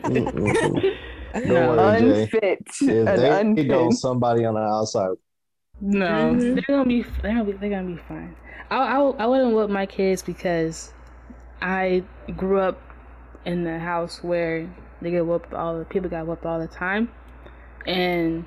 No. 1.46 1.70
worry, 1.78 2.02
unfit, 2.02 2.68
If 2.82 3.08
an 3.08 3.20
they 3.20 3.30
unfit. 3.40 3.70
don't, 3.70 3.94
somebody 3.94 4.44
on 4.44 4.56
the 4.56 4.60
outside. 4.60 5.16
No, 5.80 6.36
Mhm. 6.36 6.56
they're 6.56 6.76
gonna 6.78 6.86
be 6.90 7.04
they're 7.22 7.32
gonna 7.32 7.46
be 7.46 7.54
they're 7.54 7.70
gonna 7.70 7.88
be 7.96 8.02
fine. 8.08 8.36
I 8.70 8.76
I, 8.98 9.00
I 9.00 9.26
wouldn't 9.28 9.56
whip 9.56 9.70
my 9.70 9.86
kids 9.86 10.22
because 10.22 10.94
I 11.62 12.04
grew 12.36 12.60
up 12.60 12.80
in 13.46 13.64
the 13.64 13.80
house 13.80 14.22
where 14.24 14.68
they 15.02 15.12
get 15.12 15.26
whooped 15.26 15.54
all 15.54 15.78
the 15.80 15.86
people 15.86 16.10
got 16.10 16.28
whooped 16.28 16.46
all 16.46 16.60
the 16.60 16.68
time, 16.68 17.12
and 17.86 18.46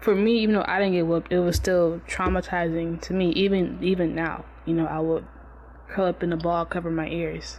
for 0.00 0.14
me, 0.14 0.38
even 0.38 0.54
though 0.54 0.64
I 0.66 0.78
didn't 0.78 0.94
get 0.94 1.06
whooped, 1.06 1.32
it 1.32 1.40
was 1.40 1.56
still 1.56 2.00
traumatizing 2.08 3.00
to 3.02 3.12
me. 3.12 3.30
Even 3.30 3.78
even 3.82 4.14
now, 4.14 4.44
you 4.64 4.74
know, 4.74 4.86
I 4.86 5.00
would 5.00 5.26
curl 5.88 6.06
up 6.06 6.22
in 6.22 6.32
a 6.32 6.36
ball, 6.36 6.64
cover 6.64 6.90
my 6.90 7.08
ears. 7.08 7.58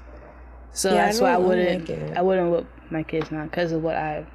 So 0.72 0.94
Yeah, 0.94 1.03
I 1.03 1.06
that's 1.07 1.19
why 1.22 1.34
I 1.34 1.38
wouldn't 1.38 1.90
like. 1.90 2.18
I 2.18 2.22
wouldn't 2.22 2.52
whip 2.52 2.68
my 2.91 3.03
kids 3.03 3.31
now 3.31 3.44
because 3.45 3.72
of 3.72 3.81
what 3.84 3.95
I 3.95 4.26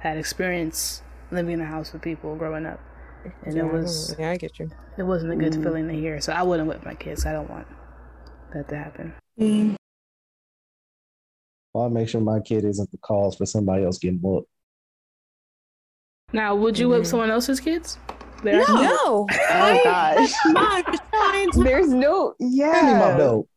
had 0.00 0.16
experienced 0.18 1.02
living 1.30 1.54
in 1.54 1.60
a 1.60 1.64
house 1.66 1.92
with 1.92 2.02
people 2.02 2.34
growing 2.36 2.66
up 2.66 2.80
and 3.44 3.56
Yeah, 3.56 3.62
it 3.64 3.72
was 3.72 4.16
yeah, 4.18 4.30
I 4.30 4.36
get 4.36 4.58
you. 4.58 4.70
it 4.98 5.02
wasn't 5.04 5.32
a 5.32 5.36
good 5.36 5.52
Mm. 5.52 5.62
feeling 5.62 5.88
to 5.88 5.94
hear. 5.94 6.20
So 6.20 6.32
I 6.32 6.42
wouldn't 6.42 6.68
whip 6.68 6.84
my 6.84 6.94
kids. 6.94 7.24
I 7.24 7.32
don't 7.32 7.48
want 7.48 7.66
that 8.52 8.68
to 8.68 8.76
happen. 8.76 9.14
Mm. 9.38 9.76
I'll 11.74 11.90
make 11.90 12.08
sure 12.08 12.20
my 12.20 12.40
kid 12.40 12.64
isn't 12.64 12.90
the 12.90 12.98
cause 12.98 13.36
for 13.36 13.46
somebody 13.46 13.84
else 13.84 13.98
getting 13.98 14.18
whooped. 14.20 14.48
Now, 16.32 16.54
would 16.54 16.78
you 16.78 16.88
whip 16.88 17.02
Mhm. 17.02 17.06
someone 17.06 17.30
else's 17.30 17.60
kids? 17.60 17.98
There- 18.42 18.58
No. 18.66 18.74
No. 18.82 19.26
Oh 19.50 19.80
gosh, 19.84 20.32
Mom, 20.46 20.82
just 20.84 21.02
trying 21.10 21.50
to- 21.52 21.62
there's 21.62 21.88
no 21.88 22.34
Hand 22.40 22.50
me 22.50 22.58
my 22.94 23.08
yeah. 23.10 23.16
belt. 23.16 23.48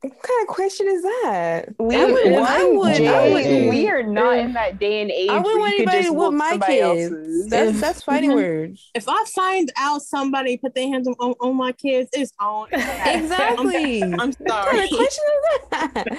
What 0.00 0.12
kind 0.22 0.42
of 0.42 0.48
question 0.54 0.86
is 0.88 1.02
that? 1.02 1.68
We, 1.78 1.96
I 1.96 2.04
would- 2.04 2.32
one, 2.32 2.42
I 2.44 2.64
would- 2.64 3.02
I 3.06 3.28
would- 3.32 3.68
we 3.70 3.88
are 3.88 4.02
not 4.02 4.36
in 4.36 4.52
that 4.52 4.78
day 4.78 5.00
and 5.00 5.10
age. 5.10 5.30
I 5.30 5.38
wouldn't 5.38 5.60
want 5.60 5.74
anybody 5.74 5.98
just 6.02 6.10
with 6.10 6.18
whoop 6.18 6.34
my 6.34 6.58
kids. 6.58 6.82
else's. 7.12 7.46
That's 7.48 7.70
If- 7.70 7.80
that's 7.80 8.02
fighting 8.02 8.30
Mhm. 8.32 8.34
words. 8.34 8.90
If 8.94 9.08
I 9.08 9.24
find 9.34 9.72
out 9.78 10.02
somebody 10.02 10.58
put 10.58 10.74
their 10.74 10.88
hands 10.88 11.08
on, 11.08 11.14
on, 11.20 11.34
on 11.40 11.56
my 11.56 11.72
kids, 11.72 12.10
it's 12.12 12.32
on. 12.38 12.68
Exactly. 12.72 14.02
I'm, 14.02 14.20
I'm 14.20 14.32
What 14.38 14.66
kind 14.68 14.84
of 14.84 14.90
question 14.90 15.24
is 15.54 15.68
that? 15.70 16.04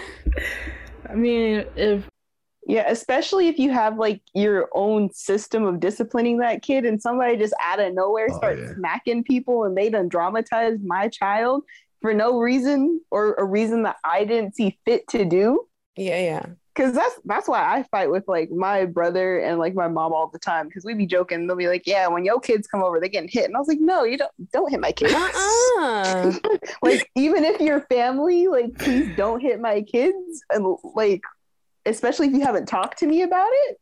I 1.10 1.16
mean, 1.16 1.66
if 1.76 2.08
Yeah, 2.68 2.86
especially 2.90 3.48
if 3.48 3.60
you 3.60 3.72
have 3.72 3.98
like 4.00 4.22
your 4.34 4.70
own 4.74 5.12
system 5.14 5.64
of 5.66 5.80
disciplining 5.80 6.40
that 6.40 6.64
kid 6.64 6.86
and 6.86 7.02
somebody 7.02 7.38
just 7.38 7.54
out 7.64 7.80
of 7.80 7.94
nowhere 7.94 8.28
Oh, 8.32 8.38
starts 8.38 8.62
yeah. 8.62 8.74
smacking 8.76 9.24
people 9.24 9.66
and 9.66 9.78
they 9.78 9.90
done 9.90 10.08
dramatized 10.10 10.84
my 10.84 11.08
child 11.10 11.64
for 12.02 12.14
no 12.14 12.40
reason 12.40 13.02
or 13.12 13.36
a 13.36 13.44
reason 13.46 13.84
that 13.84 13.98
I 14.04 14.26
didn't 14.26 14.56
see 14.56 14.80
fit 14.86 15.08
to 15.10 15.26
do. 15.26 15.68
Yeah, 15.96 16.20
yeah. 16.20 16.46
Cause 16.76 16.94
that's 16.94 17.18
that's 17.24 17.48
why 17.48 17.62
I 17.64 17.84
fight 17.84 18.12
with 18.12 18.26
like 18.28 18.52
my 18.52 18.84
brother 18.84 19.40
and 19.40 19.58
like 19.58 19.76
my 19.76 19.88
mom 19.88 20.12
all 20.12 20.28
the 20.28 20.40
time. 20.40 20.70
Cause 20.70 20.84
we'd 20.84 20.98
be 20.98 21.06
joking, 21.06 21.48
they'll 21.48 21.56
be 21.56 21.70
like, 21.70 21.88
"Yeah, 21.88 22.08
when 22.08 22.26
your 22.26 22.42
kids 22.42 22.68
come 22.68 22.84
over, 22.84 23.00
they 23.00 23.08
getting 23.08 23.30
hit," 23.32 23.46
and 23.46 23.56
I 23.56 23.60
was 23.60 23.70
like, 23.70 23.80
"No, 23.80 24.04
you 24.04 24.18
don't 24.18 24.52
don't 24.52 24.70
hit 24.70 24.82
my 24.82 24.92
kids." 24.92 25.14
Uh-uh. 25.14 26.34
like 26.82 27.10
even 27.16 27.46
if 27.46 27.62
you're 27.62 27.80
family, 27.82 28.48
like 28.48 28.78
please 28.78 29.08
don't 29.16 29.40
hit 29.40 29.62
my 29.62 29.84
kids, 29.84 30.44
and 30.50 30.76
like 30.96 31.22
especially 31.86 32.28
if 32.28 32.34
you 32.34 32.42
haven't 32.42 32.66
talked 32.66 32.98
to 33.00 33.08
me 33.08 33.22
about 33.22 33.50
it. 33.52 33.80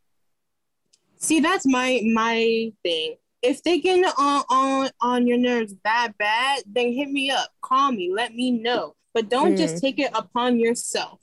See, 1.17 1.39
that's 1.39 1.65
my 1.65 1.99
my 2.13 2.71
thing. 2.83 3.15
If 3.41 3.63
they 3.63 3.79
get 3.79 4.05
on 4.19 4.43
on 4.51 4.89
on 5.01 5.25
your 5.25 5.39
nerves 5.39 5.73
that 5.83 6.11
bad, 6.19 6.61
then 6.67 6.93
hit 6.93 7.09
me 7.09 7.31
up, 7.31 7.49
call 7.63 7.91
me, 7.91 8.11
let 8.13 8.35
me 8.35 8.51
know. 8.51 8.93
But 9.15 9.29
don't 9.29 9.53
Mm. 9.53 9.57
just 9.57 9.81
take 9.81 9.97
it 9.97 10.11
upon 10.13 10.59
yourself 10.59 11.19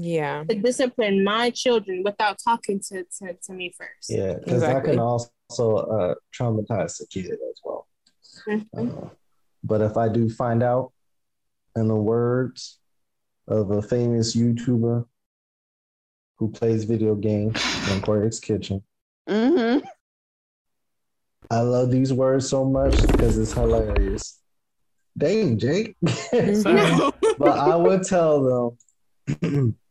Yeah. 0.00 0.44
to 0.48 0.54
discipline 0.54 1.24
my 1.24 1.50
children 1.50 2.02
without 2.04 2.38
talking 2.42 2.80
to 2.88 3.04
to, 3.18 3.34
to 3.34 3.52
me 3.52 3.74
first. 3.76 4.08
Yeah, 4.08 4.34
because 4.34 4.60
that 4.62 4.70
Exactly. 4.76 4.92
can 4.92 5.00
also 5.00 5.76
uh, 5.76 6.14
traumatize 6.32 6.98
the 6.98 7.06
kid 7.10 7.32
as 7.32 7.60
well. 7.64 7.86
Mhm. 8.46 8.66
Uh, 8.76 9.08
but 9.64 9.80
if 9.80 9.96
I 9.96 10.08
do 10.08 10.30
find 10.30 10.62
out, 10.62 10.92
in 11.76 11.88
the 11.88 11.96
words 11.96 12.78
of 13.48 13.70
a 13.72 13.82
famous 13.82 14.34
YouTuber 14.36 15.04
who 16.36 16.48
plays 16.50 16.84
video 16.84 17.14
games 17.16 17.56
in 17.90 18.00
CoryxKenshin, 18.00 18.82
Mm-hmm. 19.28 19.84
I 21.50 21.60
love 21.60 21.90
these 21.90 22.12
words 22.12 22.48
so 22.48 22.64
much 22.64 22.94
because 23.06 23.36
it's 23.38 23.52
hilarious. 23.52 24.40
Dang, 25.16 25.58
Jake. 25.58 25.96
sorry. 26.06 27.10
but 27.38 27.58
I 27.58 27.74
would 27.76 28.02
tell 28.04 28.76
them, 29.42 29.76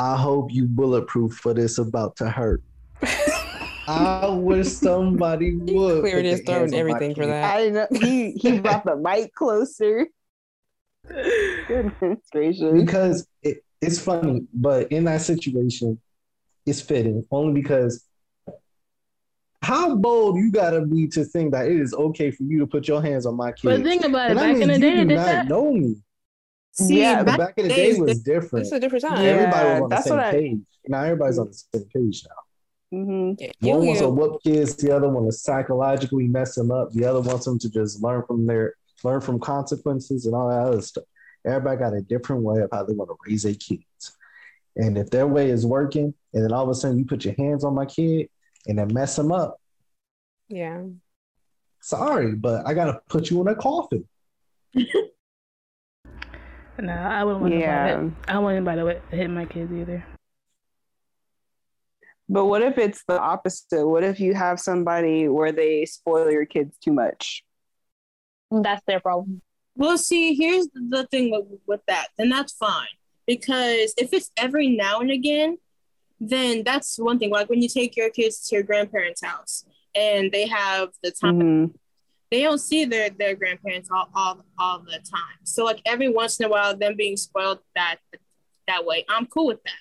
I 0.00 0.16
hope 0.16 0.50
you 0.50 0.64
bulletproof 0.64 1.34
for 1.34 1.52
this 1.52 1.76
about 1.76 2.16
to 2.16 2.30
hurt. 2.30 2.62
I 3.86 4.28
wish 4.28 4.68
somebody 4.68 5.56
would. 5.56 6.00
Cleared 6.00 6.24
his 6.24 6.40
throat 6.40 6.64
and 6.64 6.74
everything 6.74 7.14
for 7.14 7.26
that. 7.26 7.54
I 7.54 7.68
know 7.68 7.86
he 7.92 8.30
he 8.32 8.60
brought 8.60 8.86
the 8.86 8.96
mic 8.96 9.34
closer. 9.34 10.06
Goodness 11.06 12.18
gracious. 12.32 12.72
Because 12.72 13.26
it, 13.42 13.62
it's 13.82 14.00
funny, 14.00 14.46
but 14.54 14.90
in 14.90 15.04
that 15.04 15.20
situation, 15.20 16.00
it's 16.64 16.80
fitting 16.80 17.26
only 17.30 17.60
because 17.60 18.06
how 19.60 19.96
bold 19.96 20.38
you 20.38 20.50
gotta 20.50 20.80
be 20.86 21.08
to 21.08 21.24
think 21.26 21.52
that 21.52 21.66
it 21.66 21.78
is 21.78 21.92
okay 21.92 22.30
for 22.30 22.44
you 22.44 22.58
to 22.60 22.66
put 22.66 22.88
your 22.88 23.02
hands 23.02 23.26
on 23.26 23.36
my 23.36 23.52
kid. 23.52 23.68
but 23.68 23.82
think 23.82 24.04
about 24.04 24.30
it. 24.30 24.30
And 24.30 24.38
that 24.38 24.52
Back 24.54 24.62
in 24.62 24.68
the 24.68 24.78
day, 24.78 24.90
you 24.92 24.96
they 24.96 25.02
do 25.02 25.08
did 25.08 25.14
not 25.16 25.26
that. 25.26 25.48
know 25.48 25.72
me. 25.72 25.96
See, 26.72 27.00
Yeah, 27.00 27.22
back, 27.22 27.38
back 27.38 27.54
in 27.58 27.68
the 27.68 27.74
days, 27.74 27.96
day 27.96 28.00
was 28.00 28.22
different. 28.22 28.64
It's 28.64 28.72
a 28.72 28.80
different 28.80 29.04
time. 29.04 29.22
Yeah. 29.22 29.30
Everybody 29.30 29.68
was 29.68 29.82
on 29.82 29.88
the 29.90 30.00
same 30.02 30.16
what 30.16 30.24
I- 30.24 30.30
page. 30.32 30.58
Now 30.88 31.02
everybody's 31.02 31.38
on 31.38 31.46
the 31.48 31.52
same 31.54 31.84
page 31.94 32.24
now. 32.28 32.98
hmm 32.98 33.32
Yeah, 33.38 33.74
One 33.76 33.86
wants 33.86 34.00
to 34.00 34.06
Yu-Gi-Oh! 34.06 34.10
whoop 34.14 34.42
kids, 34.42 34.76
the 34.76 34.94
other 34.96 35.08
one 35.08 35.26
to 35.26 35.32
psychologically 35.32 36.26
mess 36.28 36.54
them 36.54 36.70
up. 36.70 36.90
The 36.92 37.04
other 37.04 37.20
wants 37.20 37.44
them 37.44 37.58
to 37.58 37.70
just 37.70 38.02
learn 38.02 38.22
from 38.26 38.46
their 38.46 38.74
learn 39.04 39.20
from 39.20 39.38
consequences 39.40 40.26
and 40.26 40.34
all 40.34 40.48
that 40.48 40.60
other 40.60 40.82
stuff. 40.82 41.04
Everybody 41.46 41.78
got 41.78 41.94
a 41.94 42.02
different 42.02 42.42
way 42.42 42.60
of 42.60 42.68
how 42.72 42.84
they 42.84 42.92
want 42.94 43.10
to 43.10 43.16
raise 43.26 43.42
their 43.44 43.54
kids. 43.54 44.16
And 44.76 44.96
if 44.98 45.10
their 45.10 45.26
way 45.26 45.50
is 45.50 45.64
working, 45.66 46.12
and 46.34 46.44
then 46.44 46.52
all 46.52 46.62
of 46.64 46.68
a 46.68 46.74
sudden 46.74 46.98
you 46.98 47.04
put 47.06 47.24
your 47.24 47.34
hands 47.34 47.64
on 47.64 47.74
my 47.74 47.86
kid 47.86 48.28
and 48.66 48.78
then 48.78 48.92
mess 48.92 49.16
them 49.16 49.32
up, 49.32 49.58
Yeah. 50.48 50.82
sorry, 51.80 52.34
but 52.34 52.66
I 52.66 52.74
gotta 52.74 53.00
put 53.08 53.30
you 53.30 53.40
in 53.40 53.48
a 53.48 53.54
coffin. 53.54 54.06
No, 56.78 56.92
I 56.92 57.24
wouldn't 57.24 57.42
want 57.42 57.54
Yeah. 57.54 57.86
nobody. 57.96 58.14
I 58.28 58.32
don't 58.32 58.44
want 58.44 58.56
anybody 58.56 59.00
to 59.10 59.16
hit 59.16 59.28
my 59.30 59.44
kids 59.44 59.72
either. 59.72 60.04
But 62.28 62.46
what 62.46 62.62
if 62.62 62.78
it's 62.78 63.02
the 63.04 63.18
opposite? 63.20 63.86
What 63.86 64.04
if 64.04 64.20
you 64.20 64.34
have 64.34 64.60
somebody 64.60 65.28
where 65.28 65.52
they 65.52 65.84
spoil 65.84 66.30
your 66.30 66.46
kids 66.46 66.76
too 66.78 66.92
much? 66.92 67.42
That's 68.50 68.82
their 68.86 69.00
problem. 69.00 69.42
Well, 69.76 69.98
see, 69.98 70.34
here's 70.34 70.68
the 70.68 71.06
thing 71.10 71.30
with, 71.30 71.46
with 71.66 71.80
that, 71.86 72.08
then 72.16 72.28
that's 72.28 72.52
fine. 72.52 72.86
Because 73.26 73.94
if 73.96 74.12
it's 74.12 74.30
every 74.36 74.68
now 74.68 75.00
and 75.00 75.10
again, 75.10 75.58
then 76.20 76.62
that's 76.64 76.98
one 76.98 77.18
thing. 77.18 77.30
Like 77.30 77.48
when 77.48 77.62
you 77.62 77.68
take 77.68 77.96
your 77.96 78.10
kids 78.10 78.46
to 78.48 78.56
your 78.56 78.62
grandparents' 78.64 79.24
house 79.24 79.64
and 79.94 80.30
they 80.32 80.46
have 80.46 80.90
the 81.02 81.10
time, 81.10 81.40
Mhm. 81.40 81.74
They 82.30 82.42
don't 82.42 82.58
see 82.58 82.84
their, 82.84 83.10
their 83.10 83.34
grandparents 83.34 83.90
all, 83.90 84.08
all, 84.14 84.44
all 84.58 84.78
the 84.80 84.92
time. 84.98 85.38
So 85.44 85.64
like 85.64 85.80
every 85.84 86.08
once 86.08 86.38
in 86.38 86.46
a 86.46 86.48
while, 86.48 86.76
them 86.76 86.94
being 86.96 87.16
spoiled 87.16 87.58
that 87.74 87.96
that 88.68 88.84
way, 88.84 89.04
I'm 89.08 89.26
cool 89.26 89.46
with 89.48 89.62
that. 89.64 89.72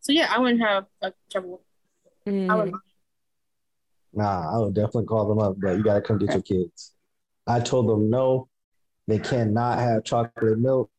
So 0.00 0.12
yeah, 0.12 0.28
I 0.30 0.38
wouldn't 0.38 0.60
have 0.60 0.84
like, 1.00 1.14
trouble. 1.30 1.62
I 2.26 2.30
Mhm. 2.30 2.56
wouldn't. 2.58 2.76
Nah, 4.12 4.54
I 4.54 4.58
would 4.58 4.74
definitely 4.74 5.06
call 5.06 5.26
them 5.28 5.38
up, 5.38 5.56
but 5.58 5.76
you 5.76 5.82
gotta 5.82 6.00
come 6.02 6.18
get 6.18 6.32
your 6.32 6.42
kids. 6.42 6.92
I 7.46 7.60
told 7.60 7.88
them 7.88 8.10
no, 8.10 8.48
they 9.08 9.18
cannot 9.18 9.78
have 9.78 10.04
chocolate 10.04 10.58
milk, 10.58 10.90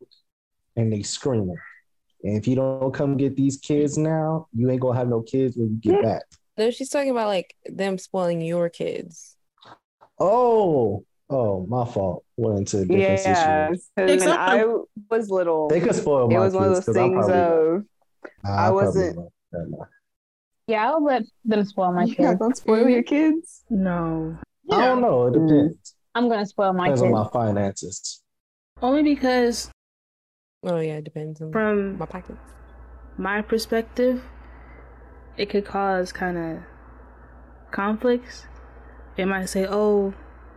and 0.76 0.92
they 0.92 1.04
screaming. 1.04 1.58
And 2.24 2.38
if 2.38 2.48
you 2.48 2.56
don't 2.56 2.94
come 2.94 3.18
get 3.18 3.36
these 3.36 3.58
kids 3.58 3.98
now, 3.98 4.48
you 4.54 4.70
ain't 4.70 4.82
gonna 4.82 4.98
have 4.98 5.08
no 5.08 5.22
kids 5.22 5.56
when 5.56 5.70
you 5.70 5.78
get 5.78 6.02
back. 6.02 6.24
No, 6.58 6.72
she's 6.72 6.90
talking 6.90 7.12
about 7.12 7.28
like 7.28 7.56
them 7.66 7.98
spoiling 7.98 8.42
your 8.42 8.70
kids. 8.70 9.35
Oh, 10.20 11.04
oh, 11.30 11.66
my 11.68 11.86
fault. 11.86 12.24
Went 12.38 12.60
into 12.60 12.80
a 12.80 12.86
different 12.86 13.02
Yeah, 13.04 13.16
situation. 13.16 13.82
because 13.96 14.20
when 14.28 14.38
I 14.38 14.66
was 15.10 15.30
little, 15.30 15.68
They 15.70 15.80
could 15.82 15.96
spoil 15.96 16.28
my 16.30 16.36
it 16.36 16.40
was 16.40 16.54
one 16.54 16.64
of 16.64 16.70
kids 16.76 16.86
those 16.86 16.96
'cause 16.96 16.98
I'm 16.98 17.12
things 17.12 17.30
of 17.30 17.86
Nah, 18.44 18.50
I 18.52 18.56
probably 18.70 18.74
wasn't- 18.86 19.16
not. 19.18 19.28
Never 19.52 19.68
mind. 19.70 19.92
Yeah, 20.68 20.90
I'll 20.92 21.04
let 21.04 21.24
them 21.44 21.64
spoil 21.66 21.92
my 21.92 22.04
yeah, 22.06 22.14
kids. 22.16 22.40
don't 22.40 22.58
spoil 22.58 22.90
your 22.90 23.04
kids. 23.04 23.64
No, 23.70 24.38
I 24.72 24.78
don't 24.82 25.02
know. 25.02 25.28
It 25.28 25.34
depends. 25.34 25.96
I'm 26.16 26.28
gonna 26.30 26.46
spoil 26.46 26.74
my 26.74 26.86
Depends 26.88 27.02
kids. 27.02 27.14
on 27.14 27.24
my 27.24 27.30
finances. 27.30 28.22
only 28.82 29.04
because 29.04 29.70
Oh 30.64 30.80
yeah, 30.80 30.96
it 30.96 31.04
depends 31.04 31.40
on 31.42 31.52
from 31.52 31.98
my 31.98 32.06
pockets. 32.06 32.40
my 33.18 33.42
perspective, 33.42 34.24
it 35.38 35.50
could 35.50 35.66
cause 35.66 36.12
kind 36.12 36.38
of 36.38 36.64
conflicts. 37.72 38.48
They 39.18 39.26
might 39.26 39.46
say, 39.46 39.66
"Oh," 39.68 40.14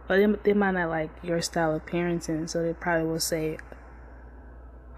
or 0.08 0.16
they, 0.16 0.26
they 0.42 0.52
might 0.52 0.72
not 0.72 0.88
like 0.90 1.10
your 1.22 1.40
style 1.40 1.74
of 1.74 1.86
parenting, 1.86 2.48
so 2.48 2.62
they 2.62 2.72
probably 2.74 3.06
will 3.06 3.20
say, 3.20 3.58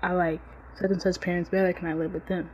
"I 0.02 0.12
like 0.12 0.40
such 0.74 0.90
and 0.90 1.02
such 1.02 1.20
parents 1.20 1.50
better. 1.50 1.72
Can 1.72 1.86
I 1.88 1.94
live 1.94 2.14
with 2.14 2.26
them?" 2.26 2.50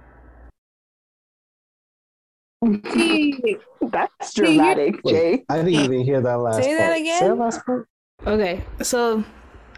See, 2.92 3.58
That's 3.80 4.34
dramatic, 4.34 5.04
Jay. 5.06 5.44
I 5.48 5.58
didn't 5.58 5.74
even 5.74 6.00
hear 6.00 6.20
that 6.20 6.38
last 6.38 6.62
Say 6.62 6.74
that 6.74 6.88
part. 6.88 7.00
again? 7.00 7.20
Say 7.20 7.28
that 7.28 7.34
last 7.36 7.64
part. 7.64 7.86
Okay, 8.26 8.64
so 8.82 9.24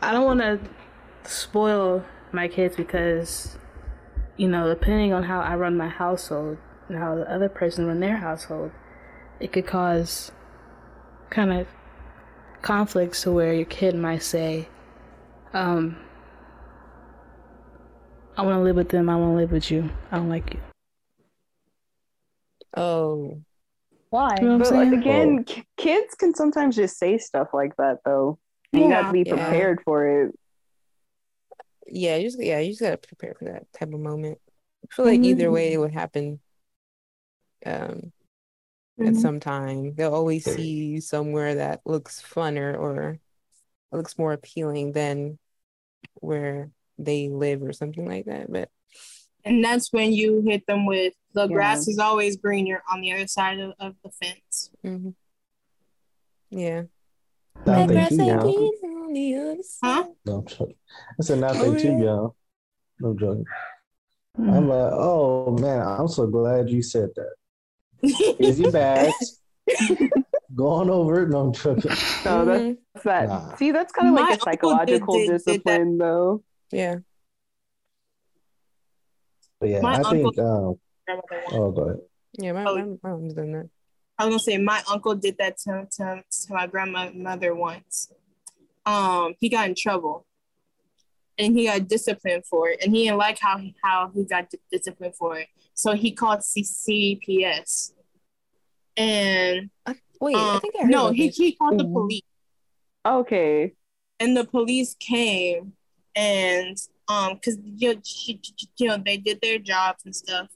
I 0.01 0.13
don't 0.13 0.25
want 0.25 0.41
to 0.41 0.61
spoil 1.29 2.05
my 2.33 2.49
kids 2.49 2.77
because, 2.77 3.59
you 4.37 4.49
know, 4.49 4.69
depending 4.69 5.13
on 5.13 5.25
how 5.25 5.41
I 5.41 5.57
run 5.57 5.77
my 5.77 5.89
household 5.89 6.57
and 6.89 6.97
how 6.99 7.17
the 7.17 7.31
other 7.31 7.49
person 7.49 7.87
run 7.87 8.01
their 8.01 8.17
household, 8.19 8.71
it 9.41 9.53
could 9.53 9.67
cause 9.67 10.33
kind 11.31 11.53
of 11.53 11.67
conflicts 12.63 13.23
to 13.23 13.33
where 13.33 13.53
your 13.55 13.65
kid 13.67 13.95
might 13.95 14.23
say, 14.23 14.69
um, 15.53 15.97
I 18.37 18.43
want 18.43 18.57
to 18.57 18.63
live 18.63 18.77
with 18.77 18.89
them, 18.91 19.09
I 19.09 19.17
want 19.17 19.33
to 19.33 19.37
live 19.37 19.53
with 19.53 19.71
you, 19.71 19.91
I 20.13 20.17
don't 20.17 20.29
like 20.29 20.55
you. 20.55 20.61
Oh, 22.77 23.41
Why? 24.11 24.41
You 24.41 24.49
know 24.49 24.59
But 24.59 24.73
like, 24.73 24.93
again, 24.93 25.45
k- 25.45 25.65
kids 25.77 26.15
can 26.15 26.35
sometimes 26.35 26.77
just 26.77 26.99
say 26.99 27.19
stuff 27.19 27.49
like 27.53 27.77
that, 27.79 27.99
though. 28.05 28.39
And 28.73 28.85
you 28.85 28.91
have 28.91 29.07
to 29.07 29.13
be 29.13 29.25
Yeah. 29.25 29.35
prepared 29.35 29.81
for 29.85 30.25
it. 30.27 30.35
yeah. 31.87 32.17
You 32.17 32.27
just 32.29 32.41
yeah, 32.43 32.59
you 32.59 32.71
just 32.71 32.81
gotta 32.83 32.99
prepare 32.99 33.35
for 33.39 33.47
that 33.47 33.67
type 33.73 33.93
of 33.93 34.01
moment. 34.01 34.39
I 34.85 34.95
feel 34.95 35.05
like 35.07 35.25
either 35.25 35.51
way 35.51 35.73
it 35.73 35.79
would 35.79 35.93
happen. 35.93 36.41
Um, 37.67 38.13
at 39.01 39.15
Mhm. 39.15 39.21
some 39.21 39.41
time 39.41 39.95
they'll 39.95 40.15
always 40.15 40.45
see 40.45 40.71
you 40.87 41.01
somewhere 41.01 41.55
that 41.57 41.81
looks 41.87 42.21
funner 42.23 42.77
or 42.79 43.19
looks 43.93 44.19
more 44.19 44.33
appealing 44.33 44.93
than 44.93 45.39
where 46.15 46.71
they 46.99 47.29
live 47.29 47.63
or 47.63 47.73
something 47.73 48.07
like 48.07 48.27
that. 48.27 48.51
But 48.51 48.71
And 49.45 49.65
that's 49.65 49.93
when 49.93 50.13
you 50.13 50.41
hit 50.43 50.67
them 50.67 50.85
with 50.85 51.15
the 51.33 51.47
Yeah. 51.47 51.55
grass 51.55 51.87
is 51.89 51.99
always 51.99 52.37
greener 52.37 52.83
on 52.93 53.01
the 53.01 53.13
other 53.13 53.27
side 53.29 53.61
of, 53.61 53.73
of 53.79 53.95
the 54.03 54.11
fence. 54.11 54.71
mhm. 54.85 55.15
yeah. 56.51 56.83
Now 57.67 57.87
they 57.87 57.95
grass 57.95 58.09
too 58.11 58.17
ain't 58.23 58.27
young. 58.27 58.55
green 58.55 58.97
on 58.97 59.13
the 59.13 59.35
other 59.37 59.63
Huh? 59.83 60.09
No, 60.25 60.35
I'm 60.39 60.47
joking. 60.47 60.75
I 61.21 61.23
said 61.23 61.39
not 61.39 61.57
Oh, 61.57 61.71
they 61.73 61.81
too 61.83 61.93
yeah. 61.93 62.05
young. 62.05 62.33
No 63.01 63.15
joking. 63.15 63.45
Mm. 64.39 64.57
I'm 64.57 64.69
like, 64.69 64.93
oh 64.93 65.57
man, 65.59 65.87
I'm 65.87 66.09
so 66.09 66.27
glad 66.27 66.69
you 66.69 66.83
said 66.83 67.11
that. 67.17 67.35
Here's 68.03 68.61
your 68.61 68.73
bags. 68.73 69.41
Go 70.55 70.69
on 70.69 70.89
over 70.91 71.23
it. 71.23 71.29
No, 71.29 71.41
I'm 71.41 71.53
joking. 71.53 71.91
No, 72.25 72.45
that's 72.45 73.05
that. 73.05 73.29
Nah. 73.29 73.55
See, 73.57 73.71
that's 73.71 73.93
kind 73.93 74.09
of 74.09 74.15
My 74.15 74.31
like 74.31 74.39
a 74.39 74.43
psychological 74.43 75.15
did- 75.15 75.27
did 75.27 75.31
that. 75.41 75.45
discipline, 75.47 75.99
though. 75.99 76.43
Yeah. 76.73 76.97
But 79.61 79.69
yeah, 79.71 79.81
My 79.81 79.93
I 79.95 79.97
uncle- 79.97 80.13
think. 80.33 80.39
Um, 80.39 80.75
oh, 81.53 81.71
go 81.73 81.83
ahead. 81.83 82.01
Yeah, 82.39 82.53
my, 82.53 82.65
Oh. 82.65 82.99
my 83.03 83.11
mom's 83.11 83.35
done 83.35 83.53
that. 83.53 83.69
I 84.19 84.25
was 84.27 84.33
gonna 84.33 84.39
say 84.41 84.59
my 84.59 84.83
uncle 84.91 85.15
did 85.15 85.37
that 85.39 85.59
to, 85.59 85.87
to, 85.97 86.23
to 86.29 86.53
my 86.53 86.67
grandmother 86.67 87.55
once. 87.55 88.13
Um, 88.87 89.35
he 89.39 89.49
got 89.49 89.69
in 89.69 89.75
trouble, 89.77 90.27
and 91.39 91.57
he 91.57 91.67
got 91.67 91.89
disciplined 91.89 92.45
for 92.47 92.69
it, 92.71 92.83
and 92.83 92.95
he 92.95 93.05
didn't 93.05 93.19
like 93.19 93.39
how 93.39 93.59
he, 93.59 93.75
how 93.83 94.11
he 94.15 94.25
got 94.25 94.51
di- 94.51 94.59
disciplined 94.71 95.15
for 95.15 95.39
it. 95.39 95.49
So 95.75 95.95
he 95.95 96.13
called 96.13 96.43
C- 96.43 96.63
CPS, 97.27 97.93
and 98.97 99.71
Wait, 100.21 100.37
I 100.37 100.55
um, 100.55 100.61
think 100.61 100.75
I 100.79 100.83
heard 100.83 100.91
no, 100.91 101.11
he 101.13 101.29
this. 101.29 101.37
he 101.37 101.53
called 101.53 101.79
the 101.79 101.85
Mhm. 101.85 101.93
police, 101.93 102.23
Okay. 103.07 103.75
and 104.21 104.37
the 104.37 104.45
police 104.45 104.97
came, 104.99 105.75
and 106.17 106.77
um, 107.09 107.39
cause 107.39 107.57
you 107.65 107.95
know, 107.95 108.01
you 108.77 108.87
know 108.89 108.99
they 109.05 109.17
did 109.17 109.41
their 109.41 109.59
jobs 109.59 110.05
and 110.05 110.15
stuff. 110.15 110.49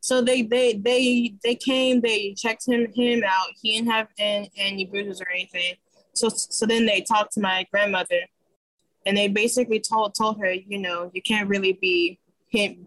So 0.00 0.20
they 0.20 0.42
they 0.42 0.74
they 0.74 1.34
they 1.42 1.54
came, 1.54 2.00
they 2.00 2.34
checked 2.34 2.66
him 2.68 2.92
him 2.92 3.22
out. 3.24 3.48
He 3.62 3.76
didn't 3.76 3.90
have 3.90 4.08
any, 4.18 4.50
any 4.56 4.84
bruises 4.84 5.20
or 5.20 5.28
anything. 5.30 5.74
So 6.12 6.28
so 6.28 6.66
then 6.66 6.84
they 6.86 7.00
talked 7.00 7.32
to 7.34 7.40
my 7.40 7.66
grandmother, 7.70 8.20
and 9.06 9.16
they 9.16 9.28
basically 9.28 9.80
told 9.80 10.14
told 10.14 10.40
her, 10.40 10.52
you 10.52 10.78
know, 10.78 11.10
you 11.12 11.22
can't 11.22 11.48
really 11.48 11.72
be 11.72 12.18
hit 12.48 12.78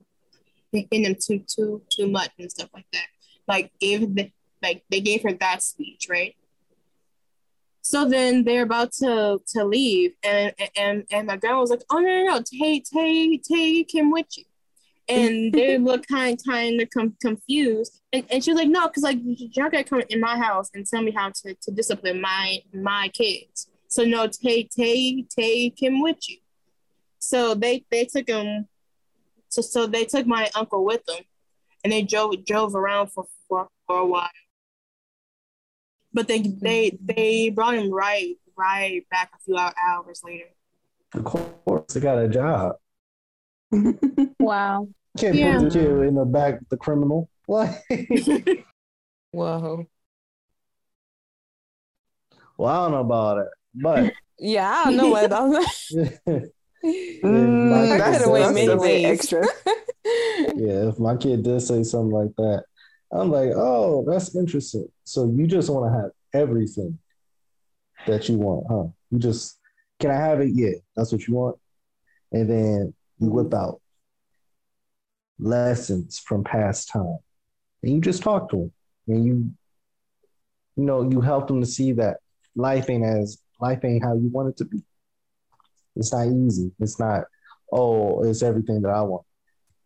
hitting 0.72 1.04
them 1.04 1.16
too 1.16 1.44
too 1.48 1.82
too 1.90 2.08
much 2.08 2.32
and 2.40 2.52
stuff 2.52 2.70
like 2.74 2.88
that. 2.94 3.08
Like 3.48 3.72
gave 3.80 4.16
the, 4.16 4.32
like 4.62 4.84
they 4.90 5.02
gave 5.02 5.24
her 5.24 5.34
that 5.34 5.62
speech, 5.62 6.08
right? 6.10 6.36
So 7.82 8.10
then 8.10 8.44
they're 8.44 8.64
about 8.64 8.94
to 8.94 9.40
to 9.54 9.64
leave, 9.64 10.14
and 10.24 10.54
and 10.76 11.06
and 11.12 11.28
my 11.28 11.38
grandma 11.38 11.62
was 11.62 11.70
like, 11.70 11.84
"Oh 11.92 12.00
no 12.00 12.08
no 12.08 12.26
no, 12.26 12.42
take 12.42 12.84
take 12.92 13.44
take 13.44 13.94
him 13.94 14.10
with 14.10 14.26
you." 14.36 14.46
And 15.08 15.54
they 15.54 15.78
look 15.90 16.08
kind 16.08 16.40
kind 16.44 16.82
of 16.82 16.90
com- 16.90 17.16
confused, 17.22 18.02
and, 18.12 18.26
and 18.32 18.44
she 18.44 18.52
was 18.52 18.60
like, 18.60 18.70
"No, 18.70 18.88
because 18.88 19.04
like 19.04 19.20
y'all 19.22 19.70
gotta 19.70 19.84
come 19.84 20.02
in 20.10 20.20
my 20.20 20.36
house 20.36 20.72
and 20.74 20.84
tell 20.88 21.04
me 21.04 21.12
how 21.12 21.30
to, 21.30 21.54
to 21.54 21.72
discipline 21.72 22.20
my 22.20 22.58
my 22.74 23.12
kids. 23.14 23.70
So 23.96 24.04
no, 24.04 24.28
take 24.28 24.72
take 24.72 25.30
take 25.30 25.82
him 25.82 26.02
with 26.02 26.18
you." 26.28 26.40
So 27.20 27.56
they 27.56 27.86
they 27.90 28.04
took 28.04 28.28
him, 28.28 28.68
so 29.48 29.62
so 29.62 29.88
they 29.88 30.04
took 30.04 30.28
my 30.28 30.50
uncle 30.54 30.84
with 30.84 31.06
them, 31.06 31.24
and 31.82 31.94
they 31.94 32.02
drove 32.02 32.44
drove 32.44 32.76
around 32.76 33.14
for 33.14 33.24
for, 33.48 33.70
for 33.88 34.00
a 34.00 34.06
while. 34.06 34.28
But 36.14 36.28
they 36.28 36.40
they 36.40 36.98
they 37.02 37.50
brought 37.52 37.76
him 37.76 37.90
right 37.90 38.36
right 38.58 39.08
back 39.10 39.32
a 39.34 39.40
few 39.46 39.58
hours 39.58 40.22
later. 40.26 40.50
Of 41.14 41.24
course, 41.24 41.94
they 41.94 42.02
got 42.02 42.18
a 42.18 42.28
job. 42.28 42.76
Wow. 44.40 44.90
Can't 45.18 45.38
Yeah. 45.38 45.58
put 45.58 45.70
the 45.70 45.80
kid 45.80 46.08
in 46.10 46.16
the 46.16 46.26
back, 46.26 46.60
the 46.70 46.76
criminal. 46.76 47.30
What? 47.46 47.70
Whoa. 49.32 49.88
well, 52.58 52.70
I 52.70 52.84
don't 52.84 52.92
know 52.92 53.00
about 53.00 53.38
it, 53.38 53.48
but 53.76 54.14
Yeah, 54.40 54.70
I 54.70 54.84
don't 54.86 54.98
know 54.98 55.10
what 55.10 55.32
I 55.32 55.42
was 55.42 55.98
Mm, 57.24 57.70
my 57.70 57.84
I 57.84 57.88
kid 57.88 57.98
could 57.98 58.14
have 58.14 58.20
does 58.22 58.30
went 58.30 58.56
that's 58.56 58.70
a 58.70 58.78
bit 58.78 59.06
extra. 59.06 59.48
yeah, 60.06 60.90
if 60.90 61.00
my 61.00 61.16
kid 61.16 61.42
did 61.42 61.60
say 61.62 61.82
something 61.84 62.12
like 62.12 62.36
that, 62.38 62.66
I'm 63.12 63.32
like, 63.32 63.52
oh, 63.56 64.06
that's 64.08 64.36
interesting. 64.36 64.88
So 65.04 65.26
you 65.26 65.48
just 65.48 65.70
want 65.70 65.92
to 65.92 66.00
have 66.00 66.12
everything 66.34 67.00
that 68.06 68.30
you 68.30 68.38
want, 68.38 68.66
huh? 68.70 68.92
You 69.10 69.20
just 69.20 69.60
can 70.00 70.12
I 70.12 70.16
have 70.16 70.42
it? 70.42 70.52
Yeah, 70.54 70.74
that's 70.96 71.12
what 71.12 71.28
you 71.28 71.34
want. 71.34 71.58
And 72.32 72.50
then 72.50 72.94
you 73.20 73.30
whip 73.30 73.54
out 73.54 73.82
lessons 75.40 76.20
from 76.20 76.44
past 76.44 76.90
time, 76.90 77.18
and 77.82 77.94
you 77.94 78.02
just 78.02 78.22
talk 78.22 78.50
to 78.52 78.58
them, 78.58 78.72
and 79.08 79.26
you, 79.26 79.52
you 80.76 80.84
know, 80.84 81.10
you 81.10 81.22
help 81.22 81.48
them 81.48 81.62
to 81.62 81.68
see 81.68 81.94
that 81.94 82.18
life 82.56 82.90
ain't 82.90 83.06
as 83.06 83.40
life 83.60 83.84
ain't 83.84 84.04
how 84.04 84.16
you 84.16 84.30
want 84.30 84.50
it 84.50 84.58
to 84.58 84.66
be. 84.66 84.84
It's 85.96 86.14
not 86.14 86.28
easy. 86.28 86.72
It's 86.80 87.00
not. 87.00 87.24
Oh, 87.72 88.24
it's 88.24 88.44
everything 88.44 88.82
that 88.82 88.90
I 88.90 89.02
want. 89.02 89.24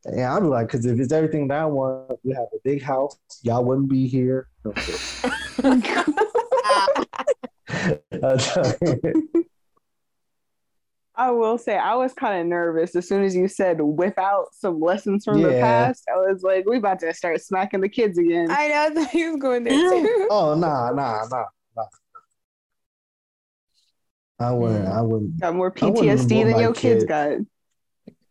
And 0.06 0.22
I'd 0.22 0.40
be 0.40 0.48
like, 0.48 0.68
because 0.68 0.86
if 0.86 1.00
it's 1.00 1.12
everything 1.12 1.48
that 1.50 1.60
I 1.60 1.66
want, 1.66 2.20
we 2.24 2.34
have 2.34 2.48
a 2.54 2.60
big 2.64 2.82
house. 2.82 3.18
Y'all 3.44 3.64
wouldn't 3.64 3.90
be 3.90 4.08
here. 4.08 4.48
No, 4.64 4.74
I'm 5.64 5.82
kidding. 5.82 6.14
I'm 8.24 8.38
joking. 8.38 9.30
I 11.20 11.32
will 11.32 11.58
say 11.58 11.76
I 11.76 11.96
was 11.96 12.14
kind 12.14 12.40
of 12.40 12.48
nervous 12.48 12.96
as 12.96 13.06
soon 13.10 13.26
as 13.26 13.36
you 13.36 13.50
said 13.50 13.82
whip 13.82 14.18
out 14.18 14.46
some 14.54 14.80
lessons 14.80 15.26
from 15.26 15.42
the 15.42 15.50
past. 15.50 16.06
I 16.08 16.16
was 16.16 16.44
like, 16.44 16.66
we 16.66 16.78
about 16.78 17.02
to 17.02 17.14
start 17.14 17.42
smacking 17.42 17.82
the 17.82 17.90
kids 17.90 18.18
again. 18.18 18.50
I 18.50 18.70
know 18.70 18.82
I 18.86 18.90
thought 18.92 19.10
he 19.12 19.28
was 19.28 19.36
going 19.36 19.66
there 19.66 19.74
too. 19.90 20.28
oh, 20.32 20.56
nah, 20.56 20.92
nah, 20.92 21.26
nah, 21.30 21.44
nah. 21.76 21.84
I 24.40 24.52
wouldn't. 24.52 24.88
I 24.88 25.02
wouldn't. 25.02 25.40
got 25.40 25.56
more 25.56 25.72
PTSD 25.72 26.46
than 26.46 26.60
your 26.60 26.74
kids 26.74 27.06
kid- 27.06 27.08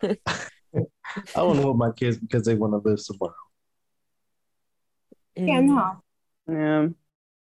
got. 0.03 0.17
I 1.37 1.43
wouldn't 1.43 1.65
want 1.65 1.79
my 1.79 1.91
kids 1.93 2.17
because 2.19 2.45
they 2.45 2.55
want 2.55 2.73
to 2.73 2.89
live 2.89 3.01
somewhere. 3.01 3.33
yeah, 5.37 5.61
no. 5.61 6.03
Yeah. 6.49 6.89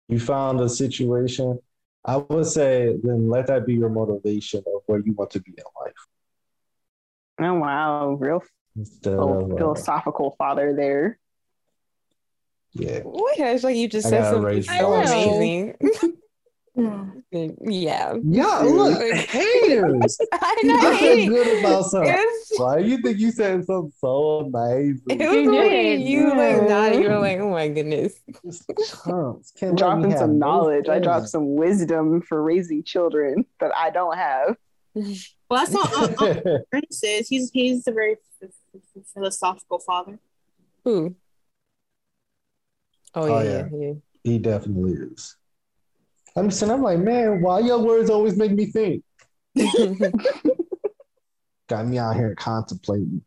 You 0.07 0.19
found 0.19 0.59
a 0.61 0.69
situation. 0.69 1.59
I 2.05 2.17
would 2.17 2.45
say 2.45 2.95
then 3.03 3.29
let 3.29 3.47
that 3.47 3.65
be 3.65 3.73
your 3.75 3.89
motivation 3.89 4.63
of 4.65 4.81
where 4.85 4.99
you 4.99 5.13
want 5.13 5.31
to 5.31 5.41
be 5.41 5.51
in 5.51 5.63
life 5.83 5.93
Oh 7.39 7.53
wow, 7.55 8.11
real 8.13 8.41
instead 8.77 9.11
phil- 9.13 9.41
of 9.43 9.51
uh, 9.51 9.57
philosophical 9.57 10.35
father 10.37 10.73
there. 10.73 11.19
yeah. 12.73 13.01
What? 13.01 13.37
It's 13.37 13.63
like 13.63 13.75
you 13.75 13.89
just 13.89 14.07
I 14.07 14.09
said 14.11 14.23
something 14.31 14.61
so 14.63 14.93
amazing. 14.93 15.75
Mm. 16.77 17.23
yeah. 17.61 18.15
Yeah, 18.23 18.59
look, 18.59 19.01
haters. 19.15 20.17
I 20.33 20.59
You 20.61 20.67
know. 20.69 20.81
just 20.81 20.99
said 20.99 21.27
good 21.27 21.59
about 21.59 21.83
something. 21.85 22.13
it's, 22.15 22.51
Why 22.59 22.77
you 22.79 22.99
think 22.99 23.17
you 23.17 23.31
said 23.31 23.65
something 23.65 23.91
so 23.97 24.39
amazing? 24.53 25.01
it 25.09 25.17
was 25.27 25.35
You 25.37 25.45
the 25.51 25.57
way 25.57 25.97
did. 25.97 26.01
you 26.07 26.29
like 26.29 26.37
Yeah. 26.37 26.67
nodded. 26.67 27.01
You 27.03 27.09
were 27.09 27.17
like, 27.19 27.39
oh 27.39 27.49
my 27.49 27.67
goodness. 27.67 28.13
Just 28.45 28.69
chunks. 29.03 29.51
Can't 29.57 29.71
let 29.71 29.71
me 29.71 29.77
Dropping 29.77 30.17
some 30.17 30.37
no 30.37 30.45
knowledge. 30.47 30.87
I 30.87 30.99
dropped 30.99 31.29
some 31.29 31.55
wisdom 31.55 32.21
for 32.21 32.43
raising 32.43 32.83
children 32.83 33.45
that 33.59 33.71
I 33.75 33.89
don't 33.89 34.15
have. 34.15 34.55
Well, 35.49 35.65
that's 35.65 35.71
not 35.71 36.21
uh, 36.21 36.25
uh, 36.25 36.57
Ernest 36.73 37.05
is. 37.05 37.29
He's 37.29 37.49
he's 37.51 37.87
a 37.87 37.91
very 37.93 38.17
f- 38.43 38.49
f- 38.75 39.03
philosophical 39.13 39.79
father. 39.79 40.19
Who? 40.83 41.15
Oh, 43.15 43.21
Oh, 43.33 43.41
yeah, 43.41 43.67
yeah, 43.73 43.93
he 44.25 44.39
definitely 44.39 44.91
is. 45.13 45.37
I'm 46.37 46.51
saying, 46.51 46.71
I'm 46.71 46.83
like, 46.83 46.99
man, 46.99 47.41
why 47.41 47.59
your 47.59 47.79
words 47.79 48.11
always 48.11 48.37
make 48.37 48.51
me 48.51 48.67
think? 48.67 49.03
Got 51.67 51.87
me 51.87 51.97
out 51.97 52.15
here 52.15 52.35
contemplating. 52.35 53.23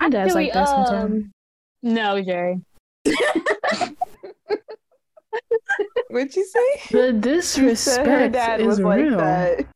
My 0.00 0.08
dad's 0.10 0.34
like 0.34 0.52
that 0.52 0.68
sometimes. 0.68 1.24
um, 1.24 1.32
no, 1.82 2.20
Jerry. 2.22 2.60
What'd 6.10 6.34
you 6.36 6.44
say? 6.44 6.80
The 6.90 7.12
disrespect 7.12 7.78
said 7.78 8.06
her 8.06 8.28
dad 8.28 8.60
is 8.60 8.66
was 8.66 8.80
like 8.80 9.00
real. 9.00 9.18
that. 9.18 9.66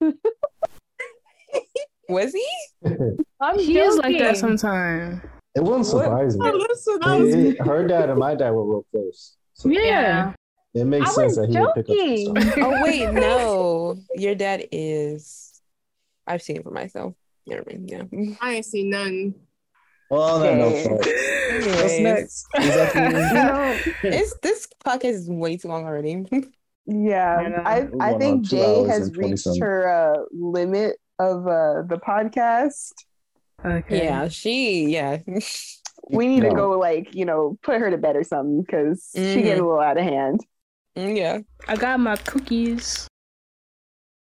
Was 2.08 2.32
he? 2.32 2.48
I'm 3.40 3.58
He 3.58 3.78
is 3.78 3.96
like 3.98 4.18
that 4.18 4.36
sometimes. 4.36 5.20
It 5.56 5.60
wouldn't 5.62 5.86
What? 5.86 6.04
surprise 6.04 6.36
me. 6.38 6.48
Oh, 6.48 6.66
listen, 6.68 6.98
I 7.02 7.16
was 7.18 7.34
It- 7.34 7.60
her 7.66 7.86
dad 7.88 8.10
and 8.10 8.18
my 8.18 8.34
dad 8.34 8.50
were 8.50 8.64
real 8.64 8.84
close. 8.92 9.36
So 9.54 9.68
Yeah. 9.70 10.34
it 10.74 10.84
makes 10.84 11.10
I 11.10 11.12
sense 11.14 11.36
that 11.36 11.48
he 11.48 11.58
would 11.58 11.74
pick 11.74 11.88
up 11.88 12.44
stuff. 12.44 12.58
Oh 12.64 12.82
wait, 12.84 13.10
no. 13.24 13.96
Your 14.14 14.34
dad 14.34 14.68
is. 14.70 15.60
I've 16.26 16.42
seen 16.42 16.56
it 16.56 16.62
for 16.62 16.70
myself. 16.70 17.14
Never 17.46 17.64
mind. 17.66 17.88
Yeah. 17.90 18.36
I 18.40 18.54
ain't 18.56 18.64
seen 18.66 18.90
none. 18.90 19.34
Well, 20.10 20.38
no, 20.40 20.54
no, 20.54 20.68
What's 20.70 21.98
next? 21.98 22.46
Is 22.58 22.74
that 22.74 22.92
the- 22.92 23.00
You 24.04 24.10
know, 24.12 24.16
it's 24.16 24.34
this 24.42 24.68
podcast 24.86 25.14
is 25.14 25.28
way 25.30 25.56
too 25.56 25.68
long 25.68 25.84
already. 25.84 26.24
Yeah, 26.86 27.60
I. 27.64 27.88
I 28.00 28.10
I 28.10 28.18
think 28.18 28.44
Jay 28.44 28.84
has 28.84 29.16
reached 29.16 29.48
her 29.60 29.88
uh, 29.88 30.24
limit 30.32 30.98
of 31.18 31.46
uh, 31.48 31.82
the 31.88 31.98
podcast. 32.06 32.92
Okay. 33.64 34.04
Yeah, 34.04 34.28
she, 34.28 34.86
yeah. 34.86 35.18
We 36.08 36.28
need 36.28 36.42
to 36.42 36.50
go 36.50 36.78
like 36.78 37.16
you 37.16 37.24
know 37.24 37.58
put 37.64 37.80
her 37.80 37.90
to 37.90 37.98
bed 37.98 38.14
or 38.14 38.22
something 38.22 38.60
because 38.62 39.10
she 39.12 39.20
Mhm. 39.20 39.34
getting 39.42 39.60
a 39.64 39.66
little 39.66 39.80
out 39.80 39.98
of 39.98 40.04
hand. 40.04 40.40
yeah. 40.94 41.38
I 41.66 41.74
got 41.74 41.98
my 41.98 42.14
cookies. 42.14 43.08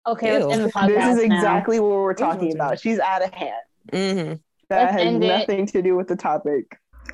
Okay, 0.08 0.34
let's 0.34 0.46
Ew. 0.46 0.52
end 0.52 0.62
the 0.62 0.66
This 0.66 0.74
podcast 0.74 1.12
is 1.20 1.28
now. 1.28 1.36
exactly 1.36 1.80
what 1.80 1.90
we're 1.92 2.14
talking 2.16 2.48
Ew. 2.50 2.56
about. 2.56 2.80
She's 2.80 2.98
out 3.00 3.24
of 3.24 3.32
hand. 3.34 3.54
hmm 3.92 4.34
That 4.70 4.82
Let's 4.86 4.92
has 4.94 5.02
end 5.02 5.24
it. 5.24 5.28
nothing 5.28 5.66
to 5.68 5.82
do 5.84 5.96
with 5.96 6.08
the 6.08 6.16
topic. 6.16 6.66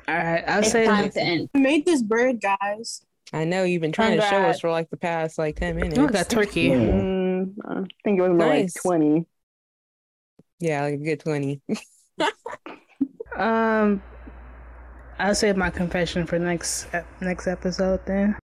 All 0.08 0.14
right. 0.14 0.42
I'll 0.46 0.60
It's 0.60 0.70
say 0.72 0.86
time 0.86 1.10
to 1.10 1.20
end. 1.20 1.50
I 1.54 1.58
made 1.58 1.84
this 1.84 2.00
bird, 2.02 2.40
guys. 2.40 3.04
I 3.34 3.44
know 3.44 3.64
you've 3.64 3.82
been 3.82 3.92
trying 3.92 4.18
to 4.18 4.26
show 4.26 4.40
us 4.42 4.60
for 4.60 4.70
like 4.70 4.88
the 4.88 4.96
past 4.96 5.36
like 5.38 5.56
10 5.56 5.76
minutes. 5.76 5.98
Oh, 5.98 6.06
that 6.06 6.30
turkey. 6.30 6.62
Yeah. 6.62 6.76
Mm, 6.76 7.54
I 7.66 7.74
think 8.04 8.18
it 8.18 8.22
was 8.22 8.30
more 8.30 8.38
Nice. 8.48 8.74
like 8.76 8.82
twenty. 8.82 9.26
Yeah, 10.60 10.82
like 10.84 10.94
a 10.94 10.96
good 10.98 11.20
20. 11.20 11.60
Um, 13.36 14.02
I'll 15.18 15.34
save 15.34 15.56
my 15.56 15.70
confession 15.70 16.26
for 16.26 16.38
next 16.38 16.86
next 17.20 17.46
episode 17.46 18.00
then. 18.06 18.36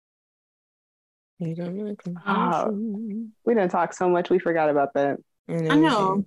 You 1.38 1.54
don't 1.54 1.76
know. 1.76 1.94
Oh. 2.26 2.70
We 3.44 3.54
didn't 3.54 3.70
talk 3.70 3.92
so 3.92 4.08
much. 4.08 4.30
We 4.30 4.38
forgot 4.38 4.70
about 4.70 4.94
that. 4.94 5.18
I 5.48 5.52
know. 5.54 5.70
I 5.70 5.74
know. 5.76 6.24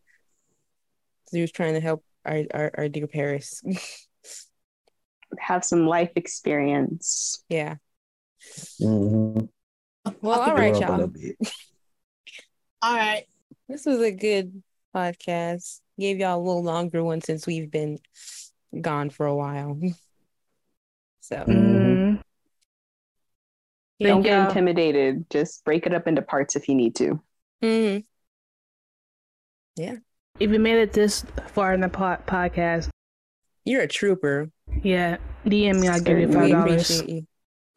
He 1.31 1.41
was 1.41 1.51
trying 1.51 1.73
to 1.75 1.79
help 1.79 2.03
our, 2.25 2.43
our, 2.53 2.71
our 2.77 2.89
dear 2.89 3.07
Paris. 3.07 3.61
Have 5.39 5.63
some 5.63 5.85
life 5.87 6.11
experience. 6.15 7.43
yeah. 7.49 7.75
Mhm. 8.81 9.47
Well, 10.21 10.39
all 10.39 10.45
Grow 10.47 10.55
right, 10.55 10.73
up 10.75 10.81
a 10.81 10.85
y'all. 10.85 10.91
little 10.91 11.07
bit. 11.07 11.35
All 12.81 12.95
right. 12.95 13.25
This 13.67 13.85
was 13.85 13.99
a 14.01 14.11
good 14.11 14.63
podcast. 14.95 15.79
Gave 15.99 16.19
y'all 16.19 16.39
a 16.39 16.43
little 16.43 16.63
longer 16.63 17.03
one 17.03 17.21
since 17.21 17.45
we've 17.45 17.69
been 17.69 17.99
gone 18.79 19.09
for 19.09 19.25
a 19.25 19.35
while. 19.35 19.79
So, 21.21 21.35
Mhm. 21.47 22.17
Mm. 22.17 22.21
Don't 24.01 24.21
get 24.23 24.47
intimidated. 24.47 25.29
Just 25.29 25.63
break 25.63 25.85
it 25.85 25.93
up 25.93 26.07
into 26.07 26.23
parts 26.23 26.55
if 26.55 26.67
you 26.67 26.73
need 26.73 26.95
to. 26.95 27.21
mhm. 27.61 28.03
If 29.77 30.49
you 30.51 30.59
made 30.59 30.77
it 30.79 30.93
this 30.93 31.23
far 31.49 31.73
in 31.73 31.81
the 31.81 31.89
po- 31.89 32.17
podcast, 32.25 32.89
you're 33.65 33.81
a 33.83 33.87
trooper. 33.87 34.49
yeah, 34.83 35.17
DM 35.45 35.79
me. 35.81 35.87
I'll 35.87 35.99
give 36.01 36.17
you 36.17 36.27
We 36.29 36.33
five 36.33 36.49
dollars. 36.51 36.89
appreciate 36.99 37.09
you. 37.09 37.27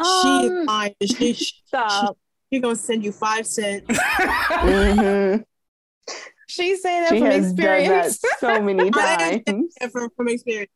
she 0.03 0.47
is 0.47 0.51
Um, 0.53 0.67
fine. 0.67 0.95
She, 1.03 1.33
she, 1.35 1.55
stop. 1.67 2.17
she 2.53 2.59
gonna 2.61 2.77
send 2.77 3.05
you 3.05 3.13
five 3.13 3.47
cents. 3.47 3.85
Mhm. 3.89 5.45
She's 6.53 6.83
saying 6.83 7.03
that 7.03 7.11
She 7.13 7.19
from 7.21 7.31
has 7.31 7.53
done 7.53 7.57
that 7.57 8.07
experience. 8.07 8.25
so 8.39 8.63
many 8.63 8.91
I 8.95 9.43
times. 9.47 9.75
from, 9.91 10.11
from 10.17 10.29
experience. 10.29 10.71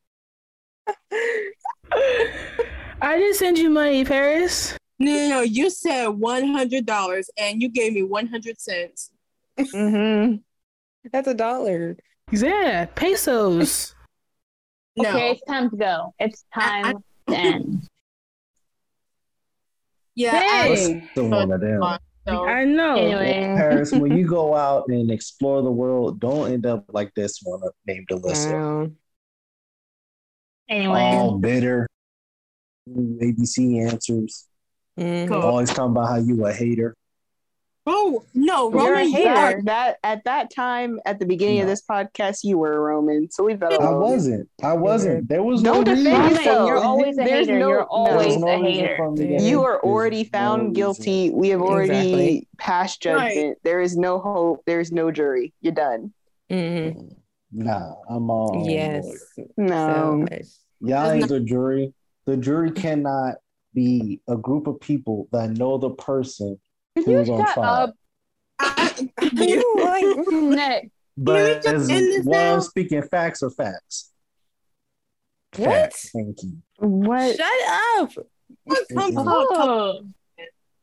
I 3.02 3.18
didn't 3.18 3.34
send 3.36 3.58
you 3.58 3.70
money, 3.70 4.04
Paris. 4.04 4.76
No, 4.98 5.12
no, 5.12 5.28
no. 5.28 5.40
You 5.42 5.68
said 5.68 6.08
one 6.08 6.48
hundred 6.48 6.86
dollars, 6.86 7.28
and 7.36 7.60
you 7.60 7.68
gave 7.68 7.92
me 7.92 8.02
one 8.02 8.26
hundred 8.26 8.58
cents. 8.60 9.10
Mm-hmm. 9.58 10.36
That's 11.12 11.28
a 11.28 11.34
dollar. 11.34 11.96
Yeah, 12.32 12.86
pesos. 12.94 13.94
No, 14.98 15.10
Okay, 15.10 15.32
it's 15.32 15.42
time 15.44 15.68
to 15.68 15.76
go. 15.76 16.14
It's 16.18 16.46
time 16.54 17.04
to 17.28 17.36
end. 17.36 17.86
yeah. 20.14 20.40
Hey. 20.40 21.04
What's 21.16 21.58
I, 21.82 21.98
the 22.26 22.36
one 22.36 22.48
of 22.50 22.56
them? 22.66 22.76
so, 22.76 22.82
I 22.82 22.94
know. 22.94 22.96
Anyway, 22.96 23.54
Paris, 23.56 23.92
when 23.92 24.16
you 24.16 24.26
go 24.26 24.54
out 24.54 24.88
and 24.88 25.10
explore 25.10 25.62
the 25.62 25.70
world, 25.70 26.20
don't 26.20 26.52
end 26.52 26.66
up 26.66 26.84
like 26.92 27.12
this 27.14 27.40
one 27.42 27.60
named 27.86 28.08
Alyssa. 28.10 28.50
Wow. 28.52 28.90
anyway. 30.68 30.94
All 30.94 31.38
bitter, 31.38 31.86
ABC 32.88 33.78
answers, 33.80 34.46
Mhm. 34.98 35.28
Cool. 35.28 35.42
always 35.42 35.68
talking 35.70 35.92
about 35.92 36.08
how 36.08 36.16
you 36.16 36.46
a 36.46 36.52
hater. 36.52 36.94
Oh 37.86 38.24
no, 38.34 38.70
You're 38.70 38.80
a 38.80 38.88
Roman, 38.90 39.08
you 39.10 39.16
hater. 39.16 39.30
are. 39.30 39.62
That 39.62 39.96
at 40.02 40.24
that 40.24 40.50
time 40.54 40.98
at 41.06 41.18
the 41.18 41.26
beginning 41.26 41.60
of 41.60 41.66
this 41.68 41.82
podcast, 41.82 42.40
you 42.44 42.58
were 42.58 42.72
a 42.72 42.78
Roman. 42.80 43.30
So 43.30 43.44
leave 43.44 43.60
that 43.60 43.72
I 43.80 43.90
wasn't. 43.90 44.48
I 44.62 44.72
wasn't. 44.72 45.28
There 45.28 45.42
was 45.42 45.62
no 45.62 45.82
Don't 45.82 45.84
defend 45.96 46.06
reason. 46.24 46.30
Yourself. 46.44 46.68
you're 46.68 46.78
always 46.78 47.18
a 47.18 47.24
There's 47.24 47.46
hater. 47.46 47.58
no- 47.58 47.68
You're 47.68 47.84
always 47.84 48.36
no 48.36 48.46
a 48.48 48.56
hater. 48.58 48.94
for 48.96 49.12
me 49.12 49.38
to 49.38 49.42
You 49.42 49.62
are 49.64 49.80
already 49.84 50.24
no 50.24 50.28
found 50.32 50.60
reason. 50.62 50.72
guilty. 50.74 51.30
We 51.30 51.48
have 51.50 51.62
already 51.62 51.92
Exactly. 51.92 52.48
passed 52.58 53.04
Right. 53.06 53.34
judgment. 53.34 53.58
There 53.64 53.80
is 53.80 53.96
no 53.96 54.18
hope. 54.18 54.62
There 54.66 54.80
is 54.80 54.92
no 54.92 55.10
jury. 55.10 55.52
You're 55.60 55.72
done. 55.74 56.12
Mhm. 56.50 57.12
Nah, 57.52 57.94
I'm 58.08 58.28
all 58.30 58.64
Yes. 58.68 59.06
No. 59.56 60.26
So, 60.30 60.38
Y'all 60.80 61.10
ain't 61.10 61.28
the 61.28 61.40
jury. 61.40 61.94
The 62.26 62.36
jury 62.36 62.70
cannot 62.72 63.36
be 63.72 64.20
a 64.28 64.36
group 64.36 64.66
of 64.66 64.80
people 64.80 65.28
that 65.32 65.50
know 65.50 65.78
the 65.78 65.90
person 65.90 66.58
Could 66.97 67.06
you 67.06 67.18
who's 67.18 67.28
on 67.28 67.44
shut 67.44 67.55
trial. 67.55 67.74
up? 67.74 67.94
I, 68.59 68.93
like, 69.23 70.27
Nick? 70.28 70.85
Mm. 70.85 70.90
But 71.18 71.62
just 71.62 71.66
as 71.66 71.90
end 71.90 72.06
this 72.06 72.27
well, 72.27 72.44
now? 72.44 72.55
I'm 72.55 72.60
speaking 72.60 73.02
facts 73.02 73.43
are 73.43 73.51
facts. 73.51 74.12
What? 75.56 75.68
Facts. 75.68 76.10
Thank 76.14 76.43
you. 76.43 76.59
What? 76.78 77.36
shut 77.36 77.48
up. 77.98 78.12
come 78.94 79.14
talk, 79.14 79.27
Oh, 79.27 80.01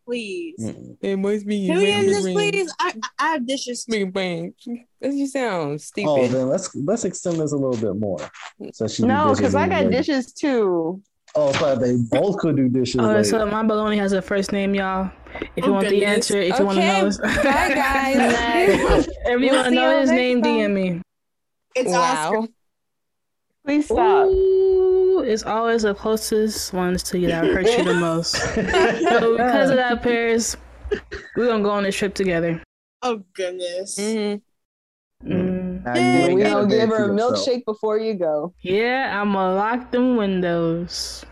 please. 0.05 0.55
Mm-mm. 0.59 0.97
It 1.01 1.17
must 1.17 1.47
be 1.47 1.67
Can 1.67 1.77
we 1.77 1.91
end 1.91 2.09
this, 2.09 2.23
please? 2.23 2.73
I, 2.79 2.93
I 3.19 3.27
have 3.33 3.47
dishes. 3.47 3.85
Bing 3.85 4.11
bang. 4.11 4.53
That 5.01 5.13
you 5.13 5.27
sound 5.27 5.73
oh, 5.73 5.77
stupid. 5.77 6.09
Oh, 6.09 6.27
then 6.27 6.49
let's 6.49 6.75
let's 6.75 7.05
extend 7.05 7.39
this 7.39 7.51
a 7.51 7.57
little 7.57 7.77
bit 7.77 7.99
more. 7.99 8.19
So 8.73 8.87
she 8.87 9.03
No, 9.03 9.25
because 9.25 9.39
because 9.39 9.55
I 9.55 9.67
got 9.67 9.91
dishes 9.91 10.33
too. 10.33 11.01
Oh, 11.35 11.51
so 11.53 11.75
they 11.75 11.95
both 11.97 12.37
could 12.37 12.55
do 12.57 12.69
dishes. 12.69 13.01
Oh, 13.01 13.05
later. 13.07 13.23
so 13.23 13.45
my 13.47 13.63
baloney 13.63 13.97
has 13.97 14.11
a 14.13 14.21
first 14.21 14.51
name, 14.51 14.75
y'all. 14.75 15.09
If 15.55 15.65
you 15.65 15.71
Oh, 15.71 15.73
want 15.73 15.89
the 15.89 16.05
answer, 16.05 16.37
if 16.39 16.59
you 16.59 16.65
want 16.65 16.77
to 16.77 16.85
know, 16.85 17.05
his- 17.05 17.17
bye, 17.17 17.27
guys. 17.33 19.07
if 19.25 19.41
you 19.41 19.51
want 19.51 19.65
to 19.65 19.71
know 19.71 19.99
his 19.99 20.11
name, 20.11 20.41
time. 20.43 20.51
DM 20.55 20.73
me. 20.73 21.01
It's 21.75 21.91
Oscar. 21.91 22.41
wow. 22.41 22.47
Please 23.65 23.85
stop. 23.85 24.27
Ooh, 24.27 25.23
it's 25.25 25.43
always 25.43 25.81
the 25.83 25.95
closest 25.95 26.71
ones 26.73 27.01
to 27.03 27.17
you 27.17 27.27
that 27.29 27.45
hurt 27.45 27.65
you 27.65 27.83
the 27.83 27.93
most. 27.95 28.35
So 28.35 29.31
because 29.37 29.69
of 29.71 29.77
that, 29.77 30.03
Paris, 30.03 30.55
we're 31.35 31.47
gonna 31.47 31.63
go 31.63 31.71
on 31.71 31.83
this 31.83 31.95
trip 31.95 32.13
together. 32.13 32.61
Oh 33.01 33.23
goodness. 33.33 33.97
Mhm. 33.97 34.41
Mm. 35.25 35.52
Now 35.85 35.95
you 35.95 36.01
ain't 36.01 36.33
we 36.35 36.41
got 36.43 36.53
gonna 36.53 36.67
give 36.69 36.89
her 36.89 37.05
a 37.05 37.09
milkshake 37.09 37.65
before 37.65 37.99
you 37.99 38.13
go. 38.13 38.53
Yeah, 38.61 39.19
I'ma 39.21 39.53
lock 39.55 39.91
them 39.91 40.15
windows. 40.15 41.25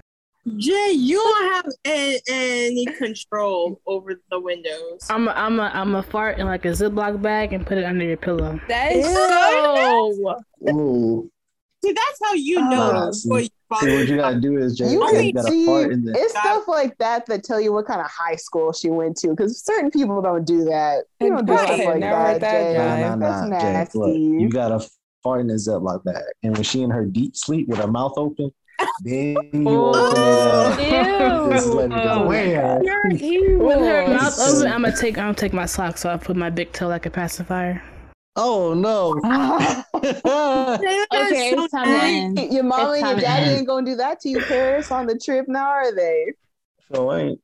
Jay, 0.58 0.92
you 0.92 1.18
don't 1.18 1.54
have 1.54 1.66
a- 1.86 2.22
any 2.28 2.86
control 2.98 3.80
over 3.86 4.20
the 4.32 4.40
windows. 4.40 5.06
I'm 5.10 5.28
a, 5.28 5.32
I'm 5.32 5.60
a, 5.60 5.72
I'm 5.74 5.94
a 5.96 6.02
fart 6.02 6.40
in 6.40 6.48
like 6.48 6.66
a 6.66 6.70
Ziploc 6.70 7.22
bag 7.22 7.54
and 7.54 7.66
put 7.66 7.78
it 7.78 7.84
under 7.86 8.04
your 8.04 8.18
pillow. 8.18 8.60
That 8.68 8.94
is 8.94 9.06
so 9.06 10.42
Ooh. 10.72 11.30
See, 11.84 11.94
that's 11.94 12.20
how 12.24 12.34
you 12.34 12.60
know. 12.70 12.92
Ah. 12.94 13.12
see. 13.12 13.30
before 13.30 13.42
you 13.42 13.50
See, 13.80 13.96
what 13.96 14.08
you 14.08 14.18
gotta 14.18 14.40
do 14.40 14.58
is, 14.58 14.78
Jay, 14.78 14.92
You 14.92 15.06
you, 15.22 15.34
gotta 15.34 15.48
see 15.50 15.66
fart 15.66 15.92
in 15.92 16.04
the. 16.06 16.14
it's 16.18 16.38
stuff 16.38 16.68
like 16.68 16.98
that 16.98 17.26
that 17.28 17.44
tell 17.44 17.60
you 17.62 17.72
what 17.74 17.86
kind 17.86 18.02
of 18.02 18.08
high 18.08 18.36
school 18.36 18.74
she 18.74 18.90
went 18.90 19.18
to. 19.18 19.30
Because 19.30 19.64
certain 19.64 19.90
people 19.92 20.22
don't 20.22 20.46
do 20.46 20.66
that. 20.66 21.06
You 21.20 21.30
don't 21.30 21.46
do 21.46 21.54
Right, 21.54 21.66
stuff 21.66 21.80
like 21.86 22.00
never 22.00 22.16
that, 22.16 22.32
heard 22.34 22.42
that, 22.42 22.52
Jay. 22.52 22.74
Jay. 22.74 23.02
Nah, 23.02 23.16
nah, 23.16 23.32
That's 23.32 23.50
nah, 23.50 23.60
Jay. 23.62 23.74
nasty. 23.74 23.98
Look, 24.00 24.16
you 24.42 24.50
gotta 24.50 24.90
fart 25.24 25.42
in 25.42 25.48
the 25.48 25.54
Ziploc 25.54 26.04
bag, 26.04 26.24
and 26.44 26.54
when 26.56 26.64
she 26.64 26.82
in 26.82 26.90
her 26.90 27.06
deep 27.06 27.36
sleep 27.36 27.68
with 27.68 27.80
her 27.80 27.88
mouth 27.88 28.14
open, 28.18 28.52
then 29.04 29.38
you 29.54 29.68
oh, 29.68 29.90
open 29.90 30.22
it 30.22 31.08
up. 31.22 31.52
Just 31.52 31.68
let 31.68 31.86
it 31.86 31.90
go. 31.90 32.24
Oh, 32.24 32.28
Where? 32.28 32.82
You're 32.84 33.12
evil. 33.12 33.68
With 33.68 33.80
her 33.80 34.08
mouth 34.08 34.40
open, 34.40 34.72
I'm 34.72 34.82
gonna 34.82 34.96
take 34.96 35.18
I'm 35.18 35.26
gonna 35.26 35.34
take 35.36 35.54
my 35.54 35.66
socks 35.66 36.06
off, 36.06 36.24
put 36.24 36.36
my 36.36 36.50
big 36.50 36.72
toe 36.74 36.88
like 36.88 37.06
a 37.06 37.10
pacifier. 37.12 37.82
Oh 38.36 38.74
no! 38.74 39.14
Jay, 39.16 39.30
that 40.02 41.08
is 41.14 41.32
Okay, 41.32 41.50
so 41.54 41.64
it's 41.64 41.72
time 41.74 41.86
to 41.88 41.92
nasty. 41.94 42.42
end. 42.44 42.54
your 42.54 42.64
mom 42.64 42.94
It's 42.94 43.02
and 43.02 43.10
your 43.12 43.20
daddy 43.22 43.50
ain't 43.52 43.68
gonna 43.68 43.86
do 43.86 43.96
that 43.98 44.20
to 44.22 44.30
you, 44.30 44.42
Paris, 44.48 44.90
on 44.92 45.06
the 45.08 45.18
trip 45.18 45.48
now, 45.50 45.68
are 45.68 45.94
they? 45.94 46.34
so 46.92 47.12
ain't. 47.14 47.40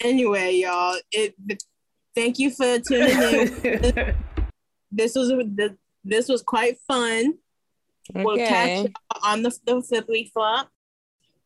Anyway, 0.00 0.54
y'all, 0.56 0.96
it. 1.10 1.34
Thank 2.14 2.38
you 2.38 2.50
for 2.50 2.78
tuning 2.78 3.20
in. 3.20 3.44
this 4.92 5.14
was 5.14 5.28
the 5.28 5.76
this 6.04 6.28
was 6.28 6.42
quite 6.42 6.78
fun. 6.86 7.34
We'll 8.14 8.36
catch 8.36 8.70
Okay. 8.70 8.82
y'all 8.82 9.22
on 9.24 9.42
the 9.42 9.56
the 9.64 9.82
flippity 9.82 10.30
flop. 10.32 10.68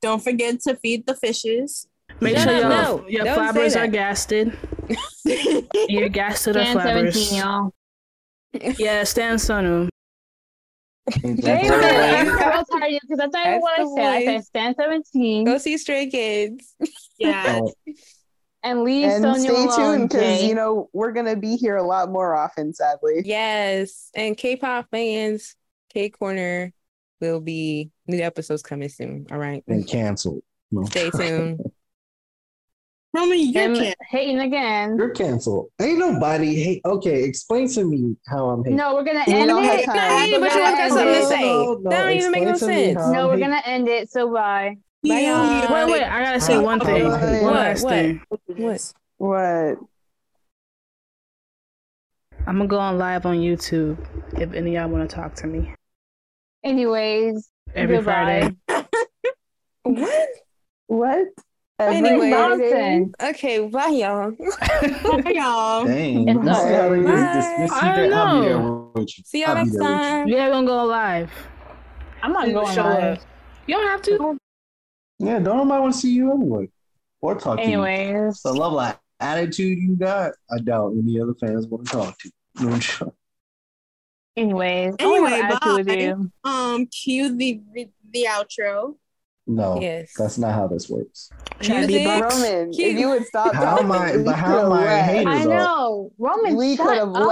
Don't 0.01 0.23
forget 0.23 0.61
to 0.63 0.77
feed 0.77 1.07
the 1.07 1.15
fishes. 1.15 1.89
Make 2.21 2.37
No, 2.37 2.45
sure 2.45 2.53
no, 2.53 2.59
your 2.59 2.69
no, 2.69 3.09
your 3.09 3.25
don't 3.25 3.53
say 3.53 3.69
flabbers 3.69 3.75
that. 3.75 3.79
are 3.79 3.87
gasted. 3.89 4.57
Your 5.89 6.09
gasted 6.09 6.57
are 6.57 6.65
Jan 6.65 6.81
17, 6.81 7.13
flabbers. 7.13 7.39
y'all. 7.39 8.75
Yeah, 8.79 9.05
Stan 9.05 9.37
Sonu. 9.37 9.89
Damn 11.21 11.37
That's 11.37 11.67
it. 11.67 11.71
right. 11.71 12.55
I'm 12.55 12.65
so 12.65 12.79
tired 12.79 13.01
because 13.03 13.19
that's 13.19 13.33
not 13.33 13.45
That's 13.45 13.63
what 13.63 13.81
I 13.81 13.83
the 13.85 13.93
said. 13.97 14.07
I 14.07 14.25
said 14.25 14.35
voice. 14.37 14.47
stand 14.47 14.77
17. 14.79 15.45
Go 15.45 15.59
see 15.59 15.77
Stray 15.79 16.07
Kids. 16.09 16.75
yeah. 17.19 17.61
Oh, 17.63 17.73
and 18.63 18.85
leave 18.85 19.09
and 19.09 19.23
Sonia 19.25 19.41
stay 19.41 19.65
alone, 19.65 19.77
tuned 19.99 20.09
because 20.11 20.41
Jay. 20.41 20.49
you 20.49 20.55
know 20.55 20.89
we're 20.93 21.11
gonna 21.13 21.35
be 21.35 21.57
here 21.57 21.77
a 21.77 21.83
lot 21.83 22.11
more 22.13 22.35
often. 22.37 22.73
Sadly, 22.73 23.23
Yes. 23.25 24.11
And 24.15 24.37
K-pop 24.37 24.87
fans, 24.93 25.57
K 25.93 26.11
Corner 26.11 26.73
will 27.21 27.41
be 27.41 27.91
new 28.07 28.21
episodes 28.23 28.63
coming 28.63 28.89
soon. 28.89 29.27
All 29.33 29.39
right. 29.39 29.65
And 29.67 29.87
canceled. 29.89 30.43
No. 30.71 30.85
Stay 30.85 31.11
tuned. 31.11 31.61
Roman, 33.15 33.39
you're 33.39 33.63
Him 33.63 33.75
can 33.77 33.95
hating 34.09 34.41
again. 34.41 34.97
You're 34.97 35.11
canceled. 35.11 35.69
Ain't 35.81 35.99
nobody 35.99 36.55
hate. 36.63 36.81
Okay, 36.87 37.23
explain 37.25 37.69
to 37.69 37.85
me 37.85 38.17
how 38.27 38.49
I'm 38.49 38.65
hating. 38.65 38.77
No, 38.79 38.95
we're 38.95 39.05
gonna 39.05 39.25
We 39.27 39.35
end 39.35 39.49
don't 39.49 39.63
have 39.65 39.81
it. 39.81 39.85
time. 39.85 39.97
Nah, 39.97 40.17
We're 40.39 40.41
but 40.41 40.55
you 40.55 40.61
gonna 40.61 40.77
got 40.77 40.81
end 40.81 40.93
something 40.93 41.07
to 41.15 41.21
it. 41.21 41.29
say. 41.29 41.67
That 41.67 41.91
don't 41.91 42.11
even 42.13 42.31
make 42.33 42.45
no 42.45 42.51
explain 42.53 42.71
to 42.71 42.77
me 42.89 42.95
sense. 42.95 43.13
No, 43.13 43.27
we're 43.29 43.35
hating. 43.35 43.49
gonna 43.51 43.63
end 43.67 43.89
it. 43.89 44.11
So 44.11 44.33
bye. 44.33 44.77
Bye, 45.07 45.21
y'all. 45.21 45.73
Wait, 45.87 45.93
wait, 45.93 46.03
I 46.05 46.23
gotta 46.25 46.41
say 46.41 46.59
one 46.59 46.81
thing. 46.81 47.05
One 47.05 47.55
last 47.55 47.83
What? 47.83 47.91
thing. 47.93 48.23
What? 48.47 48.93
what? 49.19 49.79
I'm 52.47 52.57
gonna 52.57 52.67
go 52.67 52.79
on 52.79 52.97
live 52.99 53.27
on 53.27 53.37
YouTube 53.39 53.99
if 54.41 54.53
any 54.55 54.75
of 54.77 54.83
y'all 54.85 54.91
want 54.91 55.09
to 55.09 55.15
talk 55.15 55.35
to 55.37 55.47
me 55.47 55.75
Anyways, 56.65 57.51
every 57.75 57.97
Goodbye. 57.97 58.55
Friday. 58.69 58.85
What? 59.85 60.29
What? 60.87 61.27
Anyway. 61.89 62.31
nonsense. 62.31 63.15
Okay, 63.23 63.67
bye, 63.69 63.87
y'all. 63.89 64.31
Bye, 65.05 65.33
y'all. 65.35 65.85
Dang, 65.87 66.29
It's 66.29 66.45
you 66.45 66.55
see 66.55 66.73
how 66.73 66.89
they 66.89 67.03
Bye. 67.03 67.33
dismiss 67.33 67.59
you 67.59 67.67
I 67.71 67.97
don't 67.97 68.13
I'll 68.13 68.43
know. 68.43 68.93
you. 68.97 69.07
See 69.25 69.41
y'all 69.41 69.49
I'll 69.51 69.55
next 69.57 69.73
there 69.73 69.83
with 69.83 69.91
you. 69.91 69.97
time. 69.97 70.29
Yeah, 70.29 70.51
gonna 70.51 70.67
go 70.67 70.85
live. 70.85 71.33
I'm 72.23 72.33
not 72.33 72.53
going 72.53 72.75
Show 72.75 72.83
live. 72.83 73.19
up. 73.19 73.25
You 73.67 73.75
don't 73.77 73.87
have 73.87 74.03
to. 74.03 74.39
Yeah, 75.19 75.39
don't 75.39 75.57
nobody 75.57 75.81
want 75.81 75.95
to 75.95 76.01
see 76.01 76.13
you 76.13 76.33
anyway, 76.33 76.69
or 77.21 77.35
talk 77.37 77.59
to 77.59 77.71
you. 77.71 77.83
Anyways, 77.85 78.43
The 78.43 78.53
love 78.53 78.73
like 78.73 78.99
attitude 79.21 79.79
you 79.79 79.97
got, 79.97 80.33
I 80.51 80.59
doubt 80.59 80.95
any 80.99 81.21
other 81.21 81.35
fans 81.35 81.67
want 81.67 81.87
to 81.87 81.93
talk 81.93 82.19
to 82.19 82.29
you. 82.29 82.67
No, 82.67 82.73
I'm 82.75 82.81
sure. 82.81 83.13
anyways, 84.37 84.95
Anyway, 84.99 85.31
have 85.31 85.61
bye. 85.61 86.15
Um, 86.45 86.87
cue 86.87 87.37
the 87.37 87.61
the 88.11 88.27
outro. 88.29 88.97
No, 89.47 89.81
Yes. 89.81 90.13
that's 90.17 90.39
not 90.39 90.55
how 90.55 90.69
this 90.69 90.89
works. 90.89 91.29
Trying 91.61 91.83
to 91.83 91.87
be 91.89 92.05
Music. 92.05 92.21
box. 92.21 92.35
Roman, 92.37 92.71
if 92.73 92.99
you 92.99 93.09
would 93.09 93.27
stop 93.27 93.53
How 93.55 93.79
am 93.79 93.91
I- 93.91 94.17
but 94.19 94.37
how 94.37 94.59
am 94.59 94.71
could've 94.71 94.73
I 94.73 94.83
a 94.83 94.87
left. 94.87 95.11
hater? 95.11 95.29
I 95.31 95.45
know, 95.45 96.11
Roman. 96.19 96.57
We 96.57 96.77
could 96.77 96.97
have 96.99 97.15
up. 97.15 97.27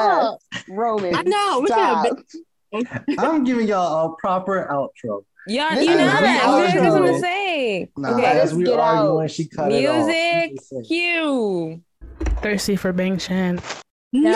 left. 0.53 0.69
Roman, 0.69 1.15
I 1.15 1.23
know. 1.23 1.61
We 1.61 1.67
stop. 1.69 2.07
could 2.07 2.89
I'm 3.19 3.45
giving 3.45 3.69
y'all 3.69 4.13
a 4.13 4.17
proper 4.17 4.67
outro. 4.71 5.25
Y'all, 5.47 5.73
you 5.73 5.87
know 5.87 5.97
the 5.97 5.97
that. 5.97 6.45
You 6.47 6.63
guys 6.65 6.73
get 6.75 6.83
something 6.93 7.03
to 7.05 7.09
outro. 7.13 7.21
say. 7.21 7.91
Nah, 7.97 8.15
Okay. 8.17 8.25
as 8.27 8.55
we 8.55 8.65
Get 8.65 8.79
arguing, 8.79 9.25
out. 9.25 9.31
she 9.31 9.49
cut 9.49 9.73
it 9.73 9.87
off. 9.89 10.07
Music 10.07 10.51
She 10.51 10.55
just 10.57 10.69
said, 10.69 10.85
cue. 10.87 11.81
Thirsty 12.43 12.77
for 12.77 12.93
Bang 12.93 13.19
Chan. 13.19 13.61
No. 14.13 14.35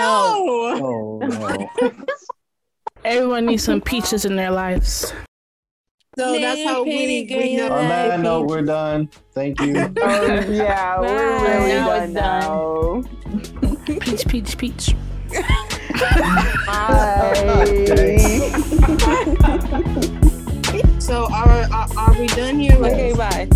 Oh 0.80 1.18
no. 1.22 1.90
Everyone 3.04 3.46
needs 3.46 3.62
some 3.64 3.80
peaches 3.80 4.24
in 4.24 4.36
their 4.36 4.50
lives. 4.50 5.12
So 6.16 6.38
that's 6.38 6.62
how 6.64 6.84
we, 6.84 7.26
we 7.28 7.56
know. 7.56 7.72
On 7.72 7.88
that 7.88 8.20
note, 8.20 8.46
we're 8.48 8.62
done. 8.62 9.08
Thank 9.32 9.60
you. 9.60 9.74
Oh 10.02 10.40
yeah, 10.50 11.00
we're 11.00 11.38
Bye. 11.38 11.56
really 11.56 11.74
Now 11.74 11.88
done 11.88 12.02
it's 12.04 12.14
now. 12.14 13.02
Peach, 14.00 14.26
peach, 14.28 14.56
peach. 14.58 14.94
Bye. 16.66 17.30
So 21.04 21.26
are, 21.30 21.68
are 21.70 21.88
are 21.98 22.18
we 22.18 22.26
done 22.28 22.58
here? 22.58 22.76
Okay, 22.76 23.12
bye. 23.12 23.46